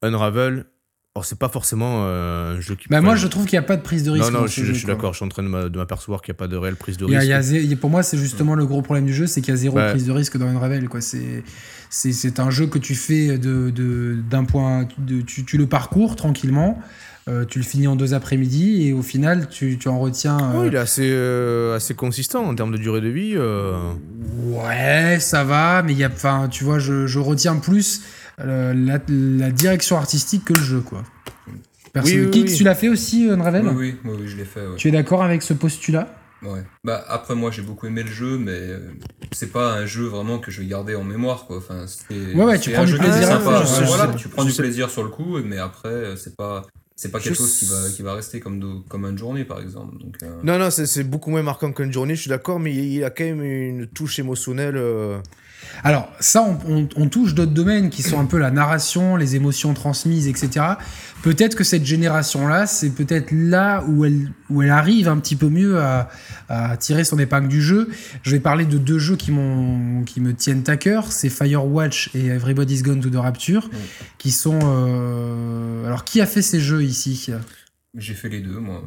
Unravel. 0.02 0.66
Alors 1.16 1.24
c'est 1.24 1.38
pas 1.38 1.48
forcément 1.48 2.06
euh, 2.06 2.56
un 2.56 2.60
jeu 2.60 2.74
qui. 2.74 2.88
Bah 2.88 3.00
moi 3.00 3.14
je 3.14 3.28
trouve 3.28 3.44
qu'il 3.44 3.56
n'y 3.56 3.64
a 3.64 3.66
pas 3.66 3.76
de 3.76 3.82
prise 3.82 4.02
de 4.02 4.10
risque. 4.10 4.32
Non 4.32 4.40
non, 4.40 4.46
je, 4.48 4.72
suis 4.72 4.86
d'accord. 4.86 5.12
Je 5.12 5.18
suis 5.18 5.24
en 5.24 5.28
train 5.28 5.44
de 5.44 5.48
m'apercevoir 5.48 6.22
qu'il 6.22 6.32
n'y 6.32 6.36
a 6.36 6.38
pas 6.38 6.48
de 6.48 6.56
réelle 6.56 6.74
prise 6.74 6.96
de 6.96 7.04
risque. 7.04 7.22
Y 7.22 7.72
a, 7.72 7.76
pour 7.76 7.88
moi 7.88 8.02
c'est 8.02 8.18
justement 8.18 8.56
le 8.56 8.66
gros 8.66 8.82
problème 8.82 9.06
du 9.06 9.14
jeu, 9.14 9.28
c'est 9.28 9.40
qu'il 9.40 9.50
y 9.50 9.56
a 9.56 9.56
zéro 9.56 9.76
prise 9.76 10.06
de 10.06 10.12
risque 10.12 10.36
dans 10.36 10.46
Unravel. 10.46 10.88
Quoi. 10.88 11.00
C'est 11.00 11.44
c'est 11.88 12.40
un 12.40 12.50
jeu 12.50 12.66
que 12.66 12.78
tu 12.78 12.96
fais 12.96 13.38
de 13.38 14.18
d'un 14.28 14.44
point, 14.44 14.88
de, 14.98 15.20
tu, 15.20 15.44
tu 15.44 15.56
le 15.56 15.66
parcours 15.66 16.16
tranquillement. 16.16 16.80
Euh, 17.26 17.46
tu 17.46 17.58
le 17.58 17.64
finis 17.64 17.86
en 17.86 17.96
deux 17.96 18.12
après-midi 18.12 18.86
et 18.86 18.92
au 18.92 19.00
final, 19.00 19.48
tu, 19.48 19.78
tu 19.78 19.88
en 19.88 19.98
retiens. 19.98 20.36
Euh, 20.36 20.60
oui, 20.60 20.68
il 20.68 20.74
est 20.74 20.78
assez, 20.78 21.08
euh, 21.10 21.74
assez 21.74 21.94
consistant 21.94 22.44
en 22.44 22.54
termes 22.54 22.72
de 22.72 22.76
durée 22.76 23.00
de 23.00 23.08
vie. 23.08 23.36
Ouais, 23.38 25.18
ça 25.20 25.42
va, 25.42 25.82
mais 25.82 25.92
il 25.92 25.98
y 25.98 26.04
a, 26.04 26.08
enfin, 26.08 26.48
tu 26.50 26.64
vois, 26.64 26.78
je, 26.78 27.06
je 27.06 27.18
retiens 27.18 27.56
plus 27.56 28.02
la, 28.36 28.74
la, 28.74 29.50
direction 29.50 29.96
artistique 29.96 30.44
que 30.44 30.52
le 30.52 30.62
jeu, 30.62 30.80
quoi. 30.80 31.02
Oui, 32.04 32.30
tu 32.44 32.64
l'as 32.64 32.74
fait 32.74 32.88
aussi, 32.88 33.28
Unravel 33.30 33.68
oui, 33.68 33.94
oui, 34.04 34.16
oui, 34.18 34.26
je 34.26 34.36
l'ai 34.36 34.44
fait. 34.44 34.60
Tu 34.76 34.88
es 34.88 34.90
d'accord 34.90 35.22
avec 35.22 35.42
ce 35.42 35.54
postulat? 35.54 36.08
Ouais. 36.42 36.62
Bah 36.82 37.02
après 37.08 37.34
moi 37.34 37.50
j'ai 37.50 37.62
beaucoup 37.62 37.86
aimé 37.86 38.02
le 38.02 38.10
jeu 38.10 38.36
mais 38.36 38.60
c'est 39.32 39.50
pas 39.50 39.72
un 39.72 39.86
jeu 39.86 40.04
vraiment 40.04 40.38
que 40.38 40.50
je 40.50 40.60
vais 40.60 40.66
garder 40.66 40.94
en 40.94 41.02
mémoire 41.02 41.46
quoi. 41.46 41.56
Enfin 41.56 41.86
ouais 42.10 42.44
ouais 42.44 42.58
tu 42.58 42.70
prends 42.70 42.84
du 42.84 42.98
plaisir. 42.98 43.28
Sympa. 43.28 43.64
voilà, 43.86 44.12
tu 44.12 44.28
prends 44.28 44.44
du 44.44 44.52
plaisir 44.52 44.90
sur 44.90 45.04
le 45.04 45.08
coup 45.08 45.38
mais 45.42 45.56
après 45.56 46.16
c'est 46.18 46.36
pas 46.36 46.66
c'est 46.96 47.10
pas 47.10 47.18
quelque 47.18 47.36
chose 47.36 47.58
qui 47.58 47.64
va, 47.64 47.88
qui 47.90 48.02
va 48.02 48.14
rester 48.14 48.38
comme, 48.38 48.84
comme 48.88 49.04
une 49.04 49.18
journée, 49.18 49.44
par 49.44 49.60
exemple. 49.60 49.98
Donc, 49.98 50.16
euh. 50.22 50.40
Non, 50.44 50.58
non, 50.58 50.70
c'est 50.70 51.02
beaucoup 51.02 51.30
moins 51.30 51.42
marquant 51.42 51.72
qu'une 51.72 51.92
journée, 51.92 52.14
je 52.14 52.20
suis 52.20 52.30
d'accord, 52.30 52.60
mais 52.60 52.72
il 52.72 53.02
a 53.02 53.10
quand 53.10 53.24
même 53.24 53.42
une 53.42 53.86
touche 53.88 54.20
émotionnelle. 54.20 54.76
Euh. 54.76 55.18
Alors, 55.82 56.08
ça, 56.20 56.44
on, 56.66 57.08
touche 57.08 57.34
d'autres 57.34 57.52
domaines 57.52 57.90
qui 57.90 58.02
sont 58.02 58.20
un 58.20 58.26
peu 58.26 58.38
la 58.38 58.52
narration, 58.52 59.16
les 59.16 59.34
émotions 59.34 59.74
transmises, 59.74 60.28
etc. 60.28 60.66
Peut-être 61.24 61.54
que 61.54 61.64
cette 61.64 61.86
génération-là, 61.86 62.66
c'est 62.66 62.90
peut-être 62.90 63.32
là 63.32 63.82
où 63.88 64.04
elle, 64.04 64.28
où 64.50 64.60
elle 64.60 64.68
arrive 64.68 65.08
un 65.08 65.18
petit 65.18 65.36
peu 65.36 65.48
mieux 65.48 65.78
à, 65.80 66.10
tirer 66.78 67.02
son 67.02 67.18
épingle 67.18 67.48
du 67.48 67.62
jeu. 67.62 67.88
Je 68.22 68.32
vais 68.32 68.40
parler 68.40 68.66
de 68.66 68.76
deux 68.76 68.98
jeux 68.98 69.16
qui, 69.16 69.32
qui 70.04 70.20
me 70.20 70.34
tiennent 70.34 70.64
à 70.66 70.76
cœur. 70.76 71.10
C'est 71.10 71.30
Firewatch 71.30 72.14
et 72.14 72.26
Everybody's 72.26 72.82
Gone 72.82 73.00
to 73.00 73.08
the 73.08 73.16
Rapture, 73.16 73.70
qui 74.18 74.30
sont... 74.30 74.58
Euh, 74.64 75.86
alors, 75.86 76.04
qui 76.04 76.20
a 76.20 76.26
fait 76.26 76.42
ces 76.42 76.60
jeux 76.60 76.84
ici? 76.84 77.30
J'ai 77.96 78.12
fait 78.12 78.28
les 78.28 78.40
deux, 78.40 78.58
moi. 78.58 78.82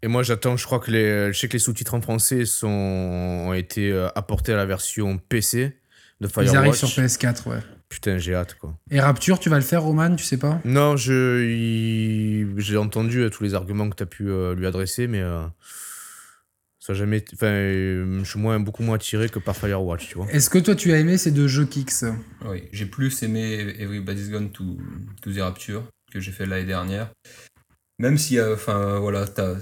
Et 0.00 0.08
moi, 0.08 0.22
j'attends, 0.22 0.56
je 0.56 0.64
crois 0.64 0.78
que 0.78 0.90
les, 0.90 1.34
je 1.34 1.38
sais 1.38 1.48
que 1.48 1.52
les 1.52 1.58
sous-titres 1.58 1.92
en 1.92 2.00
français 2.00 2.46
sont, 2.46 2.66
ont 2.66 3.52
été 3.52 3.92
euh, 3.92 4.08
apportés 4.14 4.54
à 4.54 4.56
la 4.56 4.64
version 4.64 5.18
PC 5.18 5.76
de 6.22 6.28
Firewatch. 6.28 6.54
Ils 6.54 6.56
arrivent 6.56 6.74
sur 6.74 6.88
PS4, 6.88 7.46
ouais. 7.50 7.60
Putain, 7.90 8.18
j'ai 8.18 8.34
hâte, 8.34 8.54
quoi. 8.54 8.78
Et 8.90 9.00
Rapture, 9.00 9.38
tu 9.38 9.50
vas 9.50 9.56
le 9.56 9.62
faire, 9.62 9.82
Roman, 9.82 10.14
tu 10.16 10.24
sais 10.24 10.38
pas? 10.38 10.60
Non, 10.64 10.96
je, 10.96 12.54
j'ai 12.56 12.76
entendu 12.76 13.20
euh, 13.20 13.30
tous 13.30 13.42
les 13.42 13.54
arguments 13.54 13.90
que 13.90 13.96
tu 13.96 14.02
as 14.02 14.06
pu 14.06 14.30
euh, 14.30 14.54
lui 14.54 14.66
adresser, 14.66 15.06
mais 15.08 15.22
ça 16.78 16.94
jamais. 16.94 17.22
Enfin, 17.34 17.50
je 17.52 18.22
suis 18.24 18.38
moins, 18.38 18.58
beaucoup 18.60 18.82
moins 18.82 18.94
attiré 18.94 19.28
que 19.28 19.38
par 19.38 19.56
Firewatch, 19.56 20.08
tu 20.08 20.14
vois. 20.14 20.26
Est-ce 20.30 20.48
que 20.48 20.58
toi, 20.58 20.74
tu 20.74 20.92
as 20.92 20.98
aimé 20.98 21.18
ces 21.18 21.30
deux 21.32 21.48
jeux 21.48 21.66
Kicks 21.66 22.04
Oui, 22.46 22.62
j'ai 22.72 22.86
plus 22.86 23.22
aimé 23.22 23.74
Everybody's 23.78 24.30
Gone 24.30 24.50
to, 24.50 24.78
to 25.20 25.32
the 25.32 25.38
Rapture 25.40 25.82
que 26.12 26.20
j'ai 26.20 26.32
fait 26.32 26.46
l'année 26.46 26.66
dernière. 26.66 27.10
Même 27.98 28.16
si, 28.16 28.40
enfin, 28.40 28.98
voilà, 28.98 29.26
t'as 29.26 29.56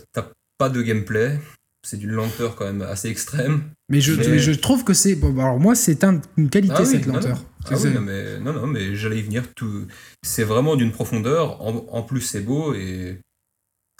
pas 0.59 0.69
de 0.69 0.83
gameplay, 0.83 1.39
c'est 1.83 1.97
d'une 1.97 2.11
lenteur 2.11 2.57
quand 2.57 2.65
même 2.65 2.83
assez 2.83 3.09
extrême. 3.09 3.71
Mais 3.89 4.01
je, 4.01 4.13
je 4.39 4.53
trouve 4.53 4.85
que 4.85 4.95
c'est. 4.95 5.15
Bon, 5.15 5.39
alors 5.39 5.59
moi, 5.59 5.75
c'est 5.75 6.05
une 6.37 6.51
qualité 6.51 6.75
ah 6.77 6.85
cette 6.85 7.07
lenteur. 7.07 7.45
Ah 7.71 7.75
oui, 7.83 7.91
non, 7.91 8.01
mais, 8.01 8.39
non, 8.41 8.53
non, 8.53 8.67
mais 8.67 8.95
j'allais 8.95 9.19
y 9.19 9.23
venir. 9.23 9.45
Tout... 9.55 9.87
C'est 10.23 10.45
vraiment 10.45 10.77
d'une 10.77 10.93
profondeur. 10.93 11.61
En, 11.63 11.87
en 11.91 12.03
plus, 12.03 12.21
c'est 12.21 12.41
beau 12.41 12.75
et 12.75 13.21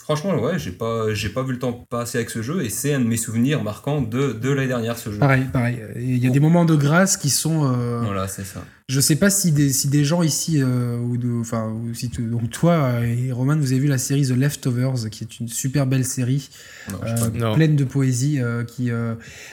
Franchement, 0.09 0.41
ouais, 0.41 0.57
j'ai 0.57 0.71
pas, 0.71 1.13
j'ai 1.13 1.29
pas 1.29 1.43
vu 1.43 1.53
le 1.53 1.59
temps 1.59 1.71
passer 1.71 2.17
avec 2.17 2.31
ce 2.31 2.41
jeu 2.41 2.63
et 2.63 2.69
c'est 2.69 2.95
un 2.95 2.99
de 2.99 3.05
mes 3.05 3.15
souvenirs 3.15 3.61
marquants 3.61 4.01
de, 4.01 4.33
de 4.33 4.49
l'année 4.49 4.67
dernière, 4.67 4.97
ce 4.97 5.11
jeu. 5.11 5.19
Pareil, 5.19 5.43
pareil. 5.53 5.83
Il 5.97 6.17
y 6.17 6.25
a 6.25 6.31
des 6.31 6.39
moments 6.39 6.65
de 6.65 6.75
grâce 6.75 7.15
qui 7.15 7.29
sont. 7.29 7.71
Euh, 7.71 8.01
voilà, 8.03 8.27
c'est 8.27 8.43
ça. 8.43 8.63
Je 8.87 8.99
sais 9.01 9.17
pas 9.17 9.29
si 9.29 9.51
des, 9.51 9.69
si 9.69 9.87
des 9.87 10.03
gens 10.03 10.23
ici, 10.23 10.63
euh, 10.63 10.97
ou 10.97 11.17
de, 11.17 11.39
enfin, 11.39 11.75
si 11.93 12.09
donc 12.17 12.49
toi 12.49 13.01
et 13.05 13.31
Roman, 13.31 13.55
vous 13.55 13.71
avez 13.71 13.81
vu 13.81 13.87
la 13.87 13.99
série 13.99 14.25
The 14.25 14.31
Leftovers, 14.31 15.11
qui 15.11 15.25
est 15.25 15.39
une 15.39 15.47
super 15.47 15.85
belle 15.85 16.05
série, 16.05 16.49
euh, 16.89 17.53
pleine 17.53 17.75
de 17.75 17.83
poésie, 17.83 18.39
qui, 18.65 18.89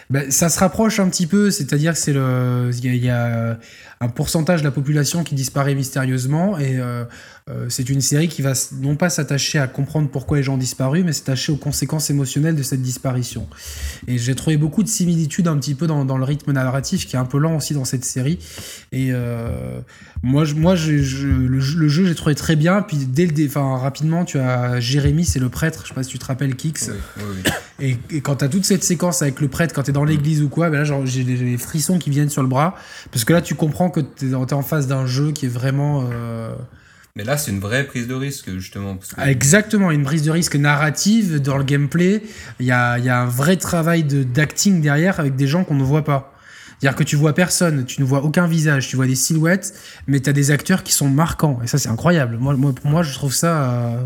bah, 0.09 0.31
ça 0.31 0.49
se 0.49 0.59
rapproche 0.59 1.01
un 1.01 1.11
petit 1.11 1.27
peu, 1.27 1.51
c'est-à-dire 1.51 1.93
que 1.93 1.99
c'est 1.99 2.15
le, 2.15 2.71
il 2.73 2.95
y, 2.95 2.99
y, 2.99 3.11
a 3.11 3.59
un 4.01 4.09
pourcentage 4.09 4.61
de 4.61 4.65
la 4.65 4.71
population 4.71 5.23
qui 5.23 5.35
disparaît 5.35 5.75
mystérieusement 5.75 6.59
et 6.59 6.81
euh, 7.49 7.67
c'est 7.69 7.89
une 7.91 8.01
série 8.01 8.27
qui 8.27 8.43
va 8.43 8.55
non 8.81 8.97
pas 8.97 9.09
s'attacher 9.09 9.61
à 9.61 9.69
comprendre 9.69 10.09
pourquoi 10.11 10.39
les 10.39 10.43
gens 10.43 10.55
ont 10.55 10.59
disparu, 10.59 11.05
mais 11.05 11.13
s'attacher 11.13 11.53
aux 11.53 11.57
conséquences 11.57 12.11
émotionnelles 12.11 12.57
de 12.57 12.63
cette 12.65 12.83
disparition. 12.83 13.47
Et 14.09 14.19
j'ai 14.19 14.35
trouvé 14.35 14.57
beaucoup 14.57 14.83
de 14.83 14.89
similitudes 14.89 15.47
un 15.47 15.57
petit 15.57 15.77
peu 15.77 15.87
dans, 15.87 16.19
le 16.19 16.25
rythme 16.25 16.51
narratif 16.51 17.07
qui 17.07 17.15
est 17.15 17.21
un 17.21 17.25
peu 17.25 17.39
lent 17.39 17.55
aussi 17.55 17.73
dans 17.73 17.85
cette 17.85 18.05
série. 18.05 18.41
Et 18.91 19.11
euh, 19.13 19.79
moi, 20.25 20.45
je, 20.45 20.57
moi 20.57 20.75
je, 20.75 20.91
le, 20.91 21.61
jeu, 21.61 22.07
j'ai 22.07 22.17
trouvé 22.17 22.35
très 22.35 22.57
bien. 22.57 22.83
Puis 22.83 22.97
dès 22.97 23.27
le, 23.27 23.47
enfin, 23.47 23.77
rapidement, 23.77 24.25
tu 24.25 24.41
as 24.41 24.81
Jérémy, 24.81 25.25
c'est 25.25 25.39
le 25.39 25.49
prêtre. 25.49 25.83
Je 25.85 25.91
sais 25.91 25.95
pas 25.95 26.03
si 26.03 26.11
tu 26.11 26.19
te 26.19 26.27
rappelles 26.27 26.57
Kix. 26.57 26.91
Et, 27.79 27.97
quand 28.23 28.37
tu 28.37 28.45
as 28.45 28.49
toute 28.49 28.65
cette 28.65 28.83
séquence 28.83 29.23
avec 29.23 29.41
le 29.41 29.47
prêtre, 29.47 29.73
quand 29.73 29.85
tu 29.85 29.91
es 29.91 29.93
dans 29.93 30.03
l'église 30.03 30.43
ou 30.43 30.49
quoi, 30.49 30.69
ben 30.69 30.83
là, 30.83 31.01
j'ai 31.05 31.23
des 31.23 31.59
frissons 31.59 32.01
qui 32.01 32.11
viennent 32.11 32.29
sur 32.29 32.43
le 32.43 32.49
bras. 32.49 32.75
Parce 33.13 33.25
que 33.25 33.33
là, 33.33 33.41
tu 33.41 33.55
comprends 33.55 33.89
que 33.89 34.01
tu 34.01 34.33
es, 34.33 34.35
en 34.35 34.63
face 34.63 34.89
d'un 34.89 35.07
jeu 35.07 35.31
qui 35.31 35.47
est 35.47 35.51
vraiment. 35.51 36.09
Euh, 36.11 36.53
mais 37.17 37.25
là, 37.25 37.39
c'est 37.39 37.51
une 37.51 37.61
vraie 37.61 37.87
prise 37.87 38.07
de 38.07 38.15
risque, 38.15 38.51
justement. 38.59 38.99
Ah, 39.17 39.31
exactement, 39.31 39.91
une 39.91 40.05
prise 40.05 40.23
de 40.23 40.31
risque 40.31 40.55
narrative 40.55 41.41
dans 41.41 41.57
le 41.57 41.65
gameplay. 41.65 42.23
Il 42.61 42.67
y 42.67 42.71
a, 42.73 42.99
y 42.99 43.09
a, 43.09 43.23
un 43.23 43.27
vrai 43.27 43.57
travail 43.57 44.05
d'acting 44.05 44.83
derrière 44.83 45.19
avec 45.19 45.35
des 45.35 45.47
gens 45.47 45.65
qu'on 45.65 45.77
ne 45.77 45.83
voit 45.83 46.05
pas. 46.05 46.35
C'est-à-dire 46.79 46.95
que 46.95 47.05
tu 47.05 47.17
vois 47.17 47.33
personne, 47.33 47.87
tu 47.87 48.03
ne 48.03 48.07
vois 48.07 48.23
aucun 48.23 48.47
visage, 48.47 48.89
tu 48.89 48.97
vois 48.97 49.07
des 49.07 49.15
silhouettes, 49.15 49.73
mais 50.07 50.21
tu 50.21 50.29
as 50.29 50.35
des 50.35 50.51
acteurs 50.51 50.83
qui 50.83 50.93
sont 50.93 51.09
marquants. 51.09 51.59
Et 51.65 51.67
ça, 51.67 51.79
c'est 51.79 51.89
incroyable. 51.89 52.37
Moi, 52.37 52.55
moi, 52.55 52.75
pour 52.75 52.91
moi, 52.91 53.03
je 53.03 53.15
trouve 53.15 53.33
ça. 53.33 53.95
Euh, 53.95 54.03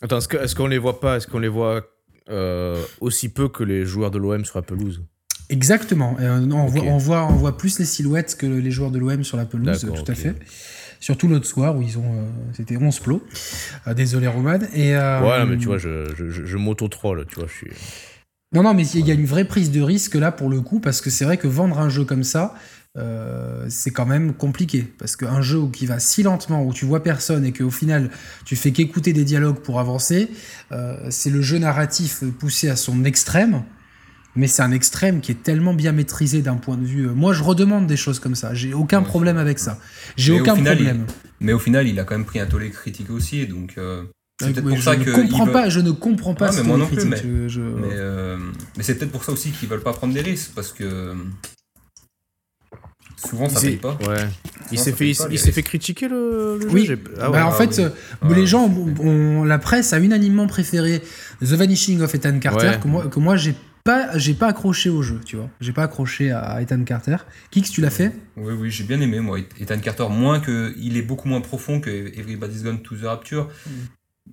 Attends, 0.00 0.18
est-ce 0.18 0.54
qu'on 0.54 0.66
est 0.66 0.70
les 0.70 0.78
voit 0.78 1.00
pas? 1.00 1.16
Est-ce 1.16 1.26
qu'on 1.26 1.40
les 1.40 1.48
voit 1.48 1.82
euh, 2.30 2.80
aussi 3.00 3.30
peu 3.30 3.48
que 3.48 3.64
les 3.64 3.84
joueurs 3.84 4.12
de 4.12 4.18
l'OM 4.18 4.44
sur 4.44 4.58
la 4.58 4.62
pelouse 4.62 5.02
Exactement. 5.48 6.16
on, 6.20 6.66
voit, 6.66 6.82
on, 6.84 6.98
voit, 6.98 7.26
on 7.26 7.34
voit 7.34 7.58
plus 7.58 7.80
les 7.80 7.84
silhouettes 7.84 8.36
que 8.38 8.46
les 8.46 8.70
joueurs 8.70 8.92
de 8.92 9.00
l'OM 9.00 9.24
sur 9.24 9.36
la 9.36 9.44
pelouse, 9.44 9.80
tout 9.92 10.12
à 10.12 10.14
fait 10.14 10.36
surtout 11.00 11.26
l'autre 11.26 11.46
soir 11.46 11.76
où 11.76 11.82
ils 11.82 11.98
ont. 11.98 12.12
Euh, 12.12 12.28
c'était 12.52 12.76
11 12.76 13.00
plots. 13.00 13.26
Euh, 13.88 13.94
désolé, 13.94 14.28
Roman. 14.28 14.58
Et, 14.74 14.94
euh, 14.94 15.20
ouais, 15.22 15.46
mais 15.46 15.56
tu 15.56 15.66
vois, 15.66 15.78
je, 15.78 16.06
je, 16.16 16.44
je 16.44 16.56
m'auto-troll, 16.56 17.26
tu 17.26 17.36
vois, 17.36 17.48
je 17.48 17.52
suis. 17.52 17.76
Non, 18.52 18.62
non, 18.62 18.74
mais 18.74 18.86
il 18.86 19.06
y 19.06 19.10
a 19.10 19.14
une 19.14 19.26
vraie 19.26 19.44
prise 19.44 19.70
de 19.70 19.80
risque 19.80 20.14
là 20.14 20.32
pour 20.32 20.48
le 20.48 20.60
coup, 20.60 20.80
parce 20.80 21.00
que 21.00 21.08
c'est 21.10 21.24
vrai 21.24 21.36
que 21.36 21.48
vendre 21.48 21.78
un 21.78 21.88
jeu 21.88 22.04
comme 22.04 22.24
ça, 22.24 22.54
c'est 23.68 23.92
quand 23.92 24.06
même 24.06 24.34
compliqué. 24.34 24.92
Parce 24.98 25.14
qu'un 25.14 25.40
jeu 25.40 25.60
qui 25.72 25.86
va 25.86 26.00
si 26.00 26.24
lentement, 26.24 26.64
où 26.64 26.72
tu 26.72 26.84
vois 26.84 27.04
personne 27.04 27.44
et 27.44 27.52
qu'au 27.52 27.70
final 27.70 28.10
tu 28.44 28.56
fais 28.56 28.72
qu'écouter 28.72 29.12
des 29.12 29.22
dialogues 29.22 29.60
pour 29.60 29.78
avancer, 29.78 30.30
c'est 31.10 31.30
le 31.30 31.42
jeu 31.42 31.58
narratif 31.58 32.24
poussé 32.40 32.68
à 32.68 32.74
son 32.74 33.04
extrême 33.04 33.62
mais 34.36 34.46
c'est 34.46 34.62
un 34.62 34.72
extrême 34.72 35.20
qui 35.20 35.32
est 35.32 35.42
tellement 35.42 35.74
bien 35.74 35.92
maîtrisé 35.92 36.42
d'un 36.42 36.56
point 36.56 36.76
de 36.76 36.86
vue. 36.86 37.08
Euh, 37.08 37.12
moi, 37.12 37.32
je 37.32 37.42
redemande 37.42 37.86
des 37.86 37.96
choses 37.96 38.20
comme 38.20 38.34
ça. 38.34 38.54
J'ai 38.54 38.74
aucun 38.74 39.02
problème 39.02 39.38
avec 39.38 39.58
ça. 39.58 39.78
J'ai 40.16 40.32
aucun 40.32 40.54
problème. 40.54 41.06
Mais 41.40 41.52
au 41.52 41.58
final, 41.58 41.88
il 41.88 41.98
a 41.98 42.04
quand 42.04 42.14
même 42.14 42.26
pris 42.26 42.38
un 42.38 42.46
tollé 42.46 42.70
critique 42.70 43.10
aussi, 43.10 43.46
donc. 43.46 43.74
Euh, 43.78 44.04
c'est 44.40 44.52
peut-être 44.52 44.68
pour 44.68 44.82
ça 44.82 44.96
que. 44.96 45.10
Comprends 45.10 45.46
pas, 45.46 45.68
Je 45.68 45.80
ne 45.80 45.90
comprends 45.90 46.34
pas. 46.34 46.52
mais 46.52 46.62
moi 46.62 46.76
non 46.76 46.86
plus. 46.86 47.04
Mais, 47.04 47.20
euh, 47.24 48.38
mais, 48.76 48.82
c'est 48.82 48.94
peut-être 48.94 49.12
pour 49.12 49.24
ça 49.24 49.32
aussi 49.32 49.50
qu'ils 49.50 49.68
veulent 49.68 49.82
pas 49.82 49.92
prendre 49.92 50.14
des 50.14 50.22
risques, 50.22 50.52
parce 50.54 50.72
que. 50.72 51.14
Souvent, 53.16 53.50
ça 53.50 53.60
paye 53.60 53.76
pas. 53.76 53.98
Ouais. 54.08 54.26
il 54.72 54.78
s'est 54.78 54.92
fait, 54.92 55.10
il 55.10 55.38
s'est 55.38 55.52
fait 55.52 55.62
critiquer 55.62 56.08
le, 56.08 56.58
jeu. 56.58 56.68
Oui. 56.70 56.90
Ah 57.20 57.28
bah, 57.28 57.44
en 57.44 57.50
ah 57.50 57.52
fait, 57.52 57.82
les 58.30 58.46
gens, 58.46 58.64
ont, 58.64 59.44
la 59.44 59.58
presse 59.58 59.92
a 59.92 59.98
unanimement 59.98 60.46
préféré 60.46 61.02
The 61.42 61.52
Vanishing 61.52 62.00
of 62.00 62.14
Ethan 62.14 62.38
Carter 62.38 62.78
que 62.82 62.88
moi, 62.88 63.08
que 63.08 63.18
moi 63.18 63.36
j'ai 63.36 63.54
pas, 63.84 64.18
j'ai 64.18 64.34
pas 64.34 64.48
accroché 64.48 64.90
au 64.90 65.02
jeu, 65.02 65.20
tu 65.24 65.36
vois. 65.36 65.48
J'ai 65.60 65.72
pas 65.72 65.84
accroché 65.84 66.30
à 66.30 66.60
Ethan 66.60 66.82
Carter. 66.84 67.16
Kix, 67.50 67.70
tu 67.70 67.80
l'as 67.80 67.90
fait? 67.90 68.12
Oui, 68.36 68.54
oui, 68.58 68.70
j'ai 68.70 68.84
bien 68.84 69.00
aimé, 69.00 69.20
moi, 69.20 69.38
Ethan 69.58 69.78
Carter. 69.78 70.06
Moins 70.10 70.40
que. 70.40 70.74
Il 70.78 70.96
est 70.96 71.02
beaucoup 71.02 71.28
moins 71.28 71.40
profond 71.40 71.80
que 71.80 71.90
Everybody's 72.18 72.62
Gone 72.62 72.82
to 72.82 72.96
the 72.96 73.04
Rapture. 73.04 73.48
Mm. 73.66 73.70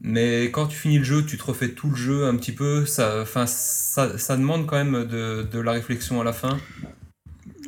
Mais 0.02 0.46
quand 0.52 0.68
tu 0.68 0.78
finis 0.78 1.00
le 1.00 1.04
jeu, 1.04 1.26
tu 1.26 1.38
te 1.38 1.44
refais 1.44 1.70
tout 1.70 1.90
le 1.90 1.96
jeu 1.96 2.26
un 2.26 2.36
petit 2.36 2.52
peu. 2.52 2.86
Ça, 2.86 3.26
ça, 3.26 4.18
ça 4.18 4.38
demande 4.38 4.66
quand 4.68 4.76
même 4.76 5.06
de, 5.06 5.44
de, 5.44 5.60
la 5.60 5.72
réflexion 5.72 6.22
à 6.22 6.24
la 6.24 6.34
fin. 6.34 6.58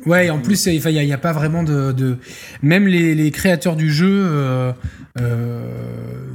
Ouais, 0.06 0.30
en 0.30 0.38
plus, 0.38 0.66
il 0.66 0.80
n'y 0.80 1.12
a, 1.12 1.14
a, 1.14 1.18
pas 1.18 1.32
vraiment 1.32 1.62
de. 1.62 1.92
de... 1.92 2.18
Même 2.62 2.86
les, 2.86 3.14
les, 3.14 3.30
créateurs 3.30 3.76
du 3.76 3.90
jeu 3.90 4.08
euh, 4.10 4.72
euh, 5.18 5.64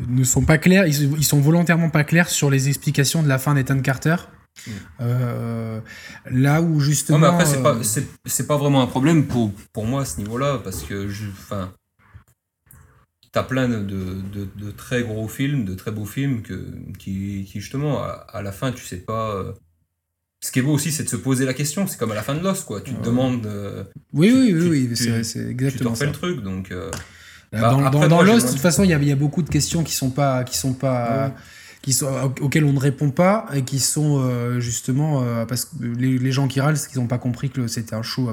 ne 0.10 0.24
sont 0.24 0.44
pas 0.44 0.58
clairs, 0.58 0.86
ils, 0.86 1.14
ils, 1.18 1.24
sont 1.24 1.40
volontairement 1.40 1.90
pas 1.90 2.04
clairs 2.04 2.30
sur 2.30 2.50
les 2.50 2.68
explications 2.68 3.24
de 3.24 3.28
la 3.28 3.40
fin 3.40 3.56
d'Ethan 3.56 3.80
Carter. 3.80 4.16
Euh, 5.02 5.80
là 6.30 6.62
où 6.62 6.80
justement. 6.80 7.20
Non, 7.20 7.28
mais 7.28 7.34
après, 7.34 7.46
c'est 7.46 7.62
pas, 7.62 7.76
euh, 7.76 8.04
c'est, 8.26 8.48
pas 8.48 8.58
vraiment 8.58 8.82
un 8.82 8.88
problème 8.88 9.28
pour, 9.28 9.52
pour 9.74 9.86
moi 9.86 10.02
à 10.02 10.06
ce 10.06 10.18
niveau-là, 10.18 10.60
parce 10.64 10.84
que 10.84 11.08
je, 11.08 11.28
enfin, 11.30 11.74
t'as 13.32 13.44
plein 13.44 13.68
de, 13.68 13.80
de, 13.80 14.48
de, 14.56 14.72
très 14.72 15.04
gros 15.04 15.28
films, 15.28 15.66
de 15.66 15.76
très 15.76 15.92
beaux 15.92 16.06
films 16.06 16.42
que, 16.42 16.66
qui, 16.98 17.48
qui 17.52 17.60
justement, 17.60 18.02
à, 18.02 18.42
la 18.42 18.52
fin, 18.52 18.72
tu 18.72 18.84
sais 18.84 18.98
pas. 18.98 19.36
Euh, 19.36 19.54
ce 20.42 20.52
qui 20.52 20.60
est 20.60 20.62
beau 20.62 20.74
aussi, 20.74 20.92
c'est 20.92 21.04
de 21.04 21.10
se 21.10 21.16
poser 21.16 21.46
la 21.46 21.54
question. 21.54 21.88
C'est 21.88 21.98
comme 21.98 22.12
à 22.12 22.16
la 22.16 22.22
fin 22.22 22.36
de 22.36 22.42
l'os, 22.44 22.64
quoi. 22.64 22.82
Tu 22.82 22.94
te 22.94 23.04
demandes. 23.04 23.48
oui, 24.14 24.32
oui, 24.32 24.54
oui, 24.54 24.88
oui, 24.90 24.96
c'est, 24.96 25.40
exactement. 25.50 25.92
Tu 25.92 25.98
fais 25.98 26.06
le 26.06 26.12
truc, 26.12 26.42
donc. 26.42 26.72
dans, 27.52 27.82
bah, 27.82 27.90
dans, 27.90 28.08
dans 28.08 28.22
l'os, 28.22 28.46
de 28.46 28.50
toute 28.52 28.60
façon, 28.60 28.84
il 28.84 28.90
y 28.90 28.94
a, 28.94 29.00
y 29.00 29.12
a, 29.12 29.16
beaucoup 29.16 29.42
de 29.42 29.50
questions 29.50 29.84
qui 29.84 29.94
sont 29.94 30.12
pas, 30.12 30.44
qui 30.44 30.58
sont 30.58 30.74
pas 30.74 31.34
qui 31.86 31.94
sont, 31.94 32.08
auxquels 32.42 32.66
on 32.66 32.74
ne 32.74 32.80
répond 32.80 33.12
pas 33.12 33.46
et 33.54 33.62
qui 33.62 33.80
sont 33.80 34.18
euh, 34.18 34.60
justement 34.60 35.22
euh, 35.22 35.46
parce 35.46 35.66
que 35.66 35.86
les, 35.86 36.32
gens 36.32 36.48
qui 36.48 36.60
râlent, 36.60 36.78
c'est 36.78 36.90
qu'ils 36.90 37.00
n'ont 37.00 37.06
pas 37.06 37.20
compris 37.20 37.52
que 37.52 37.68
c'était 37.68 37.94
un 37.94 38.02
show 38.02 38.28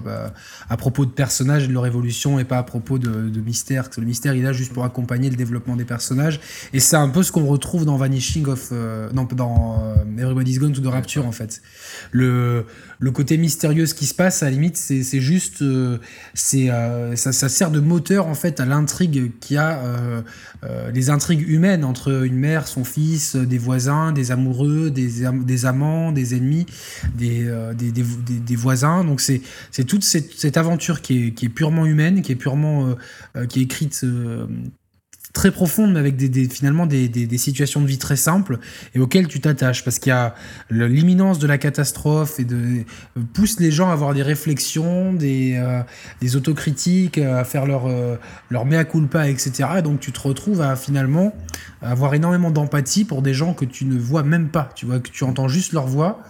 à, 0.71 0.77
propos 0.79 1.05
de 1.05 1.11
personnages 1.11 1.65
et 1.65 1.69
de 1.69 1.75
leur 1.75 1.85
évolution 1.85 2.39
et 2.39 2.45
pas 2.45 2.57
à 2.57 2.63
propos 2.63 2.99
de, 2.99 3.29
de 3.29 3.41
mystère. 3.43 3.91
Que 3.91 4.01
le 4.01 4.07
mystère, 4.07 4.33
il 4.33 4.41
est 4.41 4.45
là 4.45 4.55
juste 4.55 4.73
pour 4.73 4.87
accompagner 4.87 5.29
le 5.29 5.37
développement 5.37 5.77
des 5.77 5.85
personnages. 5.85 6.41
Et 6.73 6.81
c'est 6.81 6.97
un 6.97 7.11
peu 7.11 7.23
ce 7.23 7.31
qu'on 7.31 7.45
retrouve 7.45 7.85
dans 7.85 7.99
Vanishing 7.99 8.47
of. 8.47 8.71
Euh, 8.73 9.11
dans 9.13 9.95
Everybody's 10.19 10.59
Gone 10.59 10.73
to 10.73 10.81
the 10.81 10.87
Rapture, 10.87 11.27
en 11.27 11.33
fait. 11.33 11.61
Le, 12.11 12.65
le 13.03 13.11
côté 13.11 13.37
mystérieux 13.37 13.87
ce 13.87 13.95
qui 13.95 14.07
se 14.07 14.15
passe, 14.15 14.43
à 14.43 14.47
la 14.47 14.53
limite, 14.53 14.77
c'est 14.77 15.21
juste. 15.21 15.65
c'est 16.35 16.69
ça, 17.17 17.33
ça, 17.33 17.49
sert 17.49 17.71
de 17.71 17.81
moteur, 17.81 18.27
en 18.29 18.35
fait, 18.35 18.61
à 18.61 18.65
l'intrigue 18.65 19.33
qui 19.41 19.57
a. 19.57 19.83
les 20.95 21.11
intrigues 21.11 21.47
humaines 21.49 21.85
entre 21.85 22.25
une 22.25 22.37
mère, 22.37 22.69
son 22.69 22.85
fils, 22.85 23.37
des 23.37 23.59
voisins, 23.59 24.13
des 24.13 24.31
amoureux, 24.31 24.91
des, 24.91 25.29
des 25.45 25.67
amants, 25.67 26.13
des 26.13 26.35
ennemis, 26.35 26.67
des, 27.15 27.47
euh, 27.47 27.75
des, 27.75 27.93
des, 27.93 28.03
des, 28.03 28.57
voisins. 28.57 29.05
Donc 29.05 29.21
c'est 29.21 29.43
toute 29.87 30.05
cette, 30.05 30.33
cette, 30.33 30.57
aventure 30.57 31.01
qui 31.03 31.27
est, 31.27 31.31
qui 31.33 31.47
est, 31.47 31.49
purement 31.49 31.87
humaine, 31.87 32.23
qui 32.23 32.33
est 32.33 32.37
purement 32.37 32.87
euh, 32.87 32.95
euh, 33.37 33.47
qui 33.47 33.61
est 33.61 33.63
écrite 33.63 34.05
très 35.33 35.51
profonde, 35.51 35.93
mais 35.93 35.99
avec 35.99 36.17
des, 36.17 36.49
finalement 36.49 36.87
des, 36.87 37.09
des, 37.09 37.39
situations 37.39 37.81
de 37.81 37.87
vie 37.87 37.99
très 37.99 38.17
simples 38.17 38.59
et 38.95 39.01
auxquelles 39.01 39.29
tu 39.29 39.41
t'attaches, 39.41 39.85
parce 39.85 39.99
qu'il 39.99 40.11
y 40.11 40.13
a 40.13 40.35
l'imminence 40.71 41.39
de 41.39 41.47
la 41.47 41.59
catastrophe 41.59 42.39
et 42.39 42.45
de 42.45 42.85
pousse 43.33 43.59
les 43.59 43.71
gens 43.71 43.89
à 43.89 43.93
avoir 43.93 44.15
des 44.15 44.23
réflexions, 44.23 45.13
des, 45.13 45.55
euh, 45.57 45.81
des 46.21 46.37
autocritiques, 46.37 47.19
à 47.19 47.45
faire 47.45 47.67
leur, 47.67 47.87
euh, 47.87 48.17
leur 48.51 48.67
mea 48.67 48.85
culpa, 48.85 49.29
etc. 49.29 49.69
Et 49.79 49.83
donc 49.83 50.01
tu 50.01 50.13
te 50.13 50.21
retrouves 50.21 50.61
à 50.61 50.77
finalement 50.77 51.35
avoir 51.81 52.15
énormément 52.15 52.51
d'empathie 52.51 53.05
pour 53.05 53.23
des 53.23 53.35
gens 53.35 53.55
que 53.55 53.65
tu 53.65 53.85
ne 53.87 53.99
vois 53.99 54.23
même 54.23 54.49
pas, 54.49 54.71
tu 54.75 54.87
vois, 54.87 55.01
que 55.01 55.11
tu 55.11 55.25
entends 55.25 55.49
juste 55.49 55.73
leur 55.73 55.87
voix. 55.87 56.23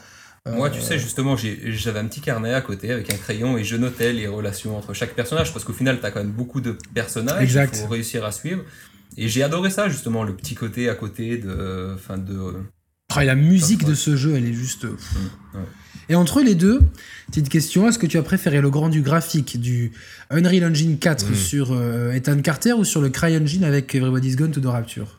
Moi, 0.50 0.70
tu 0.70 0.80
sais, 0.80 0.98
justement, 0.98 1.36
j'avais 1.36 2.00
un 2.00 2.06
petit 2.06 2.20
carnet 2.20 2.52
à 2.52 2.60
côté 2.60 2.90
avec 2.90 3.12
un 3.12 3.16
crayon 3.16 3.56
et 3.58 3.62
je 3.62 3.76
notais 3.76 4.12
les 4.12 4.26
relations 4.26 4.76
entre 4.76 4.92
chaque 4.92 5.14
personnage 5.14 5.52
parce 5.52 5.64
qu'au 5.64 5.72
final, 5.72 6.00
tu 6.00 6.06
as 6.06 6.10
quand 6.10 6.18
même 6.18 6.32
beaucoup 6.32 6.60
de 6.60 6.76
personnages. 6.94 7.56
Faut 7.72 7.86
réussir 7.86 8.24
à 8.24 8.32
suivre. 8.32 8.64
Et 9.16 9.28
j'ai 9.28 9.42
adoré 9.42 9.70
ça, 9.70 9.88
justement, 9.88 10.24
le 10.24 10.34
petit 10.34 10.54
côté 10.54 10.88
à 10.88 10.94
côté 10.94 11.38
de. 11.38 11.92
Enfin, 11.94 12.18
de. 12.18 12.54
Ah, 13.14 13.24
la 13.24 13.34
musique 13.34 13.84
de 13.84 13.94
ce 13.94 14.16
jeu, 14.16 14.34
elle 14.34 14.46
est 14.46 14.54
juste. 14.54 14.84
Mmh, 14.84 15.58
et 16.08 16.14
entre 16.14 16.40
les 16.40 16.54
deux, 16.54 16.80
petite 17.26 17.48
question, 17.48 17.88
est-ce 17.88 17.98
que 17.98 18.06
tu 18.06 18.18
as 18.18 18.22
préféré 18.22 18.60
le 18.60 18.70
grand 18.70 18.88
du 18.88 19.02
graphique 19.02 19.60
du 19.60 19.92
Unreal 20.30 20.64
Engine 20.64 20.98
4 20.98 21.30
mmh. 21.30 21.34
sur 21.34 21.72
euh, 21.72 22.12
Ethan 22.12 22.40
Carter 22.40 22.72
ou 22.72 22.84
sur 22.84 23.00
le 23.00 23.10
CryEngine 23.10 23.64
avec 23.64 23.94
Everybody's 23.94 24.36
Gone 24.36 24.50
to 24.50 24.60
the 24.60 24.66
Rapture? 24.66 25.18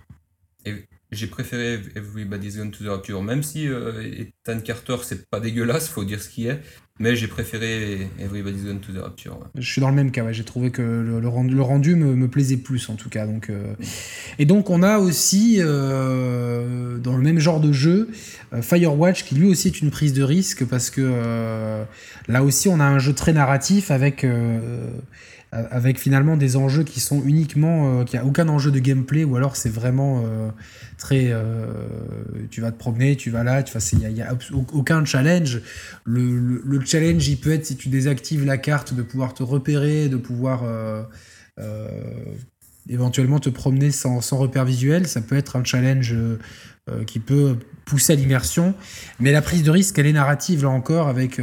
J'ai 1.14 1.28
préféré 1.28 1.80
Everybody's 1.96 2.58
Gone 2.58 2.72
to 2.72 2.84
the 2.84 2.88
Rapture, 2.88 3.22
même 3.22 3.44
si 3.44 3.68
euh, 3.68 4.04
Ethan 4.04 4.60
Carter, 4.60 4.98
c'est 5.04 5.30
pas 5.30 5.40
dégueulasse, 5.40 5.88
faut 5.88 6.04
dire 6.04 6.22
ce 6.22 6.30
qui 6.30 6.48
est. 6.48 6.60
Mais 7.00 7.16
j'ai 7.16 7.28
préféré 7.28 8.08
Everybody's 8.20 8.66
Gone 8.66 8.80
to 8.80 8.94
the 8.94 9.02
Rapture. 9.02 9.40
Je 9.56 9.68
suis 9.68 9.82
dans 9.82 9.90
le 9.90 9.96
même 9.96 10.12
cas, 10.12 10.32
j'ai 10.32 10.44
trouvé 10.44 10.70
que 10.70 10.82
le, 10.82 11.28
rendu, 11.28 11.96
me, 11.96 12.28
plaisait 12.28 12.58
plus 12.58 12.88
en 12.90 12.96
tout 12.96 13.10
cas. 13.10 13.26
Donc, 13.26 13.50
euh. 13.50 13.74
Et 14.38 14.46
donc 14.46 14.70
on 14.70 14.84
a 14.84 15.00
aussi, 15.00 15.58
euh, 15.60 17.00
dans 17.00 17.18
le 17.18 17.24
même 17.24 17.40
genre 17.40 17.60
de 17.60 17.72
jeu, 17.72 18.10
Firewatch, 18.62 19.24
qui 19.24 19.36
lui 19.36 19.48
aussi 19.48 19.70
est 19.70 19.82
une 19.82 19.90
prise 19.90 20.14
de 20.14 20.24
risque, 20.24 20.66
parce 20.66 20.90
que 20.90 21.84
là 22.28 22.44
aussi 22.44 22.68
on 22.68 22.80
a 22.80 22.86
un 22.86 23.00
jeu 23.00 23.14
très 23.14 23.34
narratif 23.34 23.90
avec 23.90 24.26
avec 25.70 26.00
finalement 26.00 26.36
des 26.36 26.56
enjeux 26.56 26.84
qui 26.84 27.00
sont 27.00 27.22
uniquement, 27.24 28.04
qui 28.06 28.18
a 28.18 28.26
aucun 28.26 28.48
enjeu 28.50 28.72
de 28.72 28.80
gameplay, 28.80 29.24
ou 29.24 29.36
alors 29.36 29.56
c'est 29.56 29.70
vraiment 29.70 30.24
très. 31.04 31.32
Euh, 31.32 31.66
tu 32.50 32.62
vas 32.62 32.72
te 32.72 32.78
promener, 32.78 33.16
tu 33.16 33.30
vas 33.30 33.44
là, 33.44 33.64
il 33.92 34.14
n'y 34.14 34.22
a, 34.22 34.36
aucun 34.72 35.04
challenge. 35.06 35.62
Le, 36.06 36.80
challenge, 36.86 37.28
il 37.28 37.38
peut 37.38 37.52
être 37.52 37.66
si 37.66 37.76
tu 37.76 37.90
désactives 37.90 38.46
la 38.46 38.58
carte, 38.58 38.94
de 38.94 39.02
pouvoir 39.02 39.34
te 39.34 39.44
repérer, 39.44 40.10
de 40.10 40.18
pouvoir. 40.18 40.64
Euh, 40.64 41.04
euh, 41.60 41.88
éventuellement 42.90 43.40
te 43.40 43.50
promener 43.50 43.92
sans, 43.92 44.20
sans, 44.20 44.38
repère 44.38 44.66
visuel, 44.66 45.08
ça 45.08 45.22
peut 45.22 45.38
être 45.38 45.56
un 45.56 45.64
challenge 45.64 46.14
qui 47.08 47.20
peut 47.20 47.56
pousser 47.86 48.12
à 48.12 48.16
l'immersion, 48.18 48.76
mais 49.22 49.32
la 49.32 49.42
prise 49.42 49.64
de 49.64 49.72
risque, 49.72 49.98
elle 50.00 50.08
est 50.08 50.12
narrative 50.12 50.64
là 50.64 50.70
encore, 50.70 51.08
avec, 51.08 51.40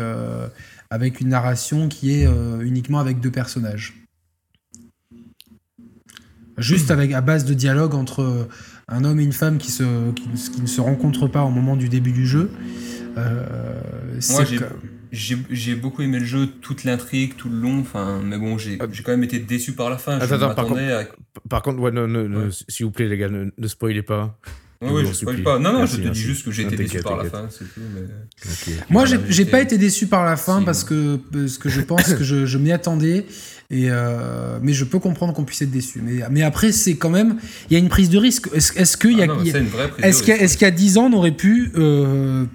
avec 0.90 1.20
une 1.22 1.28
narration 1.28 1.88
qui 1.88 2.12
est 2.12 2.28
uniquement 2.60 2.98
avec 2.98 3.20
deux 3.20 3.30
personnages. 3.30 3.99
Juste 6.60 6.90
avec, 6.90 7.12
à 7.12 7.20
base 7.20 7.44
de 7.44 7.54
dialogue 7.54 7.94
entre 7.94 8.48
un 8.88 9.04
homme 9.04 9.20
et 9.20 9.24
une 9.24 9.32
femme 9.32 9.58
qui, 9.58 9.70
se, 9.70 10.10
qui, 10.12 10.28
ne 10.60 10.66
se 10.66 10.80
rencontrent 10.80 11.28
pas 11.28 11.42
au 11.42 11.50
moment 11.50 11.76
du 11.76 11.88
début 11.88 12.12
du 12.12 12.26
jeu. 12.26 12.50
Euh, 13.16 13.80
Moi, 14.30 14.44
j'ai 15.12 15.74
beaucoup 15.74 16.02
aimé 16.02 16.18
le 16.18 16.24
jeu, 16.24 16.46
toute 16.60 16.84
l'intrigue, 16.84 17.34
tout 17.36 17.48
le 17.48 17.56
long. 17.56 17.80
Enfin, 17.80 18.20
mais 18.24 18.38
bon, 18.38 18.58
j'ai 18.58 18.78
quand 18.78 19.12
même 19.12 19.24
été 19.24 19.38
déçu 19.38 19.72
par 19.72 19.90
la 19.90 19.98
fin. 19.98 20.18
Attends, 20.18 20.34
attends, 20.34 20.54
par, 20.54 20.66
contre, 20.66 20.80
par 21.48 21.62
contre, 21.62 21.78
ouais, 21.80 21.92
s'il 22.68 22.86
vous 22.86 22.92
plaît, 22.92 23.08
les 23.08 23.18
gars, 23.18 23.28
ne, 23.28 23.66
spoilez 23.66 24.02
pas. 24.02 24.38
Oui, 24.82 24.88
oui, 24.94 25.02
je 25.06 25.12
spoil 25.12 25.42
pas. 25.42 25.58
Non, 25.58 25.74
non, 25.74 25.84
je 25.84 25.96
te 25.96 26.08
dis 26.08 26.20
juste 26.20 26.44
que 26.44 26.50
j'ai 26.50 26.62
été 26.62 26.76
déçu 26.76 27.00
par 27.00 27.16
la 27.18 27.24
fin, 27.24 27.48
c'est 27.50 27.64
tout. 27.64 27.80
Moi, 28.88 29.04
j'ai 29.04 29.44
pas 29.44 29.60
été 29.60 29.76
déçu 29.76 30.06
par 30.06 30.24
la 30.24 30.36
fin 30.36 30.62
parce 30.62 30.84
que, 30.84 31.16
parce 31.16 31.58
que 31.58 31.68
je 31.68 31.80
pense 31.80 32.14
que 32.14 32.24
je, 32.24 32.46
je 32.46 32.58
m'y 32.58 32.72
attendais 32.72 33.26
et 33.70 33.88
euh, 33.88 34.58
mais 34.62 34.72
je 34.72 34.84
peux 34.84 34.98
comprendre 34.98 35.32
qu'on 35.32 35.44
puisse 35.44 35.62
être 35.62 35.70
déçu. 35.70 36.00
Mais, 36.02 36.22
mais 36.30 36.42
après, 36.42 36.72
c'est 36.72 36.96
quand 36.96 37.10
même. 37.10 37.36
Il 37.68 37.74
y 37.74 37.76
a 37.76 37.78
une 37.78 37.88
prise 37.88 38.10
de 38.10 38.18
risque. 38.18 38.48
Est-ce 38.52 38.96
qu'il 38.96 39.18
y 39.18 39.22
a. 39.22 39.26
Ah 39.30 40.08
est-ce 40.08 40.22
qu'il 40.22 40.62
y, 40.62 40.64
a 40.64 40.70
10 40.70 40.98
ans, 40.98 41.10
on 41.12 41.12
aurait 41.12 41.30
pu 41.30 41.70
euh, 41.76 42.46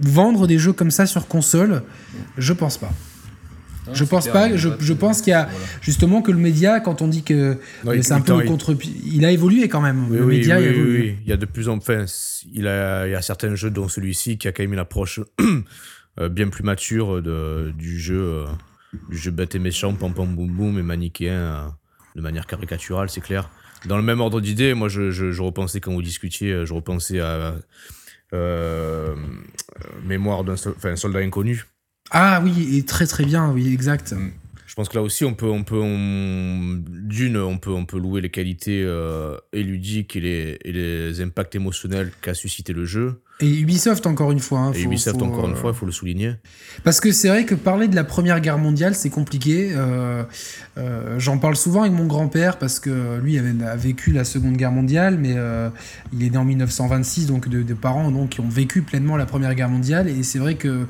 vendre 0.00 0.46
des 0.46 0.58
jeux 0.58 0.72
comme 0.72 0.90
ça 0.90 1.06
sur 1.06 1.26
console? 1.26 1.82
Je 2.36 2.52
pense 2.52 2.76
pas. 2.76 2.92
Je 3.92 4.04
pense 4.04 4.28
pas. 4.28 4.56
Je, 4.56 4.68
je 4.78 4.92
pense 4.92 5.22
qu'il 5.22 5.32
y 5.32 5.34
a 5.34 5.48
justement 5.80 6.22
que 6.22 6.30
le 6.30 6.38
média, 6.38 6.80
quand 6.80 7.02
on 7.02 7.08
dit 7.08 7.22
que 7.22 7.58
c'est 8.00 8.12
un 8.12 8.20
peu 8.20 8.38
le 8.38 8.46
contre, 8.46 8.76
il... 9.04 9.24
a 9.24 9.30
évolué 9.30 9.68
quand 9.68 9.80
même. 9.80 10.12
le 10.12 10.26
média 10.26 10.58
oui, 10.58 10.68
oui, 10.68 11.16
il 11.22 11.28
y 11.28 11.32
a 11.32 11.36
de 11.36 11.46
plus 11.46 11.68
en 11.68 11.78
plus. 11.78 12.46
Il, 12.52 12.66
a, 12.66 13.06
il 13.06 13.12
y 13.12 13.14
a 13.14 13.22
certains 13.22 13.54
jeux, 13.54 13.70
dont 13.70 13.88
celui-ci, 13.88 14.38
qui 14.38 14.48
a 14.48 14.52
quand 14.52 14.62
même 14.62 14.72
une 14.72 14.78
approche 14.78 15.20
euh, 16.20 16.28
bien 16.28 16.48
plus 16.48 16.64
mature 16.64 17.22
de, 17.22 17.72
du 17.76 17.98
jeu 17.98 18.44
jeu 19.10 19.30
bête 19.30 19.54
et 19.54 19.58
méchant, 19.58 19.94
pam 19.94 20.12
pam 20.14 20.34
boum 20.34 20.50
boum 20.50 20.78
et 20.78 20.82
manichéen 20.82 21.32
euh, 21.32 21.68
de 22.16 22.20
manière 22.20 22.46
caricaturale, 22.46 23.08
c'est 23.08 23.20
clair. 23.20 23.50
Dans 23.86 23.96
le 23.96 24.02
même 24.02 24.20
ordre 24.20 24.40
d'idée, 24.40 24.74
moi 24.74 24.88
je, 24.88 25.10
je, 25.10 25.42
repensais 25.42 25.80
quand 25.80 25.92
vous 25.92 26.02
discutiez, 26.02 26.52
euh, 26.52 26.66
je 26.66 26.74
repensais 26.74 27.20
à 27.20 27.54
euh, 28.32 29.14
Mémoire 30.04 30.44
d'un 30.44 30.56
soldat 30.96 31.18
inconnu. 31.20 31.64
Ah 32.12 32.40
oui, 32.44 32.76
et 32.76 32.84
très 32.84 33.06
très 33.06 33.24
bien, 33.24 33.50
oui, 33.50 33.72
exact. 33.72 34.14
Je 34.66 34.74
pense 34.74 34.88
que 34.88 34.96
là 34.96 35.02
aussi, 35.02 35.24
on 35.24 35.34
peut, 35.34 35.50
on 35.50 35.64
peut, 35.64 35.82
d'une, 35.82 37.36
on 37.36 37.58
peut, 37.58 37.72
on 37.72 37.84
peut 37.84 37.98
louer 37.98 38.20
les 38.20 38.30
qualités 38.30 38.82
euh, 38.82 39.36
ludiques 39.52 40.16
et 40.16 40.20
les, 40.20 40.58
et 40.64 40.72
les 40.72 41.20
impacts 41.20 41.54
émotionnels 41.54 42.10
qu'a 42.22 42.34
suscité 42.34 42.72
le 42.72 42.84
jeu. 42.84 43.20
Et 43.40 43.60
Ubisoft, 43.60 44.06
encore 44.06 44.30
une 44.30 44.38
fois. 44.38 44.60
Hein, 44.60 44.72
et 44.72 44.82
Ubisoft, 44.82 45.20
encore 45.20 45.46
une 45.46 45.54
euh, 45.54 45.56
fois, 45.56 45.72
il 45.72 45.76
faut 45.76 45.84
le 45.84 45.92
souligner. 45.92 46.36
Parce 46.84 47.00
que 47.00 47.10
c'est 47.10 47.28
vrai 47.28 47.44
que 47.44 47.56
parler 47.56 47.88
de 47.88 47.96
la 47.96 48.04
Première 48.04 48.40
Guerre 48.40 48.58
mondiale, 48.58 48.94
c'est 48.94 49.10
compliqué. 49.10 49.72
Euh, 49.74 50.22
euh, 50.78 51.18
j'en 51.18 51.38
parle 51.38 51.56
souvent 51.56 51.82
avec 51.82 51.92
mon 51.92 52.06
grand-père 52.06 52.58
parce 52.58 52.78
que 52.78 53.18
lui 53.18 53.38
avait, 53.38 53.64
a 53.64 53.74
vécu 53.74 54.12
la 54.12 54.24
Seconde 54.24 54.56
Guerre 54.56 54.70
mondiale, 54.70 55.18
mais 55.18 55.34
il 56.12 56.24
est 56.24 56.30
né 56.30 56.36
en 56.38 56.44
1926, 56.44 57.26
donc 57.26 57.48
de, 57.48 57.62
de, 57.62 57.74
parents 57.74 58.10
donc, 58.10 58.30
qui 58.30 58.40
ont 58.40 58.48
vécu 58.48 58.82
pleinement 58.82 59.16
la 59.16 59.26
Première 59.26 59.54
Guerre 59.54 59.70
mondiale. 59.70 60.08
Et 60.08 60.22
c'est 60.22 60.38
vrai 60.38 60.54
que 60.54 60.86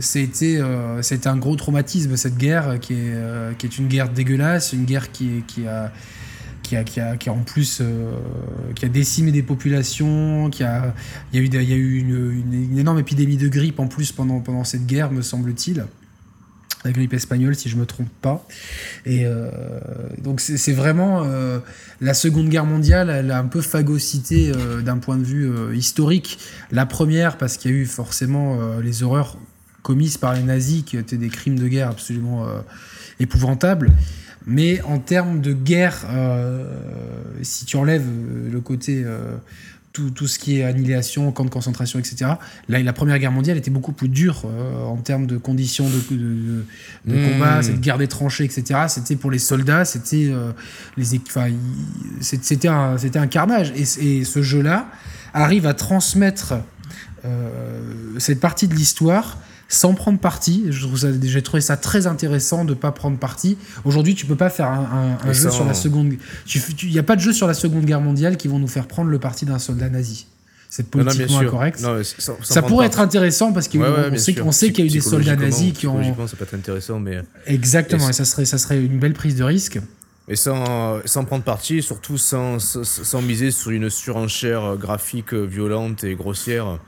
c'était 0.00 0.58
euh, 0.58 1.02
un 1.24 1.36
gros 1.36 1.56
traumatisme 1.56 2.16
cette 2.16 2.36
guerre 2.36 2.78
qui 2.80 2.94
est, 2.94 3.14
euh, 3.14 3.52
qui 3.54 3.66
est 3.66 3.78
une 3.78 3.88
guerre 3.88 4.10
dégueulasse, 4.10 4.72
une 4.72 4.84
guerre 4.84 5.10
qui, 5.12 5.42
qui 5.46 5.66
a 5.66 5.92
qui 6.62 6.74
a, 6.76 6.82
qui 6.82 7.00
a, 7.00 7.16
qui 7.16 7.28
a 7.28 7.32
en 7.32 7.44
plus 7.44 7.78
euh, 7.80 8.10
qui 8.74 8.84
a 8.84 8.88
décimé 8.88 9.30
des 9.30 9.44
populations, 9.44 10.50
qui 10.50 10.64
a, 10.64 10.94
il 11.32 11.38
y 11.38 11.42
a 11.42 11.44
eu, 11.44 11.62
il 11.62 11.70
y 11.70 11.72
a 11.72 11.76
eu 11.76 11.98
une, 11.98 12.44
une, 12.52 12.78
énorme 12.78 12.98
épidémie 12.98 13.36
de 13.36 13.48
grippe 13.48 13.78
en 13.78 13.86
plus 13.86 14.10
pendant, 14.10 14.40
pendant 14.40 14.64
cette 14.64 14.84
guerre, 14.84 15.12
me 15.12 15.22
semble-t-il 15.22 15.86
la 16.84 16.92
grippe 16.92 17.14
espagnole, 17.14 17.54
si 17.54 17.68
je 17.68 17.76
me 17.76 17.86
trompe 17.86 18.08
pas. 18.22 18.46
Et 19.04 19.22
euh, 19.24 19.50
donc 20.22 20.40
c'est 20.40 20.72
vraiment 20.72 21.22
euh, 21.24 21.58
la 22.00 22.14
Seconde 22.14 22.48
Guerre 22.48 22.66
mondiale, 22.66 23.10
elle 23.10 23.30
a 23.30 23.38
un 23.38 23.46
peu 23.46 23.60
phagocyté 23.60 24.52
euh, 24.54 24.82
d'un 24.82 24.98
point 24.98 25.16
de 25.16 25.24
vue 25.24 25.76
historique. 25.76 26.38
La 26.70 26.86
première 26.86 27.38
parce 27.38 27.56
qu'il 27.56 27.70
y 27.70 27.74
a 27.74 27.76
eu 27.76 27.86
forcément 27.86 28.78
les 28.78 29.02
horreurs 29.02 29.36
commises 29.82 30.18
par 30.18 30.34
les 30.34 30.42
nazis, 30.42 30.82
qui 30.84 30.96
étaient 30.96 31.16
des 31.16 31.28
crimes 31.28 31.58
de 31.58 31.68
guerre 31.68 31.90
absolument 31.90 32.46
épouvantables. 33.20 33.92
Mais 34.46 34.80
en 34.82 34.98
termes 34.98 35.40
de 35.40 35.52
guerre, 35.52 36.06
si 37.42 37.64
tu 37.64 37.76
enlèves 37.76 38.06
le 38.50 38.60
côté 38.60 39.04
tout, 39.96 40.10
tout, 40.10 40.26
ce 40.26 40.38
qui 40.38 40.58
est 40.58 40.64
annihilation, 40.64 41.32
camp 41.32 41.44
de 41.44 41.50
concentration, 41.50 41.98
etc. 41.98 42.32
Là, 42.68 42.82
la 42.82 42.92
Première 42.92 43.18
Guerre 43.18 43.32
mondiale 43.32 43.56
était 43.56 43.70
beaucoup 43.70 43.92
plus 43.92 44.08
dure 44.08 44.44
en 44.44 44.96
termes 44.96 45.26
de 45.26 45.38
conditions 45.38 45.88
de, 45.88 46.14
de, 46.14 46.64
de, 47.06 47.16
mmh. 47.16 47.32
combat, 47.32 47.62
cette 47.62 47.80
guerre 47.80 47.98
des 47.98 48.08
tranchées, 48.08 48.44
etc. 48.44 48.80
C'était 48.88 49.16
pour 49.16 49.30
les 49.30 49.38
soldats, 49.38 49.84
c'était 49.84 50.32
les, 50.96 51.20
enfin, 51.26 51.48
c'était 52.20 52.68
un, 52.68 52.98
c'était 52.98 53.18
un 53.18 53.26
carnage. 53.26 53.72
Et, 53.76 54.18
et 54.18 54.24
ce 54.24 54.42
jeu-là 54.42 54.88
arrive 55.32 55.66
à 55.66 55.74
transmettre 55.74 56.54
cette 58.18 58.40
partie 58.40 58.68
de 58.68 58.74
l'histoire 58.74 59.38
sans 59.68 59.94
prendre 59.94 60.18
parti. 60.18 60.64
J'ai 60.70 61.42
trouvé 61.42 61.60
ça 61.60 61.76
très 61.76 62.06
intéressant 62.06 62.64
de 62.64 62.70
ne 62.70 62.74
pas 62.74 62.92
prendre 62.92 63.18
parti. 63.18 63.56
Aujourd'hui, 63.84 64.14
tu 64.14 64.26
peux 64.26 64.36
pas 64.36 64.50
faire 64.50 64.68
un, 64.68 65.32
jeu 65.32 65.50
sur 65.50 65.64
la 65.64 65.74
seconde. 65.74 66.14
Il 66.82 66.90
n'y 66.90 66.98
a 66.98 67.02
pas 67.02 67.16
de 67.16 67.20
jeu 67.20 67.32
sur 67.32 67.46
la 67.46 67.54
Seconde 67.54 67.84
Guerre 67.84 68.00
mondiale 68.00 68.36
qui 68.36 68.48
vont 68.48 68.58
nous 68.58 68.68
faire 68.68 68.86
prendre 68.86 69.10
le 69.10 69.18
parti 69.18 69.44
d'un 69.44 69.58
soldat 69.58 69.88
nazi. 69.88 70.26
C'est 70.68 70.88
politiquement 70.90 71.38
incorrect. 71.38 71.84
ça 72.42 72.62
pourrait 72.62 72.86
être 72.86 73.00
intéressant 73.00 73.52
parce 73.52 73.68
qu'on 73.68 73.82
on 74.44 74.52
sait 74.52 74.72
qu'il 74.72 74.84
y 74.84 74.88
a 74.88 74.90
eu 74.90 74.92
des 74.92 75.00
soldats 75.00 75.36
nazis 75.36 75.72
qui 75.72 75.86
ont. 75.86 76.02
ça 76.26 76.36
peut 76.36 76.44
être 76.44 76.54
intéressant, 76.54 76.98
mais. 77.00 77.20
Exactement, 77.46 78.08
et, 78.08 78.12
ça, 78.12 78.24
serait, 78.24 78.44
ça 78.44 78.58
serait 78.58 78.82
une 78.82 78.98
belle 78.98 79.14
prise 79.14 79.36
de 79.36 79.44
risque. 79.44 79.78
Et 80.28 80.34
sans, 80.34 80.98
sans 81.04 81.24
prendre 81.24 81.44
parti, 81.44 81.82
surtout 81.82 82.18
sans, 82.18 82.58
sans 82.58 83.22
miser 83.22 83.52
sur 83.52 83.70
une 83.70 83.88
surenchère 83.88 84.76
graphique 84.76 85.32
violente 85.32 86.02
et 86.02 86.16
grossière. 86.16 86.80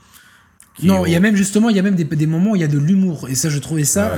Non, 0.83 1.05
il 1.05 1.11
y 1.11 1.15
a 1.15 1.19
même 1.19 1.35
justement, 1.35 1.69
il 1.69 1.75
y 1.75 1.79
a 1.79 1.81
même 1.81 1.95
des, 1.95 2.03
des, 2.03 2.27
moments 2.27 2.51
où 2.51 2.55
il 2.55 2.61
y 2.61 2.65
a 2.65 2.67
de 2.67 2.77
l'humour. 2.77 3.27
Et 3.29 3.35
ça, 3.35 3.49
je 3.49 3.59
trouvais 3.59 3.83
ça. 3.83 4.15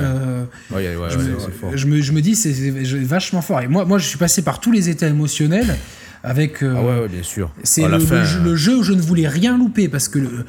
je, 0.70 1.86
me, 1.86 2.00
je 2.00 2.12
me 2.12 2.20
dis, 2.20 2.34
c'est 2.34 2.52
vachement 3.04 3.42
fort. 3.42 3.60
Et 3.60 3.68
moi, 3.68 3.84
moi, 3.84 3.98
je 3.98 4.06
suis 4.06 4.18
passé 4.18 4.42
par 4.42 4.60
tous 4.60 4.72
les 4.72 4.88
états 4.88 5.08
émotionnels 5.08 5.76
avec 6.24 6.62
euh, 6.62 6.74
ah 6.76 6.82
ouais, 7.02 7.08
bien 7.08 7.22
sûr. 7.22 7.50
c'est 7.64 7.88
le, 7.88 7.98
le, 8.44 8.56
jeu 8.56 8.78
où 8.78 8.82
je 8.82 8.92
ne 8.92 9.00
voulais 9.00 9.26
rien 9.26 9.58
louper 9.58 9.88
parce 9.88 10.08
que 10.08 10.18
le, 10.18 10.44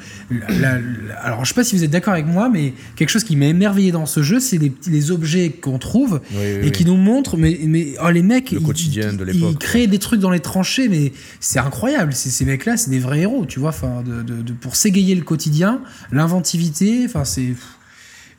alors 1.20 1.44
je 1.44 1.48
sais 1.48 1.54
pas 1.54 1.64
si 1.64 1.76
vous 1.76 1.82
êtes 1.82 1.90
d'accord 1.90 2.12
avec 2.12 2.26
moi 2.26 2.48
mais 2.48 2.74
quelque 2.94 3.08
chose 3.08 3.24
qui 3.24 3.34
m'a 3.34 3.46
émerveillé 3.46 3.90
dans 3.90 4.06
ce 4.06 4.22
jeu 4.22 4.38
c'est 4.38 4.58
les, 4.58 4.72
les 4.86 5.10
objets 5.10 5.50
qu'on 5.50 5.78
trouve 5.78 6.20
et 6.62 6.70
qui 6.70 6.84
nous 6.84 6.96
montrent 6.96 7.36
mais, 7.36 7.58
mais 7.66 7.94
oh, 8.02 8.10
les 8.10 8.22
mecs 8.22 8.52
le 8.52 8.60
ils, 8.60 8.64
quotidien 8.64 9.12
de 9.12 9.24
l'époque 9.24 9.50
ils 9.52 9.58
créent 9.58 9.86
des 9.88 9.98
trucs 9.98 10.20
dans 10.20 10.30
les 10.30 10.40
tranchées 10.40 10.88
mais 10.88 11.12
c'est 11.40 11.58
incroyable. 11.58 12.12
Ces 12.12 12.44
mecs 12.44 12.66
là 12.66 12.76
c'est 12.76 12.90
des 12.90 13.00
vrais 13.00 13.20
héros 13.20 13.44
tu 13.46 13.58
vois 13.58 13.70
enfin 13.70 14.02
de, 14.06 14.22
de, 14.22 14.52
pour 14.52 14.76
s'égayer 14.76 15.14
le 15.14 15.22
quotidien 15.22 15.80
l'inventivité 16.12 17.02
enfin 17.04 17.24
c'est 17.24 17.54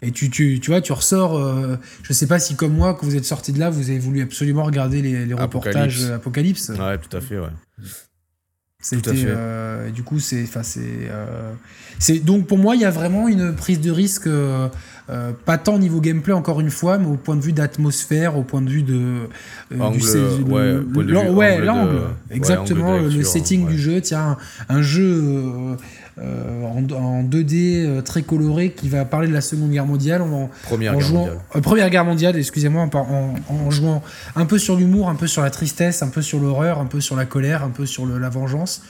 et 0.05 0.11
tu, 0.11 0.29
tu, 0.29 0.59
tu 0.59 0.71
vois, 0.71 0.81
tu 0.81 0.93
ressors. 0.93 1.35
Euh, 1.35 1.77
je 2.03 2.13
sais 2.13 2.27
pas 2.27 2.39
si, 2.39 2.55
comme 2.55 2.73
moi, 2.73 2.93
quand 2.93 3.05
vous 3.05 3.15
êtes 3.15 3.25
sorti 3.25 3.51
de 3.51 3.59
là, 3.59 3.69
vous 3.69 3.89
avez 3.89 3.99
voulu 3.99 4.21
absolument 4.21 4.63
regarder 4.63 5.01
les, 5.01 5.25
les 5.25 5.33
reportages 5.33 6.03
Apocalypse. 6.05 6.69
Ouais, 6.69 6.97
tout 6.97 7.15
à 7.15 7.21
fait, 7.21 7.39
ouais. 7.39 7.47
C'était. 8.79 9.11
Euh, 9.15 9.89
du 9.89 10.03
coup, 10.03 10.19
c'est. 10.19 10.45
c'est 10.45 10.79
euh, 11.09 11.53
c'est 11.97 12.19
donc, 12.19 12.45
pour 12.45 12.59
moi, 12.59 12.75
il 12.75 12.81
y 12.81 12.85
a 12.85 12.91
vraiment 12.91 13.27
une 13.27 13.55
prise 13.55 13.81
de 13.81 13.89
risque. 13.89 14.29
Pas 15.45 15.57
tant 15.57 15.75
au 15.75 15.79
niveau 15.79 16.01
gameplay 16.01 16.33
encore 16.33 16.59
une 16.61 16.69
fois, 16.69 16.97
mais 16.97 17.07
au 17.07 17.15
point 17.15 17.35
de 17.35 17.41
vue 17.41 17.53
d'atmosphère, 17.53 18.37
au 18.37 18.43
point 18.43 18.61
de 18.61 18.69
vue 18.69 18.83
de 18.83 19.27
angle, 19.79 20.01
ouais, 20.47 21.29
ouais 21.29 21.59
l'angle, 21.59 22.01
exactement, 22.31 22.97
le 22.97 23.23
setting 23.23 23.67
du 23.67 23.77
jeu. 23.77 24.01
Tiens, 24.01 24.37
un 24.69 24.81
jeu 24.81 25.77
euh, 26.17 26.63
en, 26.63 27.23
2D 27.23 27.85
euh, 27.85 28.01
très 28.01 28.21
coloré 28.21 28.71
qui 28.71 28.87
va 28.87 29.03
parler 29.03 29.27
de 29.27 29.33
la 29.33 29.41
Seconde 29.41 29.71
Guerre 29.71 29.85
mondiale. 29.85 30.21
En, 30.21 30.49
première, 30.63 30.93
guerre 30.93 31.01
jouant, 31.01 31.19
mondiale. 31.19 31.39
Euh, 31.57 31.61
première 31.61 31.89
Guerre 31.89 32.05
mondiale, 32.05 32.37
excusez-moi, 32.37 32.89
en, 32.93 33.69
jouant 33.69 34.01
un 34.37 34.45
peu 34.45 34.57
sur 34.57 34.77
l'humour, 34.77 35.09
un 35.09 35.15
peu 35.15 35.27
sur 35.27 35.41
la 35.41 35.49
tristesse, 35.49 36.03
un 36.03 36.07
peu 36.07 36.21
sur 36.21 36.39
l'horreur, 36.39 36.79
un 36.79 36.85
peu 36.85 37.01
sur 37.01 37.17
la 37.17 37.25
colère, 37.25 37.63
un 37.63 37.69
peu 37.69 37.85
sur 37.85 38.05
la 38.05 38.29
vengeance. 38.29 38.81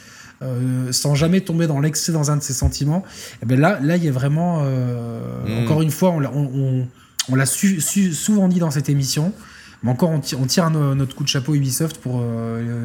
Sans 0.91 1.15
jamais 1.15 1.41
tomber 1.41 1.67
dans 1.67 1.79
l'excès 1.79 2.11
dans 2.11 2.31
un 2.31 2.37
de 2.37 2.43
ses 2.43 2.53
sentiments. 2.53 3.03
Et 3.05 3.37
eh 3.43 3.45
ben 3.45 3.59
là, 3.59 3.79
là, 3.81 3.97
il 3.97 4.03
y 4.03 4.07
a 4.07 4.11
vraiment, 4.11 4.63
mm. 4.63 5.63
encore 5.63 5.81
une 5.81 5.91
fois, 5.91 6.11
on, 6.11 6.87
on, 7.29 7.35
l'a 7.35 7.45
souvent 7.45 8.47
dit 8.47 8.59
dans 8.59 8.71
cette 8.71 8.89
émission, 8.89 9.33
mais 9.81 9.91
encore 9.91 10.09
on, 10.09 10.19
tire, 10.19 10.69
notre 10.69 11.15
coup 11.15 11.23
de 11.23 11.29
chapeau 11.29 11.55
Ubisoft 11.55 11.97
pour 11.97 12.21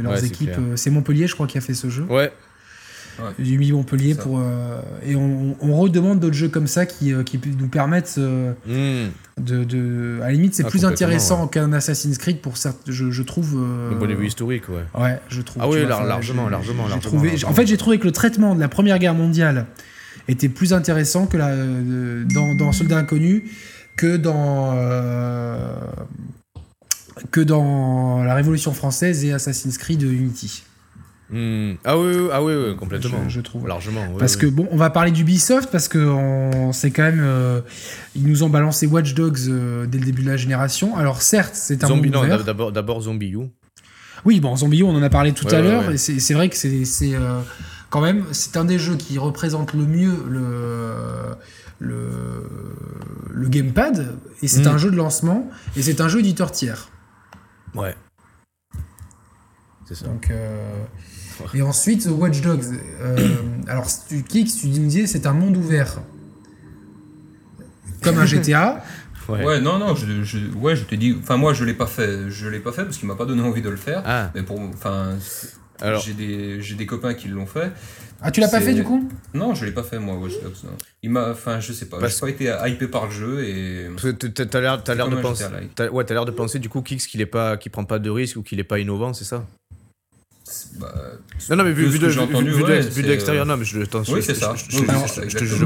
leurs 0.03 0.25
équipes. 0.25 0.59
C'est 0.77 0.91
Montpellier, 0.91 1.27
je 1.27 1.35
crois, 1.35 1.47
qui 1.47 1.59
a 1.59 1.61
fait 1.61 1.75
ce 1.75 1.91
jeu. 1.91 2.05
Ouais, 2.09 2.33
du 3.39 3.73
Montpellier 3.73 4.15
pour 4.15 4.39
euh, 4.39 4.81
et 5.05 5.17
on, 5.17 5.57
on 5.61 5.77
redemande 5.77 6.21
d'autres 6.21 6.35
jeux 6.35 6.49
comme 6.49 6.67
ça 6.67 6.87
qui, 6.87 7.13
euh, 7.13 7.23
qui 7.23 7.41
nous 7.59 7.69
permettent 7.69 8.17
euh, 8.19 8.53
hmm. 8.67 9.11
De, 9.41 9.65
de, 9.65 10.21
à 10.23 10.27
la 10.27 10.33
limite 10.33 10.55
c'est 10.55 10.65
ah, 10.65 10.71
plus 10.71 10.85
intéressant 10.85 11.49
qu'un 11.49 11.73
Assassin's 11.73 12.19
Creed 12.19 12.41
pour 12.41 12.57
certes 12.57 12.81
je, 12.87 13.11
je 13.11 13.23
trouve 13.23 13.57
un 13.93 13.97
point 13.97 14.09
de 14.09 14.15
vue 14.15 14.27
historique 14.27 14.69
ouais. 14.69 14.85
ouais 14.99 15.21
je 15.29 15.43
trouve 15.43 15.63
ah 15.63 15.69
oui 15.69 15.85
largement 15.87 16.49
largement, 16.49 16.87
largement, 16.89 17.49
en 17.49 17.55
fait 17.55 17.67
j'ai 17.67 17.77
trouvé 17.77 17.99
que 17.99 18.05
le 18.05 18.13
traitement 18.13 18.55
de 18.55 18.61
la 18.61 18.69
première 18.69 18.99
guerre 18.99 19.15
mondiale 19.15 19.67
était 20.29 20.49
plus 20.49 20.73
intéressant 20.73 21.27
que 21.27 21.37
la 21.37 21.57
dans, 21.57 22.55
dans 22.55 22.73
Soldat 22.73 22.99
inconnu 22.99 23.51
que 23.97 24.17
dans 24.17 24.75
que 27.31 27.41
dans 27.41 28.23
la 28.23 28.35
Révolution 28.35 28.73
française 28.73 29.25
et 29.25 29.33
Assassin's 29.33 29.79
Creed 29.79 30.03
Unity 30.03 30.65
Hmm. 31.31 31.75
Ah 31.85 31.97
oui, 31.97 32.29
ah 32.33 32.43
oui, 32.43 32.75
complètement. 32.77 33.29
Je, 33.29 33.41
trouve. 33.41 33.69
Largement. 33.69 34.05
parce 34.19 34.37
que, 34.37 34.47
bon, 34.47 34.67
on 34.73 34.77
va 34.77 34.91
parler 34.91 35.13
d'Ubisoft 35.13 35.71
parce 35.71 35.87
que 35.87 36.71
c'est 36.73 36.91
quand 36.91 37.05
même. 37.05 37.23
Euh, 37.23 37.61
ils 38.17 38.27
nous 38.27 38.43
ont 38.43 38.49
balancé 38.49 38.87
Watch 38.87 39.15
Dogs 39.15 39.39
euh, 39.49 39.87
dès 39.87 39.99
le 39.99 40.05
début 40.05 40.23
de 40.23 40.29
la 40.29 40.37
génération. 40.37 40.97
Alors, 40.97 41.23
certes, 41.23 41.55
c'est 41.55 41.85
un 41.85 41.89
Zombie, 41.89 42.11
non, 42.11 42.23
d'abord 42.73 43.03
Zombie 43.03 43.29
You. 43.29 43.49
Oui, 44.25 44.41
bon, 44.41 44.57
Zombie 44.57 44.79
You, 44.79 44.89
on 44.89 44.97
en 44.97 45.03
a 45.03 45.09
parlé 45.09 45.33
tout 45.33 45.47
à 45.49 45.61
l'heure. 45.61 45.91
et 45.93 45.99
c'est 45.99 46.35
vrai 46.35 46.49
que 46.49 46.57
c'est 46.57 47.15
euh, 47.15 47.41
quand 47.91 48.01
même. 48.01 48.25
C'est 48.33 48.57
un 48.57 48.65
des 48.65 48.81
jeux 48.81 48.97
qui 48.97 49.19
représente 49.19 49.73
le 49.73 49.85
mieux 49.85 50.25
le. 50.29 50.95
Le, 51.83 52.47
le 53.31 53.49
gamepad, 53.49 54.15
et 54.43 54.49
c'est 54.49 54.67
hmm. 54.67 54.75
un 54.75 54.77
jeu 54.77 54.91
de 54.91 54.97
lancement, 54.97 55.49
et 55.77 55.83
c'est 55.83 56.03
un 56.03 56.09
jeu 56.09 56.19
éditeur 56.19 56.53
tiers. 56.53 56.91
Ouais. 57.75 57.97
C'est 59.87 59.95
ça. 59.95 60.05
Donc, 60.05 60.31
et 61.55 61.63
ensuite, 61.63 62.07
Watch 62.11 62.41
Dogs. 62.41 62.65
Euh, 63.01 63.17
alors, 63.67 63.87
tu 64.09 64.23
kicks, 64.23 64.53
tu 64.61 64.69
me 64.69 64.89
disais, 64.89 65.07
c'est 65.07 65.27
un 65.27 65.33
monde 65.33 65.57
ouvert. 65.57 66.01
Comme 68.03 68.19
un 68.19 68.27
GTA. 68.27 68.83
Ouais. 69.29 69.61
non, 69.61 69.79
non, 69.79 69.95
je, 69.95 70.25
je, 70.25 70.39
ouais, 70.57 70.75
je 70.75 70.85
te 70.85 70.97
dis, 70.97 71.17
enfin 71.17 71.37
moi 71.37 71.53
je 71.53 71.65
l'ai 71.65 71.75
pas 71.75 71.87
fait, 71.87 72.29
je 72.31 72.49
l'ai 72.49 72.59
pas 72.59 72.73
fait 72.73 72.83
parce 72.83 72.97
qu'il 72.97 73.07
m'a 73.07 73.15
pas 73.15 73.27
donné 73.27 73.43
envie 73.43 73.63
de 73.63 73.69
le 73.69 73.77
faire. 73.77 74.03
Ah. 74.05 74.31
Mais 74.35 74.43
pour, 74.43 74.59
enfin, 74.61 75.17
j'ai 76.05 76.15
des, 76.15 76.61
j'ai 76.61 76.75
des 76.75 76.87
copains 76.87 77.15
qui 77.15 77.29
l'ont 77.29 77.47
fait. 77.47 77.71
Ah, 78.23 78.31
tu 78.31 78.41
l'as 78.41 78.49
pas 78.49 78.61
fait 78.61 78.75
du 78.75 78.83
coup? 78.83 79.09
Non, 79.33 79.55
je 79.55 79.65
l'ai 79.65 79.73
pas 79.73 79.83
fait 79.83 79.99
moi, 79.99 80.17
Watch 80.17 80.33
Dogs. 80.43 80.71
Il 81.03 81.11
m'a, 81.11 81.31
enfin, 81.31 81.61
je 81.61 81.73
sais 81.73 81.87
pas, 81.87 81.99
j'ai 82.07 82.21
pas 82.21 82.29
été 82.29 82.55
hypé 82.67 82.89
par 82.89 83.07
le 83.07 83.13
jeu 83.13 83.45
et. 83.45 83.87
T'as 84.51 84.61
l'air, 84.61 84.83
t'as 84.83 84.95
l'air 84.95 85.09
de 85.09 85.17
penser, 85.17 85.45
ouais, 85.93 86.05
t'as 86.05 86.15
l'air 86.15 86.25
de 86.25 86.33
penser 86.33 86.59
du 86.59 86.69
coup 86.69 86.83
Kix 86.83 87.07
qu'il 87.07 87.21
est 87.21 87.27
pas, 87.27 87.57
qu'il 87.57 87.71
prend 87.71 87.85
pas 87.85 87.99
de 87.99 88.11
risque 88.11 88.37
ou 88.37 88.43
qu'il 88.43 88.59
est 88.61 88.65
pas 88.65 88.79
innovant, 88.79 89.13
c'est 89.13 89.25
ça? 89.25 89.47
Bah, 90.79 90.95
non, 91.51 91.57
non, 91.57 91.65
mais 91.65 91.73
vu, 91.73 91.87
vu 91.87 91.99
de, 91.99 93.09
l'extérieur, 93.09 93.47
non, 93.47 93.57
mais 93.57 93.65
je 93.65 93.81
Oui, 94.13 94.23
c'est 94.23 94.35
ça. 94.35 94.55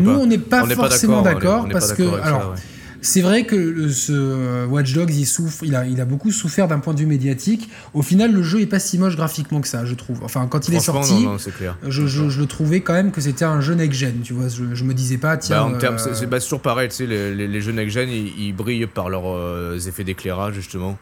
Nous, 0.01 0.11
on 0.11 0.27
n'est 0.27 0.39
pas 0.39 0.67
forcément 0.67 1.23
d'accord 1.23 1.69
parce 1.71 1.93
que. 1.93 2.21
Alors, 2.21 2.55
c'est 3.05 3.21
vrai 3.21 3.45
que 3.45 3.91
ce 3.91 4.65
Watch 4.65 4.95
Dogs, 4.95 5.15
il, 5.15 5.27
souffre, 5.27 5.63
il, 5.63 5.77
a, 5.77 5.87
il 5.87 6.01
a 6.01 6.07
beaucoup 6.07 6.31
souffert 6.31 6.69
d'un 6.69 6.79
point 6.79 6.95
de 6.95 7.01
vue 7.01 7.07
médiatique. 7.07 7.69
Au 7.93 8.01
final, 8.01 8.33
le 8.33 8.43
jeu 8.43 8.63
est 8.63 8.67
pas 8.67 8.79
si 8.79 8.97
moche 8.97 9.15
graphiquement 9.15 9.61
que 9.61 9.69
ça, 9.69 9.85
je 9.85 9.95
trouve. 9.95 10.25
Enfin, 10.25 10.47
quand 10.47 10.69
il 10.69 10.75
est 10.75 10.81
sorti, 10.81 11.27
Je, 11.87 12.07
je, 12.07 12.41
le 12.41 12.47
trouvais 12.47 12.81
quand 12.81 12.95
même 12.95 13.13
que 13.13 13.21
c'était 13.21 13.45
un 13.45 13.61
jeu 13.61 13.75
next-gen, 13.75 14.21
tu 14.23 14.33
vois. 14.33 14.49
Je, 14.49 14.75
je, 14.75 14.85
me 14.85 14.95
disais 14.95 15.19
pas, 15.19 15.37
tiens. 15.37 15.69
Bah, 15.69 15.91
en 15.91 15.93
euh, 15.93 16.15
c'est 16.15 16.27
bah, 16.27 16.41
toujours 16.41 16.63
pareil, 16.63 16.89
tu 16.89 16.95
sais, 16.95 17.07
les, 17.07 17.47
les, 17.47 17.61
jeux 17.61 17.73
next-gen, 17.73 18.09
ils, 18.09 18.55
brillent 18.55 18.87
par 18.87 19.11
leurs 19.11 19.29
euh, 19.29 19.79
effets 19.87 20.05
d'éclairage, 20.05 20.55
justement. 20.55 20.99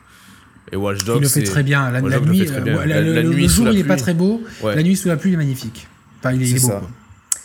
Et 0.70 0.76
Watch 0.76 1.04
Dogs. 1.04 1.16
Il 1.18 1.22
le 1.22 1.28
fait 1.28 1.42
très 1.42 1.62
bien. 1.62 1.90
La, 1.90 2.00
nuit, 2.00 2.46
le, 2.46 3.48
jour, 3.48 3.68
il 3.68 3.76
n'est 3.76 3.84
pas 3.84 3.96
très 3.96 4.14
beau. 4.14 4.42
La 4.62 4.82
nuit 4.82 4.96
sous 4.96 5.08
la 5.08 5.16
pluie, 5.16 5.30
il 5.30 5.34
est 5.34 5.38
magnifique. 5.38 5.88
Enfin, 6.20 6.32
il 6.34 6.42
est, 6.42 6.60
beau. 6.60 6.72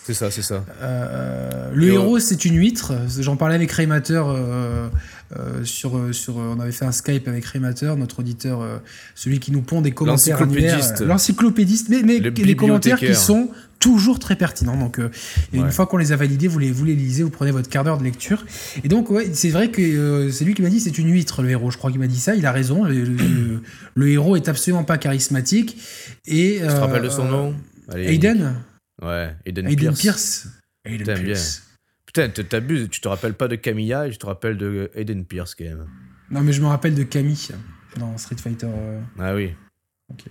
C'est 0.07 0.13
ça, 0.13 0.31
c'est 0.31 0.41
ça. 0.41 0.63
Euh, 0.81 1.69
le 1.73 1.87
héros, 1.87 2.19
c'est 2.19 2.45
une 2.45 2.55
huître. 2.55 2.93
J'en 3.19 3.35
parlais 3.35 3.55
avec 3.55 3.69
Raymater 3.71 4.23
euh, 4.25 4.87
euh, 5.35 5.63
sur, 5.63 6.13
sur. 6.13 6.37
On 6.37 6.59
avait 6.59 6.71
fait 6.71 6.85
un 6.85 6.91
Skype 6.91 7.27
avec 7.27 7.45
Raymater, 7.45 7.95
notre 7.97 8.19
auditeur, 8.19 8.61
celui 9.15 9.39
qui 9.39 9.51
nous 9.51 9.61
pond 9.61 9.81
des 9.81 9.91
commentaires 9.91 10.39
L'encyclopédiste. 10.39 11.01
L'encyclopédiste, 11.01 11.89
mais, 11.89 12.03
mais 12.03 12.19
les 12.19 12.55
commentaires 12.55 12.99
qui 12.99 13.15
sont 13.15 13.49
toujours 13.79 14.19
très 14.19 14.35
pertinent. 14.35 14.77
Donc, 14.77 14.99
euh, 14.99 15.09
une 15.53 15.71
fois 15.71 15.87
qu'on 15.87 15.97
les 15.97 16.11
a 16.11 16.15
validés, 16.15 16.47
vous 16.47 16.59
les, 16.59 16.71
vous 16.71 16.85
les 16.85 16.95
lisez, 16.95 17.23
vous 17.23 17.29
prenez 17.29 17.51
votre 17.51 17.69
quart 17.69 17.83
d'heure 17.83 17.97
de 17.97 18.03
lecture. 18.03 18.45
Et 18.83 18.87
donc, 18.87 19.09
ouais, 19.09 19.29
c'est 19.33 19.49
vrai 19.49 19.69
que 19.69 19.81
euh, 19.81 20.31
c'est 20.31 20.45
lui 20.45 20.53
qui 20.53 20.61
m'a 20.61 20.69
dit 20.69 20.79
c'est 20.79 20.97
une 20.97 21.11
huître, 21.11 21.41
le 21.41 21.49
héros. 21.49 21.71
Je 21.71 21.77
crois 21.77 21.91
qu'il 21.91 21.99
m'a 21.99 22.07
dit 22.07 22.19
ça. 22.19 22.35
Il 22.35 22.45
a 22.45 22.51
raison. 22.51 22.83
Le, 22.83 24.09
héros 24.09 24.35
est 24.35 24.47
absolument 24.47 24.83
pas 24.83 24.97
charismatique. 24.97 25.77
Et, 26.25 26.59
tu 26.61 26.67
te 26.67 26.71
rappelles 26.71 27.03
de 27.03 27.09
son 27.09 27.27
euh, 27.27 27.31
nom? 27.31 27.55
Aiden 27.95 28.55
Ouais, 29.01 29.35
Aiden, 29.45 29.67
Aiden 29.67 29.93
Pierce. 29.93 30.47
Aiden 30.85 31.23
Pierce. 31.23 31.66
Putain, 32.07 32.29
t'abuses, 32.29 32.89
tu 32.89 32.99
te 32.99 33.07
rappelles 33.07 33.35
pas 33.35 33.47
de 33.47 33.55
Camilla 33.55 34.07
et 34.07 34.11
tu 34.11 34.17
te 34.17 34.25
rappelles 34.25 34.57
de 34.57 34.89
Aiden 34.95 35.25
Pierce 35.25 35.53
quand 35.53 35.65
même. 35.65 35.85
Non, 36.31 36.41
mais 36.41 36.53
je 36.53 36.61
me 36.61 36.67
rappelle 36.67 36.95
de 36.95 37.03
Camille 37.03 37.49
dans 37.99 38.17
Street 38.17 38.37
Fighter. 38.37 38.67
Ah 39.19 39.35
oui. 39.35 39.53
Ok. 40.09 40.23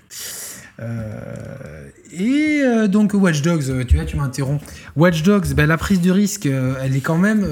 Euh, 0.79 1.89
et 2.13 2.61
euh, 2.63 2.87
donc 2.87 3.15
Watch 3.15 3.41
Dogs, 3.41 3.71
euh, 3.71 3.85
tu 3.85 3.97
vois, 3.97 4.05
tu 4.05 4.17
m'interromps. 4.17 4.63
Watch 4.95 5.23
Dogs, 5.23 5.55
ben, 5.55 5.67
la 5.67 5.79
prise 5.79 6.01
de 6.01 6.11
risque, 6.11 6.47
elle 6.47 6.97
est 6.97 7.01
quand 7.01 7.19
même, 7.19 7.47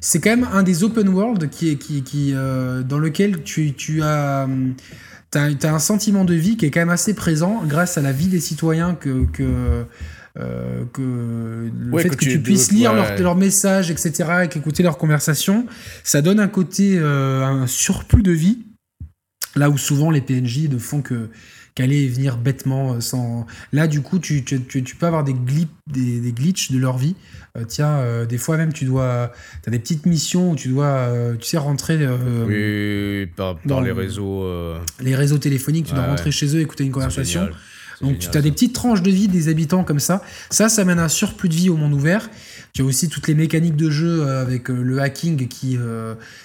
c'est 0.00 0.20
quand 0.20 0.30
même 0.30 0.48
un 0.52 0.62
des 0.62 0.84
open 0.84 1.08
world 1.08 1.50
qui 1.50 1.70
est, 1.70 1.76
qui, 1.76 2.02
qui 2.02 2.32
dans 2.32 2.98
lequel 2.98 3.42
tu, 3.42 3.74
tu 3.74 4.02
as, 4.02 4.48
as, 5.34 5.38
as, 5.38 5.68
un 5.68 5.78
sentiment 5.78 6.24
de 6.24 6.34
vie 6.34 6.56
qui 6.56 6.66
est 6.66 6.70
quand 6.70 6.80
même 6.80 6.90
assez 6.90 7.14
présent 7.14 7.62
grâce 7.64 7.98
à 7.98 8.02
la 8.02 8.12
vie 8.12 8.28
des 8.28 8.40
citoyens 8.40 8.94
que, 8.94 9.24
que 9.26 9.84
que 10.92 11.70
le 11.74 11.98
fait 11.98 12.10
que, 12.10 12.24
tu, 12.24 12.40
puisses 12.40 12.70
lire 12.70 12.92
leurs 12.92 13.36
messages, 13.36 13.90
etc., 13.90 14.12
et 14.44 14.48
qu'écouter 14.48 14.82
leurs 14.82 14.98
conversations, 14.98 15.66
ça 16.04 16.22
donne 16.22 16.40
un 16.40 16.48
côté, 16.48 16.98
un 16.98 17.66
surplus 17.66 18.22
de 18.22 18.32
vie, 18.32 18.58
là 19.54 19.70
où 19.70 19.78
souvent 19.78 20.10
les 20.10 20.20
PNJ 20.20 20.68
ne 20.68 20.78
font 20.78 21.02
que 21.02 21.30
qu'aller 21.76 22.04
et 22.04 22.08
venir 22.08 22.38
bêtement 22.38 22.94
euh, 22.94 23.00
sans. 23.00 23.46
Là, 23.72 23.86
du 23.86 24.00
coup, 24.00 24.18
tu, 24.18 24.42
tu, 24.42 24.60
tu, 24.64 24.96
peux 24.96 25.06
avoir 25.06 25.22
des, 25.22 25.34
glitch, 25.34 25.68
des, 25.86 26.20
des, 26.20 26.32
glitches 26.32 26.72
de 26.72 26.78
leur 26.78 26.98
vie. 26.98 27.14
Euh, 27.56 27.64
tiens, 27.68 27.98
euh, 27.98 28.26
des 28.26 28.38
fois 28.38 28.56
même, 28.56 28.72
tu 28.72 28.86
dois. 28.86 29.30
Tu 29.62 29.68
as 29.68 29.70
des 29.70 29.78
petites 29.78 30.06
missions 30.06 30.52
où 30.52 30.56
tu 30.56 30.68
dois, 30.68 31.08
tu 31.38 31.46
sais, 31.46 31.58
rentrer. 31.58 31.98
oui, 32.46 33.26
par, 33.36 33.56
dans 33.64 33.80
les 33.80 33.92
réseaux. 33.92 34.44
Les 35.00 35.14
réseaux 35.14 35.38
téléphoniques, 35.38 35.86
tu 35.86 35.94
dois 35.94 36.06
rentrer 36.06 36.32
chez 36.32 36.56
eux, 36.56 36.60
écouter 36.60 36.84
une 36.84 36.92
conversation. 36.92 37.48
Donc, 38.00 38.18
tu 38.18 38.36
as 38.36 38.42
des 38.42 38.50
petites 38.50 38.74
tranches 38.74 39.02
de 39.02 39.10
vie 39.10 39.28
des 39.28 39.48
habitants 39.48 39.84
comme 39.84 40.00
ça. 40.00 40.22
Ça, 40.50 40.68
ça 40.68 40.84
mène 40.84 40.98
un 40.98 41.08
surplus 41.08 41.48
de 41.48 41.54
vie 41.54 41.70
au 41.70 41.76
monde 41.76 41.94
ouvert. 41.94 42.28
Tu 42.72 42.82
as 42.82 42.84
aussi 42.84 43.08
toutes 43.08 43.26
les 43.28 43.34
mécaniques 43.34 43.76
de 43.76 43.90
jeu 43.90 44.26
avec 44.28 44.68
le 44.68 45.00
hacking 45.00 45.48
qui, 45.48 45.78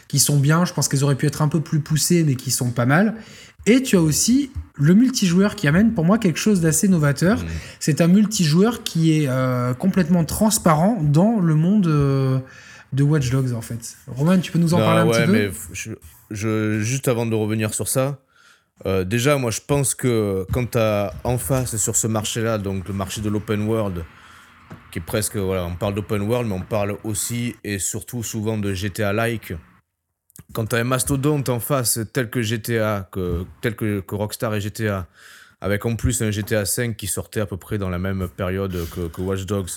qui 0.08 0.20
sont 0.20 0.40
bien. 0.40 0.64
Je 0.66 0.74
pense 0.74 0.88
qu'elles 0.88 1.04
auraient 1.04 1.16
pu 1.16 1.26
être 1.26 1.42
un 1.42 1.50
peu 1.50 1.60
plus 1.60 1.82
poussées, 1.82 2.24
mais 2.24 2.36
qui 2.36 2.52
sont 2.52 2.72
pas 2.72 2.86
mal. 2.86 3.16
Et 3.66 3.84
tu 3.84 3.96
as 3.96 4.02
aussi 4.02 4.52
le 4.76 4.96
multijoueur 4.96 5.56
qui 5.56 5.68
amène 5.68 5.94
pour 5.94 6.04
moi 6.04 6.18
quelque 6.18 6.40
chose 6.40 6.62
d'assez 6.62 6.88
novateur. 6.88 7.40
Mmh. 7.40 7.48
C'est 7.80 8.02
un 8.02 8.08
multijoueur 8.08 8.84
qui 8.84 9.12
est 9.14 9.28
euh, 9.28 9.74
complètement 9.74 10.26
transparent 10.26 11.00
dans 11.02 11.40
le 11.40 11.54
monde 11.56 11.88
euh, 11.88 12.40
de 12.94 13.04
Watch 13.04 13.30
Dogs 13.30 13.54
en 13.54 13.62
fait. 13.62 13.98
Roman, 14.08 14.40
tu 14.40 14.52
peux 14.52 14.60
nous 14.60 14.74
en 14.74 14.78
parler 14.78 15.02
un 15.02 15.14
petit 15.14 15.26
peu? 15.26 15.32
mais 15.32 15.52
je, 16.32 16.80
Juste 16.82 17.08
avant 17.08 17.26
de 17.26 17.36
revenir 17.36 17.74
sur 17.74 17.88
ça, 17.88 18.20
euh, 18.86 19.04
déjà 19.04 19.38
moi 19.38 19.52
je 19.52 19.62
pense 19.66 19.96
que 19.96 20.46
quand 20.52 20.72
tu 20.72 20.78
as 20.78 21.14
en 21.24 21.38
face 21.38 21.78
sur 21.78 21.96
ce 21.96 22.08
marché-là, 22.08 22.58
donc 22.58 22.88
le 22.88 22.94
marché 22.94 23.22
de 23.22 23.30
l'open 23.30 23.68
world, 23.68 24.04
qui 24.92 25.00
est 25.00 25.06
presque, 25.06 25.36
voilà, 25.36 25.66
on 25.66 25.76
parle 25.76 25.96
d'open 25.96 26.22
world, 26.22 26.48
mais 26.48 26.56
on 26.56 26.62
parle 26.62 26.98
aussi 27.04 27.56
et 27.64 27.80
surtout 27.80 28.24
souvent 28.24 28.58
de 28.58 28.74
GTA-like 28.74 29.54
quand 30.54 30.68
tu 30.68 30.76
as 30.76 30.80
un 30.80 30.84
mastodonte 30.84 31.50
en 31.50 31.60
face 31.60 32.00
tel 32.14 32.30
que 32.30 32.42
GTA, 32.42 33.08
que, 33.12 33.46
tel 33.62 33.76
que, 33.76 34.04
Rockstar 34.10 34.56
et 34.56 34.62
GTA, 34.62 35.08
avec 35.62 35.86
en 35.86 35.96
plus 35.96 36.22
un 36.22 36.32
GTA 36.32 36.66
5 36.66 36.96
qui 36.98 37.08
sortait 37.08 37.40
à 37.40 37.46
peu 37.46 37.58
près 37.58 37.78
dans 37.78 37.90
la 37.90 38.00
même 38.00 38.28
période 38.28 38.78
que, 38.90 39.22
Watch 39.22 39.46
Dogs, 39.46 39.70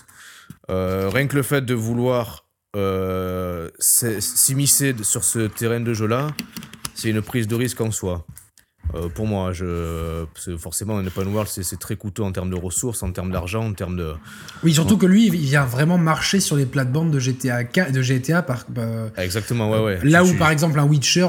euh, 0.71 1.11
rien 1.13 1.27
que 1.27 1.37
le 1.37 1.43
fait 1.43 1.63
de 1.63 1.75
vouloir 1.75 2.47
euh, 2.77 3.71
s'immiscer 3.79 4.95
sur 5.03 5.25
ce 5.25 5.47
terrain 5.47 5.81
de 5.81 5.95
jeu-là, 5.95 6.29
c'est 6.95 7.11
une 7.11 7.23
prise 7.23 7.47
de 7.47 7.55
risque 7.55 7.81
en 7.81 7.91
soi. 7.91 8.27
Euh, 8.95 9.09
pour 9.09 9.27
moi, 9.27 9.53
je, 9.53 10.25
forcément, 10.59 10.99
un 10.99 11.07
open 11.07 11.29
world, 11.29 11.49
c'est 11.51 11.79
très 11.79 11.97
coûteux 11.97 12.23
en 12.23 12.33
termes 12.33 12.51
de 12.51 12.57
ressources, 12.57 13.03
en 13.03 13.11
termes 13.11 13.33
d'argent, 13.33 13.67
en 13.67 13.73
termes 13.73 13.97
de. 13.97 14.13
Oui, 14.63 14.73
surtout 14.73 14.97
que 14.97 15.07
lui, 15.07 15.27
il 15.27 15.37
vient 15.37 15.65
vraiment 15.65 15.99
marcher 15.99 16.41
sur 16.41 16.57
les 16.57 16.67
plates-bandes 16.67 17.11
de 17.11 17.19
GTA, 17.19 17.65
de 17.65 18.03
GTA 18.03 18.43
par. 18.43 18.67
Bah, 18.69 19.11
Exactement, 19.17 19.71
ouais, 19.71 19.83
ouais. 19.83 19.99
Là 20.05 20.25
où, 20.25 20.33
par 20.35 20.51
exemple, 20.51 20.79
un 20.79 20.85
Witcher, 20.85 21.29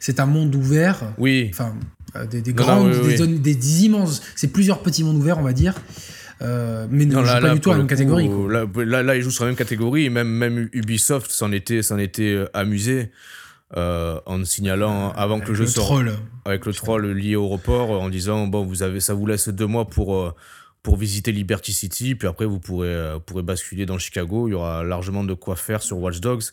c'est 0.00 0.20
un 0.20 0.26
monde 0.26 0.54
ouvert. 0.54 1.02
Oui. 1.18 1.50
Enfin, 1.52 1.74
euh, 2.16 2.26
des, 2.26 2.40
des 2.40 2.52
grandes, 2.52 2.90
des, 2.90 3.16
Zones, 3.16 3.38
des, 3.38 3.84
immenses. 3.84 4.22
C'est 4.34 4.52
plusieurs 4.52 4.80
petits 4.80 5.04
mondes 5.04 5.16
ouverts, 5.16 5.38
on 5.38 5.42
va 5.42 5.52
dire. 5.52 5.74
Euh, 6.40 6.86
mais 6.90 7.04
non, 7.04 7.22
là, 7.22 7.40
pas 7.40 7.54
du 7.54 7.60
tout 7.60 7.70
à 7.70 7.72
la 7.72 7.78
même 7.78 7.88
catégorie. 7.88 8.28
Là, 8.48 9.02
là, 9.02 9.16
il 9.16 9.22
joue 9.22 9.30
sur 9.30 9.44
la 9.44 9.50
même 9.50 9.56
catégorie, 9.56 10.04
et 10.04 10.10
même, 10.10 10.28
même 10.28 10.68
Ubisoft 10.72 11.30
s'en 11.30 11.52
était, 11.52 11.80
était 11.80 12.44
amusé. 12.54 13.10
Euh, 13.76 14.18
en 14.24 14.42
signalant 14.46 15.12
avant 15.12 15.40
que 15.40 15.48
le 15.48 15.54
jeu 15.54 15.66
sorte 15.66 16.02
avec 16.46 16.64
le 16.64 16.72
troll 16.72 17.06
lié 17.10 17.36
au 17.36 17.48
report 17.48 17.90
en 17.90 18.08
disant 18.08 18.46
bon 18.46 18.64
vous 18.64 18.82
avez 18.82 18.98
ça 18.98 19.12
vous 19.12 19.26
laisse 19.26 19.50
deux 19.50 19.66
mois 19.66 19.84
pour 19.84 20.16
euh, 20.16 20.34
pour 20.82 20.96
visiter 20.96 21.32
Liberty 21.32 21.74
City 21.74 22.14
puis 22.14 22.26
après 22.26 22.46
vous 22.46 22.60
pourrez 22.60 22.88
euh, 22.88 23.18
pourrez 23.18 23.42
basculer 23.42 23.84
dans 23.84 23.98
Chicago. 23.98 24.48
Il 24.48 24.52
y 24.52 24.54
aura 24.54 24.84
largement 24.84 25.22
de 25.22 25.34
quoi 25.34 25.54
faire 25.54 25.82
sur 25.82 25.98
Watch 25.98 26.20
Dogs. 26.20 26.44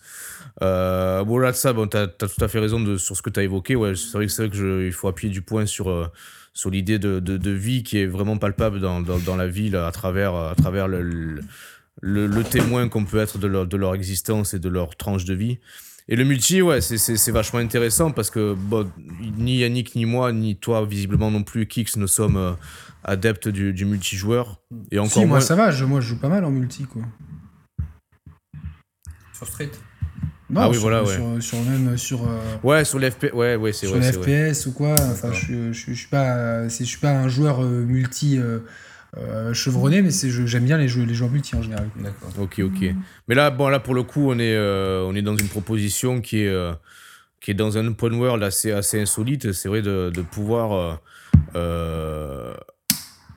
Euh, 0.61 1.23
bon 1.23 1.37
là 1.37 1.51
de 1.51 1.55
ça 1.55 1.71
bon 1.71 1.87
t'as 1.87 2.03
as 2.03 2.07
tout 2.07 2.43
à 2.43 2.49
fait 2.49 2.59
raison 2.59 2.81
de, 2.81 2.97
sur 2.97 3.15
ce 3.15 3.21
que 3.21 3.29
tu 3.29 3.39
as 3.39 3.43
évoqué. 3.43 3.77
Ouais 3.77 3.95
c'est 3.95 4.17
vrai 4.17 4.25
vrai 4.25 4.49
que 4.49 4.57
je, 4.57 4.85
il 4.85 4.91
faut 4.91 5.07
appuyer 5.07 5.31
du 5.31 5.41
point 5.41 5.65
sur 5.65 6.11
sur 6.53 6.69
l'idée 6.69 6.99
de, 6.99 7.21
de, 7.21 7.37
de, 7.37 7.51
vie 7.51 7.83
qui 7.83 7.97
est 7.97 8.07
vraiment 8.07 8.37
palpable 8.37 8.81
dans, 8.81 8.99
dans, 8.99 9.19
dans 9.19 9.37
la 9.37 9.47
ville 9.47 9.77
à 9.77 9.91
travers 9.91 10.35
à 10.35 10.55
travers 10.55 10.89
le, 10.89 11.01
le, 11.01 12.27
le 12.27 12.43
témoin 12.43 12.89
qu'on 12.89 13.05
peut 13.05 13.19
être 13.19 13.37
de 13.37 13.47
leur, 13.47 13.65
de 13.65 13.77
leur 13.77 13.95
existence 13.95 14.53
et 14.53 14.59
de 14.59 14.67
leur 14.67 14.97
tranche 14.97 15.23
de 15.23 15.33
vie 15.33 15.59
et 16.07 16.15
le 16.15 16.23
multi, 16.23 16.61
ouais, 16.61 16.81
c'est 16.81 17.31
vachement 17.31 17.59
intéressant 17.59 18.11
parce 18.11 18.29
que 18.29 18.53
bon, 18.53 18.89
ni 19.37 19.57
Yannick, 19.57 19.95
ni 19.95 20.05
moi, 20.05 20.31
ni 20.31 20.55
toi, 20.55 20.85
visiblement 20.85 21.31
non 21.31 21.43
plus, 21.43 21.67
Kix, 21.67 21.97
ne 21.97 22.07
sommes 22.07 22.37
euh, 22.37 22.53
adeptes 23.03 23.47
du, 23.47 23.73
du, 23.73 23.85
multijoueur. 23.85 24.61
Et 24.91 24.99
encore 24.99 25.11
si, 25.11 25.25
moi 25.25 25.41
ça 25.41 25.55
va, 25.55 25.71
je, 25.71 25.85
moi 25.85 26.01
je 26.01 26.09
joue 26.09 26.19
pas 26.19 26.29
mal 26.29 26.45
en 26.45 26.51
multi, 26.51 26.83
quoi. 26.83 27.01
Sur 29.33 29.47
Street 29.47 29.71
non, 30.47 30.61
ah 30.61 30.69
oui, 30.69 30.75
sur, 30.75 30.83
voilà, 30.83 31.03
ouais. 31.03 31.41
sur, 31.41 31.59
même 31.63 31.97
sur 31.97 32.21
euh, 32.23 32.39
ouais 32.61 32.85
sur 32.85 32.99
les 32.99 33.09
FPS 33.09 33.33
ouais 33.33 33.55
ouais 33.55 33.73
c'est 33.73 33.87
sur 33.87 33.97
les 33.97 34.11
FPS 34.11 34.67
ou 34.67 34.73
quoi 34.73 34.93
enfin 34.93 35.33
je, 35.33 35.71
je, 35.71 35.91
je, 35.91 35.93
suis 35.93 36.07
pas 36.07 36.67
je 36.67 36.83
suis 36.83 36.99
pas 36.99 37.09
un 37.09 37.27
joueur 37.27 37.63
euh, 37.63 37.81
multi 37.81 38.37
euh, 38.37 38.59
chevronné, 39.53 40.01
mais 40.01 40.09
j'aime 40.11 40.65
bien 40.65 40.77
les, 40.77 40.87
jeux, 40.87 41.03
les 41.03 41.13
joueurs 41.13 41.31
multi 41.31 41.55
en 41.55 41.61
général. 41.61 41.89
D'accord. 41.95 42.29
Ok, 42.39 42.59
ok. 42.59 42.93
Mais 43.27 43.35
là, 43.35 43.49
bon, 43.49 43.69
là 43.69 43.79
pour 43.79 43.93
le 43.93 44.03
coup, 44.03 44.29
on 44.29 44.39
est, 44.39 44.55
euh, 44.55 45.05
on 45.07 45.15
est 45.15 45.21
dans 45.21 45.35
une 45.37 45.47
proposition 45.47 46.21
qui 46.21 46.41
est, 46.41 46.47
euh, 46.47 46.73
qui 47.39 47.51
est 47.51 47.53
dans 47.53 47.77
un 47.77 47.87
open 47.87 48.13
world 48.15 48.43
assez, 48.43 48.71
insolite. 48.73 49.53
C'est 49.53 49.69
vrai 49.69 49.81
de, 49.81 50.11
de 50.13 50.21
pouvoir 50.21 50.99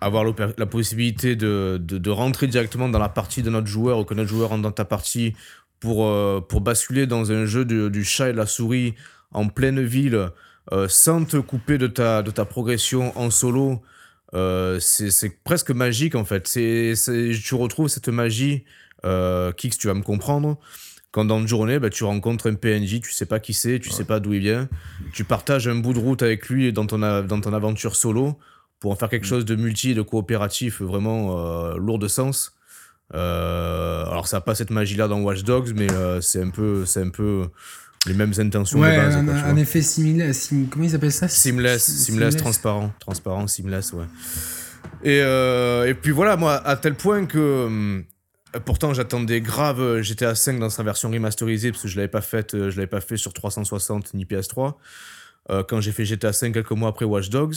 avoir 0.00 0.24
la 0.56 0.66
possibilité 0.66 1.36
de, 1.36 1.80
de, 1.80 1.98
de, 1.98 2.10
rentrer 2.10 2.46
directement 2.46 2.88
dans 2.88 2.98
la 2.98 3.08
partie 3.08 3.42
de 3.42 3.50
notre 3.50 3.66
joueur 3.66 3.98
ou 3.98 4.04
que 4.04 4.14
notre 4.14 4.28
joueur 4.28 4.50
rentre 4.50 4.62
dans 4.62 4.72
ta 4.72 4.84
partie 4.84 5.34
pour, 5.80 6.08
pour 6.48 6.60
basculer 6.60 7.06
dans 7.06 7.30
un 7.30 7.46
jeu 7.46 7.64
du 7.64 8.04
chat 8.04 8.30
et 8.30 8.32
de 8.32 8.36
la 8.36 8.46
souris 8.46 8.94
en 9.32 9.48
pleine 9.48 9.80
ville 9.80 10.30
sans 10.88 11.24
te 11.24 11.36
couper 11.36 11.78
de 11.78 11.86
ta, 11.86 12.22
de 12.22 12.30
ta 12.30 12.44
progression 12.44 13.16
en 13.16 13.30
solo. 13.30 13.82
Euh, 14.34 14.78
c'est 14.80 15.42
presque 15.42 15.70
magique 15.70 16.14
en 16.14 16.24
fait. 16.24 16.46
C'est 16.46 16.94
tu 17.42 17.54
retrouves 17.54 17.88
cette 17.88 18.08
magie, 18.08 18.64
euh, 19.04 19.52
Kix, 19.52 19.70
tu 19.78 19.86
vas 19.86 19.94
me 19.94 20.02
comprendre. 20.02 20.58
Quand 21.10 21.24
dans 21.24 21.40
une 21.40 21.48
journée, 21.48 21.78
bah, 21.78 21.88
tu 21.88 22.04
rencontres 22.04 22.50
un 22.50 22.54
PNJ, 22.54 23.00
tu 23.00 23.12
sais 23.12 23.24
pas 23.24 23.40
qui 23.40 23.54
c'est, 23.54 23.80
tu 23.80 23.88
sais 23.90 24.04
pas 24.04 24.20
d'où 24.20 24.34
il 24.34 24.40
vient, 24.40 24.68
tu 25.14 25.24
partages 25.24 25.66
un 25.66 25.76
bout 25.76 25.94
de 25.94 25.98
route 25.98 26.22
avec 26.22 26.48
lui 26.48 26.70
dans 26.70 26.86
ton, 26.86 26.98
dans 26.98 27.40
ton 27.40 27.52
aventure 27.54 27.96
solo 27.96 28.38
pour 28.78 28.92
en 28.92 28.96
faire 28.96 29.08
quelque 29.08 29.24
mm. 29.24 29.28
chose 29.28 29.44
de 29.46 29.56
multi 29.56 29.92
et 29.92 29.94
de 29.94 30.02
coopératif 30.02 30.82
vraiment 30.82 31.38
euh, 31.38 31.76
lourd 31.78 31.98
de 31.98 32.08
sens. 32.08 32.54
Euh, 33.14 34.04
alors 34.04 34.28
ça 34.28 34.36
n'a 34.36 34.40
pas 34.42 34.54
cette 34.54 34.68
magie 34.68 34.96
là 34.96 35.08
dans 35.08 35.20
Watch 35.20 35.44
Dogs, 35.44 35.72
mais 35.74 35.86
c'est 36.20 36.42
un 36.42 36.50
peu, 36.50 36.84
c'est 36.84 37.00
un 37.00 37.08
peu 37.08 37.48
les 38.06 38.14
mêmes 38.14 38.32
intentions 38.38 38.78
ouais, 38.80 38.96
de 38.96 39.02
base. 39.02 39.16
Un, 39.16 39.28
un 39.28 39.56
effet 39.56 39.82
similaire. 39.82 40.34
comment 40.70 40.84
ils 40.84 40.94
appellent 40.94 41.12
ça? 41.12 41.28
Seamless, 41.28 41.84
seamless, 41.84 42.36
transparent. 42.36 42.92
Transparent, 43.00 43.46
seamless, 43.46 43.92
ouais. 43.92 44.04
Et, 45.02 45.20
euh, 45.22 45.86
et 45.86 45.94
puis 45.94 46.10
voilà, 46.10 46.36
moi, 46.36 46.54
à 46.54 46.76
tel 46.76 46.94
point 46.94 47.26
que. 47.26 47.38
Euh, 47.38 48.02
pourtant, 48.64 48.94
j'attendais 48.94 49.40
grave 49.40 50.00
GTA 50.00 50.34
5 50.34 50.58
dans 50.58 50.70
sa 50.70 50.82
version 50.82 51.10
remasterisée 51.10 51.70
parce 51.70 51.82
que 51.82 51.88
je 51.88 51.96
l'avais 51.96 52.08
pas 52.08 52.22
fait, 52.22 52.54
euh, 52.54 52.70
je 52.70 52.76
l'avais 52.76 52.86
pas 52.86 53.00
fait 53.00 53.16
sur 53.16 53.32
360 53.32 54.14
ni 54.14 54.24
PS3. 54.24 54.74
quand 55.68 55.80
j'ai 55.80 55.92
fait 55.92 56.04
GTA 56.04 56.32
5 56.32 56.52
quelques 56.52 56.70
mois 56.72 56.88
après 56.90 57.04
Watch 57.04 57.30
Dogs, 57.30 57.56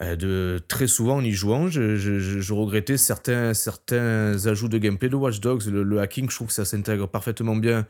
de 0.00 0.60
très 0.66 0.88
souvent 0.88 1.18
en 1.18 1.24
y 1.24 1.30
jouant, 1.30 1.68
je, 1.68 1.96
je, 1.96 2.18
je, 2.18 2.52
regrettais 2.52 2.96
certains, 2.96 3.54
certains 3.54 4.46
ajouts 4.46 4.68
de 4.68 4.78
gameplay 4.78 5.08
de 5.08 5.14
Watch 5.14 5.40
Dogs. 5.40 5.66
Le, 5.66 5.84
le 5.84 6.00
hacking, 6.00 6.28
je 6.28 6.34
trouve 6.34 6.48
que 6.48 6.54
ça 6.54 6.64
s'intègre 6.64 7.06
parfaitement 7.06 7.54
bien 7.54 7.86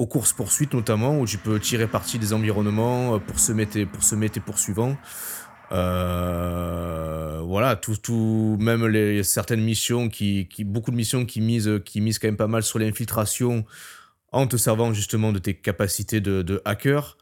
aux 0.00 0.06
courses-poursuites 0.06 0.72
notamment, 0.72 1.20
où 1.20 1.26
tu 1.26 1.36
peux 1.36 1.60
tirer 1.60 1.86
parti 1.86 2.18
des 2.18 2.32
environnements 2.32 3.16
euh, 3.16 3.18
pour 3.18 3.38
se 3.38 3.52
mettre, 3.52 3.84
pour 3.84 4.02
se 4.02 4.14
mettre 4.14 4.40
poursuivant. 4.40 4.96
Euh, 5.72 7.42
voilà, 7.44 7.76
tout, 7.76 7.96
tout, 7.96 8.56
même 8.58 8.86
les 8.86 9.22
certaines 9.22 9.60
missions 9.60 10.08
qui, 10.08 10.48
qui, 10.48 10.64
beaucoup 10.64 10.90
de 10.90 10.96
missions 10.96 11.26
qui 11.26 11.42
misent, 11.42 11.82
qui 11.84 12.00
misent 12.00 12.18
quand 12.18 12.28
même 12.28 12.38
pas 12.38 12.46
mal 12.46 12.62
sur 12.62 12.78
l'infiltration 12.78 13.66
en 14.32 14.46
te 14.46 14.56
servant 14.56 14.94
justement 14.94 15.32
de 15.32 15.38
tes 15.38 15.52
capacités 15.52 16.22
de, 16.22 16.40
de 16.40 16.62
hacker. 16.64 17.18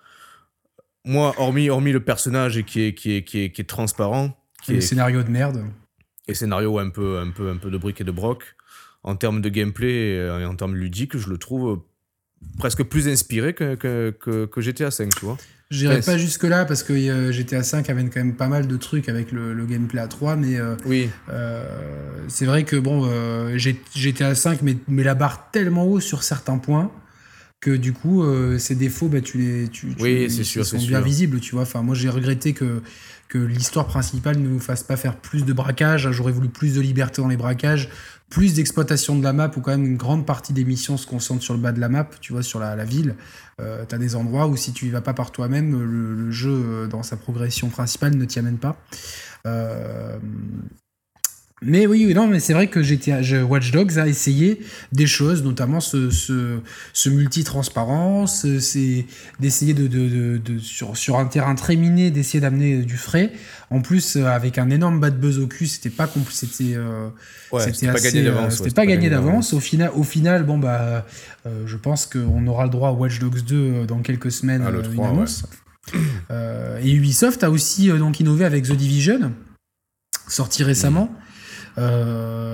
Moi, 1.05 1.35
hormis, 1.37 1.71
hormis 1.71 1.91
le 1.91 2.05
personnage 2.05 2.63
qui 2.63 2.83
est, 2.83 2.95
qui 2.95 3.17
est, 3.17 3.25
qui 3.25 3.41
est, 3.41 3.51
qui 3.51 3.61
est 3.61 3.69
transparent, 3.69 4.39
qui 4.63 4.75
et 4.75 4.77
est, 4.77 4.81
scénario 4.83 5.25
de 5.25 5.31
merde. 5.31 5.65
Et 6.29 6.35
scénario 6.35 6.79
un 6.79 6.91
peu, 6.91 7.19
un 7.19 7.31
peu, 7.31 7.51
un 7.51 7.57
peu 7.57 7.73
de 7.73 7.77
briques 7.77 8.01
et 8.01 8.05
de 8.05 8.13
broc. 8.13 8.55
En 9.03 9.17
termes 9.17 9.41
de 9.41 9.49
gameplay 9.49 10.17
et 10.17 10.45
en 10.45 10.55
termes 10.55 10.75
ludiques, 10.75 11.17
je 11.17 11.29
le 11.29 11.39
trouve 11.39 11.83
presque 12.59 12.83
plus 12.83 13.09
inspiré 13.09 13.55
que, 13.55 13.75
que, 13.75 14.47
que, 14.47 14.61
GTA 14.61 14.91
5, 14.91 15.15
tu 15.15 15.25
vois. 15.25 15.37
J'irai 15.71 16.01
pas 16.01 16.17
jusque-là 16.17 16.65
parce 16.65 16.83
que 16.83 16.95
euh, 16.95 17.31
GTA 17.31 17.63
5 17.63 17.91
avait 17.91 18.05
quand 18.05 18.21
même 18.21 18.35
pas 18.35 18.49
mal 18.49 18.67
de 18.67 18.77
trucs 18.77 19.09
avec 19.09 19.33
le, 19.33 19.67
gameplay 19.67 20.01
à 20.01 20.09
3, 20.09 20.37
mais 20.37 20.59
euh, 20.59 20.77
oui. 20.87 21.11
Euh, 21.31 21.63
c'est 22.29 22.47
vrai 22.47 22.65
que 22.65 22.77
bon, 22.77 23.09
GTA 23.57 24.35
5 24.35 24.63
met, 24.63 24.77
met, 24.89 25.03
la 25.03 25.15
barre 25.15 25.51
tellement 25.51 25.87
haut 25.87 26.01
sur 26.01 26.23
certains 26.23 26.59
points 26.59 26.91
que 27.61 27.73
du 27.73 27.93
coup, 27.93 28.25
ces 28.59 28.77
défauts, 28.77 29.09
bah, 29.09 29.21
tu 29.21 29.39
les, 29.39 29.69
tu, 29.69 29.89
oui, 29.99 30.31
c'est 30.31 30.45
sûr, 30.45 30.65
sont 30.65 30.79
bien 30.79 31.01
visibles, 31.01 31.41
tu 31.41 31.53
vois. 31.53 31.63
Enfin, 31.63 31.83
moi, 31.83 31.95
j'ai 31.95 32.09
regretté 32.09 32.53
que 32.53 32.81
que 33.29 33.39
l'histoire 33.39 33.87
principale 33.87 34.39
ne 34.39 34.49
nous 34.49 34.61
fasse 34.61 34.83
pas 34.83 34.97
faire 34.97 35.17
plus 35.17 35.45
de 35.45 35.53
braquages. 35.53 36.11
J'aurais 36.11 36.33
voulu 36.33 36.49
plus 36.49 36.75
de 36.75 36.81
liberté 36.81 37.21
dans 37.21 37.29
les 37.29 37.37
braquages, 37.37 37.89
plus 38.31 38.55
d'exploitation 38.55 39.17
de 39.17 39.25
la 39.25 39.33
map, 39.33 39.51
où 39.57 39.61
quand 39.61 39.71
même 39.71 39.87
une 39.87 39.97
grande 39.97 40.27
partie 40.27 40.53
des 40.53 40.65
missions 40.65 40.97
se 40.97 41.07
concentre 41.07 41.43
sur 41.43 41.55
le 41.55 41.61
bas 41.61 41.73
de 41.73 41.81
la 41.81 41.89
map, 41.89 42.09
tu 42.21 42.33
vois, 42.33 42.43
sur 42.43 42.61
la, 42.61 42.85
ville. 42.85 43.17
Euh, 43.61 43.85
tu 43.89 43.95
as 43.95 43.99
des 43.99 44.17
endroits 44.17 44.47
où 44.47 44.57
si 44.57 44.73
tu 44.73 44.87
y 44.87 44.91
vas 44.91 45.01
pas 45.01 45.15
par 45.15 45.33
toi-même, 45.33 45.73
le, 45.73 46.31
jeu, 46.31 46.51
euh, 46.51 46.87
dans 46.87 47.03
sa 47.03 47.17
progression 47.17 47.69
principale, 47.69 48.15
ne 48.15 48.25
t'y 48.25 48.39
amène 48.39 48.59
pas. 48.59 48.77
Euh, 49.47 50.19
mais 51.61 51.87
oui, 51.87 52.13
non, 52.15 52.29
mais 52.29 52.39
c'est 52.39 52.53
vrai 52.53 52.69
que 52.69 52.83
GTA, 52.83 53.21
Watch 53.45 53.73
Dogs 53.73 53.99
a 53.99 54.07
essayé 54.07 54.61
des 54.93 55.09
choses, 55.09 55.43
notamment 55.43 55.81
ce, 55.81 56.09
ce, 56.11 56.61
ce 56.93 57.09
multi-transparence, 57.09 58.47
c'est 58.61 59.07
d'essayer 59.41 59.75
de, 59.75 59.89
de, 59.89 60.39
de, 60.39 60.59
sur, 60.59 60.97
sur 60.97 61.19
un 61.19 61.27
terrain 61.27 61.57
très 61.57 61.75
miné, 61.75 62.13
d'essayer 62.13 62.41
d'amener 62.41 62.83
du 62.83 62.97
frais. 62.97 63.33
En 63.71 63.81
plus, 63.81 64.17
euh, 64.17 64.27
avec 64.27 64.57
un 64.57 64.71
énorme 64.71 65.01
bad 65.01 65.19
buzz 65.19 65.41
au 65.41 65.49
cul, 65.49 65.67
c'était 65.67 65.91
pas 65.91 66.09
c'était 66.31 66.77
euh, 66.77 67.09
c'était 67.59 67.93
pas 67.93 68.01
gagné 68.01 68.23
d'avance. 68.23 68.57
c'était 68.57 68.71
pas, 68.71 68.87
gagné 68.87 69.11
d'avance. 69.11 69.53
Au 69.53 69.61
final, 69.61 69.91
au 69.95 70.05
final, 70.05 70.45
bon 70.45 70.59
bah, 70.59 71.07
euh, 71.47 71.65
je 71.67 71.77
pense 71.77 72.07
qu'on 72.07 72.47
aura 72.47 72.65
le 72.65 72.71
droit 72.71 72.91
à 72.91 72.93
Watch 72.93 73.19
Dogs 73.19 73.43
2 73.43 73.85
dans 73.87 73.99
quelques 73.99 74.31
semaines, 74.31 74.63
ah, 74.65 74.71
une 74.71 75.05
annonce. 75.05 75.45
et 76.83 76.93
Ubisoft 76.93 77.43
a 77.43 77.51
aussi 77.51 77.89
donc 77.89 78.21
innové 78.21 78.45
avec 78.45 78.65
The 78.65 78.73
Division, 78.73 79.33
sorti 80.29 80.63
récemment. 80.63 81.11
Euh, 81.11 81.28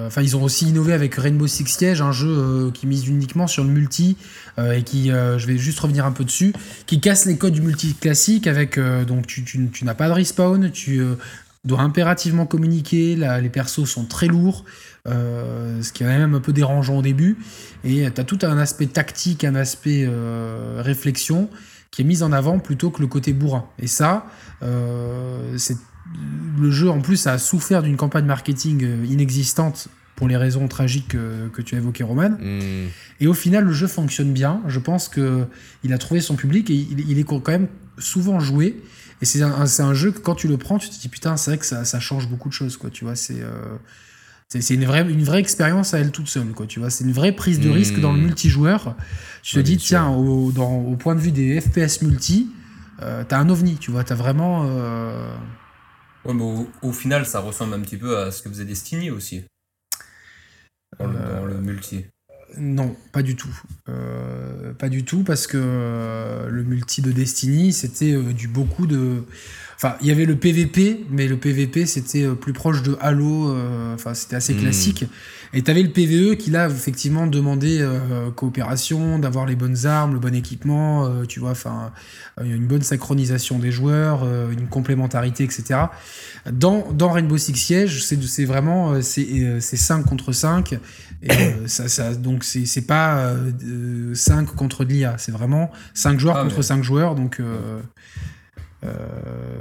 enfin, 0.06 0.22
ils 0.22 0.36
ont 0.36 0.42
aussi 0.42 0.68
innové 0.68 0.92
avec 0.92 1.14
Rainbow 1.14 1.46
Six 1.46 1.66
Siege, 1.66 2.00
un 2.00 2.12
jeu 2.12 2.28
euh, 2.28 2.70
qui 2.70 2.86
mise 2.86 3.08
uniquement 3.08 3.46
sur 3.46 3.64
le 3.64 3.70
multi 3.70 4.16
euh, 4.58 4.72
et 4.72 4.82
qui, 4.82 5.08
je 5.08 5.46
vais 5.46 5.58
juste 5.58 5.80
revenir 5.80 6.04
un 6.04 6.12
peu 6.12 6.24
dessus, 6.24 6.52
qui 6.86 7.00
casse 7.00 7.26
les 7.26 7.36
codes 7.36 7.54
du 7.54 7.62
multi 7.62 7.94
classique 7.94 8.46
avec 8.46 8.78
donc 8.78 9.26
tu, 9.26 9.70
n'as 9.82 9.94
pas 9.94 10.08
de 10.08 10.12
respawn, 10.12 10.70
tu 10.70 11.02
dois 11.64 11.80
impérativement 11.80 12.46
communiquer, 12.46 13.16
les 13.16 13.48
persos 13.48 13.84
sont 13.84 14.04
très 14.04 14.26
lourds. 14.26 14.64
ce 15.06 15.92
qui 15.92 16.02
est 16.02 16.06
même 16.06 16.34
un 16.34 16.40
peu 16.40 16.52
dérangeant 16.52 16.98
au 16.98 17.02
début. 17.02 17.38
Et 17.84 18.08
tu 18.14 18.20
as 18.20 18.24
tout 18.24 18.38
un 18.42 18.58
aspect 18.58 18.86
tactique, 18.86 19.44
un 19.44 19.54
aspect 19.54 20.08
réflexion 20.78 21.48
qui 21.90 22.02
est 22.02 22.04
mis 22.04 22.22
en 22.22 22.32
avant 22.32 22.58
plutôt 22.58 22.90
que 22.90 23.00
le 23.00 23.06
côté 23.06 23.32
bourrin. 23.32 23.66
Et 23.78 23.86
ça, 23.86 24.26
c'est 25.56 25.76
le 26.58 26.70
jeu 26.70 26.88
en 26.90 27.00
plus 27.00 27.26
a 27.26 27.38
souffert 27.38 27.82
d'une 27.82 27.96
campagne 27.96 28.24
marketing 28.24 28.84
euh, 28.84 29.06
inexistante 29.06 29.88
pour 30.16 30.28
les 30.28 30.36
raisons 30.36 30.68
tragiques 30.68 31.08
que, 31.08 31.62
tu 31.62 31.74
as 31.74 31.78
évoquées, 31.78 32.04
Roman. 32.04 32.30
Hmm. 32.40 32.86
Et 33.20 33.26
au 33.26 33.34
final, 33.34 33.64
le 33.64 33.72
jeu 33.72 33.88
fonctionne 33.88 34.32
bien. 34.32 34.62
Je 34.68 34.78
pense 34.78 35.08
qu'il 35.08 35.92
a 35.92 35.98
trouvé 35.98 36.20
son 36.20 36.36
public 36.36 36.70
et 36.70 36.74
il, 36.74 37.18
est 37.18 37.24
quand 37.24 37.48
même 37.48 37.66
souvent 37.98 38.38
joué. 38.38 38.80
Et 39.22 39.24
c'est 39.24 39.42
un, 39.42 39.94
jeu 39.94 40.12
que 40.12 40.20
quand 40.20 40.36
tu 40.36 40.46
le 40.46 40.56
prends, 40.56 40.78
tu 40.78 40.88
te 40.88 41.00
dis 41.00 41.08
putain, 41.08 41.36
c'est 41.36 41.50
vrai 41.50 41.58
que 41.58 41.66
ça, 41.66 42.00
change 42.00 42.28
beaucoup 42.28 42.48
de 42.48 42.54
choses. 42.54 42.76
Quoi, 42.76 42.90
tu 42.90 43.04
vois, 43.04 43.16
c'est. 43.16 43.40
Euh, 43.40 43.76
c'est 44.50 44.74
une 44.74 44.84
vraie, 44.84 45.00
une 45.00 45.24
vraie 45.24 45.40
expérience 45.40 45.94
à 45.94 45.98
elle 45.98 46.12
toute 46.12 46.28
seule, 46.28 46.52
quoi, 46.52 46.66
tu 46.66 46.78
vois. 46.78 46.88
C'est 46.88 47.02
une 47.02 47.12
vraie 47.12 47.32
prise 47.32 47.58
de 47.58 47.68
risque 47.68 47.98
dans 47.98 48.12
le 48.12 48.20
hmm. 48.20 48.26
multijoueur. 48.26 48.94
Tu 49.42 49.56
te 49.56 49.60
dis, 49.60 49.78
tiens, 49.78 50.10
au, 50.10 50.52
au, 50.52 50.96
point 50.96 51.16
de 51.16 51.20
vue 51.20 51.32
des 51.32 51.60
FPS 51.60 52.02
multi, 52.02 52.50
euh, 53.02 53.24
t'as 53.26 53.38
un 53.38 53.48
ovni, 53.48 53.78
tu 53.78 53.90
vois. 53.90 54.04
T'as 54.04 54.14
vraiment. 54.14 54.64
Ouais, 56.24 56.34
mais 56.34 56.66
au, 56.82 56.92
final, 56.92 57.26
ça 57.26 57.40
ressemble 57.40 57.74
un 57.74 57.80
petit 57.80 57.96
peu 57.96 58.18
à 58.18 58.30
ce 58.30 58.42
que 58.42 58.48
faisait 58.48 58.64
Destiny 58.64 59.10
aussi. 59.10 59.44
Dans, 60.98 61.06
le, 61.06 61.18
euh, 61.18 61.60
multi. 61.60 62.06
Non, 62.56 62.96
pas 63.12 63.22
du 63.22 63.36
tout. 63.36 63.54
Euh, 63.88 64.72
pas 64.74 64.88
du 64.88 65.04
tout, 65.04 65.22
parce 65.24 65.46
que 65.46 65.58
euh, 65.60 66.48
le 66.48 66.62
multi 66.62 67.02
de 67.02 67.12
Destiny, 67.12 67.72
c'était 67.72 68.16
du 68.32 68.48
beaucoup 68.48 68.86
de. 68.86 69.24
Enfin, 69.76 69.96
il 70.00 70.06
y 70.06 70.10
avait 70.10 70.24
le 70.24 70.36
PVP, 70.36 71.06
mais 71.10 71.26
le 71.28 71.36
PVP, 71.36 71.86
c'était 71.86 72.26
plus 72.28 72.52
proche 72.52 72.82
de 72.82 72.96
Halo. 73.00 73.54
Enfin, 73.94 74.14
c'était 74.14 74.36
assez 74.36 74.54
hmm. 74.54 74.60
classique. 74.60 75.04
Et 75.56 75.62
tu 75.62 75.70
avais 75.70 75.84
le 75.84 75.90
PVE 75.90 76.36
qui, 76.36 76.50
là, 76.50 76.68
effectivement, 76.68 77.28
demandait 77.28 77.80
euh, 77.80 78.30
coopération, 78.32 79.20
d'avoir 79.20 79.46
les 79.46 79.54
bonnes 79.54 79.86
armes, 79.86 80.14
le 80.14 80.18
bon 80.18 80.34
équipement, 80.34 81.06
euh, 81.06 81.26
tu 81.26 81.38
vois, 81.38 81.52
enfin, 81.52 81.92
une 82.42 82.66
bonne 82.66 82.82
synchronisation 82.82 83.60
des 83.60 83.70
joueurs, 83.70 84.22
euh, 84.24 84.50
une 84.50 84.66
complémentarité, 84.66 85.44
etc. 85.44 85.82
Dans, 86.52 86.90
dans 86.90 87.12
Rainbow 87.12 87.38
Six 87.38 87.54
Siege, 87.54 88.02
c'est 88.02 88.44
vraiment 88.44 89.00
c'est 89.00 89.60
5 89.60 90.04
contre 90.04 90.32
5. 90.32 90.76
Et, 91.22 91.28
ça, 91.66 91.86
ça, 91.86 92.14
donc, 92.16 92.42
c'est 92.42 92.86
pas 92.86 93.32
5 94.12 94.46
contre 94.56 94.84
de 94.84 94.92
l'IA, 94.92 95.14
c'est 95.18 95.32
vraiment 95.32 95.70
5 95.94 96.18
joueurs 96.18 96.38
ah, 96.38 96.42
contre 96.42 96.62
5 96.62 96.82
joueurs. 96.82 97.14
Donc. 97.14 97.40
Euh, 98.84 98.90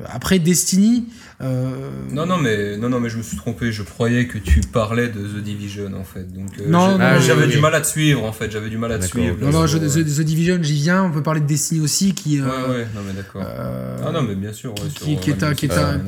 après 0.06 0.40
Destiny. 0.40 1.06
Euh, 1.42 1.90
non 2.12 2.26
non 2.26 2.38
mais 2.38 2.78
non 2.78 2.90
non 2.90 3.00
mais 3.00 3.10
je 3.10 3.18
me 3.18 3.24
suis 3.24 3.38
trompé. 3.38 3.72
Je 3.72 3.84
croyais 3.84 4.28
que 4.28 4.38
tu 4.38 4.62
parlais 4.62 5.08
de 5.08 5.20
The 5.20 5.44
Division 5.44 5.92
en 5.94 6.04
fait. 6.04 6.32
Donc 6.32 6.50
euh, 6.60 6.68
non, 6.68 6.98
j'avais 7.20 7.48
du 7.48 7.60
mal 7.60 7.74
à 7.76 7.82
te 7.82 7.88
suivre 7.88 8.24
en 8.24 8.32
fait. 8.32 8.52
J'avais 8.52 8.70
du 8.70 8.78
mal 8.78 8.92
à 8.92 9.00
te 9.00 9.06
suivre. 9.06 9.38
Non 9.40 9.52
non 9.52 9.66
The, 9.66 10.22
Division 10.22 10.60
j'y 10.62 10.82
viens. 10.82 11.04
On 11.04 11.12
peut 11.12 11.24
parler 11.24 11.42
de 11.42 11.48
Destiny 11.48 11.82
aussi 11.82 12.14
qui. 12.14 12.42
ouais 12.42 12.48
ouais 12.48 12.88
non 12.96 13.02
mais 13.06 13.14
d'accord. 13.14 13.44
ah 13.44 14.12
non 14.12 14.24
mais 14.24 14.36
bien 14.36 14.54
sûr. 14.54 14.74
qui, 14.96 15.18
qui, 15.18 15.30
est 15.30 15.44
un 15.44 15.54
qui 15.54 15.66
est 15.68 15.74
un. 15.74 16.02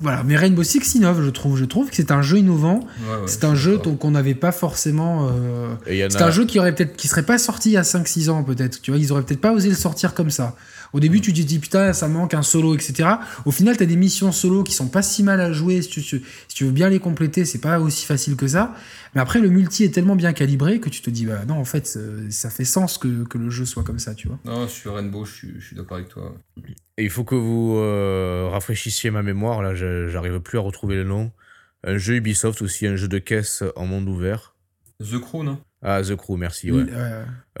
Voilà, 0.00 0.22
mais 0.22 0.36
Rainbow 0.36 0.62
Six 0.62 0.94
innove, 0.94 1.24
je 1.24 1.30
trouve. 1.30 1.56
Je 1.56 1.64
trouve 1.64 1.90
que 1.90 1.96
c'est 1.96 2.12
un 2.12 2.22
jeu 2.22 2.38
innovant. 2.38 2.86
c'est 3.26 3.42
un 3.42 3.56
jeu 3.56 3.78
qu'on 3.78 4.12
n'avait 4.12 4.36
pas 4.36 4.52
forcément. 4.52 5.28
c'est 5.86 6.22
un 6.22 6.30
jeu 6.30 6.46
qui 6.46 6.60
aurait 6.60 6.74
peut-être, 6.74 6.96
qui 6.96 7.08
serait 7.08 7.24
pas 7.24 7.38
sorti 7.38 7.70
il 7.70 7.72
y 7.72 7.76
a 7.76 7.82
5-6 7.82 8.30
ans 8.30 8.44
peut-être. 8.44 8.80
Tu 8.80 8.92
vois, 8.92 9.00
ils 9.00 9.10
auraient 9.12 9.22
peut-être 9.22 9.40
pas 9.40 9.52
osé 9.52 9.68
le 9.68 9.74
sortir 9.74 10.14
comme 10.14 10.30
ça. 10.30 10.54
Au 10.92 11.00
début, 11.00 11.20
tu 11.20 11.32
te 11.32 11.40
dis 11.40 11.58
putain, 11.58 11.92
ça 11.92 12.08
manque 12.08 12.34
un 12.34 12.42
solo, 12.42 12.74
etc. 12.74 13.08
Au 13.44 13.50
final, 13.50 13.76
tu 13.76 13.82
as 13.82 13.86
des 13.86 13.96
missions 13.96 14.32
solo 14.32 14.62
qui 14.62 14.72
sont 14.72 14.88
pas 14.88 15.02
si 15.02 15.22
mal 15.22 15.40
à 15.40 15.52
jouer. 15.52 15.82
Si 15.82 15.88
tu, 15.88 16.00
si 16.02 16.22
tu 16.48 16.64
veux 16.64 16.70
bien 16.70 16.88
les 16.88 16.98
compléter, 16.98 17.44
c'est 17.44 17.60
pas 17.60 17.80
aussi 17.80 18.06
facile 18.06 18.36
que 18.36 18.46
ça. 18.46 18.74
Mais 19.14 19.20
après, 19.20 19.40
le 19.40 19.48
multi 19.48 19.84
est 19.84 19.90
tellement 19.90 20.16
bien 20.16 20.32
calibré 20.32 20.80
que 20.80 20.88
tu 20.88 21.00
te 21.00 21.10
dis, 21.10 21.26
bah 21.26 21.44
non, 21.46 21.56
en 21.56 21.64
fait, 21.64 21.98
ça 22.30 22.50
fait 22.50 22.64
sens 22.64 22.98
que, 22.98 23.24
que 23.24 23.38
le 23.38 23.50
jeu 23.50 23.64
soit 23.64 23.84
comme 23.84 23.98
ça, 23.98 24.14
tu 24.14 24.28
vois. 24.28 24.38
Non, 24.44 24.68
sur 24.68 24.94
Rainbow, 24.94 25.24
je 25.24 25.32
suis, 25.32 25.54
je 25.58 25.66
suis 25.66 25.76
d'accord 25.76 25.96
avec 25.96 26.08
toi. 26.08 26.34
Et 26.96 27.04
il 27.04 27.10
faut 27.10 27.24
que 27.24 27.34
vous 27.34 27.76
euh, 27.76 28.48
rafraîchissiez 28.50 29.10
ma 29.10 29.22
mémoire, 29.22 29.62
là, 29.62 29.74
j'arrive 29.74 30.40
plus 30.40 30.58
à 30.58 30.60
retrouver 30.60 30.96
le 30.96 31.04
nom. 31.04 31.32
Un 31.84 31.96
jeu 31.96 32.16
Ubisoft 32.16 32.60
aussi, 32.60 32.86
un 32.86 32.96
jeu 32.96 33.08
de 33.08 33.18
caisse 33.18 33.62
en 33.76 33.86
monde 33.86 34.08
ouvert. 34.08 34.56
The 35.00 35.20
Crew, 35.20 35.44
non? 35.44 35.60
Ah, 35.82 36.02
The 36.02 36.16
Crew, 36.16 36.36
merci. 36.36 36.72
Ouais. 36.72 36.86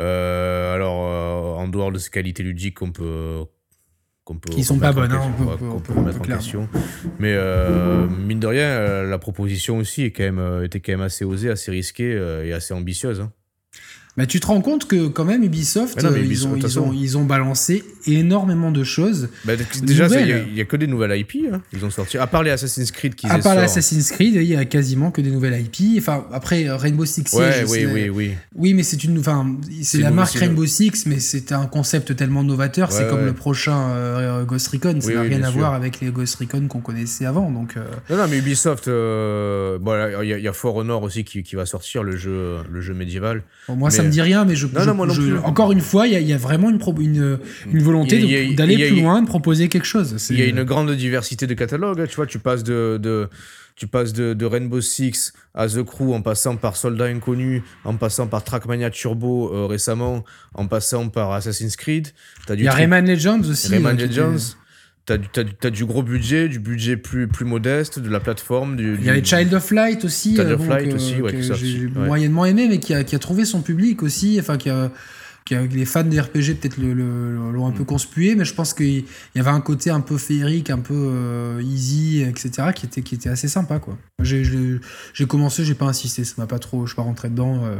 Euh, 0.00 0.74
alors, 0.74 1.06
euh, 1.06 1.62
en 1.62 1.68
dehors 1.68 1.92
de 1.92 1.98
ces 1.98 2.10
qualités 2.10 2.42
ludiques 2.42 2.78
qu'on 2.78 2.92
peut. 2.92 3.44
Qu'on 4.24 4.38
peut 4.38 4.50
Qui 4.50 4.62
sont 4.62 4.78
pas 4.78 4.92
bonnes, 4.92 5.12
hein, 5.12 5.32
on 5.40 5.80
peut, 5.80 5.94
remettre 5.94 6.20
en 6.20 6.24
question. 6.24 6.68
Mais 7.18 7.32
euh, 7.32 8.06
mine 8.06 8.40
de 8.40 8.46
rien, 8.46 9.02
la 9.04 9.18
proposition 9.18 9.78
aussi 9.78 10.02
est 10.02 10.10
quand 10.10 10.24
même, 10.24 10.64
était 10.64 10.80
quand 10.80 10.92
même 10.92 11.00
assez 11.00 11.24
osée, 11.24 11.48
assez 11.48 11.70
risquée 11.70 12.12
et 12.44 12.52
assez 12.52 12.74
ambitieuse. 12.74 13.22
Hein. 13.22 13.32
Mais 14.18 14.26
tu 14.26 14.40
te 14.40 14.48
rends 14.48 14.60
compte 14.60 14.88
que 14.88 15.06
quand 15.06 15.24
même 15.24 15.44
Ubisoft, 15.44 16.02
euh, 16.02 16.18
ils, 16.18 16.48
ont, 16.48 16.56
ils, 16.56 16.80
ont, 16.80 16.92
ils, 16.92 17.16
ont, 17.16 17.24
balancé 17.24 17.84
énormément 18.04 18.72
de 18.72 18.82
choses. 18.82 19.28
Bah, 19.44 19.52
déjà, 19.84 20.08
il 20.20 20.54
n'y 20.54 20.60
a, 20.60 20.64
que 20.64 20.76
des 20.76 20.88
nouvelles 20.88 21.20
IP. 21.20 21.36
Hein. 21.52 21.62
Ils 21.72 21.84
ont 21.84 21.90
sorti. 21.90 22.18
À 22.18 22.26
part 22.26 22.42
les 22.42 22.50
Assassin's 22.50 22.90
Creed 22.90 23.14
qui 23.14 23.28
À 23.28 23.38
part 23.38 23.54
les 23.54 23.60
Assassin's 23.60 24.10
Creed, 24.10 24.34
il 24.34 24.42
y 24.42 24.56
a 24.56 24.64
quasiment 24.64 25.12
que 25.12 25.20
des 25.20 25.30
nouvelles 25.30 25.62
IP. 25.62 25.98
Enfin, 25.98 26.26
après 26.32 26.68
Rainbow 26.68 27.04
Six 27.04 27.26
Siege. 27.28 27.64
oui, 27.68 27.86
oui, 27.86 28.08
oui. 28.08 28.32
Oui, 28.56 28.74
mais 28.74 28.82
c'est 28.82 29.04
une. 29.04 29.20
Enfin, 29.20 29.54
c'est 29.82 29.98
la 29.98 30.10
marque 30.10 30.34
Rainbow 30.34 30.66
Six, 30.66 31.06
mais 31.06 31.20
c'est 31.20 31.52
un 31.52 31.66
concept 31.66 32.16
tellement 32.16 32.42
novateur. 32.42 32.90
c'est 32.90 33.08
comme 33.08 33.24
le 33.24 33.34
prochain 33.34 33.90
euh, 33.90 34.44
Ghost 34.44 34.66
Recon. 34.66 35.00
Ça 35.00 35.12
n'a 35.12 35.22
rien 35.22 35.44
à 35.44 35.50
voir 35.50 35.74
avec 35.74 36.00
les 36.00 36.10
Ghost 36.10 36.34
Recon 36.40 36.66
qu'on 36.66 36.80
connaissait 36.80 37.24
avant. 37.24 37.52
Donc. 37.52 37.76
Euh. 37.76 37.84
Non, 38.10 38.16
non, 38.16 38.26
mais 38.28 38.38
Ubisoft. 38.38 38.86
bon, 38.86 40.22
il 40.24 40.28
y, 40.28 40.48
a 40.48 40.52
For 40.52 40.74
Honor 40.74 41.04
aussi 41.04 41.22
qui, 41.22 41.44
qui, 41.44 41.54
va 41.54 41.66
sortir 41.66 42.02
le 42.02 42.16
jeu, 42.16 42.56
le 42.68 42.80
jeu 42.80 42.94
médiéval. 42.94 43.44
moi, 43.68 43.92
ça 43.92 44.07
me 44.08 44.12
dit 44.12 44.22
rien, 44.22 44.44
mais 44.44 44.56
je. 44.56 44.66
encore 45.44 45.72
une 45.72 45.80
fois, 45.80 46.06
il 46.06 46.26
y, 46.26 46.32
a 46.32 46.36
vraiment 46.36 46.70
une, 46.70 46.80
une, 47.00 47.38
une 47.72 47.82
volonté 47.82 48.54
d'aller 48.54 48.88
plus 48.88 49.00
loin, 49.00 49.22
de 49.22 49.26
proposer 49.26 49.68
quelque 49.68 49.86
chose. 49.86 50.16
Il 50.30 50.38
y 50.38 50.42
a 50.42 50.46
une 50.46 50.64
grande 50.64 50.90
diversité 50.92 51.46
de 51.46 51.54
catalogues. 51.54 52.00
Hein, 52.00 52.06
tu 52.08 52.16
vois, 52.16 52.26
tu 52.26 52.38
passes 52.38 52.64
de, 52.64 52.98
de 53.00 53.28
tu 53.78 53.86
passes 53.86 54.12
de, 54.12 54.44
Rainbow 54.44 54.80
Six 54.80 55.32
à 55.54 55.68
The 55.68 55.84
Crew 55.84 56.12
en 56.12 56.20
passant 56.20 56.56
par 56.56 56.76
Soldat 56.76 57.06
Inconnu, 57.06 57.62
en 57.84 57.94
passant 57.94 58.26
par 58.26 58.42
Trackmania 58.42 58.90
Turbo 58.90 59.54
euh, 59.54 59.66
récemment, 59.66 60.24
en 60.54 60.66
passant 60.66 61.08
par 61.08 61.32
Assassin's 61.32 61.76
Creed. 61.76 62.08
Il 62.50 62.60
y 62.60 62.68
a 62.68 62.72
Rayman 62.72 63.06
Legends 63.06 63.42
aussi. 63.48 63.68
Rayman 63.68 63.96
Legends. 63.96 64.56
T'as 65.08 65.70
du, 65.70 65.86
gros 65.86 66.02
budget, 66.02 66.48
du 66.48 66.58
budget 66.58 66.98
plus, 66.98 67.28
plus 67.28 67.46
modeste, 67.46 67.98
de 67.98 68.10
la 68.10 68.20
plateforme. 68.20 68.76
Du, 68.76 68.96
Il 68.98 69.06
y 69.06 69.10
avait 69.10 69.24
Child 69.24 69.54
of 69.54 69.70
Light 69.70 70.04
aussi. 70.04 70.36
Child 70.36 70.50
of 70.50 70.68
Light 70.68 70.92
aussi, 70.92 71.14
que 71.14 71.54
j'ai 71.54 71.86
moyennement 71.88 72.44
aimé, 72.44 72.66
mais 72.68 72.78
qui 72.78 72.92
a, 72.92 73.04
qui 73.04 73.16
a, 73.16 73.18
trouvé 73.18 73.46
son 73.46 73.62
public 73.62 74.02
aussi. 74.02 74.36
Enfin, 74.38 74.58
qui 74.58 74.68
a, 74.68 74.90
les 75.50 75.84
fans 75.84 76.04
de 76.04 76.18
RPG 76.18 76.58
peut-être 76.60 76.78
l'ont 76.78 77.66
un 77.66 77.72
peu 77.72 77.82
mm. 77.82 77.86
conspué, 77.86 78.34
mais 78.34 78.44
je 78.44 78.54
pense 78.54 78.74
qu'il 78.74 79.04
y 79.34 79.38
avait 79.38 79.50
un 79.50 79.60
côté 79.60 79.90
un 79.90 80.00
peu 80.00 80.18
féerique, 80.18 80.70
un 80.70 80.78
peu 80.78 80.94
euh, 80.94 81.62
easy, 81.62 82.22
etc., 82.22 82.68
qui 82.74 82.86
était, 82.86 83.02
qui 83.02 83.14
était 83.14 83.28
assez 83.28 83.48
sympa, 83.48 83.78
quoi. 83.78 83.96
J'ai 84.22 84.80
commencé, 85.26 85.64
j'ai 85.64 85.74
pas 85.74 85.86
insisté, 85.86 86.24
ça 86.24 86.34
m'a 86.38 86.46
pas 86.46 86.58
trop, 86.58 86.86
je 86.86 86.92
suis 86.92 86.96
pas 86.96 87.02
rentré 87.02 87.28
dedans. 87.28 87.60
Euh, 87.64 87.76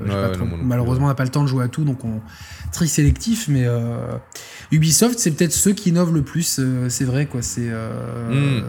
malheureusement, 0.62 1.06
on 1.06 1.08
n'a 1.08 1.14
pas 1.14 1.24
le 1.24 1.30
temps 1.30 1.42
de 1.42 1.48
jouer 1.48 1.64
à 1.64 1.68
tout, 1.68 1.84
donc 1.84 2.04
on 2.04 2.20
tri 2.72 2.88
sélectif, 2.88 3.48
mais 3.48 3.64
euh, 3.66 4.16
Ubisoft, 4.70 5.18
c'est 5.18 5.32
peut-être 5.32 5.52
ceux 5.52 5.72
qui 5.72 5.90
innovent 5.90 6.14
le 6.14 6.22
plus, 6.22 6.60
c'est 6.88 7.04
vrai, 7.04 7.26
quoi. 7.26 7.42
C'est 7.42 7.68
mm. 7.70 8.62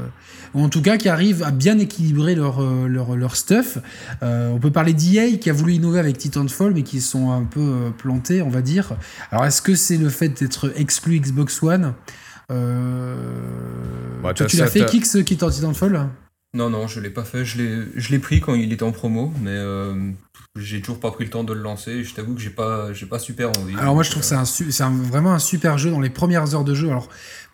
Ou 0.53 0.63
en 0.63 0.69
tout 0.69 0.81
cas 0.81 0.97
qui 0.97 1.09
arrivent 1.09 1.43
à 1.43 1.51
bien 1.51 1.79
équilibrer 1.79 2.35
leur 2.35 2.61
leur, 2.61 3.15
leur 3.15 3.35
stuff. 3.35 3.77
on 4.21 4.59
peut 4.59 4.71
parler 4.71 4.93
d'EA 4.93 5.37
qui 5.37 5.49
a 5.49 5.53
voulu 5.53 5.73
innover 5.73 5.99
avec 5.99 6.17
Titanfall, 6.17 6.73
mais 6.73 6.83
qui 6.83 7.01
sont 7.01 7.31
un 7.31 7.43
peu 7.43 7.91
plantés, 7.97 8.41
on 8.41 8.49
va 8.49 8.61
dire. 8.61 8.93
Alors, 9.31 9.45
est-ce 9.45 9.61
que 9.61 9.75
c'est 9.75 9.97
le 9.97 10.09
fait 10.09 10.29
d'être 10.29 10.71
exclu 10.75 11.19
Xbox 11.19 11.61
One? 11.63 11.93
Euh... 12.51 13.15
Bah, 14.23 14.33
tu 14.33 14.43
l'as 14.57 14.67
fait 14.67 14.85
Kix 14.85 15.23
qui 15.23 15.33
est 15.33 15.43
en 15.43 15.49
Titanfall? 15.49 16.09
Non, 16.53 16.69
non, 16.69 16.87
je 16.87 16.99
l'ai 16.99 17.11
pas 17.11 17.23
fait. 17.23 17.45
Je 17.45 18.11
l'ai 18.11 18.19
pris 18.19 18.39
quand 18.39 18.55
il 18.55 18.73
était 18.73 18.83
en 18.83 18.91
promo, 18.91 19.31
mais 19.41 19.51
euh, 19.51 19.93
j'ai 20.55 20.81
toujours 20.81 20.99
pas 20.99 21.11
pris 21.11 21.25
le 21.25 21.29
temps 21.29 21.43
de 21.43 21.53
le 21.53 21.61
lancer. 21.61 22.03
Je 22.03 22.13
t'avoue 22.13 22.33
que 22.33 22.41
j'ai 22.41 22.49
pas, 22.49 22.89
pas 23.09 23.19
super 23.19 23.49
envie. 23.59 23.75
Alors, 23.77 23.93
moi, 23.93 24.03
je 24.03 24.09
trouve 24.09 24.27
que 24.27 24.45
c'est 24.45 24.83
vraiment 24.83 25.33
un 25.33 25.39
super 25.39 25.77
jeu 25.77 25.91
dans 25.91 25.99
les 25.99 26.09
premières 26.09 26.55
heures 26.55 26.63
de 26.63 26.73
jeu. 26.73 26.89
Alors, 26.89 27.07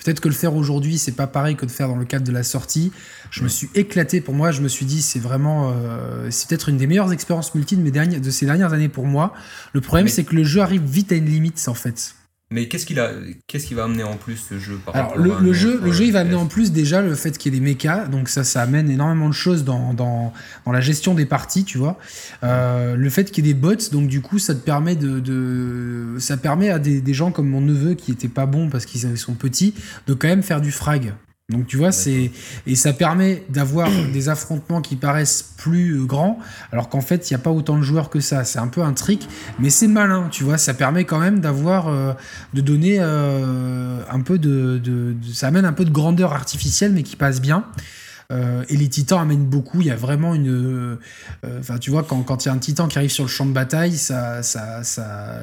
peut-être 0.04 0.22
que 0.22 0.30
le 0.30 0.34
faire 0.34 0.56
aujourd'hui, 0.56 0.98
c'est 0.98 1.12
pas 1.12 1.28
pareil 1.28 1.56
que 1.56 1.66
de 1.66 1.72
faire 1.72 1.88
dans 1.90 1.98
le 1.98 2.06
cadre 2.06 2.26
de 2.26 2.32
la 2.32 2.44
sortie. 2.44 2.92
Je 3.32 3.44
me 3.44 3.50
suis 3.50 3.70
éclaté 3.76 4.22
pour 4.22 4.34
moi. 4.34 4.52
Je 4.52 4.62
me 4.62 4.70
suis 4.70 4.86
dit, 4.86 5.02
c'est 5.02 5.20
vraiment. 5.20 5.74
Euh, 5.74 6.30
c'est 6.32 6.48
peut-être 6.48 6.70
une 6.70 6.78
des 6.78 6.88
meilleures 6.88 7.12
expériences 7.12 7.54
multi 7.54 7.76
de, 7.76 7.82
mes 7.82 7.92
dernières, 7.92 8.22
de 8.22 8.30
ces 8.30 8.46
dernières 8.46 8.74
années 8.74 8.90
pour 8.90 9.06
moi. 9.06 9.34
Le 9.74 9.82
problème, 9.82 10.08
c'est 10.08 10.24
que 10.24 10.36
le 10.36 10.44
jeu 10.44 10.62
arrive 10.62 10.84
vite 10.84 11.12
à 11.12 11.16
une 11.16 11.26
limite, 11.26 11.64
en 11.68 11.74
fait. 11.74 12.16
Mais 12.52 12.68
qu'est-ce 12.68 12.86
qu'il 12.86 13.00
a, 13.00 13.10
qu'est-ce 13.48 13.66
qu'il 13.66 13.76
va 13.76 13.86
amener 13.86 14.04
en 14.04 14.18
plus 14.18 14.38
ce 14.38 14.60
jeu 14.60 14.80
par 14.86 14.96
Alors 14.96 15.18
le, 15.18 15.52
jeu, 15.52 15.80
le 15.84 15.92
jeu, 15.92 16.06
il 16.06 16.12
va 16.12 16.20
amener 16.20 16.36
en 16.36 16.46
plus 16.46 16.72
déjà 16.72 17.02
le 17.02 17.16
fait 17.16 17.36
qu'il 17.38 17.52
y 17.52 17.58
ait 17.58 17.60
des 17.60 17.66
mechas, 17.66 18.06
donc 18.06 18.30
ça, 18.30 18.44
ça 18.44 18.62
amène 18.62 18.92
énormément 18.92 19.30
de 19.30 19.34
choses 19.34 19.64
dans, 19.64 19.96
dans, 19.96 20.32
dans 20.64 20.72
la 20.72 20.80
gestion 20.80 21.16
des 21.16 21.26
parties, 21.26 21.64
tu 21.64 21.80
vois. 21.80 21.98
Euh, 22.44 22.96
le 22.96 23.10
fait 23.10 23.32
qu'il 23.32 23.48
y 23.48 23.50
ait 23.50 23.54
des 23.54 23.60
bots, 23.60 23.90
donc 23.92 24.08
du 24.08 24.22
coup, 24.22 24.38
ça 24.38 24.54
te 24.54 24.60
permet 24.60 24.96
de, 24.96 25.20
de 25.20 26.18
ça 26.20 26.38
permet 26.38 26.70
à 26.70 26.78
des, 26.78 27.02
des, 27.02 27.14
gens 27.16 27.32
comme 27.32 27.50
mon 27.50 27.62
neveu 27.62 27.96
qui 27.96 28.12
était 28.12 28.28
pas 28.28 28.46
bon 28.46 28.70
parce 28.70 28.86
qu'ils 28.86 29.18
sont 29.18 29.34
petits, 29.34 29.74
de 30.06 30.14
quand 30.14 30.28
même 30.28 30.44
faire 30.44 30.62
du 30.62 30.72
frag. 30.72 31.14
Donc 31.50 31.68
tu 31.68 31.78
vois, 31.78 31.92
c'est 31.92 32.32
et 32.66 32.76
ça 32.76 32.92
permet 32.92 33.44
d'avoir 33.50 33.88
des 34.14 34.30
affrontements 34.30 34.82
qui 34.82 34.96
paraissent 34.96 35.44
plus 35.58 35.92
euh, 35.92 36.04
grands, 36.04 36.40
alors 36.72 36.90
qu'en 36.90 37.02
fait 37.02 37.30
il 37.30 37.34
n'y 37.34 37.36
a 37.36 37.44
pas 37.44 37.52
autant 37.52 37.78
de 37.78 37.84
joueurs 37.84 38.10
que 38.10 38.20
ça. 38.20 38.44
C'est 38.44 38.58
un 38.58 38.68
peu 38.68 38.82
un 38.82 38.94
trick, 38.94 39.30
mais 39.60 39.70
c'est 39.70 39.88
malin, 39.88 40.28
tu 40.32 40.44
vois. 40.44 40.58
Ça 40.58 40.74
permet 40.74 41.06
quand 41.06 41.20
même 41.20 41.42
d'avoir, 41.42 41.88
euh, 41.88 42.14
de 42.56 42.62
donner 42.62 42.98
euh, 43.00 44.02
un 44.10 44.22
peu 44.22 44.40
de, 44.40 44.80
de, 44.84 45.16
ça 45.32 45.48
amène 45.48 45.66
un 45.66 45.74
peu 45.74 45.86
de 45.86 45.92
grandeur 45.92 46.34
artificielle, 46.34 46.94
mais 46.94 47.04
qui 47.04 47.16
passe 47.16 47.40
bien. 47.42 47.66
et 48.32 48.76
les 48.76 48.90
titans 48.90 49.22
amènent 49.22 49.46
beaucoup. 49.46 49.82
Il 49.82 49.88
y 49.88 49.92
a 49.92 49.96
vraiment 49.96 50.34
une, 50.34 50.98
enfin 51.60 51.78
tu 51.78 51.92
vois, 51.92 52.02
quand 52.02 52.24
quand 52.24 52.46
il 52.46 52.48
y 52.48 52.52
a 52.52 52.56
un 52.56 52.58
titan 52.58 52.88
qui 52.88 52.98
arrive 52.98 53.12
sur 53.12 53.24
le 53.24 53.30
champ 53.30 53.46
de 53.46 53.54
bataille, 53.54 53.98
ça, 53.98 54.42
ça, 54.42 54.84
ça 54.84 55.42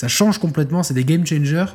ça 0.00 0.08
change 0.08 0.38
complètement, 0.38 0.82
c'est 0.82 0.94
des 0.94 1.04
game 1.04 1.26
changers. 1.26 1.66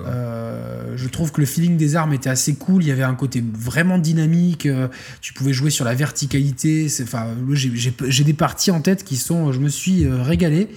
Euh, 0.00 0.94
je 0.96 1.06
trouve 1.06 1.30
que 1.30 1.40
le 1.40 1.46
feeling 1.46 1.76
des 1.76 1.94
armes 1.94 2.12
était 2.12 2.28
assez 2.28 2.56
cool, 2.56 2.82
il 2.82 2.88
y 2.88 2.90
avait 2.90 3.04
un 3.04 3.14
côté 3.14 3.40
vraiment 3.54 3.98
dynamique, 3.98 4.66
euh, 4.66 4.88
tu 5.20 5.32
pouvais 5.32 5.52
jouer 5.52 5.70
sur 5.70 5.84
la 5.84 5.94
verticalité, 5.94 6.88
enfin, 7.04 7.28
j'ai 7.52 8.24
des 8.24 8.32
parties 8.32 8.72
en 8.72 8.80
tête 8.80 9.04
qui 9.04 9.16
sont, 9.16 9.52
je 9.52 9.60
me 9.60 9.68
suis 9.68 10.04
euh, 10.04 10.24
régalé. 10.24 10.70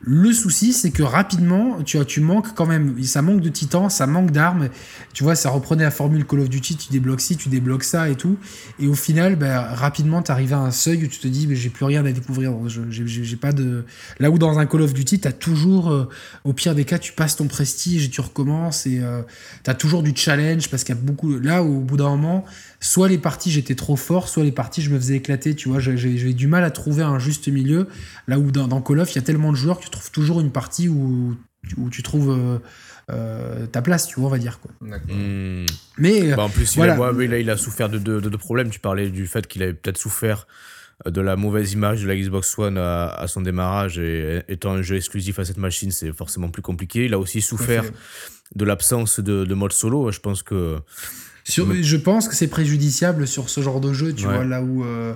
Le 0.00 0.32
souci, 0.32 0.72
c'est 0.72 0.92
que 0.92 1.02
rapidement, 1.02 1.82
tu, 1.82 1.96
vois, 1.96 2.06
tu 2.06 2.20
manques 2.20 2.54
quand 2.54 2.66
même. 2.66 3.02
Ça 3.02 3.20
manque 3.20 3.40
de 3.40 3.48
titans, 3.48 3.90
ça 3.90 4.06
manque 4.06 4.30
d'armes. 4.30 4.68
Tu 5.12 5.24
vois, 5.24 5.34
ça 5.34 5.50
reprenait 5.50 5.82
la 5.82 5.90
formule 5.90 6.24
Call 6.24 6.40
of 6.40 6.48
Duty 6.48 6.76
tu 6.76 6.92
débloques 6.92 7.20
ci, 7.20 7.36
tu 7.36 7.48
débloques 7.48 7.82
ça 7.82 8.08
et 8.08 8.14
tout. 8.14 8.36
Et 8.78 8.86
au 8.86 8.94
final, 8.94 9.34
ben, 9.34 9.58
rapidement, 9.58 10.22
tu 10.22 10.30
arrives 10.30 10.54
à 10.54 10.58
un 10.58 10.70
seuil 10.70 11.04
où 11.04 11.08
tu 11.08 11.18
te 11.18 11.26
dis, 11.26 11.48
mais 11.48 11.56
j'ai 11.56 11.68
plus 11.68 11.84
rien 11.84 12.06
à 12.06 12.12
découvrir. 12.12 12.54
J'ai 12.68 13.36
pas 13.36 13.52
de. 13.52 13.84
Là 14.20 14.30
où 14.30 14.38
dans 14.38 14.60
un 14.60 14.66
Call 14.66 14.82
of 14.82 14.94
Duty, 14.94 15.18
tu 15.18 15.26
as 15.26 15.32
toujours, 15.32 15.90
euh, 15.90 16.08
au 16.44 16.52
pire 16.52 16.76
des 16.76 16.84
cas, 16.84 17.00
tu 17.00 17.12
passes 17.12 17.34
ton 17.34 17.48
prestige 17.48 18.04
et 18.04 18.10
tu 18.10 18.20
recommences. 18.20 18.86
Et 18.86 19.00
euh, 19.00 19.22
tu 19.64 19.70
as 19.70 19.74
toujours 19.74 20.04
du 20.04 20.12
challenge 20.14 20.70
parce 20.70 20.84
qu'il 20.84 20.94
y 20.94 20.98
a 20.98 21.00
beaucoup. 21.00 21.36
Là, 21.40 21.64
au 21.64 21.80
bout 21.80 21.96
d'un 21.96 22.10
moment, 22.10 22.44
soit 22.80 23.08
les 23.08 23.18
parties 23.18 23.50
j'étais 23.50 23.74
trop 23.74 23.96
fort, 23.96 24.28
soit 24.28 24.44
les 24.44 24.52
parties 24.52 24.82
je 24.82 24.90
me 24.90 24.98
faisais 24.98 25.16
éclater, 25.16 25.54
tu 25.54 25.68
vois, 25.68 25.80
j'ai 25.80 26.32
du 26.32 26.46
mal 26.46 26.64
à 26.64 26.70
trouver 26.70 27.02
un 27.02 27.18
juste 27.18 27.48
milieu, 27.48 27.88
là 28.26 28.38
où 28.38 28.50
dans, 28.50 28.80
Call 28.80 29.00
of 29.00 29.12
il 29.12 29.16
y 29.16 29.18
a 29.18 29.22
tellement 29.22 29.50
de 29.50 29.56
joueurs 29.56 29.78
que 29.78 29.84
tu 29.84 29.90
trouves 29.90 30.10
toujours 30.10 30.40
une 30.40 30.52
partie 30.52 30.88
où, 30.88 31.36
où 31.76 31.90
tu 31.90 32.02
trouves 32.02 32.30
euh, 32.30 32.58
euh, 33.10 33.66
ta 33.66 33.82
place, 33.82 34.06
tu 34.06 34.20
vois, 34.20 34.28
on 34.28 34.32
va 34.32 34.38
dire. 34.38 34.60
Quoi. 34.60 34.70
Hmm. 34.80 35.66
Mais 35.96 36.34
bah, 36.34 36.44
en 36.44 36.48
plus, 36.50 36.76
il, 36.76 36.82
a, 36.82 36.96
là, 36.96 37.38
il 37.38 37.50
a 37.50 37.56
souffert 37.56 37.88
de 37.88 37.98
deux 37.98 38.20
de, 38.20 38.36
problèmes. 38.36 38.70
Tu 38.70 38.80
parlais 38.80 39.08
du 39.10 39.26
fait 39.26 39.46
qu'il 39.46 39.62
avait 39.62 39.72
peut-être 39.72 39.96
souffert 39.96 40.46
euh, 41.06 41.10
de 41.10 41.20
la 41.20 41.36
mauvaise 41.36 41.72
image 41.72 42.02
de 42.02 42.08
la 42.08 42.16
Xbox 42.16 42.58
One 42.58 42.76
à, 42.78 43.24
son 43.26 43.40
démarrage 43.40 43.98
et 43.98 44.42
étant 44.48 44.72
un 44.72 44.82
jeu 44.82 44.96
exclusif 44.96 45.38
à 45.38 45.44
cette 45.44 45.56
machine, 45.56 45.90
c'est 45.90 46.12
forcément 46.12 46.48
plus 46.48 46.62
compliqué. 46.62 47.06
Il 47.06 47.14
a 47.14 47.18
aussi 47.18 47.40
souffert 47.40 47.84
de 48.54 48.64
l'absence 48.64 49.20
de, 49.20 49.44
de, 49.44 49.54
mode 49.54 49.72
solo. 49.72 50.10
Je 50.10 50.20
pense 50.20 50.42
que 50.42 50.78
je 51.48 51.96
pense 51.96 52.28
que 52.28 52.34
c'est 52.34 52.48
préjudiciable 52.48 53.26
sur 53.26 53.48
ce 53.50 53.60
genre 53.60 53.80
de 53.80 53.92
jeu, 53.92 54.12
tu 54.12 54.24
vois, 54.24 54.44
là 54.44 54.62
où 54.62 54.84
euh, 54.84 55.14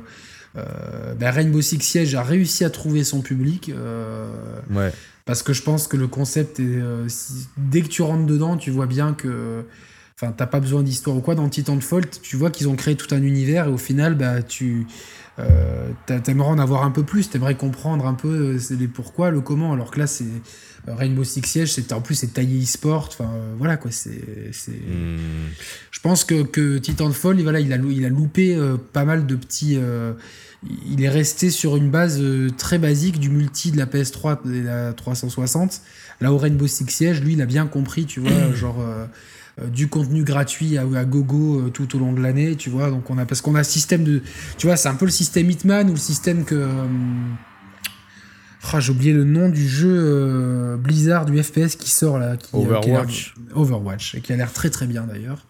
euh, 0.56 1.14
ben, 1.14 1.30
Rainbow 1.30 1.60
Six 1.60 1.80
Siege 1.80 2.14
a 2.14 2.22
réussi 2.22 2.64
à 2.64 2.70
trouver 2.70 3.04
son 3.04 3.20
public. 3.20 3.70
Euh, 3.70 4.30
ouais. 4.70 4.92
Parce 5.24 5.42
que 5.42 5.52
je 5.52 5.62
pense 5.62 5.86
que 5.86 5.96
le 5.96 6.08
concept 6.08 6.58
est. 6.58 6.82
dès 7.56 7.82
que 7.82 7.88
tu 7.88 8.02
rentres 8.02 8.26
dedans, 8.26 8.56
tu 8.56 8.70
vois 8.70 8.86
bien 8.86 9.12
que. 9.12 9.64
Enfin, 10.14 10.32
t'as 10.36 10.46
pas 10.46 10.60
besoin 10.60 10.82
d'histoire 10.82 11.16
ou 11.16 11.20
quoi. 11.20 11.34
Dans 11.34 11.48
Titanfall, 11.48 12.08
tu 12.22 12.36
vois 12.36 12.50
qu'ils 12.50 12.68
ont 12.68 12.76
créé 12.76 12.96
tout 12.96 13.12
un 13.14 13.22
univers 13.22 13.66
et 13.66 13.70
au 13.70 13.78
final, 13.78 14.14
bah, 14.14 14.42
tu. 14.42 14.86
t'aimerais 16.06 16.48
en 16.48 16.58
avoir 16.58 16.82
un 16.84 16.90
peu 16.90 17.02
plus, 17.02 17.30
t'aimerais 17.30 17.54
comprendre 17.54 18.06
un 18.06 18.14
peu 18.14 18.58
les 18.70 18.88
pourquoi, 18.88 19.30
le 19.30 19.40
comment, 19.40 19.72
alors 19.72 19.90
que 19.90 20.00
là, 20.00 20.06
c'est 20.06 20.24
Rainbow 20.86 21.22
Six 21.22 21.42
Siege, 21.44 21.72
c'était 21.72 21.92
en 21.92 22.00
plus 22.00 22.16
c'est 22.16 22.34
taillé 22.34 22.62
e-sport. 22.62 23.08
Enfin 23.12 23.30
euh, 23.34 23.54
voilà 23.56 23.76
quoi, 23.76 23.90
c'est. 23.90 24.10
Hmm. 24.10 25.16
Je 25.90 26.00
pense 26.00 26.24
que, 26.24 26.42
que 26.42 26.78
Titanfall, 26.78 27.40
voilà, 27.42 27.60
il 27.60 27.72
a 27.72 27.76
il 27.76 28.04
a 28.04 28.08
loupé 28.08 28.56
euh, 28.56 28.76
pas 28.92 29.04
mal 29.04 29.26
de 29.26 29.36
petits. 29.36 29.76
Euh, 29.76 30.12
il 30.88 31.02
est 31.02 31.08
resté 31.08 31.50
sur 31.50 31.76
une 31.76 31.90
base 31.90 32.22
très 32.56 32.78
basique 32.78 33.18
du 33.18 33.30
multi 33.30 33.72
de 33.72 33.78
la 33.78 33.86
PS3 33.86 34.38
et 34.52 34.62
la 34.62 34.92
360. 34.92 35.80
Là 36.20 36.32
où 36.32 36.38
Rainbow 36.38 36.68
Six 36.68 36.86
Siege, 36.88 37.20
lui, 37.20 37.32
il 37.32 37.42
a 37.42 37.46
bien 37.46 37.66
compris, 37.66 38.06
tu 38.06 38.20
vois, 38.20 38.30
genre. 38.54 38.78
du 39.72 39.88
contenu 39.88 40.24
gratuit 40.24 40.78
à, 40.78 40.82
à 40.82 41.04
gogo 41.04 41.68
tout 41.70 41.96
au 41.96 41.98
long 41.98 42.12
de 42.12 42.20
l'année, 42.20 42.56
tu 42.56 42.70
vois. 42.70 42.90
Donc 42.90 43.10
on 43.10 43.18
a 43.18 43.26
parce 43.26 43.40
qu'on 43.40 43.56
a 43.56 43.64
système 43.64 44.04
de, 44.04 44.22
tu 44.56 44.66
vois, 44.68 44.76
c'est 44.76 44.88
un 44.88 44.94
peu 44.94 45.04
le 45.04 45.10
système 45.10 45.50
Hitman 45.50 45.88
ou 45.88 45.92
le 45.92 45.98
système 45.98 46.44
que 46.44 46.68
ah, 48.70 48.80
j'ai 48.80 48.92
oublié 48.92 49.12
le 49.12 49.24
nom 49.24 49.48
du 49.48 49.68
jeu 49.68 49.92
euh, 49.92 50.76
Blizzard 50.76 51.26
du 51.26 51.42
FPS 51.42 51.76
qui 51.76 51.90
sort 51.90 52.18
là. 52.18 52.36
Qui, 52.36 52.56
euh, 52.56 52.60
Overwatch. 52.60 53.34
Overwatch, 53.54 54.14
et 54.14 54.20
qui 54.20 54.32
a 54.32 54.36
l'air 54.36 54.52
très 54.52 54.70
très 54.70 54.86
bien 54.86 55.02
d'ailleurs. 55.02 55.46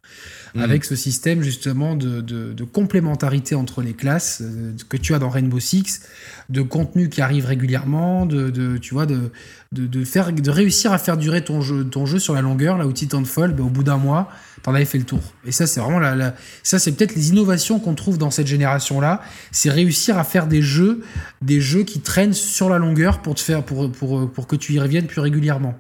Mm. 0.55 0.61
Avec 0.61 0.85
ce 0.85 0.97
système 0.97 1.43
justement 1.43 1.97
de, 1.97 2.21
de, 2.21 2.65
complémentarité 2.65 3.55
entre 3.55 3.81
les 3.81 3.95
classes 3.95 4.43
euh, 4.43 4.73
que 4.89 4.97
tu 4.99 5.15
as 5.15 5.19
dans 5.19 5.31
Rainbow 5.31 5.61
Six, 5.61 6.03
de 6.51 6.61
contenu 6.61 7.09
qui 7.09 7.23
arrive 7.23 7.47
régulièrement, 7.47 8.27
de, 8.27 8.51
de 8.51 8.77
tu 8.77 8.93
vois, 8.93 9.07
de, 9.07 9.31
de, 9.73 10.05
faire, 10.05 10.33
de 10.33 10.51
réussir 10.51 10.93
à 10.93 10.99
faire 10.99 11.17
durer 11.17 11.43
ton 11.43 11.63
jeu, 11.63 11.85
ton 11.85 12.05
jeu 12.05 12.19
sur 12.19 12.35
la 12.35 12.43
longueur, 12.43 12.77
là 12.77 12.87
où 12.87 12.93
Titanfall, 12.93 13.55
bah, 13.55 13.63
au 13.65 13.71
bout 13.71 13.83
d'un 13.83 13.97
mois, 13.97 14.29
t'en 14.63 14.75
avais 14.75 14.85
fait 14.85 14.99
le 14.99 15.05
tour. 15.05 15.23
Et 15.47 15.53
ça, 15.53 15.67
c'est 15.67 15.81
vraiment 15.81 15.99
la, 15.99 16.35
ça, 16.63 16.79
c'est 16.79 16.93
peut-être 16.93 17.15
les 17.15 17.31
innovations 17.31 17.79
qu'on 17.79 17.95
trouve 17.95 18.19
dans 18.19 18.31
cette 18.31 18.47
génération-là. 18.47 19.23
C'est 19.51 19.71
réussir 19.71 20.19
à 20.19 20.25
faire 20.25 20.47
des 20.47 20.63
jeux, 20.63 21.03
des 21.41 21.61
jeux 21.61 21.83
qui 21.83 22.01
traînent 22.01 22.35
sur 22.35 22.69
la 22.69 22.79
longueur 22.79 23.23
pour 23.23 23.35
te 23.35 23.41
faire, 23.41 23.63
pour, 23.63 23.91
pour, 23.91 24.31
pour 24.31 24.47
que 24.47 24.57
tu 24.57 24.75
y 24.75 24.81
reviennes 24.81 25.07
plus 25.07 25.21
régulièrement. 25.21 25.79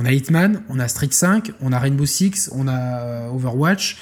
On 0.00 0.04
a 0.04 0.12
Hitman, 0.12 0.62
on 0.68 0.78
a 0.78 0.86
Street 0.86 1.08
5, 1.10 1.50
on 1.60 1.72
a 1.72 1.78
Rainbow 1.78 2.06
Six, 2.06 2.50
on 2.52 2.68
a 2.68 3.00
euh, 3.00 3.28
Overwatch 3.30 3.96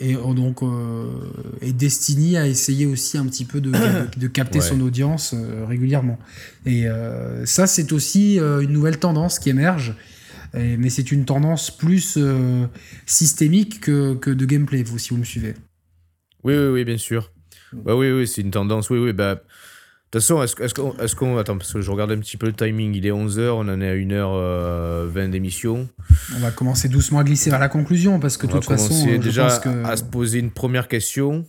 et 0.00 0.12
donc 0.12 0.62
euh, 0.62 1.06
et 1.62 1.72
Destiny 1.72 2.36
a 2.36 2.46
essayé 2.46 2.84
aussi 2.84 3.16
un 3.16 3.24
petit 3.24 3.46
peu 3.46 3.62
de, 3.62 3.72
de, 4.18 4.26
capter 4.26 4.60
son 4.60 4.78
audience 4.82 5.32
euh, 5.34 5.64
régulièrement. 5.66 6.18
Et 6.66 6.86
ça, 7.44 7.66
c'est 7.66 7.92
aussi 7.92 8.36
une 8.36 8.72
nouvelle 8.72 8.98
tendance 8.98 9.38
qui 9.38 9.48
émerge 9.48 9.94
mais 10.54 10.88
c'est 10.88 11.12
une 11.12 11.24
tendance 11.24 11.70
plus 11.70 12.16
euh, 12.16 12.66
systémique 13.06 13.80
que, 13.80 14.14
que, 14.14 14.30
de 14.30 14.44
gameplay, 14.46 14.82
vous, 14.82 14.98
si 14.98 15.10
vous 15.10 15.18
me 15.18 15.24
suivez. 15.24 15.54
Oui, 16.42 16.54
oui, 16.54 16.68
oui, 16.68 16.84
bien 16.84 16.96
sûr. 16.96 17.30
Bah, 17.72 17.94
oui, 17.94 18.10
oui, 18.10 18.26
c'est 18.26 18.40
une 18.40 18.50
tendance. 18.50 18.88
Oui, 18.88 18.98
oui, 18.98 19.12
bah. 19.12 19.42
De 20.10 20.18
toute 20.18 20.22
façon, 20.22 20.42
est-ce 20.42 21.14
qu'on. 21.14 21.36
Est 21.36 21.40
attends, 21.40 21.58
parce 21.58 21.70
que 21.70 21.82
je 21.82 21.90
regarde 21.90 22.12
un 22.12 22.18
petit 22.18 22.38
peu 22.38 22.46
le 22.46 22.54
timing. 22.54 22.94
Il 22.94 23.04
est 23.04 23.10
11h, 23.10 23.50
on 23.50 23.60
en 23.60 23.80
est 23.82 23.90
à 23.90 23.94
1h20 23.94 24.08
euh, 24.10 25.28
d'émission. 25.28 25.86
On 26.34 26.38
va 26.38 26.50
commencer 26.50 26.88
doucement 26.88 27.18
à 27.18 27.24
glisser 27.24 27.50
vers 27.50 27.58
la 27.58 27.68
conclusion, 27.68 28.18
parce 28.18 28.38
que 28.38 28.46
de 28.46 28.52
toute 28.52 28.64
façon. 28.64 29.18
déjà 29.18 29.60
à 29.84 29.96
se 29.96 30.04
poser 30.04 30.38
une 30.38 30.50
première 30.50 30.88
question. 30.88 31.44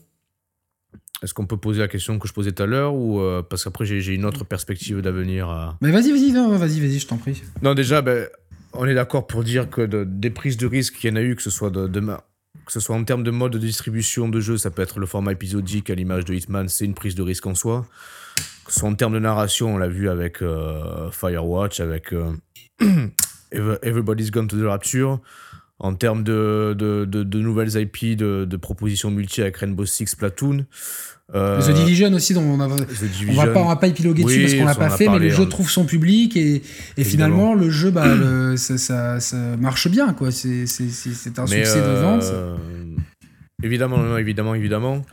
est-ce 1.23 1.33
qu'on 1.33 1.45
peut 1.45 1.55
poser 1.55 1.79
la 1.79 1.87
question 1.87 2.19
que 2.19 2.27
je 2.27 2.33
posais 2.33 2.51
tout 2.51 2.63
à 2.63 2.65
l'heure 2.65 2.95
ou 2.95 3.21
parce 3.49 3.63
qu'après 3.63 3.85
j'ai 3.85 4.13
une 4.13 4.25
autre 4.25 4.43
perspective 4.43 5.01
d'avenir 5.01 5.47
à... 5.47 5.77
Mais 5.79 5.91
vas-y, 5.91 6.11
vas-y, 6.11 6.31
vas-y, 6.31 6.79
vas-y, 6.81 6.99
je 6.99 7.07
t'en 7.07 7.17
prie. 7.17 7.41
Non, 7.61 7.73
déjà, 7.73 8.01
ben, 8.01 8.27
on 8.73 8.85
est 8.85 8.93
d'accord 8.93 9.25
pour 9.25 9.45
dire 9.45 9.69
que 9.69 10.03
des 10.03 10.29
prises 10.31 10.57
de 10.57 10.67
risque, 10.67 10.95
qu'il 10.95 11.09
y 11.09 11.13
en 11.13 11.15
a 11.15 11.21
eu, 11.21 11.37
que 11.37 11.41
ce 11.41 11.49
soit 11.49 11.69
de, 11.69 11.87
que 12.65 12.71
ce 12.73 12.79
soit 12.79 12.95
en 12.95 13.03
termes 13.05 13.23
de 13.23 13.31
mode 13.31 13.53
de 13.53 13.57
distribution 13.57 14.27
de 14.27 14.39
jeu, 14.41 14.57
ça 14.57 14.69
peut 14.69 14.81
être 14.81 14.99
le 14.99 15.05
format 15.05 15.31
épisodique 15.31 15.89
à 15.89 15.95
l'image 15.95 16.25
de 16.25 16.33
Hitman, 16.33 16.67
c'est 16.67 16.85
une 16.85 16.93
prise 16.93 17.15
de 17.15 17.23
risque 17.23 17.47
en 17.47 17.55
soi. 17.55 17.87
En 18.83 18.95
termes 18.95 19.13
de 19.13 19.19
narration, 19.19 19.75
on 19.75 19.77
l'a 19.77 19.87
vu 19.87 20.09
avec 20.09 20.41
euh, 20.41 21.09
Firewatch, 21.11 21.79
avec 21.79 22.13
euh, 22.13 22.31
Everybody's 23.51 24.31
Gone 24.31 24.47
to 24.47 24.57
the 24.57 24.65
Rapture. 24.65 25.19
En 25.81 25.93
termes 25.95 26.23
de, 26.23 26.75
de, 26.77 27.05
de, 27.05 27.39
nouvelles 27.39 27.77
IP, 27.77 28.17
de, 28.17 28.57
propositions 28.57 29.11
multi 29.11 29.41
avec 29.41 29.55
Rainbow 29.57 29.85
Six 29.85 30.13
Platoon, 30.15 30.65
euh, 31.33 31.61
The 31.61 31.73
Division 31.73 32.11
aussi, 32.11 32.33
dont 32.33 32.41
on, 32.41 32.59
a, 32.59 32.67
on 32.67 33.33
va 33.33 33.47
pas, 33.47 33.61
on 33.61 33.67
va 33.67 33.75
pas 33.77 33.87
épiloguer 33.87 34.23
dessus 34.23 34.41
parce 34.41 34.53
qu'on 34.55 34.65
l'a 34.65 34.75
pas 34.75 34.89
fait, 34.89 35.07
mais 35.07 35.19
le 35.19 35.29
jeu 35.29 35.47
trouve 35.47 35.69
son 35.69 35.85
public 35.85 36.35
et, 36.35 36.63
et 36.97 37.03
finalement 37.05 37.53
le 37.55 37.69
jeu, 37.69 37.91
bah, 37.91 38.07
ça, 38.57 39.19
ça, 39.21 39.37
marche 39.57 39.87
bien, 39.87 40.13
quoi. 40.13 40.31
C'est 40.31 40.63
un 40.63 41.47
succès 41.47 41.79
de 41.79 42.01
vente. 42.01 42.25
Évidemment, 43.63 44.17
évidemment, 44.17 44.55
évidemment. 44.55 45.05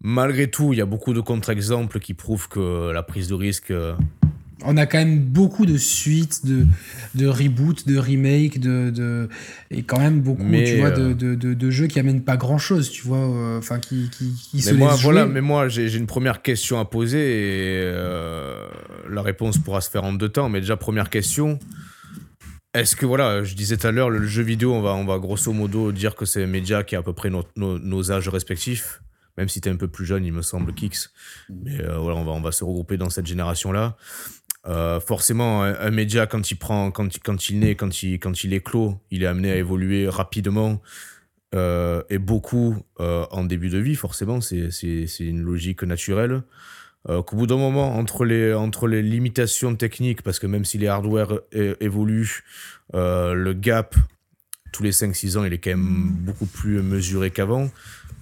Malgré 0.00 0.48
tout, 0.48 0.72
il 0.72 0.78
y 0.78 0.82
a 0.82 0.86
beaucoup 0.86 1.12
de 1.12 1.20
contre-exemples 1.20 1.98
qui 1.98 2.14
prouvent 2.14 2.48
que 2.48 2.90
la 2.92 3.02
prise 3.02 3.28
de 3.28 3.34
risque 3.34 3.70
euh, 3.70 3.94
on 4.64 4.76
a 4.76 4.86
quand 4.86 4.98
même 4.98 5.20
beaucoup 5.20 5.66
de 5.66 5.76
suites, 5.76 6.44
de, 6.44 6.66
de 7.14 7.26
reboots, 7.26 7.86
de 7.86 7.98
remakes, 7.98 8.58
de, 8.58 8.90
de, 8.90 9.28
et 9.70 9.82
quand 9.82 10.00
même 10.00 10.20
beaucoup 10.20 10.42
tu 10.42 10.78
vois, 10.78 10.90
de, 10.90 11.10
euh, 11.10 11.36
de, 11.36 11.54
de, 11.54 11.70
jeux 11.70 11.86
qui 11.86 12.00
amènent 12.00 12.22
pas 12.22 12.36
grand 12.36 12.58
chose, 12.58 12.90
tu 12.90 13.02
vois, 13.02 13.18
euh, 13.18 13.58
enfin 13.58 13.78
qui, 13.78 14.10
qui, 14.10 14.60
se 14.60 14.74
moi, 14.74 14.96
voilà, 14.96 15.26
Mais 15.26 15.40
moi, 15.40 15.68
j'ai 15.68 15.94
une 15.94 16.06
première 16.06 16.42
question 16.42 16.80
à 16.80 16.84
poser 16.84 17.18
et 17.18 17.82
euh, 17.84 18.66
la 19.08 19.22
réponse 19.22 19.58
pourra 19.58 19.80
se 19.80 19.90
faire 19.90 20.04
en 20.04 20.12
deux 20.12 20.28
temps. 20.28 20.48
Mais 20.48 20.60
déjà, 20.60 20.76
première 20.76 21.10
question. 21.10 21.58
Est-ce 22.74 22.96
que, 22.96 23.06
voilà, 23.06 23.44
je 23.44 23.54
disais 23.54 23.76
tout 23.76 23.86
à 23.86 23.92
l'heure, 23.92 24.10
le 24.10 24.26
jeu 24.26 24.42
vidéo, 24.42 24.74
on 24.74 24.82
va, 24.82 24.94
on 24.94 25.04
va 25.04 25.18
grosso 25.18 25.52
modo 25.52 25.92
dire 25.92 26.14
que 26.16 26.24
c'est 26.24 26.42
un 26.42 26.48
média 26.48 26.82
qui 26.82 26.96
a 26.96 26.98
à 26.98 27.02
peu 27.02 27.12
près 27.12 27.30
nos, 27.30 27.44
nos, 27.56 28.12
âges 28.12 28.28
respectifs 28.28 29.00
même 29.38 29.48
si 29.48 29.62
tu 29.62 29.70
es 29.70 29.72
un 29.72 29.76
peu 29.76 29.88
plus 29.88 30.04
jeune, 30.04 30.26
il 30.26 30.32
me 30.34 30.42
semble, 30.42 30.74
Kix. 30.74 31.10
Mais 31.48 31.78
voilà, 31.82 32.16
on 32.16 32.24
va, 32.24 32.32
on 32.32 32.42
va 32.42 32.52
se 32.52 32.64
regrouper 32.64 32.98
dans 32.98 33.08
cette 33.08 33.26
génération-là. 33.26 33.96
Euh, 34.66 35.00
forcément, 35.00 35.62
un, 35.62 35.90
média, 35.90 36.26
quand 36.26 36.50
il 36.50 36.56
prend, 36.56 36.90
quand, 36.90 37.08
quand 37.22 37.48
il 37.48 37.60
naît, 37.60 37.74
quand 37.74 38.02
il, 38.02 38.18
quand 38.18 38.44
il 38.44 38.60
il 39.10 39.22
est 39.22 39.26
amené 39.26 39.50
à 39.50 39.56
évoluer 39.56 40.08
rapidement 40.08 40.82
euh, 41.54 42.02
et 42.10 42.18
beaucoup 42.18 42.76
euh, 43.00 43.24
en 43.30 43.44
début 43.44 43.70
de 43.70 43.78
vie, 43.78 43.94
forcément, 43.94 44.40
c'est 44.40 45.08
une 45.20 45.42
logique 45.42 45.82
naturelle. 45.82 46.42
Qu'au 47.06 47.36
bout 47.36 47.46
d'un 47.46 47.56
moment, 47.56 47.96
entre 47.96 48.26
les, 48.26 48.52
entre 48.52 48.86
les 48.86 49.00
limitations 49.00 49.74
techniques, 49.74 50.20
parce 50.20 50.38
que 50.38 50.46
même 50.46 50.66
si 50.66 50.76
les 50.76 50.88
hardware 50.88 51.40
évoluent, 51.52 52.44
le 52.92 53.52
gap 53.54 53.94
tous 54.72 54.82
les 54.82 54.92
5-6 54.92 55.38
ans, 55.38 55.44
il 55.44 55.52
est 55.52 55.58
quand 55.58 55.70
même 55.70 56.10
beaucoup 56.10 56.46
plus 56.46 56.82
mesuré 56.82 57.30
qu'avant. 57.30 57.70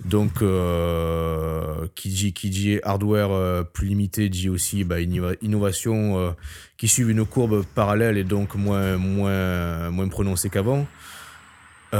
Donc, 0.05 0.43
euh, 0.43 1.87
qui, 1.95 2.11
dit, 2.11 2.33
qui 2.33 2.51
dit 2.51 2.79
hardware 2.83 3.31
euh, 3.33 3.63
plus 3.63 3.89
limité 3.89 4.29
dit 4.29 4.49
aussi 4.49 4.85
bah, 4.85 5.01
innovation 5.01 6.19
euh, 6.19 6.31
qui 6.77 6.87
suit 6.87 7.05
une 7.05 7.25
courbe 7.25 7.65
parallèle 7.75 8.19
et 8.19 8.25
donc 8.25 8.55
moins, 8.55 8.97
moins, 8.99 9.91
moins 9.91 10.09
prononcée 10.09 10.51
qu'avant. 10.51 10.87
on, 11.93 11.97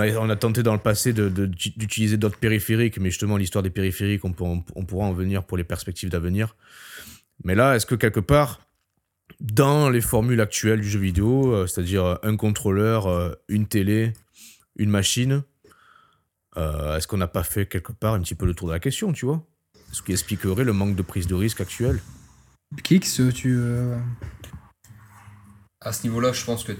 a, 0.00 0.16
on 0.18 0.28
a 0.30 0.36
tenté 0.36 0.62
dans 0.62 0.72
le 0.72 0.80
passé 0.80 1.12
d'utiliser 1.12 2.16
d'autres 2.16 2.38
périphériques, 2.38 2.98
mais 2.98 3.10
justement, 3.10 3.36
l'histoire 3.36 3.62
des 3.62 3.70
périphériques, 3.70 4.24
on, 4.24 4.34
on, 4.74 4.84
pourra 4.84 5.06
en 5.06 5.12
venir 5.12 5.44
pour 5.44 5.56
les 5.56 5.64
perspectives 5.64 6.10
d'avenir. 6.10 6.56
Mais 7.44 7.54
là, 7.54 7.76
est-ce 7.76 7.86
que 7.86 7.94
quelque 7.94 8.20
part, 8.20 8.60
dans 9.42 9.90
les 9.90 10.00
formules 10.00 10.40
actuelles 10.40 10.80
du 10.80 10.88
jeu 10.88 11.00
vidéo, 11.00 11.66
c'est-à-dire 11.66 12.18
un 12.22 12.36
contrôleur, 12.36 13.36
une 13.48 13.66
télé, 13.66 14.14
une 14.76 14.88
machine, 14.88 15.42
euh, 16.56 16.96
est-ce 16.96 17.06
qu'on 17.06 17.16
n'a 17.16 17.28
pas 17.28 17.44
fait 17.44 17.66
quelque 17.66 17.92
part 17.92 18.14
un 18.14 18.20
petit 18.20 18.34
peu 18.34 18.46
le 18.46 18.54
tour 18.54 18.68
de 18.68 18.72
la 18.72 18.80
question, 18.80 19.12
tu 19.12 19.24
vois? 19.24 19.44
Ce 19.92 20.02
qui 20.02 20.12
expliquerait 20.12 20.64
le 20.64 20.72
manque 20.72 20.96
de 20.96 21.02
prise 21.02 21.26
de 21.26 21.34
risque 21.34 21.60
actuel. 21.60 22.00
Kix, 22.82 23.20
tu. 23.34 23.56
Euh, 23.58 23.98
à 25.80 25.92
ce 25.92 26.04
niveau-là, 26.04 26.32
je 26.32 26.44
pense 26.44 26.64
que 26.64 26.72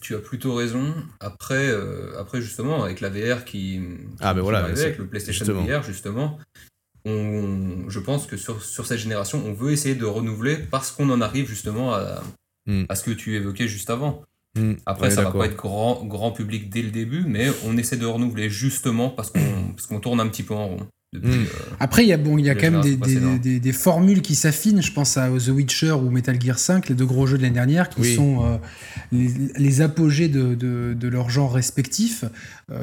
tu 0.00 0.14
as 0.14 0.18
plutôt 0.18 0.54
raison. 0.54 0.94
Après, 1.20 1.68
euh, 1.68 2.18
après 2.18 2.40
justement, 2.40 2.84
avec 2.84 3.00
la 3.00 3.10
VR 3.10 3.44
qui, 3.44 3.80
ah, 4.20 4.34
ben 4.34 4.42
voilà, 4.42 4.64
avec 4.64 4.98
le 4.98 5.06
PlayStation 5.06 5.44
VR, 5.46 5.82
justement, 5.82 6.38
on, 7.04 7.88
je 7.88 7.98
pense 7.98 8.26
que 8.26 8.36
sur, 8.36 8.62
sur, 8.62 8.86
cette 8.86 8.98
génération, 8.98 9.42
on 9.46 9.52
veut 9.52 9.72
essayer 9.72 9.94
de 9.94 10.04
renouveler 10.04 10.56
parce 10.56 10.90
qu'on 10.90 11.10
en 11.10 11.20
arrive 11.20 11.48
justement 11.48 11.94
à, 11.94 12.22
hmm. 12.66 12.84
à 12.88 12.94
ce 12.94 13.04
que 13.04 13.10
tu 13.10 13.36
évoquais 13.36 13.68
juste 13.68 13.90
avant. 13.90 14.22
Hmm. 14.58 14.74
Après, 14.84 15.10
ça 15.10 15.22
va 15.22 15.30
pas 15.30 15.46
être 15.46 15.56
grand, 15.56 16.04
grand 16.04 16.32
public 16.32 16.70
dès 16.70 16.82
le 16.82 16.90
début, 16.90 17.24
mais 17.26 17.48
on 17.64 17.76
essaie 17.76 17.96
de 17.96 18.06
renouveler 18.06 18.50
justement 18.50 19.08
parce 19.08 19.30
qu'on 19.30 19.74
qu'on 19.88 20.00
tourne 20.00 20.20
un 20.20 20.28
petit 20.28 20.42
peu 20.42 20.54
en 20.54 20.68
rond. 20.68 20.86
Hmm. 21.12 21.28
Euh, 21.28 21.44
Après, 21.80 22.04
il 22.04 22.08
y 22.08 22.12
a, 22.12 22.16
bon, 22.16 22.38
il 22.38 22.44
y 22.44 22.50
a 22.50 22.54
quand 22.54 22.70
même 22.70 22.82
des, 22.82 22.96
des, 23.40 23.58
des, 23.58 23.72
formules 23.72 24.22
qui 24.22 24.36
s'affinent. 24.36 24.80
Je 24.80 24.92
pense 24.92 25.16
à 25.16 25.28
The 25.28 25.48
Witcher 25.48 25.90
ou 25.90 26.08
Metal 26.08 26.40
Gear 26.40 26.56
5, 26.56 26.88
les 26.88 26.94
deux 26.94 27.04
gros 27.04 27.26
jeux 27.26 27.36
de 27.36 27.42
l'année 27.42 27.54
dernière, 27.54 27.88
qui 27.88 28.14
sont 28.14 28.44
euh, 28.44 28.58
les, 29.10 29.80
apogées 29.80 30.28
de, 30.28 30.54
de, 30.54 30.94
de, 30.94 31.08
leur 31.08 31.28
genre 31.28 31.52
respectif. 31.52 32.24
Euh, 32.70 32.78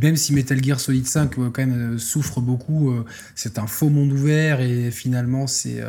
même 0.00 0.16
si 0.16 0.32
Metal 0.32 0.64
Gear 0.64 0.80
Solid 0.80 1.06
5 1.06 1.34
quand 1.34 1.58
même 1.58 1.98
souffre 1.98 2.40
beaucoup, 2.40 2.94
c'est 3.34 3.58
un 3.58 3.66
faux 3.66 3.90
monde 3.90 4.12
ouvert 4.12 4.62
et 4.62 4.90
finalement 4.90 5.46
c'est 5.46 5.82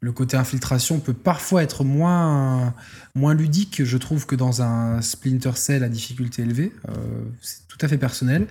le 0.00 0.12
côté 0.12 0.36
infiltration 0.36 1.00
peut 1.00 1.14
parfois 1.14 1.62
être 1.62 1.84
moins, 1.84 2.74
moins 3.14 3.34
ludique, 3.34 3.82
je 3.84 3.96
trouve, 3.96 4.26
que 4.26 4.34
dans 4.34 4.62
un 4.62 5.00
Splinter 5.00 5.52
Cell 5.54 5.82
à 5.82 5.88
difficulté 5.88 6.42
élevée. 6.42 6.72
Euh, 6.88 6.92
c'est 7.40 7.66
tout 7.68 7.78
à 7.80 7.88
fait 7.88 7.98
personnel. 7.98 8.46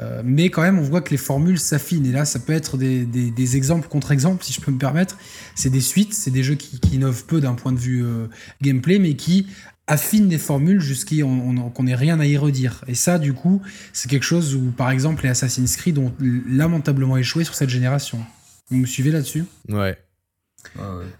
Euh, 0.00 0.22
mais 0.24 0.50
quand 0.50 0.62
même, 0.62 0.78
on 0.78 0.82
voit 0.82 1.00
que 1.00 1.10
les 1.10 1.16
formules 1.16 1.58
s'affinent. 1.58 2.06
Et 2.06 2.12
là, 2.12 2.24
ça 2.24 2.38
peut 2.38 2.52
être 2.52 2.76
des, 2.76 3.04
des, 3.04 3.56
exemples 3.56 3.88
contre 3.88 4.12
exemples, 4.12 4.44
si 4.44 4.52
je 4.52 4.60
peux 4.60 4.70
me 4.70 4.78
permettre. 4.78 5.18
C'est 5.54 5.70
des 5.70 5.80
suites, 5.80 6.14
c'est 6.14 6.30
des 6.30 6.42
jeux 6.42 6.54
qui, 6.54 6.80
qui 6.80 6.96
innovent 6.96 7.24
peu 7.26 7.40
d'un 7.40 7.54
point 7.54 7.72
de 7.72 7.78
vue 7.78 8.04
euh, 8.04 8.26
gameplay, 8.60 8.98
mais 8.98 9.14
qui 9.14 9.46
affinent 9.86 10.28
les 10.28 10.38
formules 10.38 10.80
jusqu'à 10.80 11.16
qu'on 11.22 11.82
n'ait 11.82 11.94
rien 11.94 12.20
à 12.20 12.26
y 12.26 12.36
redire. 12.36 12.84
Et 12.86 12.94
ça, 12.94 13.18
du 13.18 13.32
coup, 13.32 13.60
c'est 13.92 14.08
quelque 14.08 14.22
chose 14.22 14.54
où, 14.54 14.70
par 14.70 14.90
exemple, 14.90 15.24
les 15.24 15.30
Assassin's 15.30 15.76
Creed 15.76 15.98
ont 15.98 16.12
lamentablement 16.20 17.16
échoué 17.16 17.44
sur 17.44 17.54
cette 17.54 17.68
génération. 17.68 18.18
Vous 18.70 18.76
me 18.76 18.86
suivez 18.86 19.10
là-dessus? 19.10 19.44
Ouais. 19.68 19.98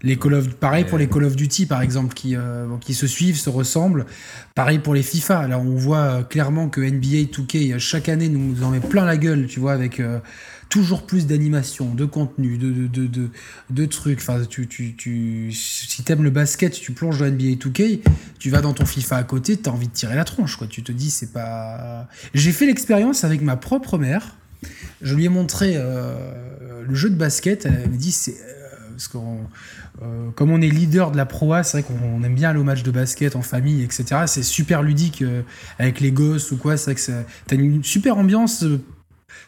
Les 0.03 0.17
Call 0.17 0.35
of, 0.35 0.49
pareil 0.57 0.85
pour 0.85 0.99
les 0.99 1.09
Call 1.09 1.25
of 1.25 1.37
Duty 1.37 1.67
par 1.67 1.83
exemple 1.83 2.15
qui, 2.15 2.37
euh, 2.37 2.67
qui 2.81 2.95
se 2.95 3.07
suivent, 3.07 3.39
se 3.39 3.51
ressemblent. 3.51 4.07
Pareil 4.55 4.79
pour 4.79 4.95
les 4.95 5.03
FIFA. 5.03 5.49
Là 5.49 5.59
on 5.59 5.77
voit 5.77 5.99
euh, 5.99 6.23
clairement 6.23 6.69
que 6.69 6.81
NBA 6.81 7.31
2K 7.31 7.79
chaque 7.79 8.09
année 8.09 8.29
nous 8.29 8.63
en 8.63 8.71
met 8.71 8.81
plein 8.81 9.05
la 9.05 9.17
gueule, 9.17 9.47
tu 9.47 9.61
vois, 9.61 9.73
avec 9.73 10.01
euh, 10.01 10.21
toujours 10.69 11.07
plus 11.07 11.27
d'animation, 11.27 11.95
de 11.95 12.05
contenu, 12.05 12.57
de, 12.57 12.73
de, 12.73 13.07
de, 13.07 13.31
de, 13.71 13.87
trucs. 13.87 14.21
Enfin, 14.21 14.43
tu, 14.49 14.67
tu, 14.67 14.95
tu, 14.97 15.53
si 15.53 16.03
t'aimes 16.03 16.25
le 16.25 16.31
basket, 16.31 16.73
tu 16.73 16.93
plonges 16.93 17.19
dans 17.19 17.27
NBA 17.27 17.57
2K, 17.57 18.01
tu 18.39 18.51
vas 18.51 18.63
dans 18.63 18.73
ton 18.73 18.87
FIFA 18.87 19.17
à 19.17 19.25
côté, 19.25 19.57
t'as 19.57 19.71
envie 19.71 19.89
de 19.89 19.93
tirer 19.93 20.17
la 20.17 20.25
tronche, 20.25 20.57
quoi. 20.57 20.67
Tu 20.67 20.83
te 20.83 20.93
dis 20.93 21.11
c'est 21.11 21.33
pas. 21.33 22.09
J'ai 22.35 22.53
fait 22.53 22.67
l'expérience 22.67 23.25
avec 23.25 23.43
ma 23.43 23.57
propre 23.57 23.99
mère. 23.99 24.37
Je 25.03 25.15
lui 25.15 25.25
ai 25.25 25.29
montré 25.29 25.75
le 25.75 26.95
jeu 26.95 27.11
de 27.11 27.17
basket. 27.17 27.67
Elle 27.67 27.91
m'a 27.91 27.97
dit 27.97 28.13
c'est 28.13 28.37
parce 28.93 29.09
que 29.09 29.19
euh, 30.03 30.31
comme 30.35 30.51
on 30.51 30.61
est 30.61 30.69
leader 30.69 31.11
de 31.11 31.17
la 31.17 31.27
proa, 31.27 31.63
c'est 31.63 31.81
vrai 31.81 31.89
qu'on 31.89 32.23
aime 32.23 32.35
bien 32.35 32.51
aller 32.51 32.59
au 32.59 32.65
match 32.65 32.83
de 32.83 32.91
basket 32.91 33.37
en 33.37 33.43
famille, 33.43 33.83
etc. 33.83 34.23
C'est 34.27 34.43
super 34.43 34.83
ludique 34.83 35.23
euh, 35.23 35.43
avec 35.79 36.01
les 36.01 36.13
gosses 36.13 36.53
ou 36.53 36.57
quoi. 36.57 36.77
C'est 36.77 36.93
vrai 36.93 36.95
que 36.95 37.29
t'as 37.47 37.57
une 37.57 37.83
super 37.85 38.17
ambiance 38.17 38.65
euh, 38.65 38.81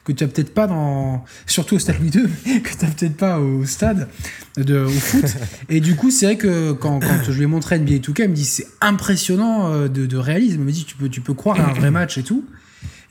que 0.04 0.12
tu 0.12 0.24
as 0.24 0.28
peut-être 0.28 0.52
pas 0.52 0.66
dans 0.66 1.24
surtout 1.46 1.76
au 1.76 1.78
stade 1.78 1.96
2 2.10 2.28
que 2.62 2.70
tu 2.70 2.86
peut-être 2.86 3.16
pas 3.16 3.38
au 3.38 3.64
stade 3.64 4.08
de 4.56 4.80
au 4.80 4.90
foot. 4.90 5.24
Et 5.68 5.80
du 5.80 5.96
coup 5.96 6.10
c'est 6.10 6.26
vrai 6.26 6.36
que 6.36 6.72
quand, 6.72 7.00
quand, 7.00 7.22
je 7.24 7.32
lui 7.32 7.44
ai 7.44 7.46
montré 7.46 7.78
NBA 7.78 7.96
2K 7.96 8.22
elle 8.24 8.30
me 8.30 8.34
dit 8.34 8.44
c'est 8.44 8.66
impressionnant 8.80 9.86
de, 9.88 10.16
réalisme. 10.16 10.60
Elle 10.60 10.66
me 10.66 10.72
dit 10.72 10.84
tu 10.84 10.96
peux 10.96 11.08
tu 11.08 11.20
peux 11.20 11.34
croire 11.34 11.60
à 11.60 11.70
un 11.70 11.72
vrai 11.72 11.90
match 11.90 12.18
et 12.18 12.22
tout. 12.22 12.44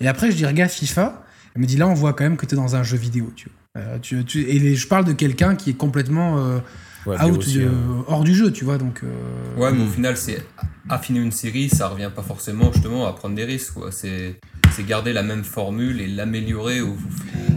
Et 0.01 0.07
après 0.07 0.31
je 0.31 0.37
dis 0.37 0.45
regarde 0.45 0.71
FIFA. 0.71 1.25
Elle 1.55 1.61
me 1.61 1.67
dit 1.67 1.77
là 1.77 1.87
on 1.87 1.93
voit 1.93 2.13
quand 2.13 2.23
même 2.23 2.37
que 2.37 2.45
tu 2.45 2.55
es 2.55 2.57
dans 2.57 2.75
un 2.75 2.83
jeu 2.83 2.97
vidéo 2.97 3.31
tu 3.35 3.49
vois 3.49 3.62
euh, 3.75 3.97
tu, 3.99 4.23
et 4.35 4.75
je 4.75 4.87
parle 4.87 5.03
de 5.05 5.13
quelqu'un 5.13 5.55
qui 5.55 5.71
est 5.71 5.75
complètement 5.75 6.37
euh, 6.37 6.59
out 7.07 7.43
hors 8.07 8.23
du 8.23 8.35
jeu, 8.35 8.51
tu 8.51 8.65
vois. 8.65 8.77
Donc, 8.77 9.01
euh, 9.03 9.07
Ouais, 9.57 9.71
mais 9.71 9.81
au 9.81 9.85
hmm. 9.85 9.91
final, 9.91 10.17
c'est 10.17 10.45
affiner 10.89 11.19
une 11.19 11.31
série, 11.31 11.69
ça 11.69 11.87
revient 11.87 12.11
pas 12.15 12.21
forcément 12.21 12.71
justement 12.71 13.07
à 13.07 13.13
prendre 13.13 13.35
des 13.35 13.45
risques. 13.45 13.73
C'est 13.89 14.39
c'est 14.75 14.85
garder 14.85 15.13
la 15.13 15.23
même 15.23 15.43
formule 15.43 16.01
et 16.01 16.07
l'améliorer 16.07 16.81
au, 16.81 16.95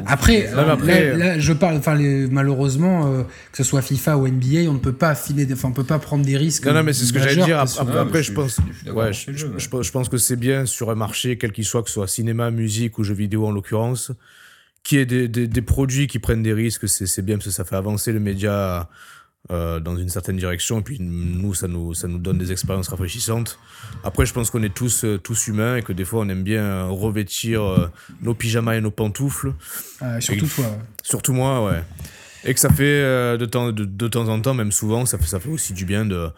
après, 0.07 0.51
là, 0.53 1.39
je 1.39 1.53
parle 1.55 1.77
enfin 1.77 1.99
malheureusement 2.31 3.11
que 3.53 3.57
ce 3.57 3.65
soit 3.65 3.81
FIFA 3.81 4.19
ou 4.19 4.29
NBA 4.29 4.69
on 4.69 4.75
ne 4.75 4.79
peut 4.79 4.93
pas 4.93 5.09
affiner 5.09 5.47
enfin 5.51 5.69
on 5.69 5.73
peut 5.73 5.83
pas 5.83 5.99
prendre 5.99 6.27
des 6.27 6.37
risques 6.37 6.67
non 6.67 6.75
non 6.75 6.83
mais 6.83 6.93
c'est 6.93 7.07
ce 7.07 7.15
que 7.15 7.19
j'allais 7.19 7.43
dire 7.43 7.59
après, 7.59 8.23
je, 8.23 8.33
pense 8.33 8.59
ouais, 8.95 9.15
je, 9.15 9.33
je, 9.57 9.91
pense 9.91 10.09
que 10.11 10.19
c'est 10.19 10.37
bien 10.37 10.67
sur 10.67 10.91
un 10.91 10.95
marché 10.95 11.39
quel 11.39 11.53
qu'il 11.53 11.65
soit 11.65 11.83
que 11.83 11.89
ce 11.89 11.95
soit 11.95 12.07
cinéma 12.07 12.51
musique 12.51 12.99
ou 12.99 13.03
jeu 13.03 13.15
vidéo 13.15 13.47
en 13.47 13.51
l'occurrence 13.51 14.13
qu'il 14.87 14.99
y 14.99 15.01
ait 15.01 15.07
des, 15.07 15.27
des, 15.29 15.49
des, 15.49 15.63
produits 15.63 16.07
qui 16.07 16.21
prennent 16.21 16.45
des 16.45 16.53
risques, 16.53 16.89
c'est 16.89 17.23
bien 17.25 17.37
parce 17.37 17.47
que 17.47 17.51
ça 17.51 17.65
fait 17.65 17.75
avancer 17.75 18.13
le 18.13 18.21
média 18.21 18.89
euh, 19.51 19.81
dans 19.81 19.97
une 19.97 20.09
certaine 20.09 20.37
direction. 20.37 20.79
Et 20.79 20.83
puis 20.83 20.99
nous, 21.01 21.55
ça 21.55 21.67
nous, 21.67 21.93
ça 21.93 22.07
nous 22.07 22.19
donne 22.19 22.39
des 22.39 22.53
expériences 22.53 22.89
rafraîchissantes. 22.89 23.59
Après, 24.05 24.27
je 24.27 24.33
pense 24.33 24.51
qu'on 24.51 24.63
est 24.63 24.75
tous, 24.75 25.05
euh, 25.05 25.19
tous 25.19 25.49
humains 25.49 25.77
et 25.77 25.83
que 25.83 25.93
des 25.93 26.05
fois, 26.05 26.21
on 26.21 26.29
aime 26.29 26.45
bien 26.45 26.85
revêtir 26.87 27.63
euh, 27.63 27.91
nos 28.23 28.35
pyjamas 28.35 28.77
et 28.77 28.81
nos 28.81 28.93
pantoufles. 28.93 29.53
surtout 30.21 30.47
toi. 30.47 30.65
Surtout 31.03 31.33
moi, 31.33 31.65
ouais. 31.65 31.83
Et 32.45 32.55
que 32.55 32.61
ça 32.61 32.71
fait 32.71 33.39
de, 33.39 33.45
temps, 33.45 33.73
de, 33.73 33.85
de, 33.85 34.09
temps 34.09 34.29
en 34.29 34.41
temps, 34.41 34.55
même 34.55 34.71
souvent, 34.71 35.05
ça 35.05 35.19
fait, 35.19 35.27
ça 35.27 35.41
fait 35.41 35.49
aussi 35.49 35.73
du 35.73 35.85
bien 35.85 36.05
de 36.05 36.29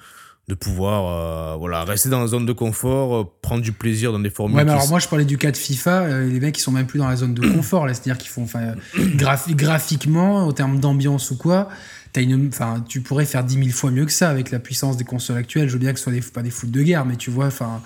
de 0.48 0.54
pouvoir 0.54 1.58
voilà 1.58 1.84
rester 1.84 2.08
dans 2.08 2.20
la 2.20 2.26
zone 2.26 2.46
de 2.46 2.52
confort 2.52 3.38
prendre 3.42 3.62
du 3.62 3.72
plaisir 3.72 4.12
dans 4.12 4.18
des 4.18 4.30
formules 4.30 4.56
ouais 4.56 4.64
mais 4.64 4.72
alors 4.72 4.88
moi 4.88 4.98
je 4.98 5.06
parlais 5.06 5.26
du 5.26 5.36
cas 5.36 5.50
de 5.50 5.56
FIFA 5.58 6.20
les 6.20 6.40
mecs 6.40 6.56
ils 6.56 6.62
sont 6.62 6.72
même 6.72 6.86
plus 6.86 6.98
dans 6.98 7.08
la 7.08 7.16
zone 7.16 7.34
de 7.34 7.46
confort 7.54 7.86
là 7.86 7.92
c'est 7.92 8.00
à 8.00 8.04
dire 8.04 8.18
qu'ils 8.18 8.30
font 8.30 8.44
enfin 8.44 8.72
graphiquement 9.50 10.46
au 10.46 10.52
terme 10.52 10.80
d'ambiance 10.80 11.30
ou 11.30 11.36
quoi 11.36 11.68
une, 12.22 12.48
enfin, 12.48 12.84
tu 12.86 13.00
pourrais 13.00 13.24
faire 13.24 13.44
10 13.44 13.54
000 13.54 13.68
fois 13.70 13.90
mieux 13.90 14.06
que 14.06 14.12
ça 14.12 14.28
avec 14.30 14.50
la 14.50 14.58
puissance 14.58 14.96
des 14.96 15.04
consoles 15.04 15.36
actuelles. 15.36 15.68
Je 15.68 15.74
veux 15.74 15.78
bien 15.78 15.92
que 15.92 15.98
ce 15.98 16.04
soit 16.04 16.12
des, 16.12 16.20
pas 16.20 16.42
des 16.42 16.50
foot 16.50 16.70
de 16.70 16.82
guerre, 16.82 17.04
mais 17.04 17.16
tu 17.16 17.30
vois, 17.30 17.46
enfin. 17.46 17.82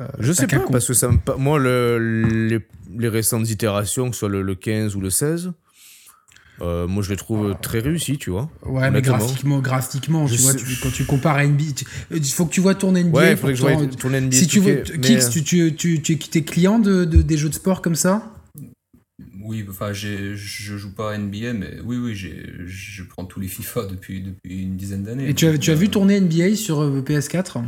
Euh, 0.00 0.06
je 0.20 0.32
sais 0.32 0.46
pas, 0.46 0.60
parce 0.70 0.86
que 0.86 0.94
ça 0.94 1.10
moi, 1.36 1.58
le, 1.58 2.58
les, 2.96 3.08
récentes 3.08 3.50
itérations, 3.50 4.08
que 4.08 4.16
ce 4.16 4.20
soit 4.20 4.28
le, 4.30 4.54
15 4.54 4.96
ou 4.96 5.00
le 5.00 5.10
16, 5.10 5.52
euh, 6.62 6.86
moi 6.86 7.02
je 7.02 7.10
les 7.10 7.16
trouve 7.16 7.56
très 7.60 7.80
réussis, 7.80 8.18
tu 8.18 8.30
vois. 8.30 8.48
Ouais, 8.64 8.90
mais 8.90 9.02
graphiquement, 9.02 9.58
graphiquement 9.58 10.26
tu 10.26 10.36
vois, 10.36 10.52
quand 10.82 10.92
tu 10.92 11.04
compares 11.04 11.36
à 11.36 11.46
NBA, 11.46 11.64
il 12.12 12.24
faut 12.24 12.46
que 12.46 12.52
tu 12.52 12.60
vois 12.60 12.74
tourner 12.74 13.02
NBA. 13.04 13.18
Ouais, 13.18 13.30
il 13.32 13.36
faut 13.36 13.48
que 13.48 13.54
je 13.54 13.62
vois 13.62 13.86
tourner 13.86 14.20
NBA. 14.20 14.36
Si 14.36 14.46
tu 14.46 14.60
veux, 14.60 14.82
Kix, 14.82 15.28
tu, 15.30 15.42
tu, 15.42 15.74
tu, 15.74 16.00
tu, 16.00 16.38
es 16.38 16.42
client 16.42 16.78
de, 16.78 17.04
de, 17.04 17.22
des 17.22 17.36
jeux 17.36 17.48
de 17.48 17.54
sport 17.54 17.82
comme 17.82 17.96
ça? 17.96 18.32
Oui, 19.44 19.64
enfin, 19.68 19.92
je 19.92 20.36
joue 20.36 20.94
pas 20.94 21.12
à 21.12 21.18
NBA, 21.18 21.52
mais 21.54 21.80
oui, 21.84 21.96
oui, 21.96 22.14
je 22.14 23.02
prends 23.02 23.24
tous 23.24 23.40
les 23.40 23.48
FIFA 23.48 23.86
depuis, 23.86 24.22
depuis 24.22 24.62
une 24.62 24.76
dizaine 24.76 25.02
d'années. 25.02 25.28
Et 25.28 25.34
tu 25.34 25.46
as, 25.46 25.58
tu 25.58 25.72
as 25.72 25.74
vu 25.74 25.86
euh, 25.86 25.90
tourner 25.90 26.20
NBA 26.20 26.54
sur 26.54 26.80
euh, 26.80 27.02
PS4 27.02 27.64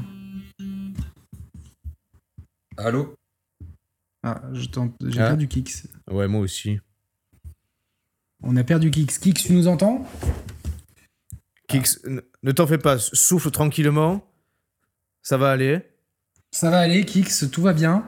Allô? 2.77 3.15
Ah, 4.23 4.43
j'ai 4.53 4.69
ah. 5.21 5.27
perdu 5.29 5.49
Kix. 5.49 5.89
Ouais, 6.11 6.29
moi 6.29 6.41
aussi. 6.41 6.79
On 8.47 8.57
a 8.57 8.65
perdu 8.65 8.91
Kix. 8.91 9.19
Kix, 9.19 9.43
tu 9.43 9.53
nous 9.53 9.69
entends? 9.69 10.07
Kix, 11.67 12.01
ne 12.43 12.53
t'en 12.53 12.67
fais 12.67 12.79
pas, 12.79 12.99
souffle 12.99 13.51
tranquillement. 13.51 14.25
Ça 15.23 15.39
va 15.39 15.51
aller. 15.51 15.81
Ça 16.51 16.71
va 16.71 16.81
aller, 16.81 17.05
Kix, 17.05 17.51
tout 17.51 17.63
va 17.63 17.73
bien. 17.73 18.05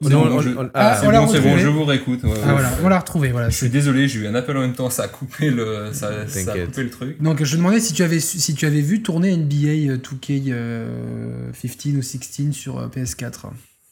Non, 0.00 0.40
je... 0.40 0.50
Ah, 0.74 0.98
c'est 1.00 1.40
bon, 1.40 1.58
je 1.58 1.66
vous 1.68 1.84
réécoute. 1.84 2.20
ah, 2.24 2.52
voilà, 2.52 2.70
on 2.82 2.88
l'a 2.88 2.98
retrouvé. 2.98 3.30
Voilà, 3.30 3.50
je 3.50 3.56
suis 3.56 3.68
désolé, 3.68 4.08
j'ai 4.08 4.20
eu 4.20 4.26
un 4.26 4.34
appel 4.34 4.56
en 4.56 4.60
même 4.60 4.74
temps, 4.74 4.88
ça 4.88 5.04
a 5.04 5.08
coupé 5.08 5.50
le, 5.50 5.92
ça, 5.92 6.26
ça 6.28 6.52
a 6.52 6.58
coupé 6.58 6.82
le 6.82 6.90
truc. 6.90 7.22
Donc 7.22 7.42
je 7.42 7.56
demandais 7.56 7.80
si 7.80 7.92
tu 7.92 8.02
avais, 8.02 8.20
si 8.20 8.54
tu 8.54 8.66
avais 8.66 8.80
vu 8.80 9.02
tourner 9.02 9.36
NBA 9.36 9.96
2K 9.96 10.44
euh, 10.50 11.50
15 11.52 11.96
ou 11.96 12.02
16 12.02 12.52
sur 12.52 12.78
euh, 12.78 12.88
PS4. 12.88 13.46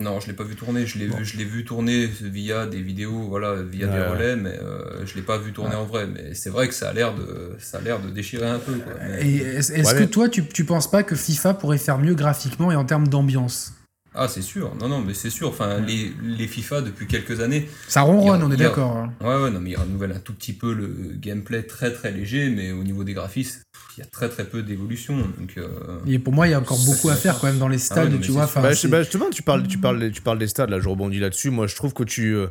Non, 0.05 0.21
je 0.21 0.27
l'ai 0.27 0.35
pas 0.35 0.45
vu 0.45 0.55
tourner. 0.55 0.87
Je 0.87 0.99
l'ai 0.99 1.07
vu, 1.07 1.25
je 1.25 1.37
l'ai 1.37 1.45
vu 1.45 1.65
tourner 1.65 2.07
via 2.07 2.67
des 2.67 2.81
vidéos, 2.81 3.27
voilà, 3.29 3.55
via 3.63 3.87
des 3.87 4.03
relais, 4.03 4.37
mais 4.37 4.59
euh, 4.63 5.05
je 5.07 5.15
l'ai 5.15 5.23
pas 5.23 5.39
vu 5.39 5.53
tourner 5.53 5.75
en 5.75 5.85
vrai. 5.85 6.07
Mais 6.07 6.35
c'est 6.35 6.51
vrai 6.51 6.69
que 6.69 6.75
ça 6.75 6.91
a 6.91 6.93
l'air 6.93 7.15
de, 7.15 7.57
ça 7.59 7.79
a 7.79 7.81
l'air 7.81 8.01
de 8.01 8.11
déchirer 8.11 8.47
un 8.47 8.59
peu. 8.59 8.75
Et 9.21 9.37
est-ce 9.37 9.95
que 9.95 10.05
toi, 10.05 10.29
tu, 10.29 10.47
tu 10.47 10.65
penses 10.65 10.91
pas 10.91 11.03
que 11.03 11.17
FIFA 11.17 11.55
pourrait 11.55 11.79
faire 11.79 11.99
mieux 11.99 12.15
graphiquement 12.15 12.71
et 12.71 12.77
en 12.77 12.85
termes 12.85 13.09
d'ambiance? 13.09 13.74
Ah, 14.17 14.29
c'est 14.29 14.43
sûr. 14.43 14.77
Non, 14.77 14.89
non, 14.89 15.01
mais 15.01 15.13
c'est 15.13 15.31
sûr. 15.31 15.49
Enfin, 15.49 15.81
les, 15.81 16.13
les, 16.23 16.47
FIFA 16.47 16.83
depuis 16.83 17.09
quelques 17.09 17.41
années. 17.41 17.69
Ça 17.89 18.03
ronronne, 18.03 18.45
on 18.45 18.51
est 18.53 18.57
d'accord. 18.57 18.97
Hein. 18.97 19.13
Ouais, 19.21 19.43
ouais, 19.43 19.51
non, 19.51 19.59
mais 19.59 19.71
ils 19.71 19.77
renouvellent 19.77 20.13
un 20.13 20.21
tout 20.21 20.33
petit 20.33 20.53
peu 20.53 20.73
le 20.73 21.15
gameplay 21.17 21.65
très 21.65 21.93
très 21.93 22.13
léger, 22.13 22.49
mais 22.49 22.71
au 22.71 22.85
niveau 22.85 23.03
des 23.03 23.13
graphismes, 23.13 23.63
il 23.97 24.01
y 24.01 24.03
a 24.05 24.07
très 24.07 24.29
très 24.29 24.45
peu 24.45 24.63
d'évolution. 24.63 25.17
Donc, 25.17 25.55
euh, 25.57 25.99
Et 26.07 26.21
pour 26.21 26.33
moi, 26.33 26.47
il 26.47 26.53
y 26.53 26.55
a 26.55 26.61
encore 26.61 26.79
beaucoup 26.85 27.09
à 27.09 27.17
faire 27.17 27.41
quand 27.41 27.49
même 27.49 27.59
dans 27.59 27.69
les 27.69 27.79
stades, 27.79 28.13
ah 28.15 28.19
tu 28.23 28.31
vois. 28.31 28.49
Bah, 28.55 28.63
bah, 28.63 29.03
justement, 29.03 29.31
tu 29.31 29.43
parles, 29.43 29.67
tu, 29.67 29.79
parles, 29.79 30.13
tu 30.13 30.23
parles 30.23 30.39
des 30.39 30.47
stades, 30.47 30.71
là, 30.71 30.79
je 30.79 30.89
rebondis 30.89 31.19
là-dessus. 31.19 31.51
Moi, 31.51 31.67
je 31.67 31.75
trouve 31.75 31.93
que 31.93 32.05
tu, 32.05 32.37
euh, 32.37 32.47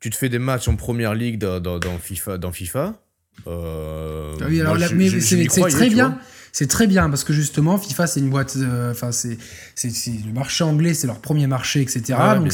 tu 0.00 0.10
te 0.10 0.16
fais 0.16 0.28
des 0.28 0.38
matchs 0.38 0.68
en 0.68 0.76
première 0.76 1.14
ligue 1.14 1.38
dans, 1.38 1.58
dans, 1.60 1.98
FIFA. 1.98 2.38
Dans 2.38 2.52
FIFA. 2.52 2.94
Euh, 3.48 4.36
ah 4.40 4.44
oui, 4.48 4.60
alors 4.60 4.76
mais 4.94 5.08
c'est 5.20 5.44
très 5.46 5.88
bien 5.88 6.18
c'est 6.52 6.68
très 6.68 6.86
bien 6.86 7.08
parce 7.08 7.24
que 7.24 7.32
justement 7.32 7.78
FIFA 7.78 8.06
c'est 8.06 8.20
une 8.20 8.30
boîte 8.30 8.56
euh, 8.56 8.90
enfin 8.90 9.12
c'est 9.12 9.38
c'est 9.74 9.90
le 10.26 10.32
marché 10.32 10.64
anglais 10.64 10.94
c'est 10.94 11.06
leur 11.06 11.20
premier 11.20 11.46
marché 11.46 11.80
etc 11.80 12.18
donc 12.36 12.52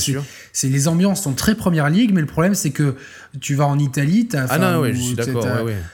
c'est 0.52 0.68
les 0.68 0.89
ambiances 0.89 1.23
sont 1.23 1.32
très 1.32 1.55
première 1.55 1.89
ligue 1.89 2.12
mais 2.12 2.20
le 2.20 2.27
problème 2.27 2.55
c'est 2.55 2.70
que 2.70 2.97
tu 3.40 3.54
vas 3.54 3.66
en 3.66 3.78
Italie 3.78 4.28
as, 4.34 4.46
ah 4.50 4.58
non 4.58 4.80
ouais, 4.80 4.94
je 4.94 5.00
suis 5.00 5.14
d'accord 5.14 5.46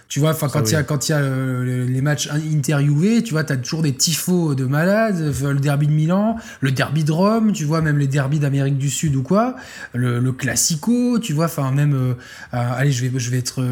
tu 0.09 0.21
vois 0.21 0.31
enfin 0.31 0.49
quand 0.49 0.69
il 0.71 0.73
y 0.73 0.77
a 0.77 0.83
quand 0.83 1.09
il 1.09 1.13
y 1.13 1.15
a 1.15 1.19
euh, 1.19 1.87
les 1.87 2.01
matchs 2.01 2.29
interviewés 2.31 3.23
tu 3.23 3.33
vois 3.33 3.45
tu 3.45 3.53
as 3.53 3.57
toujours 3.57 3.83
des 3.83 3.95
tifos 3.95 4.55
de 4.55 4.65
malades 4.65 5.33
le 5.43 5.61
derby 5.61 5.87
de 5.87 5.93
Milan 5.93 6.37
le 6.61 6.71
derby 6.71 7.05
de 7.05 7.13
Rome 7.13 7.53
tu 7.53 7.65
vois 7.65 7.81
même 7.81 7.99
les 7.99 8.09
derbys 8.09 8.39
d'Amérique 8.39 8.79
du 8.79 8.91
Sud 8.91 9.17
ou 9.17 9.23
quoi 9.23 9.57
le, 9.95 10.19
le 10.19 10.33
classico 10.33 11.19
tu 11.19 11.33
vois 11.33 11.47
enfin 11.47 11.71
même 11.71 11.95
euh, 11.95 12.15
allez 12.53 12.93
je 12.93 13.07
vais 13.07 13.19
je 13.19 13.31
vais 13.31 13.39
être 13.39 13.65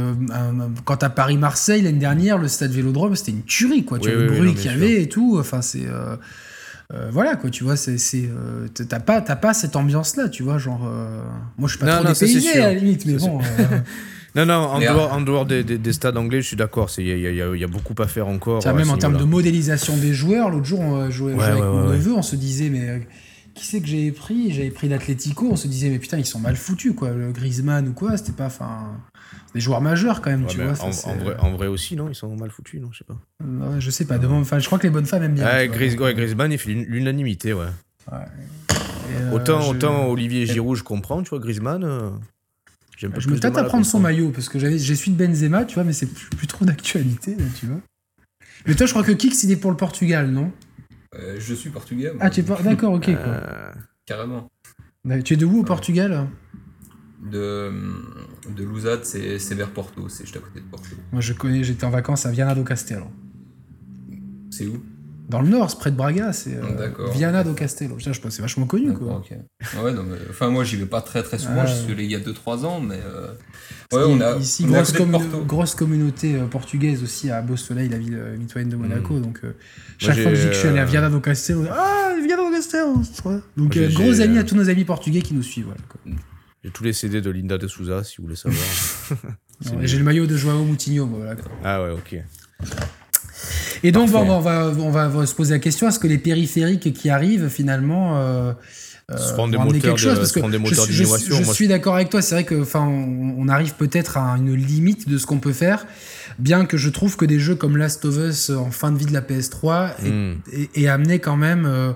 quand 0.85 1.03
à 1.03 1.11
Paris 1.11 1.37
Marseille 1.37 1.83
l'année 1.83 1.99
dernière 1.99 2.39
le 2.39 2.49
stade 2.49 2.71
Vélodrome 2.71 3.17
c'était 3.17 3.33
une 3.33 3.43
tuerie 3.43 3.85
quoi 3.85 3.99
tu 3.99 4.11
le 4.11 4.27
bruit 4.27 4.55
qu'il 4.55 4.71
y 4.71 4.75
avait 4.75 5.03
et 5.03 5.09
tout. 5.09 5.37
Enfin, 5.39 5.63
c'est. 5.63 5.87
Euh, 6.93 6.95
euh, 6.95 7.09
voilà 7.11 7.37
quoi 7.37 7.51
tu 7.51 7.65
vois 7.65 7.77
c'est 7.77 7.99
euh, 8.17 8.69
t'as 8.69 9.01
pas 9.01 9.21
t'as 9.21 9.37
pas 9.37 9.55
cette 9.55 9.77
ambiance 9.77 10.17
là 10.17 10.29
tu 10.29 10.43
vois 10.43 10.59
genre 10.59 10.81
moi 11.59 11.69
je 11.69 11.77
suis 11.77 11.79
pas 11.79 11.97
trop 11.97 12.05
non, 12.05 12.13
dépaysé 12.13 12.61
à 12.61 12.69
la 12.69 12.75
limite 12.75 13.07
mais 13.07 13.15
bon 13.15 13.41
non 14.35 14.47
non 14.47 14.55
en 14.55 14.81
dehors, 14.81 15.13
en 15.13 15.21
dehors 15.21 15.47
des, 15.47 15.63
des, 15.65 15.93
stades 15.93 16.17
anglais 16.17 16.41
je 16.41 16.49
suis 16.49 16.57
d'accord 16.57 16.89
il 16.99 17.07
y, 17.07 17.11
y, 17.11 17.37
y 17.37 17.65
a, 17.65 17.67
beaucoup 17.67 17.95
à 18.03 18.07
faire 18.07 18.29
encore 18.29 18.65
même 18.75 18.91
en 18.91 18.97
termes 18.97 19.17
de 19.17 19.25
modélisation 19.25 19.97
des 19.97 20.15
joueurs 20.15 20.51
l'autre 20.51 20.67
jour 20.67 20.81
on 20.81 21.11
jouait, 21.11 21.41
avec 21.41 21.63
mon 21.63 21.91
neveu 21.91 22.15
on 22.15 22.23
se 22.23 22.37
disait 22.37 22.71
mais 22.71 23.07
qui 23.61 23.67
c'est 23.67 23.81
que 23.81 23.87
j'avais 23.87 24.13
pris? 24.13 24.53
J'avais 24.53 24.71
pris 24.71 24.89
l'Atletico 24.89 25.49
on 25.51 25.57
se 25.57 25.69
disait 25.69 25.91
mais 25.91 25.99
putain 25.99 26.19
ils 26.19 26.27
sont 26.27 26.41
mal 26.41 26.57
foutus 26.57 26.95
quoi 26.95 27.11
le 27.11 27.33
Griezmann 27.33 27.89
ou 27.89 27.93
quoi 27.93 28.17
c'était 28.17 28.33
pas 28.33 28.47
enfin 28.47 28.97
des 29.55 29.61
joueurs 29.61 29.81
majeurs 29.81 30.21
quand 30.21 30.31
même, 30.31 30.47
tu 30.47 30.59
vois. 30.63 30.75
en, 31.41 31.51
vrai, 31.53 31.67
aussi, 31.67 31.97
non? 31.97 32.09
Ils 32.09 32.15
sont 32.15 32.35
mal 32.37 32.51
foutus, 32.51 32.81
non? 32.81 32.91
Je 32.93 32.99
sais 32.99 33.05
pas. 33.05 33.17
je 33.79 33.91
sais 33.91 34.05
pas. 34.05 34.19
enfin, 34.19 34.59
je 34.59 34.67
crois 34.67 34.79
que 34.79 34.85
les 34.85 34.91
bonnes 34.91 35.07
femmes 35.07 35.25
aiment 35.25 35.35
bien. 35.35 35.47
Ouais, 35.47 35.69
Griezmann, 35.69 36.53
il 36.53 36.59
fait 36.59 36.73
l'unanimité, 36.73 37.53
ouais. 37.53 37.67
Euh, 38.13 39.33
autant, 39.33 39.69
autant 39.69 40.07
Olivier 40.07 40.47
Giroud, 40.47 40.77
je 40.77 40.85
comprends, 40.85 41.23
tu 41.23 41.31
vois, 41.31 41.41
Griezmann. 41.41 41.83
Euh, 41.85 42.11
je 42.97 43.07
me 43.07 43.39
tâte 43.39 43.57
à 43.57 43.65
prendre 43.65 43.87
son 43.87 43.99
maillot 43.99 44.31
parce 44.31 44.49
que 44.49 44.59
j'ai 44.59 44.95
suivi 44.95 45.17
de 45.17 45.27
Benzema, 45.27 45.65
tu 45.65 45.75
vois, 45.75 45.85
mais 45.85 45.93
c'est 45.93 46.07
plus, 46.07 46.47
trop 46.47 46.65
d'actualité, 46.65 47.37
tu 47.59 47.67
vois. 47.67 47.81
Mais 48.67 48.75
toi, 48.75 48.87
je 48.87 48.93
crois 48.93 49.05
que 49.05 49.13
Kix, 49.13 49.43
il 49.45 49.51
est 49.51 49.57
pour 49.57 49.71
le 49.71 49.77
Portugal, 49.77 50.31
non? 50.31 50.53
Euh, 51.15 51.37
Je 51.39 51.55
suis 51.55 51.71
portugais. 51.71 52.13
Ah, 52.21 52.31
tu 52.31 52.41
es 52.41 52.43
D'accord, 52.65 52.95
ok. 52.95 53.07
Quoi. 53.07 53.41
Carrément. 54.07 54.51
Bah, 55.05 55.23
tu 55.23 55.35
es 55.35 55.37
de 55.37 55.47
où 55.47 55.61
au 55.61 55.65
Portugal 55.65 56.29
de, 57.23 57.71
de 58.55 58.65
Lousade, 58.65 59.05
c'est 59.05 59.55
vers 59.55 59.71
Porto, 59.71 60.09
c'est 60.09 60.25
juste 60.25 60.37
à 60.37 60.41
côté 60.41 60.61
de 60.61 60.65
Porto. 60.67 60.89
Moi 61.13 61.21
je 61.21 61.33
connais, 61.33 61.65
j'étais 61.65 61.85
en 61.85 61.91
vacances 61.91 62.27
à 62.27 62.31
Viana 62.31 62.55
do 62.55 62.65
Castelo. 62.65 63.07
C'est 64.51 64.67
où? 64.67 64.83
Dans 65.31 65.41
le 65.41 65.49
nord, 65.49 65.71
c'est 65.71 65.79
près 65.79 65.93
de 65.93 65.97
Braga, 65.97 66.33
c'est 66.33 66.57
euh, 66.57 66.89
Viana 67.13 67.45
do 67.45 67.53
Castelo. 67.53 67.97
je 68.01 68.21
pense 68.21 68.35
c'est 68.35 68.43
vachement 68.43 68.67
connu 68.67 68.93
quoi. 68.93 69.23
Ouais, 69.81 69.93
non, 69.93 70.03
mais, 70.03 70.17
enfin 70.29 70.51
moi 70.51 70.65
j'y 70.65 70.75
vais 70.75 70.87
pas 70.87 71.01
très 71.03 71.23
très 71.23 71.39
souvent, 71.39 71.65
je 71.67 71.73
suis 71.73 71.93
allé 71.93 72.05
il 72.05 72.11
y 72.11 72.17
a 72.17 72.19
2-3 72.19 72.65
ans, 72.67 72.81
mais 72.81 72.99
euh, 72.99 73.29
ouais, 73.93 74.03
on 74.09 74.21
a, 74.21 74.37
ici 74.39 74.65
grosse, 74.65 74.93
grosse, 75.47 75.75
communauté 75.77 76.35
euh, 76.35 76.47
portugaise 76.47 77.05
aussi 77.05 77.31
à 77.31 77.43
Beau 77.43 77.57
Soleil, 77.57 77.89
la 77.89 77.99
ville 77.99 78.21
mitoyenne 78.39 78.71
de 78.71 78.77
Monaco. 78.77 79.15
Hmm. 79.15 79.23
Donc 79.23 79.43
chaque 79.99 80.19
fois 80.19 80.33
que 80.33 80.37
je, 80.37 80.51
suis 80.51 80.67
allé 80.67 80.81
à 80.81 80.85
Viana 80.85 81.09
do 81.09 81.21
Castelo, 81.21 81.65
ah 81.71 82.13
Viana 82.21 82.43
do 82.43 82.51
Castelo. 82.51 83.01
Donc 83.57 83.79
gros 83.79 84.21
amis 84.21 84.39
à 84.39 84.43
tous 84.43 84.57
nos 84.57 84.69
amis 84.69 84.85
portugais 84.85 85.23
qui 85.23 85.35
nous 85.35 85.45
suivent. 85.45 85.67
Voilà, 85.67 85.83
quoi. 85.89 86.01
Hmm. 86.07 86.17
J'ai 86.65 86.71
tous 86.71 86.85
les 86.85 86.93
CD 86.93 87.21
de 87.21 87.31
Linda 87.31 87.57
de 87.57 87.69
Souza, 87.69 88.03
si 88.05 88.17
vous 88.19 88.25
voulez 88.25 88.37
savoir. 88.37 88.63
J'ai 89.83 89.97
le 89.97 90.05
maillot 90.05 90.27
de 90.27 90.37
Joao 90.37 90.65
Moutinho. 90.65 91.07
Voilà. 91.07 91.37
Ah 91.65 91.83
ouais, 91.83 91.91
ok. 91.91 92.17
Et 93.83 93.93
donc, 93.93 94.11
bon, 94.11 94.21
on, 94.31 94.41
va, 94.41 94.73
on 94.79 94.91
va 94.91 95.27
se 95.27 95.35
poser 95.35 95.55
la 95.55 95.59
question 95.59 95.89
est-ce 95.89 95.99
que 95.99 96.07
les 96.07 96.19
périphériques 96.19 96.93
qui 96.93 97.11
arrivent, 97.11 97.49
finalement. 97.49 98.17
Euh, 98.17 98.53
euh, 99.11 99.49
des 99.49 99.59
moteurs 99.59 99.99
chose, 99.99 100.31
que 100.31 100.41
je, 100.41 101.35
je, 101.35 101.53
suis 101.53 101.67
d'accord 101.67 101.97
avec 101.97 102.11
toi. 102.11 102.23
C'est 102.23 102.37
vrai 102.37 102.45
que, 102.45 102.63
enfin, 102.63 102.87
on, 102.87 103.49
arrive 103.49 103.75
peut-être 103.75 104.17
à 104.17 104.37
une 104.37 104.55
limite 104.55 105.09
de 105.09 105.19
ce 105.19 105.27
qu'on 105.27 105.39
peut 105.39 105.53
faire, 105.53 105.87
bien 106.39 106.65
que 106.65 106.77
je 106.77 106.89
trouve 106.91 107.17
que 107.17 107.25
des 107.25 107.41
jeux 107.41 107.57
comme 107.57 107.77
Last 107.77 108.05
of 108.05 108.17
Us 108.17 108.51
en 108.51 108.71
fin 108.71 108.93
de 108.93 108.99
vie 108.99 109.07
de 109.07 109.13
la 109.13 109.21
PS3 109.21 109.91
aient, 110.05 110.85
hmm. 110.85 110.89
amené 110.89 111.19
quand 111.19 111.37
même 111.37 111.67
euh, 111.67 111.93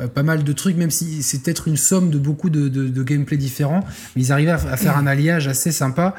euh, 0.00 0.08
pas 0.08 0.22
mal 0.22 0.44
de 0.44 0.52
trucs, 0.52 0.76
même 0.76 0.90
si 0.90 1.22
c'est 1.22 1.42
peut-être 1.42 1.68
une 1.68 1.78
somme 1.78 2.10
de 2.10 2.18
beaucoup 2.18 2.50
de, 2.50 2.68
de, 2.68 3.02
gameplay 3.02 3.38
différents, 3.38 3.84
mais 4.14 4.22
ils 4.22 4.32
arrivaient 4.32 4.50
à, 4.50 4.76
faire 4.76 4.96
un 4.98 5.06
alliage 5.06 5.48
assez 5.48 5.72
sympa. 5.72 6.14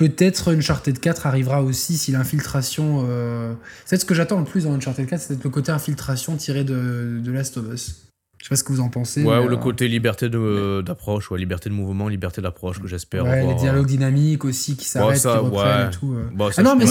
Peut-être 0.00 0.54
Uncharted 0.54 0.98
4 0.98 1.26
arrivera 1.26 1.62
aussi 1.62 1.98
si 1.98 2.10
l'infiltration. 2.10 3.04
Euh... 3.06 3.52
C'est 3.84 4.00
ce 4.00 4.06
que 4.06 4.14
j'attends 4.14 4.38
le 4.38 4.46
plus 4.46 4.64
dans 4.64 4.72
Uncharted 4.72 5.06
4, 5.06 5.20
c'est 5.20 5.28
peut-être 5.28 5.44
le 5.44 5.50
côté 5.50 5.72
infiltration 5.72 6.36
tiré 6.36 6.64
de, 6.64 7.20
de 7.22 7.30
Last 7.30 7.58
of 7.58 7.66
Us. 7.70 8.06
Je 8.38 8.46
sais 8.46 8.48
pas 8.48 8.56
ce 8.56 8.64
que 8.64 8.72
vous 8.72 8.80
en 8.80 8.88
pensez. 8.88 9.22
Ouais, 9.22 9.36
ou 9.36 9.46
le 9.46 9.58
côté 9.58 9.88
liberté 9.88 10.30
d'approche, 10.30 11.30
ouais, 11.30 11.38
liberté 11.38 11.68
de 11.68 11.74
mouvement, 11.74 12.08
liberté 12.08 12.40
d'approche 12.40 12.80
que 12.80 12.88
j'espère. 12.88 13.24
Ouais, 13.24 13.46
les 13.46 13.54
dialogues 13.56 13.88
dynamiques 13.88 14.46
aussi 14.46 14.74
qui 14.74 14.86
s'arrêtent, 14.86 15.20
qui 15.20 15.28
reprennent 15.28 15.88
et 15.88 15.90
tout. 15.90 16.16
ah 16.56 16.62
non, 16.62 16.76
mais 16.76 16.86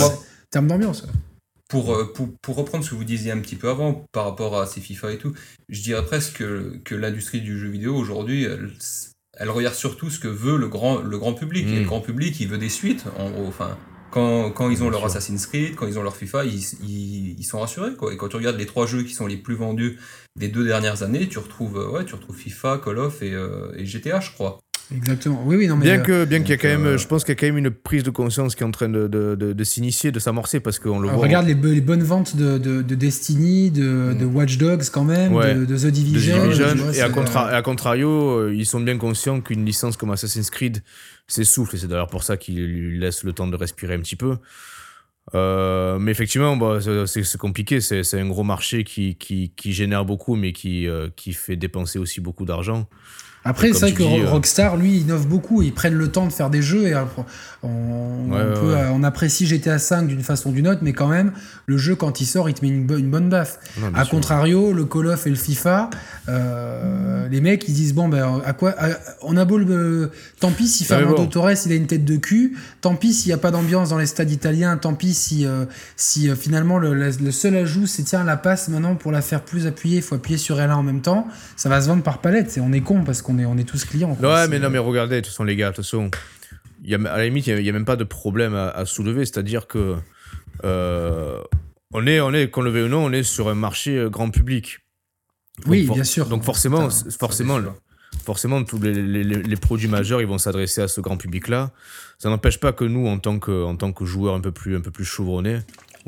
terme 0.52 0.68
d'ambiance. 0.68 1.08
Pour, 1.68 2.14
pour, 2.14 2.30
pour, 2.44 2.56
reprendre 2.58 2.84
ce 2.84 2.92
que 2.92 2.96
vous 2.96 3.04
disiez 3.04 3.32
un 3.32 3.40
petit 3.40 3.56
peu 3.56 3.70
avant 3.70 4.06
par 4.12 4.26
rapport 4.26 4.62
à 4.62 4.68
ces 4.68 4.82
FIFA 4.82 5.14
et 5.14 5.18
tout, 5.18 5.34
je 5.68 5.82
dirais 5.82 6.06
presque 6.06 6.38
que, 6.38 6.80
que 6.84 6.94
l'industrie 6.94 7.42
du 7.42 7.58
jeu 7.58 7.70
vidéo 7.70 7.96
aujourd'hui, 7.96 8.48
elle, 9.40 9.50
regarde 9.50 9.76
surtout 9.76 10.10
ce 10.10 10.20
que 10.20 10.28
veut 10.28 10.58
le 10.58 10.68
grand, 10.68 11.02
le 11.02 11.18
grand 11.18 11.34
public. 11.34 11.68
Et 11.68 11.76
le 11.76 11.82
hmm. 11.82 11.86
grand 11.86 12.02
public, 12.02 12.40
il 12.40 12.48
veut 12.48 12.58
des 12.58 12.70
suites, 12.70 13.06
en 13.18 13.30
gros. 13.30 13.48
Enfin, 13.48 13.78
quand, 14.12 14.52
quand 14.52 14.70
ils 14.70 14.84
ont 14.84 14.90
leur 14.90 15.06
Assassin's 15.06 15.46
Creed, 15.46 15.76
quand 15.76 15.88
ils 15.88 16.00
ont 16.00 16.04
leur 16.04 16.16
FIFA, 16.16 16.46
ils, 16.46 16.60
ils, 16.84 17.40
ils, 17.40 17.44
sont 17.44 17.60
rassurés. 17.60 17.96
Quoi. 17.96 18.14
Et 18.14 18.18
quand 18.18 18.30
tu 18.30 18.36
regardes 18.36 18.58
les 18.58 18.66
trois 18.66 18.88
jeux 18.88 19.04
qui 19.04 19.14
sont 19.14 19.28
les 19.28 19.38
plus 19.38 19.56
vendus 19.56 20.00
des 20.36 20.48
deux 20.48 20.66
dernières 20.66 21.04
années, 21.04 21.28
tu 21.28 21.40
retrouves, 21.40 21.78
ouais, 21.92 22.06
tu 22.06 22.16
retrouves 22.16 22.36
FIFA, 22.36 22.82
Call 22.84 22.98
of 23.00 23.22
et, 23.22 23.34
euh, 23.34 23.72
et 23.76 23.86
GTA, 23.86 24.20
je 24.20 24.32
crois. 24.32 24.60
Exactement. 24.96 25.44
Oui, 25.46 25.56
oui, 25.56 25.68
non, 25.68 25.76
mais 25.76 25.86
bien 25.86 26.00
que, 26.00 26.26
bien 26.26 26.40
qu'il 26.40 26.50
y 26.50 26.54
a 26.54 26.58
quand 26.58 26.68
même, 26.68 26.86
euh, 26.86 26.98
je 26.98 27.08
pense 27.08 27.24
qu'il 27.24 27.32
y 27.32 27.38
a 27.38 27.40
quand 27.40 27.46
même 27.46 27.60
une 27.60 27.70
prise 27.70 28.02
de 28.02 28.10
conscience 28.10 28.56
qui 28.56 28.64
est 28.64 28.66
en 28.66 28.72
train 28.72 28.90
de, 28.90 29.08
de, 29.08 29.36
de, 29.36 29.64
s'initier, 29.64 30.12
de 30.12 30.18
s'amorcer, 30.18 30.60
parce 30.60 30.80
qu'on 30.80 31.00
le 31.00 31.10
voit. 31.10 31.18
Regarde 31.18 31.46
les, 31.46 31.54
les, 31.54 31.82
bonnes 31.82 32.02
ventes 32.02 32.36
de, 32.36 32.58
de, 32.58 32.96
Destiny, 32.96 33.70
de, 33.70 34.16
de, 34.20 34.26
Watch 34.26 34.58
Dogs 34.58 34.90
quand 34.92 35.04
même, 35.04 35.34
de, 35.34 35.78
The 35.78 35.88
Division. 35.88 36.52
et 36.94 37.02
à, 37.02 37.10
contra 37.10 37.50
à, 37.50 37.62
contrario, 37.62 38.10
euh, 38.10 38.56
ils 38.56 38.66
sont 38.66 38.80
bien 38.80 38.98
conscients 38.98 39.42
qu'une 39.42 39.64
licence 39.64 39.96
comme 39.96 40.10
Assassin's 40.10 40.50
Creed 40.50 40.82
s'essouffle, 41.28 41.76
et 41.76 41.80
c'est 41.80 41.88
d'ailleurs 41.88 42.08
pour 42.08 42.24
ça 42.24 42.38
qu'ils 42.38 42.66
lui 42.66 43.00
laissent 43.00 43.24
le 43.24 43.34
temps 43.34 43.48
de 43.48 43.56
respirer 43.56 43.94
un 43.94 44.00
petit 44.00 44.16
peu. 44.16 44.38
Euh, 45.36 46.00
mais 46.00 46.10
effectivement, 46.10 46.58
bah, 46.58 46.80
c'est 47.06 47.38
compliqué. 47.38 47.80
C'est 47.80 48.20
un 48.20 48.28
gros 48.28 48.44
marché 48.44 48.84
qui, 48.84 49.16
qui, 49.18 49.54
qui, 49.56 49.74
génère 49.74 50.04
beaucoup, 50.04 50.36
mais 50.36 50.52
qui, 50.52 50.88
qui 51.16 51.34
fait 51.34 51.58
dépenser 51.58 52.00
aussi 52.00 52.22
beaucoup 52.22 52.46
d'argent. 52.46 52.88
Après, 53.46 53.74
c'est 53.74 53.80
vrai 53.80 53.94
que 53.94 54.04
euh, 54.04 54.30
Rockstar, 54.30 54.76
lui, 54.76 54.98
innove 54.98 55.28
beaucoup. 55.28 55.62
Ils 55.62 55.74
prennent 55.74 55.94
le 55.94 56.12
temps 56.12 56.26
de 56.26 56.32
faire 56.32 56.50
des 56.50 56.62
jeux 56.62 56.88
et 56.88 56.94
on, 57.62 58.32
on, 58.32 59.04
apprécie 59.04 59.46
GTA 59.46 59.78
V 59.78 60.08
d'une 60.08 60.24
façon 60.24 60.50
ou 60.50 60.54
d'une 60.54 60.68
autre, 60.68 60.80
mais 60.82 60.94
quand 60.94 61.08
même, 61.08 61.34
le 61.66 61.78
jeu, 61.78 61.94
quand 61.94 62.22
il 62.22 62.26
sort, 62.26 62.48
il 62.50 62.54
te 62.54 62.64
met 62.64 62.72
une, 62.72 62.86
bonne 62.86 63.30
baffe. 63.30 63.60
A 63.94 64.06
contrario, 64.06 64.72
le 64.72 64.86
Call 64.86 65.08
of 65.08 65.28
et 65.28 65.30
le 65.30 65.36
FIFA, 65.36 65.90
euh, 66.30 67.28
les 67.28 67.42
mecs, 67.42 67.68
ils 67.68 67.74
disent 67.74 67.94
Bon, 67.94 68.08
ben, 68.08 68.42
à 68.46 68.54
quoi 68.54 68.76
On 69.22 69.36
a 69.36 69.44
beau 69.44 69.58
le. 69.58 70.12
tant 70.40 70.52
pis 70.52 70.68
si 70.68 70.86
Fernando 70.86 71.26
Torres, 71.26 71.66
il 71.66 71.72
a 71.72 71.76
une 71.76 71.88
tête 71.88 72.06
de 72.06 72.16
cul. 72.16 72.56
Tant 72.80 72.96
pis 72.96 73.14
s'il 73.14 73.30
n'y 73.30 73.34
a 73.34 73.38
pas 73.38 73.52
d'ambiance 73.52 73.90
dans 73.90 73.98
les 73.98 74.06
stades 74.06 74.32
italiens. 74.32 74.78
Tant 74.78 74.94
pis 74.94 75.14
si, 75.14 75.46
euh, 75.46 75.66
si 75.98 76.30
finalement, 76.36 76.78
le, 76.78 77.12
seul 77.32 77.58
ajout, 77.58 77.88
c'est 77.88 78.04
tiens, 78.04 78.24
la 78.24 78.38
passe 78.38 78.70
maintenant, 78.70 78.96
pour 78.96 79.12
la 79.12 79.22
faire 79.22 79.42
plus 79.42 79.68
appuyée, 79.68 79.98
il 79.98 80.04
faut 80.04 80.16
appuyer 80.16 80.38
sur 80.38 80.58
L1 80.58 80.72
en 80.72 80.84
même 80.84 81.02
temps. 81.02 81.28
Ça 81.58 81.68
va 81.68 81.82
se 81.82 81.88
vendre 81.88 82.04
par 82.04 82.20
palette. 82.20 82.58
On 82.62 82.72
est 82.72 82.82
con 82.82 83.04
parce 83.04 83.22
que 83.22 83.32
on 83.32 83.58
est, 83.58 83.64
tous 83.64 83.84
clients. 83.84 84.18
Ouais, 84.22 84.48
mais 84.48 84.60
non, 84.60 84.70
mais 84.70 84.78
regardez, 84.78 85.18
de 85.18 85.22
toute 85.22 85.28
façon, 85.28 85.44
les 85.44 85.56
gars, 85.56 85.72
de 85.72 85.76
toute 85.76 85.86
façon, 85.86 86.10
y 86.84 86.96
a, 86.96 86.98
à 86.98 87.18
la 87.18 87.26
limite, 87.26 87.48
il 87.48 87.62
n'y 87.62 87.70
a, 87.70 87.74
même 87.74 87.86
pas 87.86 87.96
de 87.96 88.04
problème 88.04 88.56
à, 88.56 88.86
soulever. 88.86 89.26
C'est-à-dire 89.26 89.68
que 89.68 89.96
euh, 90.64 91.42
on 91.94 92.06
est, 92.08 92.20
on 92.20 92.34
est, 92.34 92.50
qu'on 92.50 92.62
le 92.62 92.72
veuille 92.72 92.84
ou 92.84 92.90
non, 92.90 93.06
on 93.06 93.12
est 93.12 93.24
sur 93.24 93.50
un 93.50 93.56
marché 93.56 93.98
euh, 93.98 94.10
grand 94.10 94.30
public. 94.30 94.80
oui, 95.66 95.90
bien 95.92 96.04
sûr. 96.04 96.28
Donc 96.28 96.44
forcément, 96.44 96.90
forcément, 96.90 97.60
forcément, 98.24 98.64
tous 98.64 98.80
les, 98.82 99.56
produits 99.56 99.88
majeurs, 99.88 100.22
ils 100.22 100.28
vont 100.28 100.38
s'adresser 100.38 100.82
à 100.82 100.88
ce 100.88 101.02
grand 101.02 101.18
public-là. 101.18 101.72
Ça 102.18 102.30
n'empêche 102.30 102.60
pas 102.60 102.74
que 102.74 102.86
nous, 102.86 103.08
en 103.08 103.18
tant 103.20 103.40
que, 103.40 103.64
en 103.64 103.76
tant 103.76 103.92
que 103.92 104.06
joueurs 104.06 104.36
un 104.36 104.42
peu 104.42 104.52
plus, 104.52 104.76
un 104.76 104.82
peu 104.82 104.92
plus 104.92 105.06
chevronnés, 105.06 105.60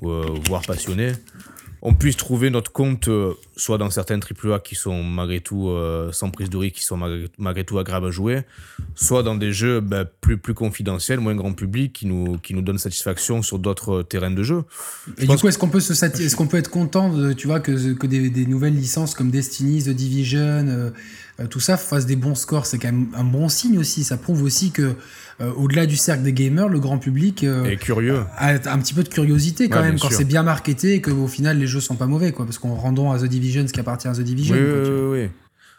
euh, 0.04 0.26
voire 0.48 0.62
passionnés, 0.62 1.14
on 1.84 1.94
puisse 1.94 2.16
trouver 2.16 2.50
notre 2.50 2.72
compte 2.72 3.08
euh, 3.08 3.34
soit 3.56 3.78
dans 3.78 3.90
certains 3.90 4.20
AAA 4.20 4.60
qui 4.60 4.76
sont 4.76 5.04
malgré 5.04 5.40
tout 5.40 5.70
euh, 5.70 6.12
sans 6.12 6.30
prise 6.30 6.50
de 6.50 6.58
risque, 6.58 6.76
qui 6.76 6.84
sont 6.84 6.98
malgré, 7.38 7.64
tout 7.64 7.80
agréables 7.80 8.08
à 8.08 8.12
jouer, 8.12 8.44
soit 8.96 9.24
dans 9.24 9.36
des 9.36 9.52
jeux 9.52 9.80
ben, 9.80 10.06
plus, 10.22 10.38
plus 10.38 10.54
confidentiels, 10.54 11.20
moins 11.20 11.36
grand 11.36 11.54
public, 11.54 11.94
qui 11.94 12.06
nous, 12.06 12.38
qui 12.38 12.54
nous 12.54 12.62
donnent 12.62 12.78
satisfaction 12.78 13.42
sur 13.42 13.58
d'autres 13.58 14.04
terrains 14.04 14.32
de 14.32 14.44
jeu. 14.44 14.64
Et 15.18 15.26
du 15.26 15.36
coup, 15.36 15.48
est-ce 15.48 15.58
qu'on 15.58 15.70
peut, 15.70 15.80
se 15.80 15.94
est 15.94 16.36
qu'on 16.36 16.48
peut 16.48 16.58
être 16.58 16.70
content 16.70 17.12
de, 17.12 17.34
tu 17.34 17.48
vois, 17.48 17.60
que, 17.60 17.94
que 17.94 18.08
des, 18.08 18.30
des, 18.30 18.46
nouvelles 18.46 18.76
licences 18.76 19.16
comme 19.16 19.32
Destiny, 19.32 19.84
The 19.84 19.90
Division, 19.90 20.68
euh, 20.68 20.92
tout 21.48 21.60
ça 21.60 21.78
fassent 21.78 22.06
des 22.06 22.16
bons 22.16 22.36
scores 22.36 22.66
C'est 22.66 22.78
quand 22.78 22.92
même 22.92 23.08
un 23.16 23.24
bon 23.24 23.50
signe 23.50 23.78
aussi. 23.78 24.04
Ça 24.04 24.18
prouve 24.18 24.44
aussi 24.44 24.72
que 24.72 24.96
euh, 25.42 25.52
au-delà 25.54 25.86
du 25.86 25.96
cercle 25.96 26.24
des 26.24 26.34
gamers, 26.34 26.70
le 26.70 26.80
grand 26.80 26.98
public 26.98 27.44
euh, 27.44 27.64
est 27.66 27.78
curieux. 27.78 28.24
A, 28.38 28.52
un 28.72 28.80
petit 28.80 28.94
peu 28.94 29.04
de 29.04 29.10
curiosité 29.10 29.70
quand 29.70 29.82
même 29.82 30.00
quand 30.00 30.12
c'est 30.12 30.26
bien 30.26 30.44
marketé 30.44 30.96
et 30.96 31.02
qu'au 31.02 31.28
final 31.28 31.58
les 31.58 31.68
jeux 31.68 31.80
sont 31.80 31.96
pas 31.96 32.06
mauvais 32.06 32.32
quoi, 32.32 32.46
parce 32.46 32.58
qu'on 32.58 32.76
rendons 32.76 33.12
à 33.12 33.20
The 33.20 33.26
Division 33.26 33.68
ce 33.68 33.74
qui 33.74 33.80
appartient 33.80 34.08
à 34.08 34.14
The 34.14 34.22
Division. 34.22 34.56
Oui, 34.56 34.62
oui, 34.62 35.22
oui, 35.22 35.30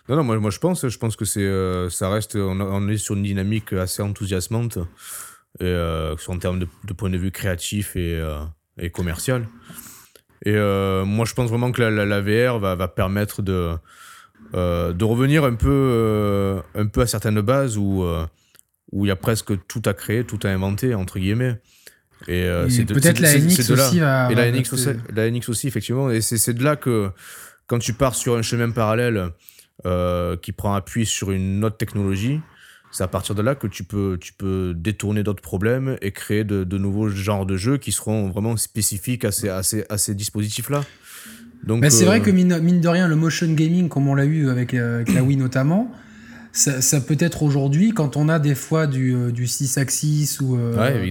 Non, 0.09 0.17
non, 0.17 0.25
moi, 0.25 0.39
moi 0.39 0.51
je 0.51 0.59
pense, 0.59 0.89
je 0.89 0.99
pense 0.99 1.17
que 1.17 1.25
c'est, 1.25 1.41
euh, 1.41 1.91
ça 1.91 2.09
reste, 2.09 2.37
on, 2.37 2.89
est 2.89 2.97
sur 2.97 3.15
une 3.15 3.23
dynamique 3.23 3.73
assez 3.73 4.03
enthousiasmante, 4.03 4.79
et, 5.61 5.77
en 6.29 6.39
termes 6.39 6.59
de, 6.59 6.93
point 6.95 7.11
de 7.11 7.19
vue 7.19 7.31
créatif 7.31 7.95
et, 7.95 8.21
et 8.79 8.91
commercial. 8.91 9.47
Et 10.45 10.57
moi, 11.05 11.25
je 11.25 11.35
pense 11.35 11.51
vraiment 11.51 11.71
que 11.71 11.83
la, 11.83 12.05
la, 12.05 12.21
VR 12.21 12.59
va, 12.59 12.75
va, 12.75 12.89
permettre 12.89 13.43
de, 13.43 13.77
de 14.53 15.05
revenir 15.05 15.45
un 15.45 15.55
peu, 15.55 16.61
un 16.75 16.87
peu 16.87 17.01
à 17.01 17.07
certaines 17.07 17.41
bases 17.41 17.77
où 17.79 18.05
où 18.93 19.07
il 19.07 19.09
y 19.09 19.11
a 19.11 19.17
presque 19.17 19.53
tout 19.67 19.83
à 19.87 19.95
créer, 19.95 20.25
tout 20.25 20.39
à 20.43 20.51
inventer, 20.51 20.95
entre 20.95 21.19
guillemets. 21.19 21.61
Et, 22.29 22.45
euh, 22.45 22.69
peut-être 22.87 23.19
la 23.19 23.37
NX 23.37 23.71
aussi 23.71 23.99
va, 23.99 24.31
Et 24.31 24.35
la 24.35 24.53
NX 24.53 24.73
aussi, 24.73 24.89
la 25.13 25.31
NX 25.31 25.49
aussi, 25.49 25.67
effectivement. 25.67 26.11
Et 26.11 26.21
c'est 26.21 26.55
de 26.55 26.63
là 26.63 26.77
que, 26.77 27.11
quand 27.67 27.79
tu 27.79 27.95
pars 27.95 28.15
sur 28.15 28.37
un 28.37 28.43
chemin 28.43 28.71
parallèle 28.71 29.31
euh, 29.87 30.37
qui 30.37 30.53
prend 30.53 30.75
appui 30.75 31.07
sur 31.07 31.33
une 31.33 31.65
autre 31.65 31.79
technologie, 31.79 32.41
c'est 32.93 33.03
à 33.03 33.09
partir 33.09 33.35
de 33.35 33.41
là 33.41 33.55
que 33.55 33.67
tu 33.67 33.83
peux, 33.83 34.19
tu 34.21 34.35
peux 34.35 34.75
détourner 34.77 35.23
d'autres 35.23 35.43
problèmes 35.43 35.97
et 36.03 36.13
créer 36.13 36.45
de, 36.45 36.63
de, 36.63 36.79
nouveaux 36.79 37.09
genres 37.09 37.47
de 37.47 37.57
jeux 37.57 37.79
qui 37.79 37.91
seront 37.91 38.29
vraiment 38.29 38.57
spécifiques 38.59 39.25
à 39.25 39.33
ces, 39.33 39.49
à 39.49 39.63
ces, 39.63 39.87
à 39.89 39.97
ces 39.97 40.15
dispositifs-là. 40.15 40.85
Donc, 41.65 41.85
c'est 41.91 42.05
vrai 42.05 42.21
euh, 42.21 42.23
que 42.23 42.31
mine, 42.31 42.59
mine, 42.61 42.81
de 42.81 42.89
rien, 42.89 43.09
le 43.09 43.17
motion 43.17 43.53
gaming, 43.53 43.89
comme 43.89 44.09
on 44.09 44.15
l'a 44.15 44.25
eu 44.25 44.51
avec, 44.51 44.75
avec 44.75 45.13
la 45.15 45.23
Wii 45.23 45.37
notamment, 45.37 45.93
ça, 46.53 47.01
peut 47.01 47.17
être 47.19 47.43
aujourd'hui, 47.43 47.93
quand 47.93 48.17
on 48.19 48.29
a 48.29 48.39
des 48.39 48.55
fois 48.55 48.87
du, 48.87 49.15
euh, 49.15 49.31
du 49.31 49.47
6 49.47 49.79
axis 49.79 50.39
ou 50.41 50.57
euh, 50.59 51.11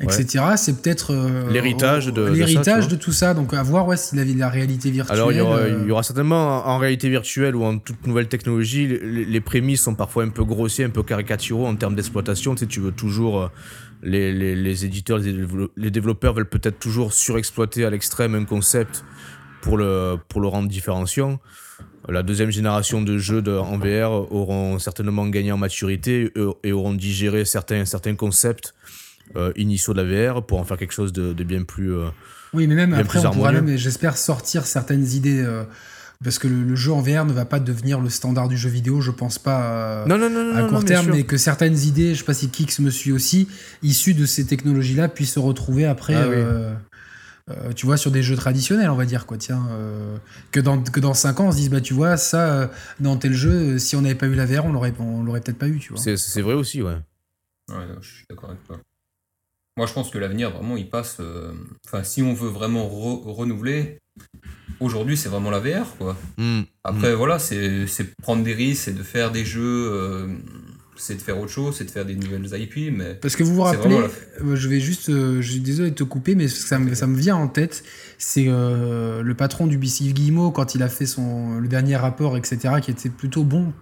etc. 0.00 0.44
C'est 0.56 0.82
peut-être 0.82 1.12
euh, 1.14 1.48
l'héritage 1.50 2.06
de 2.06 2.22
l'héritage 2.22 2.88
de, 2.88 2.96
tout 2.96 3.12
ça. 3.12 3.32
Donc 3.32 3.54
à 3.54 3.62
voir 3.62 3.86
ouais, 3.86 3.96
si 3.96 4.16
la, 4.16 4.24
la 4.24 4.48
réalité 4.48 4.90
virtuelle. 4.90 5.16
Alors 5.16 5.30
il 5.30 5.38
y, 5.38 5.40
aura, 5.40 5.68
il 5.68 5.86
y 5.86 5.90
aura, 5.92 6.02
certainement 6.02 6.66
en 6.66 6.78
réalité 6.78 7.08
virtuelle 7.08 7.54
ou 7.54 7.62
en 7.62 7.78
toute 7.78 8.04
nouvelle 8.04 8.26
technologie, 8.26 8.88
les, 8.88 9.40
prémices 9.40 9.82
sont 9.82 9.94
parfois 9.94 10.24
un 10.24 10.28
peu 10.28 10.44
grossiers, 10.44 10.84
un 10.84 10.90
peu 10.90 11.04
caricaturaux 11.04 11.68
en 11.68 11.76
termes 11.76 11.94
d'exploitation. 11.94 12.54
Tu 12.56 12.60
sais, 12.60 12.66
tu 12.66 12.80
veux 12.80 12.92
toujours 12.92 13.48
les, 14.02 14.32
les, 14.32 14.56
les 14.56 14.84
éditeurs, 14.84 15.20
les 15.76 15.90
développeurs 15.92 16.34
veulent 16.34 16.48
peut-être 16.48 16.80
toujours 16.80 17.12
surexploiter 17.12 17.84
à 17.84 17.90
l'extrême 17.90 18.34
un 18.34 18.44
concept 18.44 19.04
pour 19.62 19.76
le 19.76 20.16
pour 20.28 20.40
le 20.40 20.48
rendre 20.48 20.68
différenciant 20.68 21.38
la 22.08 22.22
deuxième 22.22 22.50
génération 22.50 23.02
de 23.02 23.18
jeux 23.18 23.42
de, 23.42 23.52
en 23.52 23.78
VR 23.78 24.32
auront 24.32 24.78
certainement 24.78 25.26
gagné 25.26 25.52
en 25.52 25.58
maturité 25.58 26.32
euh, 26.36 26.52
et 26.64 26.72
auront 26.72 26.94
digéré 26.94 27.44
certains, 27.44 27.84
certains 27.84 28.14
concepts 28.14 28.74
euh, 29.36 29.52
initiaux 29.56 29.94
de 29.94 30.02
la 30.02 30.32
VR 30.32 30.44
pour 30.44 30.58
en 30.58 30.64
faire 30.64 30.76
quelque 30.76 30.94
chose 30.94 31.12
de, 31.12 31.32
bien 31.44 31.62
plus. 31.62 31.94
Euh, 31.94 32.08
oui, 32.52 32.66
mais 32.66 32.74
même 32.74 32.94
après, 32.94 33.24
on 33.26 33.30
pourra 33.30 33.52
même, 33.52 33.76
j'espère, 33.76 34.16
sortir 34.16 34.66
certaines 34.66 35.06
idées. 35.06 35.46
parce 36.24 36.38
que 36.38 36.48
le, 36.48 36.74
jeu 36.74 36.92
en 36.92 37.00
VR 37.00 37.24
ne 37.24 37.32
va 37.32 37.44
pas 37.44 37.60
devenir 37.60 38.00
le 38.00 38.08
standard 38.08 38.48
du 38.48 38.56
jeu 38.56 38.70
vidéo, 38.70 39.00
je 39.00 39.12
pense 39.12 39.38
pas 39.38 40.04
non, 40.06 40.18
non, 40.18 40.30
non, 40.30 40.56
à 40.56 40.68
court 40.68 40.84
terme, 40.84 41.10
mais 41.12 41.22
que 41.22 41.36
certaines 41.36 41.78
idées, 41.78 42.14
je 42.14 42.20
sais 42.20 42.24
pas 42.24 42.34
si 42.34 42.48
Kix 42.48 42.80
me 42.80 42.90
suit 42.90 43.12
aussi, 43.12 43.46
issues 43.82 44.14
de 44.14 44.26
ces 44.26 44.46
technologies-là, 44.46 45.08
puissent 45.08 45.34
se 45.34 45.38
retrouver 45.38 45.86
après. 45.86 46.14
Ah 46.14 46.26
euh, 47.50 47.72
tu 47.72 47.86
vois, 47.86 47.96
sur 47.96 48.10
des 48.10 48.22
jeux 48.22 48.36
traditionnels, 48.36 48.90
on 48.90 48.96
va 48.96 49.06
dire, 49.06 49.26
quoi, 49.26 49.36
tiens. 49.36 49.66
Euh, 49.70 50.16
que, 50.50 50.60
dans, 50.60 50.82
que 50.82 51.00
dans 51.00 51.14
5 51.14 51.40
ans, 51.40 51.48
on 51.48 51.52
se 51.52 51.56
dise, 51.56 51.70
bah, 51.70 51.80
tu 51.80 51.94
vois, 51.94 52.16
ça, 52.16 52.52
euh, 52.52 52.66
dans 53.00 53.16
tel 53.16 53.32
jeu, 53.32 53.78
si 53.78 53.96
on 53.96 54.02
n'avait 54.02 54.14
pas 54.14 54.26
eu 54.26 54.34
la 54.34 54.46
VR, 54.46 54.64
on 54.64 54.72
l'aurait, 54.72 54.94
on 54.98 55.22
l'aurait 55.22 55.40
peut-être 55.40 55.58
pas 55.58 55.68
eu, 55.68 55.78
tu 55.78 55.92
vois. 55.92 56.02
C'est, 56.02 56.40
vrai 56.40 56.54
aussi, 56.54 56.82
ouais. 56.82 56.96
Ouais, 57.68 57.86
je 58.00 58.08
suis 58.08 58.24
d'accord 58.28 58.50
avec 58.50 58.64
toi. 58.66 58.78
Moi, 59.76 59.86
je 59.86 59.92
pense 59.92 60.10
que 60.10 60.18
l'avenir, 60.18 60.50
vraiment, 60.50 60.76
il 60.76 60.90
passe. 60.90 61.20
Enfin, 61.86 62.02
si 62.02 62.22
on 62.22 62.34
veut 62.34 62.50
vraiment 62.50 62.88
renouveler, 62.88 63.98
aujourd'hui, 64.80 65.16
c'est 65.16 65.28
vraiment 65.28 65.50
la 65.50 65.60
VR, 65.60 65.96
quoi. 65.96 66.16
Mmh. 66.36 66.62
Après, 66.84 67.12
mmh. 67.12 67.16
voilà, 67.16 67.38
c'est, 67.38 67.86
prendre 68.22 68.42
des 68.42 68.52
risques, 68.52 68.84
c'est 68.84 68.94
de 68.94 69.02
faire 69.02 69.30
des 69.30 69.44
jeux 69.44 70.28
c'est 71.00 71.14
de 71.14 71.22
faire 71.22 71.38
autre 71.38 71.50
chose, 71.50 71.76
c'est 71.78 71.84
de 71.84 71.90
faire 71.90 72.04
des 72.04 72.14
nouvelles 72.14 72.46
IP. 72.60 72.92
Mais 72.92 73.14
Parce 73.14 73.34
que 73.34 73.42
vous 73.42 73.54
vous 73.54 73.62
rappelez, 73.62 73.96
euh, 73.96 74.54
je 74.54 74.68
vais 74.68 74.80
juste, 74.80 75.08
euh, 75.08 75.40
je 75.40 75.52
suis 75.52 75.60
désolé 75.60 75.90
de 75.90 75.94
te 75.94 76.04
couper, 76.04 76.34
mais 76.34 76.46
ça 76.46 76.78
me, 76.78 76.94
ça 76.94 77.06
me 77.06 77.16
vient 77.16 77.36
en 77.36 77.48
tête, 77.48 77.82
c'est 78.22 78.44
euh, 78.48 79.22
le 79.22 79.34
patron 79.34 79.66
du 79.66 79.78
BC 79.78 80.12
Guillemot, 80.12 80.50
quand 80.50 80.74
il 80.74 80.82
a 80.82 80.88
fait 80.88 81.06
son, 81.06 81.58
le 81.58 81.68
dernier 81.68 81.96
rapport, 81.96 82.36
etc., 82.36 82.74
qui 82.82 82.90
était 82.90 83.08
plutôt 83.08 83.44
bon, 83.44 83.72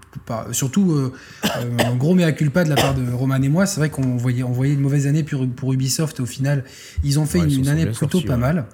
surtout 0.52 1.12
un 1.43 1.97
gros 1.97 2.15
mea 2.15 2.32
culpa 2.32 2.65
de 2.65 2.70
la 2.70 2.77
part 2.77 2.94
de 2.94 3.10
Roman 3.12 3.43
et 3.43 3.48
moi, 3.48 3.66
c'est 3.66 3.81
vrai 3.81 3.90
qu'on 3.90 4.16
voyait, 4.16 4.44
on 4.44 4.52
voyait 4.52 4.74
une 4.74 4.81
mauvaise 4.81 5.06
année 5.06 5.24
pour, 5.24 5.47
pour 5.48 5.73
Ubisoft, 5.73 6.20
au 6.20 6.27
final, 6.27 6.65
ils 7.02 7.19
ont 7.19 7.27
fait 7.27 7.40
une, 7.40 7.69
année 7.69 7.86
plutôt 7.86 8.20
pas 8.20 8.36
mal. 8.36 8.66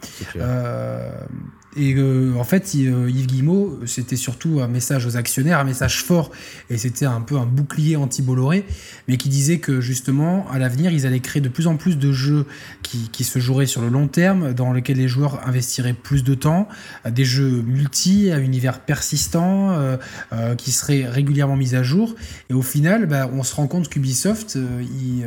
Et 1.77 1.95
euh, 1.97 2.35
en 2.39 2.45
fait, 2.45 2.73
euh, 2.77 3.11
Yves 3.11 3.27
Guillemot, 3.27 3.81
c'était 3.87 4.17
surtout 4.17 4.61
un 4.61 4.69
message 4.69 5.07
aux 5.07 5.17
actionnaires, 5.17 5.59
un 5.59 5.65
message 5.65 6.03
fort, 6.03 6.31
et 6.71 6.79
c'était 6.79 7.07
un 7.07 7.21
peu 7.21 7.37
un 7.37 7.47
bouclier 7.47 7.97
anti-Bolloré, 7.97 8.65
mais 9.09 9.17
qui 9.17 9.29
disait 9.29 9.59
que 9.59 9.81
justement, 9.81 10.47
à 10.51 10.59
l'avenir, 10.59 10.93
ils 10.93 11.07
allaient 11.07 11.21
créer 11.21 11.41
de 11.41 11.49
plus 11.49 11.67
en 11.67 11.77
plus 11.77 11.99
de 11.99 12.13
jeux 12.13 12.47
qui, 12.83 13.09
qui, 13.11 13.25
se 13.25 13.39
joueraient 13.41 13.67
sur 13.67 13.81
le 13.81 13.89
long 13.89 14.07
terme, 14.07 14.55
dans 14.55 14.73
lesquels 14.73 14.99
les 14.99 15.09
joueurs 15.09 15.41
investiraient 15.55 15.95
plus 15.95 16.25
de 16.25 16.35
temps, 16.35 16.69
des 17.09 17.25
jeux 17.25 17.63
multi, 17.63 18.31
à 18.33 18.39
univers 18.39 18.81
persistant, 18.81 19.71
euh, 19.71 19.97
euh, 20.33 20.55
qui 20.57 20.73
seraient 20.73 21.07
régulièrement 21.07 21.57
mis 21.57 21.75
à 21.75 21.83
jour. 21.83 22.17
Et 22.51 22.55
au 22.55 22.63
final, 22.63 23.07
bah, 23.07 23.31
on 23.33 23.43
se 23.43 23.55
rend 23.55 23.67
compte 23.67 23.89
qu'Ubisoft, 23.89 24.57
il, 24.57 25.27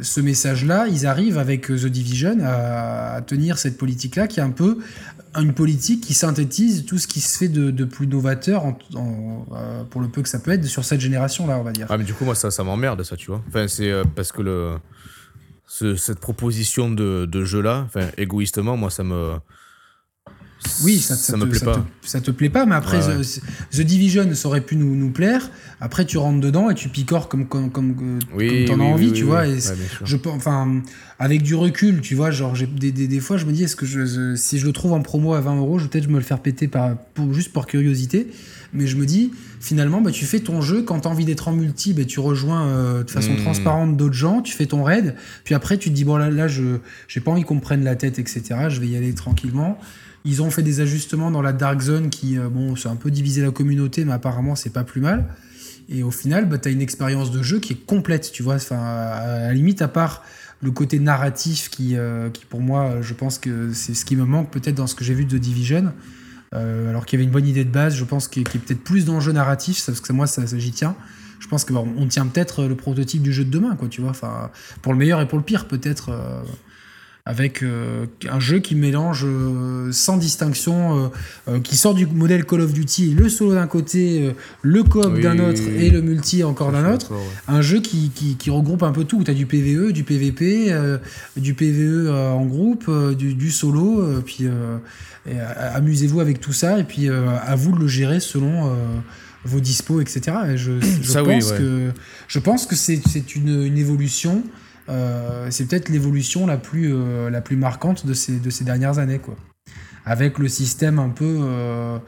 ce 0.00 0.20
message-là, 0.20 0.86
ils 0.88 1.06
arrivent 1.06 1.38
avec 1.38 1.66
The 1.66 1.86
Division 1.86 2.38
à, 2.42 3.14
à 3.14 3.22
tenir 3.22 3.58
cette 3.58 3.76
politique-là 3.76 4.28
qui 4.28 4.38
est 4.38 4.42
un 4.42 4.50
peu 4.50 4.78
une 5.40 5.54
politique 5.54 6.02
qui 6.02 6.14
synthétise 6.14 6.84
tout 6.84 6.98
ce 6.98 7.06
qui 7.06 7.20
se 7.20 7.38
fait 7.38 7.48
de, 7.48 7.84
plus 7.84 8.06
novateur 8.06 8.64
euh, 8.66 9.84
pour 9.84 10.00
le 10.00 10.08
peu 10.08 10.22
que 10.22 10.28
ça 10.28 10.38
peut 10.38 10.50
être 10.50 10.64
sur 10.64 10.84
cette 10.84 11.00
génération-là, 11.00 11.58
on 11.58 11.62
va 11.62 11.72
dire. 11.72 11.86
Ah, 11.88 11.96
mais 11.96 12.04
du 12.04 12.14
coup, 12.14 12.24
moi, 12.24 12.34
ça, 12.34 12.50
m'emmerde, 12.62 13.02
ça, 13.02 13.16
tu 13.16 13.28
vois. 13.28 13.42
Enfin, 13.48 13.66
c'est 13.68 13.90
euh, 13.90 14.04
parce 14.14 14.32
que 14.32 14.42
le, 14.42 14.74
cette 15.96 16.20
proposition 16.20 16.90
de, 16.90 17.26
de 17.26 17.44
jeu-là, 17.44 17.84
enfin, 17.86 18.08
égoïstement, 18.18 18.76
moi, 18.76 18.90
ça 18.90 19.04
me 19.04 19.36
oui, 20.82 20.98
ça, 20.98 21.14
ça, 21.14 21.38
te, 21.38 21.44
plaît 21.44 21.60
pas. 21.60 21.84
ça 22.02 22.20
te 22.20 22.30
plaît 22.30 22.48
pas, 22.48 22.66
mais 22.66 22.74
après, 22.74 23.00
The, 23.00 23.80
Division, 23.80 24.32
ça 24.34 24.48
aurait 24.48 24.60
pu 24.60 24.76
nous, 24.76 24.94
nous, 24.94 25.10
plaire. 25.10 25.50
Après, 25.80 26.04
tu 26.04 26.18
rentres 26.18 26.40
dedans 26.40 26.70
et 26.70 26.74
tu 26.74 26.88
picores 26.88 27.28
comme, 27.28 27.46
comme, 27.46 27.70
comme, 27.70 27.94
comme 27.94 28.18
t'en 28.66 28.80
as 28.80 28.84
envie, 28.84 29.12
tu 29.12 29.24
vois. 29.24 29.46
Et 29.46 29.58
je, 30.04 30.16
enfin, 30.26 30.82
avec 31.18 31.42
du 31.42 31.54
recul, 31.54 32.00
tu 32.00 32.14
vois, 32.14 32.30
genre, 32.30 32.54
des, 32.54 32.92
des, 32.92 33.08
des, 33.08 33.20
fois, 33.20 33.36
je 33.36 33.46
me 33.46 33.52
dis, 33.52 33.64
est-ce 33.64 33.76
que 33.76 33.86
je, 33.86 34.34
si 34.36 34.58
je 34.58 34.66
le 34.66 34.72
trouve 34.72 34.92
en 34.92 35.02
promo 35.02 35.34
à 35.34 35.40
20 35.40 35.56
euros, 35.56 35.78
je 35.78 35.84
vais 35.84 35.90
peut-être 35.90 36.08
me 36.08 36.18
le 36.18 36.24
faire 36.24 36.40
péter 36.40 36.68
par, 36.68 36.96
pour, 37.14 37.32
juste 37.32 37.52
pour 37.52 37.66
curiosité. 37.66 38.28
Mais 38.72 38.86
je 38.86 38.96
me 38.96 39.04
dis, 39.04 39.32
finalement, 39.62 40.00
bah, 40.00 40.10
tu 40.10 40.26
fais 40.26 40.40
ton 40.40 40.60
jeu. 40.60 40.82
Quand 40.82 41.00
tu 41.00 41.08
as 41.08 41.10
envie 41.10 41.24
d'être 41.24 41.46
en 41.46 41.52
multi, 41.52 41.94
bah, 41.94 42.04
tu 42.04 42.18
rejoins 42.18 42.66
euh, 42.66 43.04
de 43.04 43.10
façon 43.10 43.32
hmm. 43.32 43.42
transparente 43.42 43.96
d'autres 43.96 44.14
gens, 44.14 44.42
tu 44.42 44.52
fais 44.52 44.66
ton 44.66 44.82
raid. 44.82 45.14
Puis 45.44 45.54
après, 45.54 45.78
tu 45.78 45.88
te 45.90 45.94
dis, 45.94 46.04
bon, 46.04 46.16
là, 46.16 46.30
là 46.30 46.48
je 46.48 46.78
j'ai 47.06 47.20
pas 47.20 47.30
envie 47.30 47.44
qu'on 47.44 47.54
me 47.54 47.60
prenne 47.60 47.84
la 47.84 47.94
tête, 47.94 48.18
etc. 48.18 48.42
Je 48.68 48.80
vais 48.80 48.88
y 48.88 48.96
aller 48.96 49.14
tranquillement. 49.14 49.78
Ils 50.24 50.42
ont 50.42 50.50
fait 50.50 50.62
des 50.62 50.80
ajustements 50.80 51.30
dans 51.30 51.42
la 51.42 51.52
Dark 51.52 51.80
Zone 51.80 52.10
qui, 52.10 52.38
euh, 52.38 52.48
bon, 52.48 52.74
c'est 52.74 52.88
un 52.88 52.96
peu 52.96 53.10
divisé 53.10 53.40
la 53.40 53.52
communauté, 53.52 54.04
mais 54.04 54.12
apparemment, 54.12 54.56
c'est 54.56 54.72
pas 54.72 54.84
plus 54.84 55.00
mal. 55.00 55.28
Et 55.88 56.02
au 56.02 56.10
final, 56.10 56.48
bah, 56.48 56.58
tu 56.58 56.68
as 56.68 56.72
une 56.72 56.82
expérience 56.82 57.30
de 57.30 57.42
jeu 57.42 57.60
qui 57.60 57.74
est 57.74 57.86
complète, 57.86 58.32
tu 58.32 58.42
vois. 58.42 58.56
Enfin, 58.56 58.78
à 58.78 59.38
la 59.38 59.54
limite, 59.54 59.80
à 59.80 59.88
part 59.88 60.24
le 60.60 60.72
côté 60.72 60.98
narratif 60.98 61.70
qui, 61.70 61.96
euh, 61.96 62.30
qui 62.30 62.44
pour 62.46 62.60
moi, 62.60 62.96
je 63.00 63.14
pense 63.14 63.38
que 63.38 63.72
c'est 63.72 63.94
ce 63.94 64.04
qui 64.04 64.16
me 64.16 64.24
manque 64.24 64.50
peut-être 64.50 64.74
dans 64.74 64.88
ce 64.88 64.96
que 64.96 65.04
j'ai 65.04 65.14
vu 65.14 65.24
de 65.24 65.38
Division. 65.38 65.92
Euh, 66.54 66.90
alors 66.90 67.06
qu'il 67.06 67.18
y 67.18 67.22
avait 67.22 67.26
une 67.26 67.32
bonne 67.32 67.46
idée 67.46 67.64
de 67.64 67.70
base, 67.70 67.94
je 67.94 68.04
pense 68.04 68.28
qu'il 68.28 68.42
y 68.42 68.46
a 68.46 68.50
peut-être 68.50 68.82
plus 68.82 69.04
d'enjeux 69.04 69.32
narratifs, 69.32 69.84
parce 69.86 70.00
que 70.00 70.12
moi, 70.12 70.26
ça, 70.26 70.42
j'y 70.46 70.72
tiens. 70.72 70.94
Je 71.40 71.48
pense 71.48 71.64
qu'on 71.64 71.88
on 71.96 72.06
tient 72.06 72.26
peut-être 72.26 72.64
le 72.64 72.76
prototype 72.76 73.22
du 73.22 73.32
jeu 73.32 73.44
de 73.44 73.50
demain, 73.50 73.74
quoi, 73.76 73.88
tu 73.88 74.00
vois. 74.00 74.10
Enfin, 74.10 74.50
pour 74.80 74.92
le 74.92 74.98
meilleur 74.98 75.20
et 75.20 75.26
pour 75.26 75.38
le 75.38 75.44
pire, 75.44 75.66
peut-être 75.66 76.10
avec 77.24 77.62
euh, 77.62 78.06
un 78.28 78.40
jeu 78.40 78.58
qui 78.58 78.74
mélange 78.74 79.24
euh, 79.24 79.92
sans 79.92 80.16
distinction, 80.16 81.12
euh, 81.48 81.60
qui 81.60 81.76
sort 81.76 81.94
du 81.94 82.06
modèle 82.06 82.44
Call 82.44 82.62
of 82.62 82.72
Duty, 82.72 83.14
le 83.14 83.28
solo 83.28 83.54
d'un 83.54 83.68
côté, 83.68 84.34
le 84.62 84.82
coop 84.82 85.20
d'un 85.20 85.38
autre 85.38 85.62
et 85.62 85.90
le 85.90 86.02
multi 86.02 86.42
encore 86.42 86.72
d'un 86.72 86.92
autre. 86.92 87.12
Un 87.46 87.62
jeu 87.62 87.80
qui, 87.80 88.10
qui, 88.10 88.50
regroupe 88.50 88.82
un 88.82 88.92
peu 88.92 89.04
tout. 89.04 89.22
Tu 89.24 89.30
as 89.30 89.34
du 89.34 89.46
PVE, 89.46 89.92
du 89.92 90.02
PVP, 90.02 90.74
du 91.36 91.54
PVE 91.54 92.10
en 92.10 92.44
groupe, 92.44 92.90
du, 93.16 93.34
du, 93.34 93.50
solo, 93.50 94.04
puis 94.24 94.46
amusez-vous 95.26 96.20
avec 96.20 96.40
tout 96.40 96.52
ça 96.52 96.78
et 96.78 96.84
puis 96.84 97.08
à 97.08 97.54
vous 97.54 97.72
de 97.72 97.78
le 97.78 97.86
gérer 97.86 98.20
selon 98.20 98.76
vos 99.44 99.60
dispos, 99.60 100.00
etc. 100.00 100.36
Et 100.50 100.56
je, 100.56 100.80
je 100.80 101.18
pense 101.18 101.52
que 101.52 101.92
je 102.28 102.38
pense 102.38 102.66
que 102.66 102.76
c'est 102.76 103.36
une, 103.36 103.64
une 103.64 103.78
évolution 103.78 104.42
euh, 104.88 105.46
c'est 105.50 105.66
peut-être 105.66 105.88
l'évolution 105.88 106.46
la, 106.46 106.56
plus 106.56 106.92
euh, 106.92 107.30
la 107.30 107.40
plus 107.40 107.56
marquante 107.56 108.06
de 108.06 108.14
ces, 108.14 108.38
de 108.38 108.50
ces 108.50 108.64
dernières 108.64 108.98
années. 108.98 109.18
Quoi. 109.18 109.36
Avec 110.04 110.38
le 110.38 110.48
système 110.48 110.98
un 110.98 111.10
peu 111.10 111.40
euh, 111.42 111.98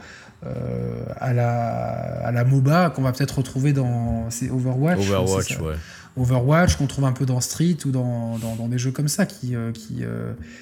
à, 1.17 1.33
la, 1.33 2.27
à 2.27 2.33
la 2.33 2.45
MOBA 2.45 2.91
qu'on 2.91 3.03
va 3.03 3.13
peut-être 3.13 3.39
retrouver 3.39 3.73
dans 3.73 4.29
Overwatch. 4.51 4.99
Overwatch, 4.99 5.61
ouais. 5.61 5.75
Overwatch 6.17 6.77
qu'on 6.77 6.87
trouve 6.87 7.05
un 7.05 7.13
peu 7.13 7.27
dans 7.27 7.41
Street 7.41 7.77
ou 7.85 7.91
dans, 7.91 8.39
dans, 8.39 8.69
des 8.69 8.79
jeux 8.79 8.93
comme 8.93 9.09
ça. 9.09 9.27
Qui, 9.27 9.55
qui, 9.73 10.03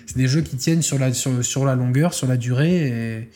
c'est 0.07 0.17
des 0.17 0.29
jeux 0.29 0.41
qui 0.41 0.57
tiennent 0.57 0.83
sur 0.83 0.99
la, 0.99 1.13
sur, 1.13 1.45
sur 1.45 1.65
la 1.65 1.75
longueur, 1.75 2.15
sur 2.15 2.27
la 2.27 2.37
durée. 2.37 3.29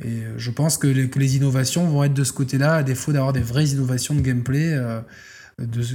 Et, 0.00 0.04
et 0.04 0.22
je 0.36 0.50
pense 0.50 0.76
que 0.76 0.86
les, 0.86 1.08
que 1.08 1.18
les, 1.18 1.36
innovations 1.36 1.86
vont 1.86 2.04
être 2.04 2.14
de 2.14 2.24
ce 2.24 2.32
côté-là, 2.32 2.74
à 2.76 2.82
défaut 2.82 3.12
d'avoir 3.12 3.32
des 3.32 3.40
vraies 3.40 3.66
innovations 3.66 4.14
de 4.14 4.20
gameplay 4.20 4.76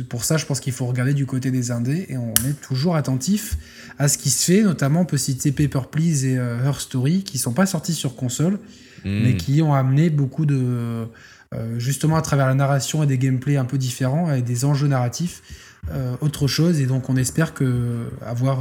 pour 0.09 0.23
ça, 0.23 0.37
je 0.37 0.45
pense 0.45 0.59
qu'il 0.59 0.73
faut 0.73 0.85
regarder 0.85 1.13
du 1.13 1.25
côté 1.25 1.51
des 1.51 1.71
indés 1.71 2.05
et 2.09 2.17
on 2.17 2.33
est 2.47 2.61
toujours 2.61 2.95
attentif 2.95 3.57
à 3.97 4.07
ce 4.07 4.17
qui 4.17 4.29
se 4.29 4.45
fait. 4.45 4.61
Notamment, 4.61 5.01
on 5.01 5.05
peut 5.05 5.17
citer 5.17 5.51
Paper 5.51 5.87
Please 5.91 6.25
et 6.25 6.37
euh, 6.37 6.63
Her 6.63 6.79
Story 6.79 7.23
qui 7.23 7.37
sont 7.37 7.51
pas 7.51 7.65
sortis 7.65 7.93
sur 7.93 8.15
console, 8.15 8.53
hmm. 9.03 9.23
mais 9.23 9.35
qui 9.35 9.61
ont 9.61 9.73
amené 9.73 10.09
beaucoup 10.09 10.45
de. 10.45 11.07
Euh, 11.55 11.79
justement, 11.79 12.15
à 12.15 12.21
travers 12.21 12.47
la 12.47 12.53
narration 12.53 13.03
et 13.03 13.07
des 13.07 13.17
gameplays 13.17 13.57
un 13.57 13.65
peu 13.65 13.77
différents 13.77 14.31
et 14.31 14.41
des 14.41 14.65
enjeux 14.65 14.87
narratifs, 14.87 15.41
euh, 15.91 16.15
autre 16.21 16.47
chose. 16.47 16.79
Et 16.79 16.85
donc, 16.85 17.09
on 17.09 17.15
espère 17.15 17.53
que 17.53 18.09
avoir 18.25 18.59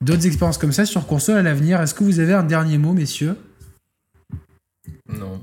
d'autres 0.00 0.26
expériences 0.26 0.58
comme 0.58 0.72
ça 0.72 0.86
sur 0.86 1.06
console 1.06 1.38
à 1.38 1.42
l'avenir. 1.42 1.80
Est-ce 1.80 1.94
que 1.94 2.04
vous 2.04 2.20
avez 2.20 2.32
un 2.32 2.44
dernier 2.44 2.78
mot, 2.78 2.92
messieurs? 2.92 3.36
Non. 5.08 5.40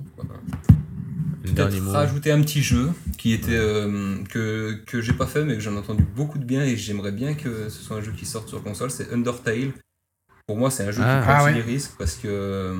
Rajouter 1.88 2.32
un 2.32 2.41
petit 2.41 2.61
jeu 2.61 2.91
qui 3.18 3.34
était 3.34 3.56
euh, 3.56 4.18
que, 4.30 4.82
que 4.86 5.02
j'ai 5.02 5.14
pas 5.14 5.26
fait 5.26 5.44
mais 5.44 5.56
que 5.56 5.60
j'en 5.60 5.74
ai 5.74 5.78
entendu 5.78 6.03
beaucoup 6.03 6.38
de 6.38 6.44
bien 6.44 6.64
et 6.64 6.76
j'aimerais 6.76 7.11
bien 7.11 7.34
que 7.34 7.69
ce 7.69 7.82
soit 7.82 7.98
un 7.98 8.02
jeu 8.02 8.11
qui 8.11 8.26
sorte 8.26 8.49
sur 8.49 8.61
console, 8.64 8.91
c'est 8.91 9.11
Undertale. 9.11 9.72
Pour 10.45 10.57
moi, 10.57 10.72
c'est 10.72 10.84
un 10.84 10.91
jeu 10.91 11.02
qui 11.02 11.10
ah. 11.10 11.22
prend 11.24 11.45
ah 11.45 11.52
les 11.52 11.61
risques 11.61 11.94
parce 11.98 12.15
que 12.15 12.74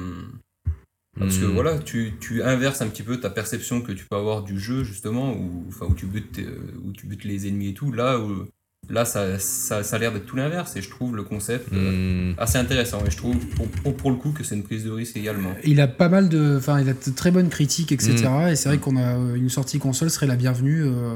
parce 1.18 1.38
que 1.38 1.46
hmm. 1.46 1.54
voilà, 1.54 1.80
tu, 1.80 2.14
tu, 2.20 2.44
inverses 2.44 2.82
un 2.82 2.88
petit 2.88 3.04
peu 3.04 3.20
ta 3.20 3.30
perception 3.30 3.82
que 3.82 3.92
tu 3.92 4.06
peux 4.06 4.16
avoir 4.16 4.44
du 4.44 4.60
jeu 4.60 4.84
justement 4.84 5.34
où, 5.34 5.68
où 5.82 5.94
tu 5.94 6.06
butes 6.06 6.40
où 6.84 6.92
tu 6.92 7.08
butes 7.08 7.24
les 7.24 7.48
ennemis 7.48 7.70
et 7.70 7.74
tout. 7.74 7.92
Là 7.92 8.20
où 8.20 8.46
Là, 8.90 9.04
ça, 9.04 9.38
ça, 9.38 9.84
ça 9.84 9.96
a 9.98 10.00
l'air 10.00 10.14
d'être 10.14 10.26
tout 10.26 10.38
l'inverse 10.38 10.78
et 10.78 10.82
je 10.82 10.90
trouve 10.90 11.16
le 11.16 11.24
concept 11.24 11.74
euh, 11.74 12.32
hmm. 12.32 12.36
assez 12.38 12.58
intéressant. 12.58 13.04
Et 13.06 13.12
je 13.12 13.18
trouve 13.18 13.36
pour, 13.84 13.96
pour, 13.98 14.12
le 14.12 14.16
coup 14.16 14.32
que 14.32 14.46
c'est 14.46 14.56
une 14.56 14.64
prise 14.64 14.86
de 14.86 14.92
risque 14.92 15.18
également. 15.18 15.54
Il 15.66 15.82
a 15.82 15.90
pas 15.90 16.08
mal 16.08 16.30
de. 16.30 16.56
Enfin, 16.58 16.80
il 16.80 16.88
a 16.88 16.94
de 16.94 17.12
très 17.14 17.32
bonnes 17.32 17.50
critiques, 17.50 17.92
etc. 17.92 18.28
Hmm. 18.28 18.48
Et 18.48 18.56
c'est 18.56 18.70
vrai 18.70 18.78
qu'on 18.78 18.96
a 18.96 19.18
euh, 19.18 19.36
une 19.36 19.50
sortie 19.50 19.80
console 19.80 20.10
serait 20.10 20.28
la 20.28 20.38
bienvenue. 20.38 20.84
Euh. 20.84 21.16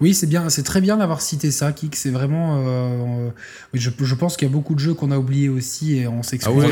Oui, 0.00 0.14
c'est 0.14 0.26
bien, 0.26 0.48
c'est 0.48 0.62
très 0.62 0.80
bien 0.80 0.96
d'avoir 0.96 1.20
cité 1.20 1.50
ça, 1.50 1.72
Kik. 1.72 1.96
C'est 1.96 2.10
vraiment. 2.10 3.32
je, 3.72 3.90
je, 3.98 4.14
pense 4.14 4.36
qu'il 4.36 4.48
y 4.48 4.50
a 4.50 4.52
beaucoup 4.52 4.74
de 4.74 4.80
jeux 4.80 4.94
qu'on 4.94 5.10
a 5.10 5.18
oubliés 5.18 5.48
aussi 5.48 5.96
et 5.96 6.08
on 6.08 6.22
s'excuse. 6.22 6.52
Ah 6.52 6.66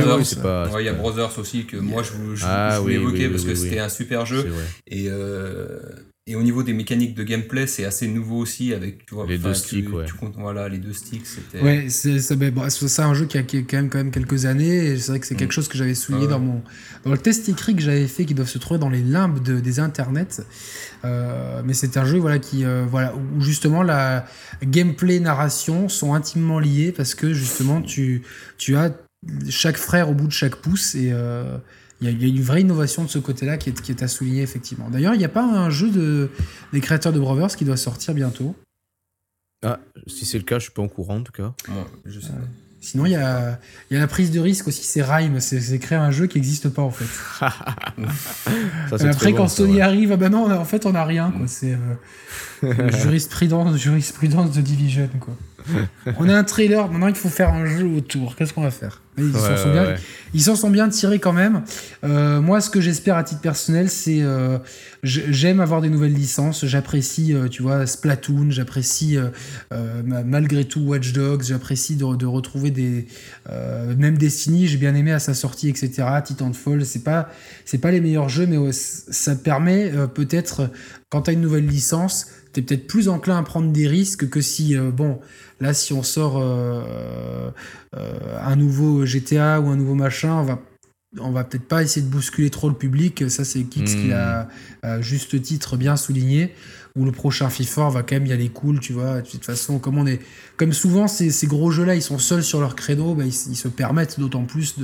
il 0.80 0.84
y 0.84 0.88
a 0.88 0.92
Brothers 0.92 1.38
aussi 1.38 1.64
que 1.64 1.76
moi 1.76 2.02
je, 2.02 2.34
je, 2.34 2.44
ah 2.46 2.78
voulais 2.80 2.94
évoquer 2.94 3.28
parce 3.28 3.44
que 3.44 3.54
c'était 3.54 3.80
un 3.80 3.88
super 3.88 4.26
jeu. 4.26 4.52
Et 4.86 5.08
et 6.28 6.36
au 6.36 6.42
niveau 6.42 6.62
des 6.62 6.74
mécaniques 6.74 7.14
de 7.14 7.22
gameplay, 7.22 7.66
c'est 7.66 7.86
assez 7.86 8.06
nouveau 8.06 8.36
aussi 8.36 8.74
avec 8.74 9.06
tu 9.06 9.14
vois, 9.14 9.26
les 9.26 9.38
deux 9.38 9.54
sticks. 9.54 9.90
ouais. 9.90 10.04
voilà, 10.36 10.68
les 10.68 10.76
deux 10.76 10.92
sticks. 10.92 11.24
C'était... 11.24 11.64
Ouais, 11.64 11.86
c'est, 11.88 12.18
c'est, 12.18 12.36
ben, 12.36 12.52
un 12.58 13.14
jeu 13.14 13.24
qui 13.24 13.38
a, 13.38 13.42
quand, 13.42 13.72
même, 13.72 13.88
quand 13.88 13.96
même 13.96 14.10
quelques 14.10 14.44
années. 14.44 14.88
Et 14.88 14.98
c'est 14.98 15.12
vrai 15.12 15.20
que 15.20 15.26
c'est 15.26 15.36
quelque 15.36 15.52
mm. 15.52 15.52
chose 15.52 15.68
que 15.68 15.78
j'avais 15.78 15.94
souligné 15.94 16.26
ah 16.26 16.32
dans, 16.32 16.40
mon, 16.40 16.62
dans 17.06 17.12
le 17.12 17.16
test 17.16 17.48
écrit 17.48 17.74
que 17.74 17.80
j'avais 17.80 18.06
fait 18.06 18.26
qui 18.26 18.34
doit 18.34 18.44
se 18.44 18.58
trouver 18.58 18.78
dans 18.78 18.90
les 18.90 19.00
limbes 19.00 19.42
de, 19.42 19.58
des 19.58 19.80
internets. 19.80 20.42
Euh, 21.06 21.62
mais 21.64 21.72
c'est 21.72 21.96
un 21.96 22.04
jeu 22.04 22.18
voilà, 22.18 22.38
qui, 22.38 22.66
euh, 22.66 22.84
voilà, 22.86 23.14
où 23.16 23.40
justement 23.40 23.82
la 23.82 24.26
gameplay 24.62 25.20
narration 25.20 25.88
sont 25.88 26.12
intimement 26.12 26.58
liés 26.58 26.92
parce 26.92 27.14
que 27.14 27.32
justement 27.32 27.80
tu, 27.80 28.20
tu 28.58 28.76
as 28.76 28.94
chaque 29.48 29.78
frère 29.78 30.10
au 30.10 30.14
bout 30.14 30.26
de 30.26 30.32
chaque 30.32 30.56
pouce 30.56 30.94
et. 30.94 31.08
Euh, 31.10 31.56
il 32.00 32.22
y, 32.22 32.24
a 32.24 32.28
une 32.28 32.40
vraie 32.40 32.60
innovation 32.60 33.02
de 33.04 33.08
ce 33.08 33.18
côté-là 33.18 33.56
qui 33.56 33.70
est, 33.70 33.80
qui 33.80 33.90
est 33.90 34.02
à 34.02 34.08
souligner, 34.08 34.42
effectivement. 34.42 34.88
D'ailleurs, 34.88 35.14
il 35.14 35.18
n'y 35.18 35.24
a 35.24 35.28
pas 35.28 35.44
un 35.44 35.68
jeu 35.68 35.90
de, 35.90 36.30
des 36.72 36.80
créateurs 36.80 37.12
de 37.12 37.18
Brothers 37.18 37.56
qui 37.56 37.64
doit 37.64 37.76
sortir 37.76 38.14
bientôt. 38.14 38.54
Ah, 39.64 39.80
si 40.06 40.24
c'est 40.24 40.38
le 40.38 40.44
cas, 40.44 40.58
je 40.58 40.64
suis 40.64 40.72
pas 40.72 40.82
au 40.82 40.88
courant 40.88 41.16
en 41.16 41.22
tout 41.22 41.32
cas. 41.32 41.52
je 42.04 42.20
sais 42.20 42.28
Sinon, 42.80 43.06
il 43.06 43.12
y 43.12 43.16
a, 43.16 43.58
y 43.90 43.96
a, 43.96 43.98
la 43.98 44.06
prise 44.06 44.30
de 44.30 44.38
risque 44.38 44.68
aussi, 44.68 44.84
c'est 44.84 45.02
Rhyme, 45.02 45.40
c'est 45.40 45.78
créer 45.80 45.98
un 45.98 46.12
jeu 46.12 46.28
qui 46.28 46.38
n'existe 46.38 46.68
pas 46.68 46.82
en 46.82 46.92
fait. 46.92 47.08
après, 48.92 49.32
quand 49.32 49.48
Sony 49.48 49.80
arrive, 49.80 50.12
ah 50.12 50.16
ben 50.16 50.28
non, 50.28 50.48
en 50.50 50.64
fait, 50.64 50.86
on 50.86 50.92
n'a 50.92 51.04
rien. 51.04 51.32
C'est 51.48 51.76
euh, 52.62 52.90
jurisprudence, 53.02 53.76
jurisprudence 53.76 54.52
de 54.52 54.60
Division. 54.60 55.10
Quoi. 55.18 55.34
On 56.18 56.28
a 56.28 56.36
un 56.36 56.44
trailer, 56.44 56.90
maintenant 56.90 57.08
il 57.08 57.14
faut 57.14 57.28
faire 57.28 57.52
un 57.52 57.66
jeu 57.66 57.86
autour. 57.86 58.36
Qu'est-ce 58.36 58.52
qu'on 58.52 58.62
va 58.62 58.70
faire 58.70 59.02
Ils 59.16 59.32
s'en 59.32 59.56
sont, 59.56 59.72
bien, 59.72 59.94
ils 60.34 60.42
sont 60.42 60.70
bien 60.70 60.88
tirés 60.88 61.18
quand 61.18 61.32
même. 61.32 61.62
Euh, 62.04 62.40
moi, 62.40 62.60
ce 62.60 62.70
que 62.70 62.80
j'espère 62.80 63.16
à 63.16 63.24
titre 63.24 63.40
personnel, 63.40 63.90
c'est 63.90 64.22
euh, 64.22 64.58
j'aime 65.02 65.60
avoir 65.60 65.80
des 65.80 65.90
nouvelles 65.90 66.14
licences. 66.14 66.64
J'apprécie, 66.66 67.34
euh, 67.34 67.48
tu 67.48 67.62
vois, 67.62 67.86
Splatoon. 67.86 68.50
J'apprécie 68.50 69.18
malgré 70.04 70.64
tout 70.64 70.80
Watch 70.80 71.12
Dogs. 71.12 71.42
J'apprécie 71.42 71.96
de, 71.96 72.16
de, 72.16 72.26
retrouver 72.26 72.70
des 72.70 73.06
même 73.96 74.18
Destiny. 74.18 74.66
J'ai 74.66 74.78
bien 74.78 74.94
aimé 74.94 75.12
à 75.12 75.18
sa 75.18 75.34
sortie, 75.34 75.68
etc. 75.68 76.06
Titanfall. 76.24 76.84
C'est 76.84 77.04
pas 77.04 77.28
c'est 77.64 77.78
pas 77.78 77.90
les 77.90 78.00
meilleurs 78.00 78.28
jeux, 78.28 78.46
mais 78.46 78.58
ça 78.72 79.34
permet 79.34 79.92
peut-être 80.14 80.70
quand 81.10 81.22
tu 81.22 81.30
as 81.30 81.32
une 81.32 81.40
nouvelle 81.40 81.66
licence, 81.66 82.26
tu 82.52 82.60
es 82.60 82.62
peut-être 82.62 82.86
plus 82.86 83.08
enclin 83.08 83.38
à 83.38 83.42
prendre 83.42 83.70
des 83.72 83.86
risques 83.86 84.28
que 84.28 84.40
si 84.40 84.76
bon 84.76 85.20
Là, 85.60 85.74
si 85.74 85.92
on 85.92 86.02
sort 86.02 86.38
euh, 86.38 87.50
euh, 87.96 88.38
un 88.40 88.56
nouveau 88.56 89.04
GTA 89.04 89.60
ou 89.60 89.68
un 89.68 89.76
nouveau 89.76 89.94
machin, 89.94 90.34
on 90.34 90.44
va 90.44 90.60
on 91.18 91.30
va 91.30 91.42
peut-être 91.42 91.66
pas 91.66 91.82
essayer 91.82 92.04
de 92.04 92.10
bousculer 92.10 92.50
trop 92.50 92.68
le 92.68 92.74
public. 92.74 93.30
Ça, 93.30 93.42
c'est 93.42 93.62
Kix 93.64 93.94
qui 93.94 94.08
hmm. 94.08 94.46
à 94.82 95.00
juste 95.00 95.40
titre 95.40 95.78
bien 95.78 95.96
souligné. 95.96 96.54
Ou 96.96 97.04
le 97.04 97.12
prochain 97.12 97.48
FIFA, 97.48 97.90
va 97.90 98.02
quand 98.02 98.16
même 98.16 98.26
y 98.26 98.32
aller 98.32 98.50
cool, 98.50 98.80
tu 98.80 98.92
vois. 98.92 99.22
De 99.22 99.28
toute 99.28 99.44
façon, 99.44 99.78
comme 99.78 99.98
on 99.98 100.06
est, 100.06 100.20
comme 100.56 100.72
souvent 100.72 101.08
ces, 101.08 101.30
ces 101.30 101.46
gros 101.46 101.70
jeux-là, 101.70 101.94
ils 101.94 102.02
sont 102.02 102.18
seuls 102.18 102.42
sur 102.42 102.60
leur 102.60 102.76
créneau, 102.76 103.14
bah, 103.14 103.24
ils, 103.24 103.32
se 103.32 103.68
permettent 103.68 104.18
d'autant 104.18 104.44
plus 104.44 104.74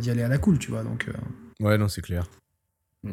d'y 0.00 0.10
aller 0.10 0.22
à 0.22 0.28
la 0.28 0.38
cool, 0.38 0.58
tu 0.58 0.70
vois. 0.70 0.84
Donc. 0.84 1.06
Euh. 1.08 1.64
Ouais, 1.64 1.76
non, 1.76 1.88
c'est 1.88 2.00
clair. 2.02 2.28
Hmm. 3.02 3.12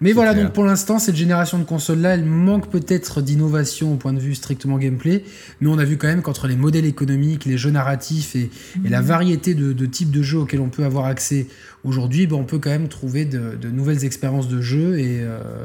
Mais 0.00 0.12
voilà, 0.12 0.34
donc 0.34 0.52
pour 0.52 0.64
l'instant, 0.64 0.98
cette 0.98 1.16
génération 1.16 1.58
de 1.58 1.64
consoles-là, 1.64 2.14
elle 2.14 2.24
manque 2.24 2.70
peut-être 2.70 3.22
d'innovation 3.22 3.92
au 3.92 3.96
point 3.96 4.12
de 4.12 4.18
vue 4.18 4.34
strictement 4.34 4.78
gameplay, 4.78 5.24
mais 5.60 5.68
on 5.68 5.78
a 5.78 5.84
vu 5.84 5.96
quand 5.96 6.08
même 6.08 6.22
qu'entre 6.22 6.46
les 6.46 6.56
modèles 6.56 6.84
économiques, 6.84 7.44
les 7.44 7.58
jeux 7.58 7.70
narratifs 7.70 8.36
et, 8.36 8.50
la 8.84 9.00
mhm. 9.00 9.06
variété 9.06 9.54
de, 9.54 9.86
types 9.86 10.10
de 10.10 10.22
jeux 10.22 10.38
auxquels 10.38 10.60
on 10.60 10.68
peut 10.68 10.84
avoir 10.84 11.06
accès 11.06 11.46
aujourd'hui, 11.84 12.26
ben 12.26 12.36
on 12.36 12.44
peut 12.44 12.58
quand 12.58 12.70
même 12.70 12.88
trouver 12.88 13.24
de, 13.24 13.68
nouvelles 13.68 14.04
expériences 14.04 14.48
de 14.48 14.60
jeu 14.60 14.98
et, 14.98 15.20
euh, 15.20 15.64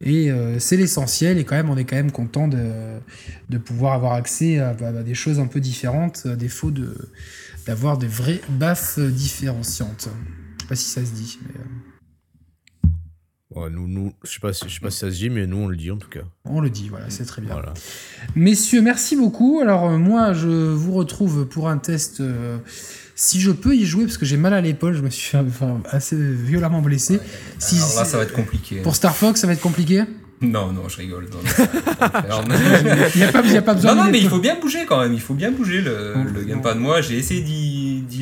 et 0.00 0.30
euh, 0.30 0.58
c'est 0.58 0.76
l'essentiel 0.76 1.38
et 1.38 1.44
quand 1.44 1.56
même 1.56 1.70
on 1.70 1.76
est 1.76 1.84
quand 1.84 1.96
même 1.96 2.12
content 2.12 2.48
de, 2.48 3.58
pouvoir 3.58 3.94
avoir 3.94 4.12
accès 4.12 4.58
à, 4.58 4.74
des 4.74 5.14
choses 5.14 5.38
un 5.38 5.46
peu 5.46 5.60
différentes 5.60 6.26
à 6.26 6.36
défaut 6.36 6.72
d'avoir 7.66 7.96
des 7.98 8.06
vraies 8.06 8.40
baffes 8.48 8.98
différenciantes. 8.98 10.08
Je 10.58 10.62
sais 10.62 10.68
pas 10.68 10.76
si 10.76 10.90
ça 10.90 11.04
se 11.04 11.12
dit. 11.12 11.38
Mais, 11.46 11.60
nous, 13.70 13.88
nous, 13.88 14.12
je 14.22 14.32
sais 14.32 14.40
pas, 14.40 14.52
si, 14.52 14.68
je 14.68 14.74
sais 14.74 14.80
pas 14.80 14.90
si 14.90 14.98
ça 14.98 15.10
se 15.10 15.16
dit, 15.16 15.30
mais 15.30 15.46
nous 15.46 15.58
on 15.58 15.68
le 15.68 15.76
dit 15.76 15.90
en 15.90 15.96
tout 15.96 16.08
cas. 16.08 16.20
On 16.44 16.60
le 16.60 16.70
dit, 16.70 16.88
voilà, 16.88 17.06
c'est 17.08 17.24
très 17.24 17.42
bien. 17.42 17.56
Messieurs, 18.34 18.82
merci 18.82 19.16
beaucoup. 19.16 19.60
Alors 19.62 19.86
euh, 19.86 19.98
moi, 19.98 20.32
je 20.32 20.48
vous 20.48 20.92
retrouve 20.92 21.46
pour 21.46 21.68
un 21.68 21.78
test. 21.78 22.20
Euh, 22.20 22.58
si 23.14 23.40
je 23.40 23.50
peux 23.50 23.74
y 23.74 23.86
jouer, 23.86 24.04
parce 24.04 24.18
que 24.18 24.26
j'ai 24.26 24.36
mal 24.36 24.52
à 24.52 24.60
l'épaule, 24.60 24.94
je 24.94 25.00
me 25.00 25.08
suis 25.08 25.36
enfin, 25.38 25.80
assez 25.90 26.16
violemment 26.16 26.82
blessé. 26.82 27.18
si, 27.58 27.76
alors 27.76 27.96
là, 27.96 28.04
ça 28.04 28.18
va 28.18 28.24
être 28.24 28.34
compliqué. 28.34 28.82
Pour 28.82 28.94
Star 28.94 29.16
Fox, 29.16 29.40
ça 29.40 29.46
va 29.46 29.54
être 29.54 29.60
compliqué. 29.60 30.04
Non, 30.42 30.70
non, 30.70 30.86
je 30.88 30.98
rigole. 30.98 31.26
il 33.14 33.16
n'y 33.16 33.24
a, 33.24 33.28
a, 33.28 33.32
pas 33.62 33.72
besoin. 33.72 33.94
Non, 33.94 34.04
non, 34.04 34.10
mais 34.10 34.20
il 34.20 34.28
faut 34.28 34.38
bien 34.38 34.60
bouger 34.60 34.84
quand 34.86 35.00
même. 35.00 35.14
Il 35.14 35.20
faut 35.20 35.32
bien 35.32 35.50
bouger 35.50 35.80
le, 35.80 36.14
le 36.34 36.42
gamepad. 36.42 36.76
Moi, 36.76 37.00
j'ai 37.00 37.16
essayé 37.16 37.40
d'y 37.40 37.65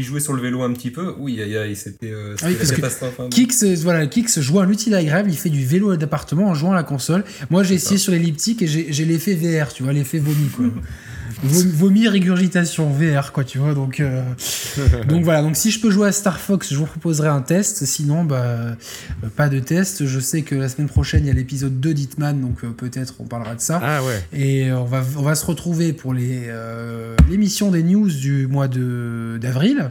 jouer 0.02 0.20
sur 0.20 0.32
le 0.32 0.42
vélo 0.42 0.62
un 0.62 0.72
petit 0.72 0.90
peu. 0.90 1.14
Oui, 1.18 1.40
c'était 1.74 2.10
euh, 2.10 2.34
ah 2.42 2.50
la 2.50 2.56
catastrophe. 2.56 3.20
Hein. 3.20 3.28
Kix, 3.30 3.64
voilà, 3.82 4.06
Kix 4.06 4.40
joue 4.40 4.60
un 4.60 4.68
utile 4.68 4.94
agréable. 4.94 5.30
Il 5.30 5.36
fait 5.36 5.50
du 5.50 5.64
vélo 5.64 5.96
d'appartement 5.96 6.48
en 6.48 6.54
jouant 6.54 6.72
à 6.72 6.76
la 6.76 6.82
console. 6.82 7.24
Moi, 7.50 7.62
j'ai 7.62 7.74
essayé 7.74 7.98
sur 7.98 8.12
l'elliptique 8.12 8.62
et 8.62 8.66
j'ai 8.66 9.04
l'effet 9.04 9.34
VR, 9.34 9.72
tu 9.72 9.82
vois, 9.82 9.92
l'effet 9.92 10.18
vomi. 10.18 10.48
Quoi. 10.48 10.66
vomi 11.44 12.08
régurgitation 12.08 12.90
VR 12.90 13.32
quoi 13.32 13.44
tu 13.44 13.58
vois 13.58 13.74
donc 13.74 14.00
euh, 14.00 14.22
donc 15.08 15.24
voilà. 15.24 15.42
Donc 15.42 15.56
si 15.56 15.70
je 15.70 15.80
peux 15.80 15.90
jouer 15.90 16.08
à 16.08 16.12
Star 16.12 16.38
Fox 16.38 16.72
je 16.72 16.76
vous 16.76 16.86
proposerai 16.86 17.28
un 17.28 17.42
test. 17.42 17.84
Sinon 17.84 18.24
bah 18.24 18.36
euh, 18.42 18.74
pas 19.36 19.48
de 19.48 19.58
test. 19.58 20.06
Je 20.06 20.20
sais 20.20 20.42
que 20.42 20.54
la 20.54 20.68
semaine 20.68 20.88
prochaine 20.88 21.24
il 21.24 21.28
y 21.28 21.30
a 21.30 21.34
l'épisode 21.34 21.80
2 21.80 21.94
d'Hitman 21.94 22.40
donc 22.40 22.64
euh, 22.64 22.70
peut-être 22.70 23.14
on 23.20 23.26
parlera 23.26 23.54
de 23.54 23.60
ça. 23.60 23.80
Ah 23.82 24.02
ouais. 24.02 24.22
Et 24.32 24.72
on 24.72 24.84
va 24.84 25.02
on 25.16 25.22
va 25.22 25.34
se 25.34 25.46
retrouver 25.46 25.92
pour 25.92 26.14
les 26.14 26.50
l'émission 27.28 27.70
des 27.70 27.82
news 27.82 28.10
du 28.10 28.46
mois 28.46 28.68
de 28.68 29.38
d'avril 29.40 29.90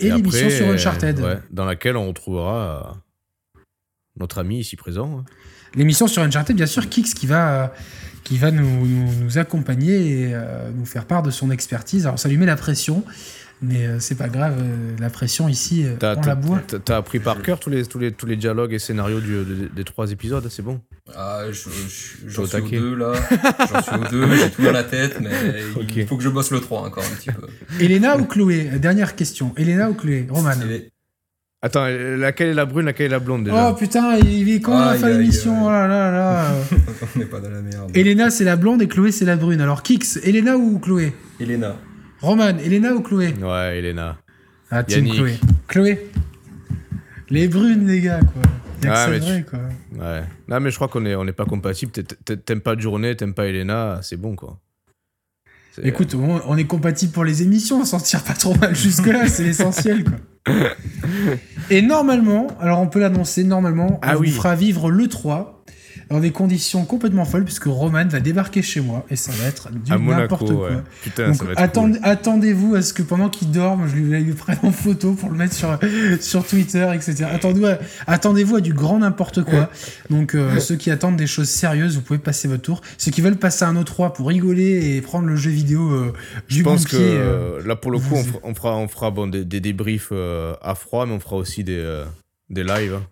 et, 0.00 0.10
l'émission 0.10 0.50
sur 0.50 0.68
Uncharted. 0.68 1.20
dans 1.50 1.64
laquelle 1.64 1.96
on 1.96 2.08
retrouvera 2.08 2.96
notre 4.18 4.38
ami 4.38 4.60
ici 4.60 4.76
présent 4.76 5.24
l'émission 5.74 6.06
sur 6.06 6.22
Uncharted 6.22 6.56
bien 6.56 6.66
sûr 6.66 6.88
Kix 6.88 7.14
qui 7.14 7.26
va 7.26 7.72
qui 8.24 8.38
va 8.38 8.50
nous, 8.50 8.86
nous, 8.86 9.38
accompagner 9.38 10.28
et 10.28 10.34
euh, 10.34 10.70
nous 10.74 10.84
faire 10.84 11.04
part 11.04 11.22
de 11.22 11.30
son 11.30 11.50
expertise. 11.50 12.06
Alors 12.06 12.18
ça 12.18 12.28
lui 12.28 12.36
met 12.36 12.46
la 12.46 12.56
pression, 12.56 13.04
mais 13.62 13.86
euh, 13.86 14.00
c'est 14.00 14.14
pas 14.14 14.28
grave, 14.28 14.56
euh, 14.58 14.96
la 14.98 15.10
pression 15.10 15.48
ici, 15.48 15.84
on 16.02 16.20
la 16.20 16.34
boit. 16.34 16.60
T'as 16.84 16.96
appris 16.96 17.18
par 17.18 17.42
cœur 17.42 17.58
tous 17.60 17.70
les, 17.70 17.84
tous, 17.84 17.98
les, 17.98 18.12
tous 18.12 18.26
les 18.26 18.36
dialogues 18.36 18.72
et 18.72 18.78
scénarios 18.78 19.20
du, 19.20 19.70
des 19.74 19.84
trois 19.84 20.10
épisodes, 20.10 20.46
c'est 20.50 20.62
bon? 20.62 20.80
Ah, 21.14 21.42
j'en 22.26 22.46
suis 22.46 22.60
au 22.60 22.68
deux 22.68 22.94
là, 22.94 23.12
j'en 23.72 23.82
suis 23.82 23.96
au 23.96 24.04
deux, 24.10 24.36
j'ai 24.36 24.50
tout 24.50 24.62
dans 24.62 24.72
la 24.72 24.84
tête, 24.84 25.20
mais 25.20 25.30
il 25.96 26.06
faut 26.06 26.16
que 26.16 26.22
je 26.22 26.28
bosse 26.28 26.50
le 26.50 26.60
3 26.60 26.82
encore 26.82 27.04
un 27.04 27.16
petit 27.16 27.30
peu. 27.30 27.46
Elena 27.80 28.18
ou 28.18 28.24
Chloé? 28.24 28.64
Dernière 28.78 29.16
question, 29.16 29.54
Elena 29.56 29.88
ou 29.90 29.94
Chloé? 29.94 30.26
Roman? 30.30 30.52
Attends, 31.60 31.86
laquelle 31.86 32.50
est 32.50 32.54
la 32.54 32.66
brune, 32.66 32.86
laquelle 32.86 33.06
est 33.06 33.08
la 33.08 33.18
blonde 33.18 33.44
déjà 33.44 33.70
Oh 33.70 33.74
putain, 33.74 34.16
il 34.18 34.48
est 34.48 34.60
comment 34.60 34.76
on 34.76 34.88
a 34.88 34.94
fait 34.94 35.12
l'émission 35.12 35.66
Oh 35.66 35.70
là 35.70 35.88
là 35.88 36.12
là 36.12 36.54
On 37.16 37.18
n'est 37.18 37.24
pas 37.24 37.40
dans 37.40 37.50
la 37.50 37.60
merde. 37.60 37.90
Elena 37.96 38.30
c'est 38.30 38.44
la 38.44 38.54
blonde 38.54 38.80
et 38.80 38.86
Chloé 38.86 39.10
c'est 39.10 39.24
la 39.24 39.34
brune. 39.34 39.60
Alors 39.60 39.82
Kix, 39.82 40.20
Elena 40.22 40.56
ou 40.56 40.78
Chloé 40.78 41.12
Elena. 41.40 41.76
Roman, 42.20 42.58
Elena 42.58 42.94
ou 42.94 43.00
Chloé 43.00 43.34
Ouais, 43.42 43.78
Elena. 43.78 44.18
Ah, 44.70 44.84
team 44.84 45.08
Chloé. 45.08 45.38
Chloé 45.66 46.10
Les 47.30 47.48
brunes, 47.48 47.86
les 47.86 48.00
gars, 48.00 48.20
quoi. 48.20 48.42
Ouais, 48.84 49.18
vrai, 49.18 49.44
quoi. 49.48 49.58
Ouais. 49.98 50.22
Non, 50.46 50.60
mais 50.60 50.70
je 50.70 50.76
crois 50.76 50.88
qu'on 50.88 51.04
est, 51.06 51.14
on 51.14 51.26
est 51.26 51.32
pas 51.32 51.44
compatibles. 51.44 51.90
T'aimes 51.90 52.60
pas 52.60 52.76
de 52.76 52.80
journée, 52.80 53.16
t'aimes 53.16 53.34
pas 53.34 53.46
Elena, 53.46 54.00
c'est 54.02 54.16
bon, 54.16 54.36
quoi. 54.36 54.60
Écoute, 55.82 56.14
on, 56.14 56.56
est 56.56 56.64
compatible 56.64 57.12
pour 57.12 57.24
les 57.24 57.42
émissions, 57.42 57.80
on 57.80 57.84
s'en 57.84 58.00
tire 58.00 58.24
pas 58.24 58.32
trop 58.32 58.54
mal 58.56 58.74
jusque-là, 58.74 59.28
c'est 59.28 59.44
l'essentiel, 59.44 60.04
quoi. 60.04 60.14
Et 61.70 61.82
normalement, 61.82 62.48
alors 62.60 62.80
on 62.80 62.86
peut 62.86 63.00
l'annoncer, 63.00 63.44
normalement, 63.44 63.98
ah 64.02 64.14
on 64.16 64.22
vous 64.22 64.26
fera 64.26 64.54
vivre 64.54 64.90
le 64.90 65.08
3 65.08 65.57
dans 66.10 66.20
des 66.20 66.30
conditions 66.30 66.84
complètement 66.84 67.24
folles, 67.24 67.44
puisque 67.44 67.66
Roman 67.66 68.06
va 68.06 68.20
débarquer 68.20 68.62
chez 68.62 68.80
moi 68.80 69.04
et 69.10 69.16
ça 69.16 69.32
va 69.32 69.46
être 69.46 69.70
du 69.70 69.90
n'importe 69.92 70.52
quoi. 70.52 70.70
Putain, 71.02 71.32
attendez-vous 72.02 72.74
à 72.74 72.82
ce 72.82 72.92
que 72.92 73.02
pendant 73.02 73.28
qu'il 73.28 73.50
dorme, 73.50 73.88
je 73.88 73.96
lui, 73.96 74.22
lui 74.22 74.32
prenne 74.32 74.58
en 74.62 74.72
photo 74.72 75.12
pour 75.12 75.30
le 75.30 75.36
mettre 75.36 75.54
sur, 75.54 75.78
sur 76.20 76.46
Twitter, 76.46 76.88
etc. 76.94 77.26
Attendez-vous 78.06 78.56
à, 78.56 78.60
du 78.60 78.72
grand 78.72 78.98
n'importe 79.00 79.44
quoi. 79.44 79.70
Donc, 80.10 80.34
euh, 80.34 80.58
ceux 80.58 80.76
qui 80.76 80.90
attendent 80.90 81.16
des 81.16 81.26
choses 81.26 81.48
sérieuses, 81.48 81.96
vous 81.96 82.02
pouvez 82.02 82.18
passer 82.18 82.48
votre 82.48 82.62
tour. 82.62 82.80
Ceux 82.96 83.10
qui 83.10 83.20
veulent 83.20 83.36
passer 83.36 83.64
un 83.64 83.74
O3 83.74 84.12
pour 84.12 84.28
rigoler 84.28 84.96
et 84.96 85.00
prendre 85.02 85.26
le 85.26 85.36
jeu 85.36 85.50
vidéo 85.50 85.90
euh, 85.90 86.12
du 86.48 86.58
Je 86.58 86.62
pense 86.62 86.86
que 86.86 86.96
euh, 86.96 87.62
là, 87.66 87.76
pour 87.76 87.90
le 87.90 87.98
coup, 87.98 88.16
on 88.42 88.54
fera, 88.54 88.76
on 88.76 88.88
fera, 88.88 89.10
bon, 89.10 89.26
des, 89.26 89.44
des 89.44 89.60
débriefs 89.60 90.12
à 90.12 90.74
froid, 90.74 91.06
mais 91.06 91.12
on 91.12 91.20
fera 91.20 91.36
aussi 91.36 91.64
des, 91.64 92.04
des 92.48 92.64
lives. 92.64 92.94
Hein. 92.94 93.06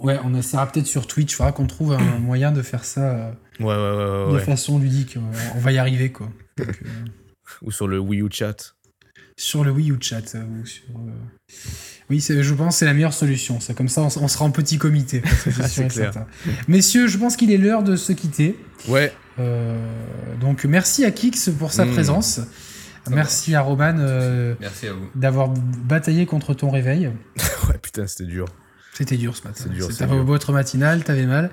Ouais, 0.00 0.18
on 0.24 0.34
essaiera 0.34 0.66
peut-être 0.66 0.86
sur 0.86 1.06
Twitch. 1.06 1.32
Il 1.32 1.36
faudra 1.36 1.52
qu'on 1.52 1.66
trouve 1.66 1.92
un 1.92 2.18
moyen 2.18 2.52
de 2.52 2.62
faire 2.62 2.84
ça 2.84 3.00
euh, 3.02 3.32
ouais, 3.60 4.32
ouais, 4.32 4.40
de 4.40 4.44
façon 4.44 4.78
ludique. 4.78 5.18
On 5.54 5.58
va 5.58 5.72
y 5.72 5.78
arriver, 5.78 6.10
quoi. 6.10 6.30
Euh, 6.60 6.64
ou 7.62 7.70
sur 7.70 7.86
le 7.86 7.98
Wii 7.98 8.22
U 8.22 8.28
chat. 8.30 8.74
Sur 9.36 9.64
le 9.64 9.70
Wii 9.70 9.92
U 9.92 9.98
chat. 10.00 10.34
Euh, 10.34 10.44
ou 10.62 10.66
sur, 10.66 10.84
Oui, 12.08 12.20
je 12.20 12.54
pense 12.54 12.74
que 12.74 12.78
c'est 12.78 12.86
la 12.86 12.94
meilleure 12.94 13.12
solution. 13.12 13.60
Ça, 13.60 13.74
comme 13.74 13.88
ça, 13.88 14.02
on, 14.02 14.28
sera 14.28 14.44
en 14.44 14.50
petit 14.50 14.78
comité. 14.78 15.22
c'est 15.68 15.88
clair. 15.88 16.12
Messieurs, 16.66 17.06
je 17.06 17.18
pense 17.18 17.36
qu'il 17.36 17.52
est 17.52 17.58
l'heure 17.58 17.82
de 17.82 17.96
se 17.96 18.12
quitter. 18.12 18.58
Ouais. 18.88 19.12
donc, 20.40 20.64
merci 20.64 21.04
à 21.04 21.10
Kix 21.10 21.50
pour 21.58 21.72
sa 21.72 21.84
hmm. 21.84 21.92
présence. 21.92 22.40
merci 23.10 23.54
à 23.54 23.60
Roman 23.60 24.54
d'avoir 25.14 25.50
bataillé 25.50 26.24
contre 26.24 26.54
ton 26.54 26.70
réveil. 26.70 27.06
ouais, 27.68 27.78
putain, 27.82 28.06
c'était 28.06 28.24
dur. 28.24 28.46
C'était 28.94 29.16
dur 29.16 29.36
ce 29.36 29.46
matin. 29.46 29.64
C'était 29.90 30.06
votre 30.06 30.52
matinale, 30.52 31.04
t'avais 31.04 31.26
mal. 31.26 31.50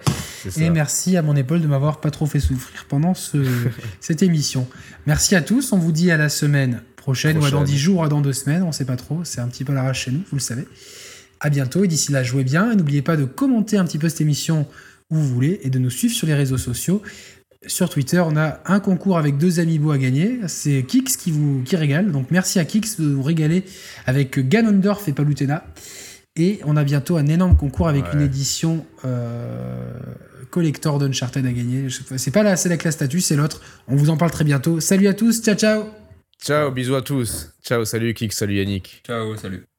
Et 0.58 0.70
merci 0.70 1.18
à 1.18 1.22
mon 1.22 1.36
épaule 1.36 1.62
de 1.62 1.68
m'avoir 1.68 2.02
pas 2.02 2.12
trop 2.12 2.26
fait 2.26 2.40
souffrir 2.40 2.86
pendant 2.90 3.14
ce, 3.14 3.38
cette 4.02 4.24
émission. 4.24 4.68
Merci 5.06 5.36
à 5.36 5.42
tous. 5.42 5.72
On 5.72 5.78
vous 5.78 5.92
dit 5.92 6.12
à 6.12 6.18
la 6.18 6.30
semaine 6.30 6.82
prochaine, 6.96 7.38
ou 7.38 7.50
dans 7.50 7.64
10 7.64 7.78
jours, 7.78 8.02
ou 8.02 8.08
dans 8.08 8.22
2 8.22 8.34
semaines. 8.34 8.64
On 8.64 8.72
sait 8.72 8.86
pas 8.86 8.98
trop. 8.98 9.24
C'est 9.24 9.40
un 9.40 9.48
petit 9.48 9.64
peu 9.64 9.74
l'arrache 9.74 10.06
chez 10.06 10.12
nous, 10.12 10.24
vous 10.30 10.38
le 10.38 10.42
savez. 10.42 10.68
À 11.40 11.50
bientôt. 11.50 11.84
Et 11.84 11.88
d'ici 11.88 12.12
là, 12.12 12.24
jouez 12.24 12.44
bien. 12.44 12.72
Et 12.72 12.76
n'oubliez 12.76 13.02
pas 13.02 13.16
de 13.16 13.26
commenter 13.26 13.78
un 13.78 13.86
petit 13.86 14.00
peu 14.00 14.10
cette 14.10 14.22
émission 14.22 14.68
où 15.10 15.16
vous 15.16 15.28
voulez 15.28 15.62
et 15.64 15.70
de 15.70 15.80
nous 15.80 15.90
suivre 15.90 16.14
sur 16.14 16.28
les 16.28 16.36
réseaux 16.36 16.58
sociaux. 16.58 17.02
Sur 17.66 17.90
Twitter, 17.90 18.20
on 18.20 18.36
a 18.38 18.60
un 18.66 18.80
concours 18.80 19.18
avec 19.18 19.38
deux 19.38 19.60
amiibo 19.60 19.92
à 19.92 19.98
gagner. 19.98 20.40
C'est 20.48 20.84
Kix 20.84 21.18
qui 21.18 21.32
vous 21.32 21.62
qui 21.64 21.76
régale. 21.76 22.12
Donc 22.12 22.28
merci 22.30 22.60
à 22.60 22.66
Kix 22.66 22.98
de 23.00 23.08
vous 23.08 23.24
régaler 23.24 23.64
avec 24.06 24.40
Ganondorf 24.48 25.08
et 25.08 25.14
Palutena. 25.14 25.66
Et 26.38 26.60
on 26.66 26.78
a 26.78 26.84
bientôt 26.84 27.18
un 27.18 27.28
énorme 27.28 27.58
concours 27.58 27.90
avec 27.90 28.14
une 28.14 28.22
édition 28.22 28.86
euh, 29.06 29.92
collector 30.52 31.00
d'Uncharted 31.00 31.46
à 31.46 31.52
gagner. 31.52 31.88
C'est 32.18 32.32
pas 32.32 32.44
là, 32.44 32.56
c'est 32.56 32.70
la 32.70 32.78
classe 32.78 32.94
statut, 32.94 33.22
c'est 33.22 33.36
l'autre. 33.36 33.62
On 33.88 33.96
vous 33.96 34.10
en 34.10 34.18
parle 34.18 34.32
très 34.32 34.44
bientôt. 34.44 34.80
Salut 34.80 35.08
à 35.08 35.14
tous, 35.14 35.42
ciao 35.42 35.56
ciao 35.56 35.86
Ciao, 36.40 36.72
bisous 36.72 36.96
à 36.96 37.02
tous. 37.02 37.50
Ciao, 37.64 37.84
salut 37.84 38.14
Kik, 38.14 38.32
salut 38.32 38.56
Yannick. 38.56 39.02
Ciao, 39.06 39.36
salut. 39.36 39.77